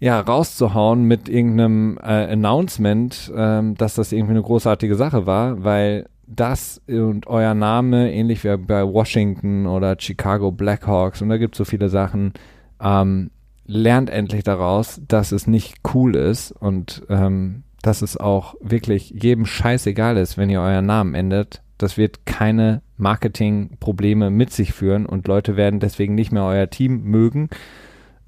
ja, 0.00 0.18
rauszuhauen 0.18 1.04
mit 1.04 1.28
irgendeinem 1.28 1.98
äh, 2.02 2.32
Announcement, 2.32 3.30
ähm, 3.36 3.74
dass 3.76 3.94
das 3.94 4.12
irgendwie 4.12 4.32
eine 4.32 4.42
großartige 4.42 4.96
Sache 4.96 5.26
war, 5.26 5.62
weil 5.62 6.08
das 6.26 6.80
und 6.88 7.26
euer 7.26 7.54
Name, 7.54 8.12
ähnlich 8.12 8.42
wie 8.44 8.56
bei 8.56 8.82
Washington 8.86 9.66
oder 9.66 9.96
Chicago 9.98 10.52
Blackhawks, 10.52 11.20
und 11.20 11.28
da 11.28 11.36
gibt 11.36 11.54
es 11.54 11.58
so 11.58 11.64
viele 11.64 11.88
Sachen, 11.88 12.32
ähm, 12.80 13.30
lernt 13.66 14.10
endlich 14.10 14.42
daraus, 14.42 15.00
dass 15.06 15.32
es 15.32 15.46
nicht 15.46 15.76
cool 15.94 16.16
ist 16.16 16.52
und 16.52 17.02
ähm, 17.10 17.64
dass 17.82 18.00
es 18.02 18.16
auch 18.16 18.54
wirklich 18.60 19.10
jedem 19.10 19.44
scheißegal 19.44 20.16
ist, 20.16 20.38
wenn 20.38 20.50
ihr 20.50 20.60
euren 20.60 20.86
Namen 20.86 21.14
ändert. 21.14 21.62
Das 21.78 21.96
wird 21.96 22.26
keine 22.26 22.82
Marketingprobleme 22.96 24.30
mit 24.30 24.52
sich 24.52 24.72
führen 24.72 25.06
und 25.06 25.28
Leute 25.28 25.56
werden 25.56 25.80
deswegen 25.80 26.14
nicht 26.14 26.32
mehr 26.32 26.44
euer 26.44 26.68
Team 26.70 27.02
mögen. 27.04 27.48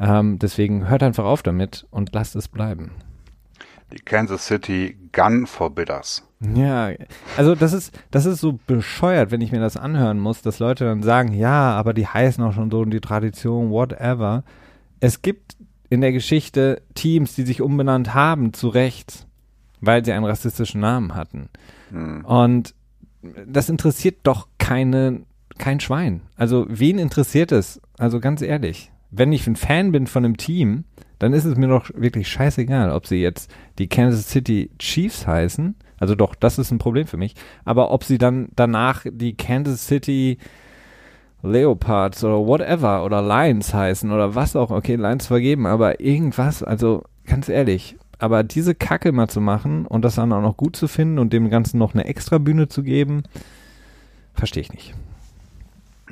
Ähm, 0.02 0.38
deswegen 0.38 0.88
hört 0.88 1.02
einfach 1.02 1.24
auf 1.24 1.42
damit 1.42 1.86
und 1.90 2.12
lasst 2.12 2.34
es 2.34 2.48
bleiben. 2.48 2.90
Die 3.92 3.98
Kansas 3.98 4.46
City 4.46 4.96
Gun 5.12 5.46
Forbidders. 5.46 6.26
Ja, 6.54 6.90
also 7.36 7.54
das 7.54 7.72
ist, 7.72 7.96
das 8.10 8.26
ist 8.26 8.40
so 8.40 8.58
bescheuert, 8.66 9.30
wenn 9.30 9.40
ich 9.40 9.52
mir 9.52 9.60
das 9.60 9.76
anhören 9.76 10.18
muss, 10.18 10.42
dass 10.42 10.58
Leute 10.58 10.86
dann 10.86 11.02
sagen, 11.02 11.32
ja, 11.34 11.72
aber 11.72 11.94
die 11.94 12.06
heißen 12.06 12.42
auch 12.42 12.52
schon 12.52 12.70
so 12.70 12.80
und 12.80 12.90
die 12.90 13.00
Tradition, 13.00 13.70
whatever. 13.70 14.42
Es 14.98 15.22
gibt 15.22 15.56
in 15.88 16.00
der 16.00 16.10
Geschichte 16.10 16.82
Teams, 16.94 17.34
die 17.36 17.42
sich 17.42 17.60
umbenannt 17.60 18.12
haben, 18.12 18.54
zu 18.54 18.68
Recht, 18.68 19.26
weil 19.80 20.04
sie 20.04 20.12
einen 20.12 20.24
rassistischen 20.24 20.80
Namen 20.80 21.14
hatten. 21.14 21.48
Hm. 21.90 22.24
Und 22.24 22.74
das 23.46 23.68
interessiert 23.68 24.16
doch 24.24 24.48
keine, 24.58 25.20
kein 25.58 25.78
Schwein. 25.78 26.22
Also 26.36 26.66
wen 26.68 26.98
interessiert 26.98 27.52
es? 27.52 27.80
Also 27.98 28.18
ganz 28.18 28.42
ehrlich, 28.42 28.90
wenn 29.12 29.32
ich 29.32 29.46
ein 29.46 29.56
Fan 29.56 29.92
bin 29.92 30.06
von 30.06 30.24
einem 30.24 30.36
Team, 30.36 30.84
dann 31.18 31.34
ist 31.34 31.44
es 31.44 31.56
mir 31.56 31.68
doch 31.68 31.90
wirklich 31.94 32.28
scheißegal, 32.28 32.90
ob 32.90 33.06
sie 33.06 33.22
jetzt 33.22 33.54
die 33.78 33.88
Kansas 33.88 34.28
City 34.28 34.70
Chiefs 34.78 35.26
heißen. 35.26 35.76
Also 36.00 36.16
doch, 36.16 36.34
das 36.34 36.58
ist 36.58 36.72
ein 36.72 36.78
Problem 36.78 37.06
für 37.06 37.18
mich. 37.18 37.34
Aber 37.64 37.92
ob 37.92 38.02
sie 38.02 38.18
dann 38.18 38.48
danach 38.56 39.04
die 39.08 39.36
Kansas 39.36 39.86
City 39.86 40.38
Leopards 41.42 42.24
oder 42.24 42.46
whatever 42.46 43.04
oder 43.04 43.20
Lions 43.22 43.74
heißen 43.74 44.10
oder 44.10 44.34
was 44.34 44.56
auch, 44.56 44.70
okay, 44.70 44.96
Lions 44.96 45.26
vergeben, 45.26 45.66
aber 45.66 46.00
irgendwas, 46.00 46.62
also 46.62 47.02
ganz 47.26 47.48
ehrlich, 47.48 47.96
aber 48.18 48.44
diese 48.44 48.74
Kacke 48.74 49.12
mal 49.12 49.28
zu 49.28 49.40
machen 49.40 49.86
und 49.86 50.04
das 50.04 50.14
dann 50.14 50.32
auch 50.32 50.40
noch 50.40 50.56
gut 50.56 50.76
zu 50.76 50.88
finden 50.88 51.18
und 51.18 51.32
dem 51.32 51.50
Ganzen 51.50 51.78
noch 51.78 51.94
eine 51.94 52.04
extra 52.04 52.38
Bühne 52.38 52.68
zu 52.68 52.82
geben, 52.82 53.24
verstehe 54.34 54.62
ich 54.62 54.72
nicht. 54.72 54.94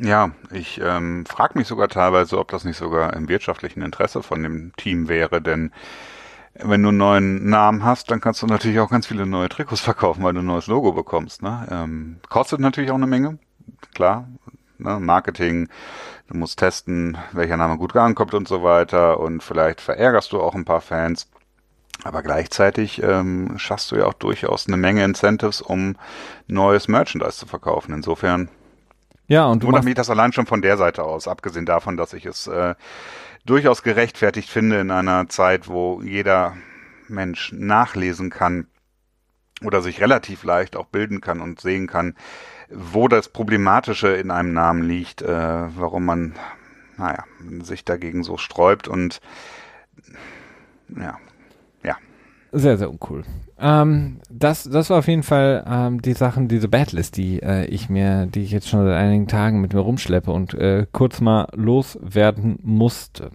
Ja, 0.02 0.30
ich 0.50 0.80
ähm, 0.82 1.26
frage 1.26 1.58
mich 1.58 1.68
sogar 1.68 1.88
teilweise, 1.88 2.38
ob 2.38 2.48
das 2.48 2.64
nicht 2.64 2.78
sogar 2.78 3.12
im 3.14 3.28
wirtschaftlichen 3.28 3.82
Interesse 3.82 4.22
von 4.22 4.42
dem 4.42 4.72
Team 4.76 5.08
wäre, 5.08 5.42
denn 5.42 5.72
wenn 6.54 6.82
du 6.82 6.88
einen 6.88 6.98
neuen 6.98 7.48
Namen 7.48 7.84
hast, 7.84 8.10
dann 8.10 8.20
kannst 8.20 8.42
du 8.42 8.46
natürlich 8.46 8.80
auch 8.80 8.90
ganz 8.90 9.06
viele 9.06 9.26
neue 9.26 9.48
Trikots 9.48 9.80
verkaufen, 9.82 10.22
weil 10.22 10.32
du 10.32 10.40
ein 10.40 10.46
neues 10.46 10.68
Logo 10.68 10.92
bekommst. 10.92 11.42
Ne? 11.42 11.66
Ähm, 11.70 12.16
kostet 12.28 12.60
natürlich 12.60 12.90
auch 12.90 12.96
eine 12.96 13.06
Menge, 13.06 13.38
klar, 13.94 14.26
ne? 14.78 14.98
Marketing, 15.00 15.68
du 16.28 16.36
musst 16.36 16.58
testen, 16.58 17.18
welcher 17.32 17.56
Name 17.56 17.76
gut 17.76 17.94
ankommt 17.94 18.34
und 18.34 18.48
so 18.48 18.62
weiter 18.62 19.20
und 19.20 19.42
vielleicht 19.42 19.80
verärgerst 19.80 20.32
du 20.32 20.40
auch 20.40 20.54
ein 20.54 20.64
paar 20.64 20.80
Fans. 20.80 21.28
Aber 22.04 22.22
gleichzeitig 22.22 23.02
ähm, 23.02 23.58
schaffst 23.58 23.92
du 23.92 23.96
ja 23.96 24.06
auch 24.06 24.14
durchaus 24.14 24.66
eine 24.66 24.78
Menge 24.78 25.04
Incentives, 25.04 25.60
um 25.60 25.96
neues 26.46 26.88
Merchandise 26.88 27.36
zu 27.36 27.46
verkaufen. 27.46 27.92
Insofern 27.92 28.48
ja, 29.30 29.46
und 29.46 29.62
du 29.62 29.68
wundert 29.68 29.84
mich 29.84 29.94
das 29.94 30.10
allein 30.10 30.32
schon 30.32 30.46
von 30.46 30.60
der 30.60 30.76
Seite 30.76 31.04
aus, 31.04 31.28
abgesehen 31.28 31.64
davon, 31.64 31.96
dass 31.96 32.12
ich 32.14 32.26
es 32.26 32.48
äh, 32.48 32.74
durchaus 33.46 33.84
gerechtfertigt 33.84 34.50
finde 34.50 34.80
in 34.80 34.90
einer 34.90 35.28
Zeit, 35.28 35.68
wo 35.68 36.02
jeder 36.02 36.56
Mensch 37.06 37.52
nachlesen 37.52 38.30
kann 38.30 38.66
oder 39.64 39.82
sich 39.82 40.00
relativ 40.00 40.42
leicht 40.42 40.74
auch 40.74 40.86
bilden 40.86 41.20
kann 41.20 41.40
und 41.40 41.60
sehen 41.60 41.86
kann, 41.86 42.16
wo 42.70 43.06
das 43.06 43.28
Problematische 43.28 44.08
in 44.08 44.32
einem 44.32 44.52
Namen 44.52 44.82
liegt, 44.82 45.22
äh, 45.22 45.28
warum 45.28 46.06
man, 46.06 46.34
naja, 46.96 47.22
sich 47.62 47.84
dagegen 47.84 48.24
so 48.24 48.36
sträubt 48.36 48.88
und 48.88 49.20
ja, 50.88 51.18
sehr, 52.52 52.76
sehr 52.76 52.90
uncool. 52.90 53.22
Ähm, 53.60 54.20
das, 54.30 54.64
das 54.64 54.88
war 54.88 54.98
auf 54.98 55.08
jeden 55.08 55.22
Fall 55.22 55.64
ähm, 55.68 56.00
die 56.00 56.14
Sachen, 56.14 56.48
diese 56.48 56.68
Badlist, 56.68 57.16
die 57.16 57.42
äh, 57.42 57.66
ich 57.66 57.90
mir, 57.90 58.26
die 58.26 58.42
ich 58.42 58.52
jetzt 58.52 58.68
schon 58.68 58.84
seit 58.84 58.96
einigen 58.96 59.28
Tagen 59.28 59.60
mit 59.60 59.74
mir 59.74 59.80
rumschleppe 59.80 60.30
und 60.32 60.54
äh, 60.54 60.86
kurz 60.92 61.20
mal 61.20 61.48
loswerden 61.54 62.58
musste. 62.62 63.30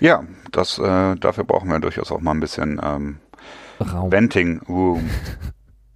Ja, 0.00 0.24
das, 0.50 0.78
äh, 0.78 1.14
dafür 1.16 1.44
brauchen 1.44 1.70
wir 1.70 1.78
durchaus 1.78 2.10
auch 2.10 2.20
mal 2.20 2.32
ein 2.32 2.40
bisschen 2.40 2.80
ähm, 2.82 3.16
Raum. 3.80 4.10
Venting 4.10 4.60
Room. 4.68 5.08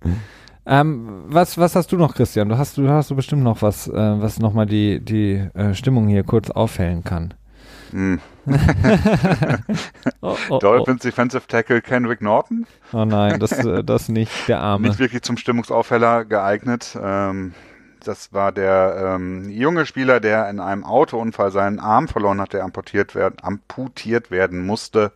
ähm, 0.66 1.24
was, 1.26 1.58
was 1.58 1.74
hast 1.74 1.90
du 1.90 1.96
noch, 1.96 2.14
Christian? 2.14 2.48
Du 2.48 2.58
hast, 2.58 2.78
du 2.78 2.88
hast 2.88 3.10
du 3.10 3.16
bestimmt 3.16 3.42
noch 3.42 3.60
was, 3.60 3.88
äh, 3.88 3.92
was 3.92 4.38
nochmal 4.38 4.66
die, 4.66 5.00
die 5.00 5.34
äh, 5.54 5.74
Stimmung 5.74 6.06
hier 6.06 6.22
kurz 6.22 6.50
aufhellen 6.50 7.02
kann. 7.02 7.34
Hm. 7.90 8.20
oh, 10.20 10.36
oh, 10.48 10.58
Dolphins 10.58 11.00
oh. 11.02 11.08
Defensive 11.08 11.46
Tackle 11.46 11.80
Kendrick 11.80 12.20
Norton. 12.20 12.66
Oh 12.92 13.04
nein, 13.04 13.38
das, 13.40 13.52
äh, 13.64 13.84
das 13.84 14.08
nicht, 14.08 14.48
der 14.48 14.60
Arme. 14.60 14.88
Nicht 14.88 14.98
wirklich 14.98 15.22
zum 15.22 15.36
Stimmungsaufheller 15.36 16.24
geeignet. 16.24 16.96
Ähm, 17.00 17.54
das 18.04 18.32
war 18.32 18.52
der 18.52 19.14
ähm, 19.16 19.48
junge 19.50 19.84
Spieler, 19.86 20.20
der 20.20 20.48
in 20.48 20.60
einem 20.60 20.84
Autounfall 20.84 21.50
seinen 21.50 21.80
Arm 21.80 22.08
verloren 22.08 22.40
hat, 22.40 22.52
der 22.52 22.64
amputiert 22.64 23.14
werden, 23.14 23.36
amputiert 23.42 24.30
werden 24.30 24.64
musste. 24.64 25.12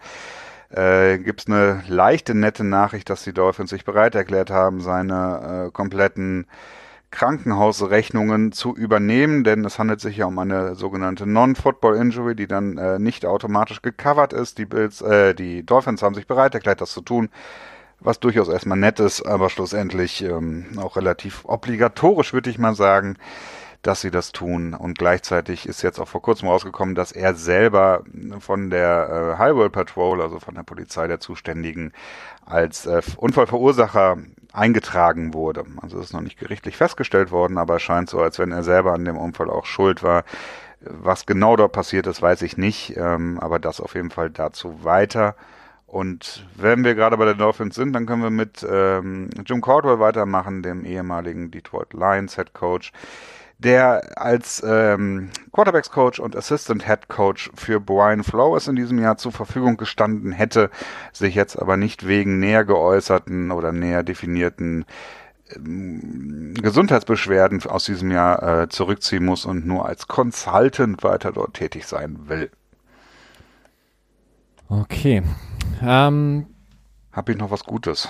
Äh, 0.70 1.18
Gibt 1.18 1.40
es 1.42 1.46
eine 1.46 1.82
leichte, 1.88 2.34
nette 2.34 2.64
Nachricht, 2.64 3.10
dass 3.10 3.24
die 3.24 3.32
Dolphins 3.32 3.70
sich 3.70 3.84
bereit 3.84 4.14
erklärt 4.14 4.50
haben, 4.50 4.80
seine 4.80 5.66
äh, 5.66 5.70
kompletten 5.70 6.46
Krankenhausrechnungen 7.12 8.50
zu 8.50 8.74
übernehmen, 8.74 9.44
denn 9.44 9.64
es 9.64 9.78
handelt 9.78 10.00
sich 10.00 10.16
ja 10.16 10.26
um 10.26 10.38
eine 10.38 10.74
sogenannte 10.74 11.26
Non-Football 11.26 11.96
Injury, 11.96 12.34
die 12.34 12.48
dann 12.48 12.78
äh, 12.78 12.98
nicht 12.98 13.24
automatisch 13.24 13.82
gecovert 13.82 14.32
ist. 14.32 14.58
Die 14.58 14.64
Bills, 14.64 15.00
äh, 15.02 15.34
die 15.34 15.64
Dolphins 15.64 16.02
haben 16.02 16.14
sich 16.14 16.26
bereit 16.26 16.54
erklärt, 16.54 16.80
das 16.80 16.92
zu 16.92 17.02
tun, 17.02 17.28
was 18.00 18.18
durchaus 18.18 18.48
erstmal 18.48 18.78
nett 18.78 18.98
ist, 18.98 19.22
aber 19.22 19.50
schlussendlich 19.50 20.24
ähm, 20.24 20.66
auch 20.78 20.96
relativ 20.96 21.44
obligatorisch, 21.44 22.32
würde 22.32 22.50
ich 22.50 22.58
mal 22.58 22.74
sagen, 22.74 23.16
dass 23.82 24.00
sie 24.00 24.10
das 24.10 24.32
tun. 24.32 24.74
Und 24.74 24.98
gleichzeitig 24.98 25.66
ist 25.66 25.82
jetzt 25.82 25.98
auch 25.98 26.08
vor 26.08 26.22
kurzem 26.22 26.48
rausgekommen, 26.48 26.94
dass 26.94 27.12
er 27.12 27.34
selber 27.34 28.04
von 28.38 28.70
der 28.70 29.34
äh, 29.36 29.38
Highway 29.38 29.68
Patrol, 29.68 30.22
also 30.22 30.40
von 30.40 30.54
der 30.54 30.62
Polizei 30.62 31.06
der 31.08 31.20
Zuständigen, 31.20 31.92
als 32.46 32.86
äh, 32.86 33.02
Unfallverursacher 33.16 34.18
eingetragen 34.52 35.34
wurde. 35.34 35.64
Also 35.80 35.98
es 35.98 36.06
ist 36.06 36.12
noch 36.12 36.20
nicht 36.20 36.38
gerichtlich 36.38 36.76
festgestellt 36.76 37.30
worden, 37.30 37.58
aber 37.58 37.76
es 37.76 37.82
scheint 37.82 38.10
so, 38.10 38.20
als 38.20 38.38
wenn 38.38 38.52
er 38.52 38.62
selber 38.62 38.92
an 38.92 39.04
dem 39.04 39.16
Unfall 39.16 39.50
auch 39.50 39.66
schuld 39.66 40.02
war. 40.02 40.24
Was 40.80 41.26
genau 41.26 41.56
dort 41.56 41.72
passiert 41.72 42.06
ist, 42.06 42.22
weiß 42.22 42.42
ich 42.42 42.56
nicht, 42.56 42.96
ähm, 42.96 43.38
aber 43.40 43.58
das 43.58 43.80
auf 43.80 43.94
jeden 43.94 44.10
Fall 44.10 44.30
dazu 44.30 44.84
weiter. 44.84 45.36
Und 45.86 46.46
wenn 46.56 46.84
wir 46.84 46.94
gerade 46.94 47.16
bei 47.18 47.26
den 47.26 47.38
Dolphins 47.38 47.74
sind, 47.74 47.92
dann 47.92 48.06
können 48.06 48.22
wir 48.22 48.30
mit 48.30 48.66
ähm, 48.68 49.28
Jim 49.44 49.60
Caldwell 49.60 50.00
weitermachen, 50.00 50.62
dem 50.62 50.84
ehemaligen 50.84 51.50
Detroit 51.50 51.92
Lions 51.92 52.36
Head 52.36 52.54
Coach 52.54 52.92
der 53.62 54.20
als 54.20 54.62
ähm, 54.66 55.30
Quarterbacks 55.52 55.90
Coach 55.90 56.20
und 56.20 56.36
Assistant 56.36 56.86
Head 56.86 57.08
Coach 57.08 57.50
für 57.54 57.80
Brian 57.80 58.24
Flores 58.24 58.68
in 58.68 58.76
diesem 58.76 58.98
Jahr 58.98 59.16
zur 59.16 59.32
Verfügung 59.32 59.76
gestanden 59.76 60.32
hätte, 60.32 60.70
sich 61.12 61.34
jetzt 61.34 61.58
aber 61.58 61.76
nicht 61.76 62.06
wegen 62.06 62.38
näher 62.38 62.64
geäußerten 62.64 63.50
oder 63.50 63.72
näher 63.72 64.02
definierten 64.02 64.84
ähm, 65.54 66.54
Gesundheitsbeschwerden 66.60 67.62
aus 67.66 67.84
diesem 67.84 68.10
Jahr 68.10 68.62
äh, 68.62 68.68
zurückziehen 68.68 69.24
muss 69.24 69.46
und 69.46 69.66
nur 69.66 69.86
als 69.86 70.08
Consultant 70.08 71.02
weiter 71.02 71.32
dort 71.32 71.54
tätig 71.54 71.86
sein 71.86 72.28
will. 72.28 72.50
Okay. 74.68 75.22
Ähm, 75.82 76.46
Habe 77.12 77.32
ich 77.32 77.38
noch 77.38 77.50
was 77.50 77.64
Gutes? 77.64 78.08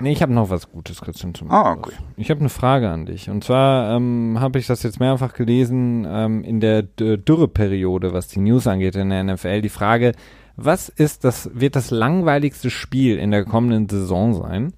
Nee, 0.00 0.12
ich 0.12 0.22
habe 0.22 0.32
noch 0.32 0.50
was 0.50 0.70
Gutes, 0.70 1.00
Christian. 1.00 1.34
Zum 1.34 1.50
ah, 1.50 1.72
okay. 1.72 1.92
Ich 2.16 2.30
habe 2.30 2.40
eine 2.40 2.48
Frage 2.48 2.88
an 2.90 3.06
dich. 3.06 3.30
Und 3.30 3.44
zwar 3.44 3.96
ähm, 3.96 4.38
habe 4.40 4.58
ich 4.58 4.66
das 4.66 4.82
jetzt 4.82 5.00
mehrfach 5.00 5.32
gelesen 5.32 6.06
ähm, 6.08 6.44
in 6.44 6.60
der 6.60 6.82
Dürreperiode, 6.82 8.12
was 8.12 8.28
die 8.28 8.40
News 8.40 8.66
angeht 8.66 8.96
in 8.96 9.10
der 9.10 9.24
NFL. 9.24 9.62
Die 9.62 9.68
Frage, 9.68 10.12
was 10.56 10.88
ist 10.88 11.24
das, 11.24 11.50
wird 11.54 11.76
das 11.76 11.90
langweiligste 11.90 12.70
Spiel 12.70 13.18
in 13.18 13.30
der 13.30 13.44
kommenden 13.44 13.88
Saison 13.88 14.34
sein? 14.34 14.72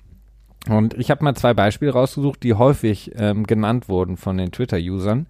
Und 0.69 0.95
ich 0.95 1.11
habe 1.11 1.25
mal 1.25 1.35
zwei 1.35 1.55
Beispiele 1.55 1.93
rausgesucht, 1.93 2.43
die 2.43 2.55
häufig 2.55 3.13
ähm, 3.17 3.47
genannt 3.47 3.89
wurden 3.89 4.17
von 4.17 4.37
den 4.37 4.53
Twitter-Usern. 4.53 5.27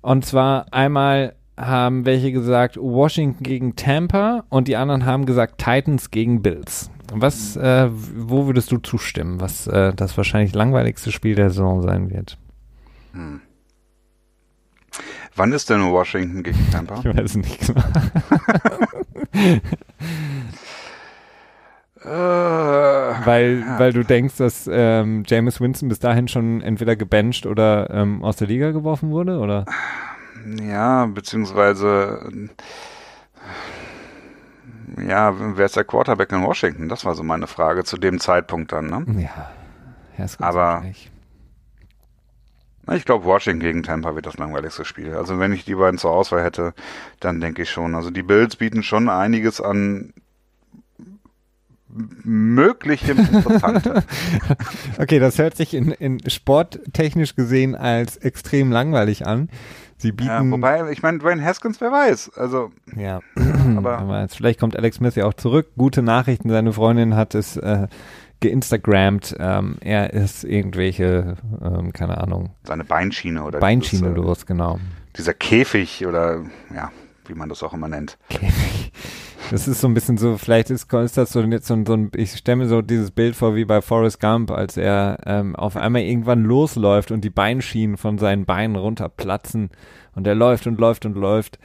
Und 0.00 0.24
zwar 0.26 0.66
einmal 0.72 1.34
haben 1.56 2.04
welche 2.04 2.32
gesagt 2.32 2.76
Washington 2.76 3.42
gegen 3.42 3.76
Tampa 3.76 4.44
und 4.48 4.68
die 4.68 4.76
anderen 4.76 5.06
haben 5.06 5.26
gesagt 5.26 5.58
Titans 5.58 6.10
gegen 6.10 6.42
Bills. 6.42 6.90
Was, 7.12 7.56
äh, 7.56 7.88
wo 7.90 8.46
würdest 8.46 8.72
du 8.72 8.78
zustimmen, 8.78 9.40
was 9.40 9.66
äh, 9.66 9.92
das 9.94 10.16
wahrscheinlich 10.16 10.54
langweiligste 10.54 11.12
Spiel 11.12 11.34
der 11.34 11.50
Saison 11.50 11.82
sein 11.82 12.10
wird? 12.10 12.38
Hm. 13.12 13.40
Wann 15.36 15.52
ist 15.52 15.68
denn 15.70 15.82
Washington 15.90 16.42
gegen 16.42 16.70
Tampa? 16.70 17.00
Ich 17.04 17.16
weiß 17.16 17.36
nicht 17.36 17.60
genau. 17.66 17.82
weil, 23.24 23.64
weil 23.78 23.92
du 23.92 24.04
denkst, 24.04 24.36
dass 24.36 24.68
ähm, 24.70 25.24
James 25.26 25.60
Winston 25.60 25.88
bis 25.88 25.98
dahin 25.98 26.28
schon 26.28 26.60
entweder 26.60 26.96
gebencht 26.96 27.46
oder 27.46 27.90
ähm, 27.90 28.22
aus 28.22 28.36
der 28.36 28.46
Liga 28.48 28.70
geworfen 28.72 29.10
wurde, 29.10 29.38
oder? 29.38 29.64
Ja, 30.44 31.06
beziehungsweise 31.06 32.50
ja, 35.08 35.34
wer 35.56 35.66
ist 35.66 35.76
der 35.76 35.84
Quarterback 35.84 36.32
in 36.32 36.42
Washington? 36.42 36.88
Das 36.88 37.04
war 37.04 37.14
so 37.14 37.22
meine 37.22 37.46
Frage 37.46 37.84
zu 37.84 37.96
dem 37.96 38.20
Zeitpunkt 38.20 38.72
dann, 38.72 38.86
ne? 38.86 39.04
Ja, 39.20 39.50
ja 40.18 40.26
aber 40.38 40.84
Ich 42.92 43.04
glaube, 43.04 43.24
Washington 43.24 43.60
gegen 43.60 43.82
Tampa 43.82 44.14
wird 44.14 44.26
das 44.26 44.36
langweiligste 44.36 44.84
Spiel. 44.84 45.14
Also 45.14 45.38
wenn 45.38 45.52
ich 45.52 45.64
die 45.64 45.74
beiden 45.74 45.98
zur 45.98 46.12
Auswahl 46.12 46.44
hätte, 46.44 46.74
dann 47.20 47.40
denke 47.40 47.62
ich 47.62 47.70
schon. 47.70 47.94
Also 47.94 48.10
die 48.10 48.22
Bills 48.22 48.56
bieten 48.56 48.82
schon 48.82 49.08
einiges 49.08 49.60
an 49.60 50.12
möglichem 51.96 53.18
Interessante. 53.18 54.04
okay, 54.98 55.18
das 55.18 55.38
hört 55.38 55.56
sich 55.56 55.74
in, 55.74 55.92
in 55.92 56.28
sporttechnisch 56.28 57.36
gesehen 57.36 57.74
als 57.74 58.16
extrem 58.16 58.72
langweilig 58.72 59.26
an. 59.26 59.48
Sie 60.04 60.12
bieten. 60.12 60.28
Ja, 60.28 60.50
wobei, 60.50 60.90
ich 60.92 61.02
meine, 61.02 61.16
Dwayne 61.16 61.42
Haskins, 61.42 61.80
wer 61.80 61.90
weiß. 61.90 62.32
Also. 62.36 62.70
Ja, 62.94 63.20
aber 63.76 64.28
vielleicht 64.28 64.60
kommt 64.60 64.76
Alex 64.76 64.96
Smith 64.96 65.14
ja 65.14 65.24
auch 65.24 65.32
zurück. 65.32 65.68
Gute 65.78 66.02
Nachrichten. 66.02 66.50
Seine 66.50 66.74
Freundin 66.74 67.16
hat 67.16 67.34
es 67.34 67.56
äh, 67.56 67.88
geinstagrammt. 68.40 69.34
Ähm, 69.38 69.76
er 69.80 70.12
ist 70.12 70.44
irgendwelche, 70.44 71.36
ähm, 71.62 71.94
keine 71.94 72.18
Ahnung. 72.18 72.50
Seine 72.64 72.84
Beinschiene 72.84 73.42
oder 73.44 73.60
Beinschiene 73.60 74.10
dieses, 74.10 74.16
los, 74.16 74.44
genau. 74.44 74.78
Dieser 75.16 75.32
Käfig 75.32 76.04
oder 76.06 76.44
ja, 76.74 76.92
wie 77.26 77.34
man 77.34 77.48
das 77.48 77.62
auch 77.62 77.72
immer 77.72 77.88
nennt. 77.88 78.18
Käfig. 78.28 78.92
Das 79.50 79.68
ist 79.68 79.80
so 79.80 79.88
ein 79.88 79.94
bisschen 79.94 80.16
so, 80.16 80.36
vielleicht 80.38 80.70
ist, 80.70 80.92
ist 80.92 81.16
das 81.16 81.32
so, 81.32 81.42
so, 81.42 81.84
so 81.84 81.94
ein, 81.94 82.10
ich 82.16 82.32
stelle 82.32 82.56
mir 82.56 82.68
so 82.68 82.82
dieses 82.82 83.10
Bild 83.10 83.36
vor 83.36 83.54
wie 83.54 83.64
bei 83.64 83.82
Forrest 83.82 84.20
Gump, 84.20 84.50
als 84.50 84.76
er 84.76 85.18
ähm, 85.26 85.54
auf 85.54 85.76
einmal 85.76 86.02
irgendwann 86.02 86.44
losläuft 86.44 87.10
und 87.10 87.22
die 87.22 87.30
Beinschienen 87.30 87.96
von 87.96 88.18
seinen 88.18 88.46
Beinen 88.46 88.76
runterplatzen 88.76 89.70
und 90.14 90.26
er 90.26 90.34
läuft 90.34 90.66
und 90.66 90.80
läuft 90.80 91.06
und 91.06 91.16
läuft. 91.16 91.58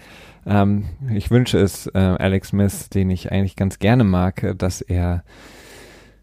Ähm, 0.46 0.86
ich 1.14 1.32
wünsche 1.32 1.58
es 1.58 1.88
äh, 1.88 2.00
Alex 2.00 2.50
Smith, 2.50 2.90
den 2.90 3.10
ich 3.10 3.32
eigentlich 3.32 3.56
ganz 3.56 3.80
gerne 3.80 4.04
mag, 4.04 4.56
dass 4.58 4.82
er 4.82 5.24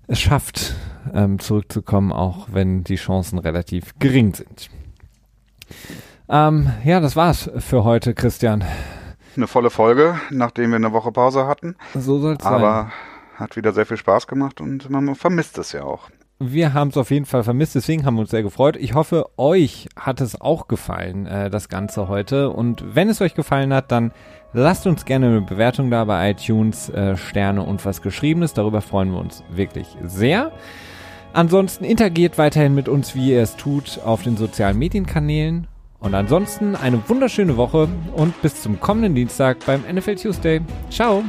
es 0.08 0.20
schafft, 0.20 0.74
ähm, 1.14 1.38
zurückzukommen, 1.38 2.12
auch 2.12 2.48
wenn 2.52 2.84
die 2.84 2.96
Chancen 2.96 3.38
relativ 3.38 3.98
gering 3.98 4.34
sind. 4.34 4.70
Ähm, 6.28 6.70
ja, 6.84 7.00
das 7.00 7.16
war's 7.16 7.50
für 7.58 7.84
heute, 7.84 8.14
Christian. 8.14 8.64
Eine 9.36 9.46
volle 9.46 9.70
Folge, 9.70 10.18
nachdem 10.30 10.70
wir 10.70 10.76
eine 10.76 10.92
Woche 10.92 11.12
Pause 11.12 11.46
hatten. 11.46 11.76
So 11.94 12.18
soll's 12.18 12.42
sein. 12.42 12.54
Aber 12.54 12.90
hat 13.34 13.56
wieder 13.56 13.72
sehr 13.72 13.86
viel 13.86 13.98
Spaß 13.98 14.26
gemacht 14.26 14.60
und 14.60 14.88
man 14.88 15.14
vermisst 15.14 15.58
es 15.58 15.72
ja 15.72 15.82
auch. 15.82 16.08
Wir 16.38 16.74
haben 16.74 16.88
es 16.88 16.98
auf 16.98 17.10
jeden 17.10 17.24
Fall 17.24 17.44
vermisst, 17.44 17.74
deswegen 17.74 18.04
haben 18.04 18.16
wir 18.16 18.20
uns 18.20 18.30
sehr 18.30 18.42
gefreut. 18.42 18.76
Ich 18.76 18.92
hoffe, 18.92 19.26
euch 19.38 19.88
hat 19.98 20.20
es 20.20 20.38
auch 20.38 20.68
gefallen, 20.68 21.26
äh, 21.26 21.48
das 21.48 21.70
Ganze 21.70 22.08
heute. 22.08 22.50
Und 22.50 22.84
wenn 22.94 23.08
es 23.08 23.22
euch 23.22 23.34
gefallen 23.34 23.72
hat, 23.72 23.90
dann 23.90 24.12
lasst 24.52 24.86
uns 24.86 25.06
gerne 25.06 25.28
eine 25.28 25.40
Bewertung 25.40 25.90
da 25.90 26.04
bei 26.04 26.30
iTunes, 26.30 26.90
äh, 26.90 27.16
Sterne 27.16 27.62
und 27.62 27.84
was 27.86 28.02
Geschriebenes. 28.02 28.52
Darüber 28.52 28.82
freuen 28.82 29.12
wir 29.12 29.18
uns 29.18 29.44
wirklich 29.50 29.86
sehr. 30.04 30.52
Ansonsten 31.32 31.84
interagiert 31.84 32.36
weiterhin 32.36 32.74
mit 32.74 32.88
uns, 32.88 33.14
wie 33.14 33.32
ihr 33.32 33.42
es 33.42 33.56
tut, 33.56 34.00
auf 34.04 34.22
den 34.22 34.36
sozialen 34.36 34.78
Medienkanälen. 34.78 35.66
Und 35.98 36.14
ansonsten 36.14 36.76
eine 36.76 37.08
wunderschöne 37.08 37.56
Woche 37.56 37.88
und 38.14 38.40
bis 38.42 38.62
zum 38.62 38.80
kommenden 38.80 39.14
Dienstag 39.14 39.64
beim 39.66 39.82
NFL 39.82 40.16
Tuesday. 40.16 40.60
Ciao! 40.90 41.24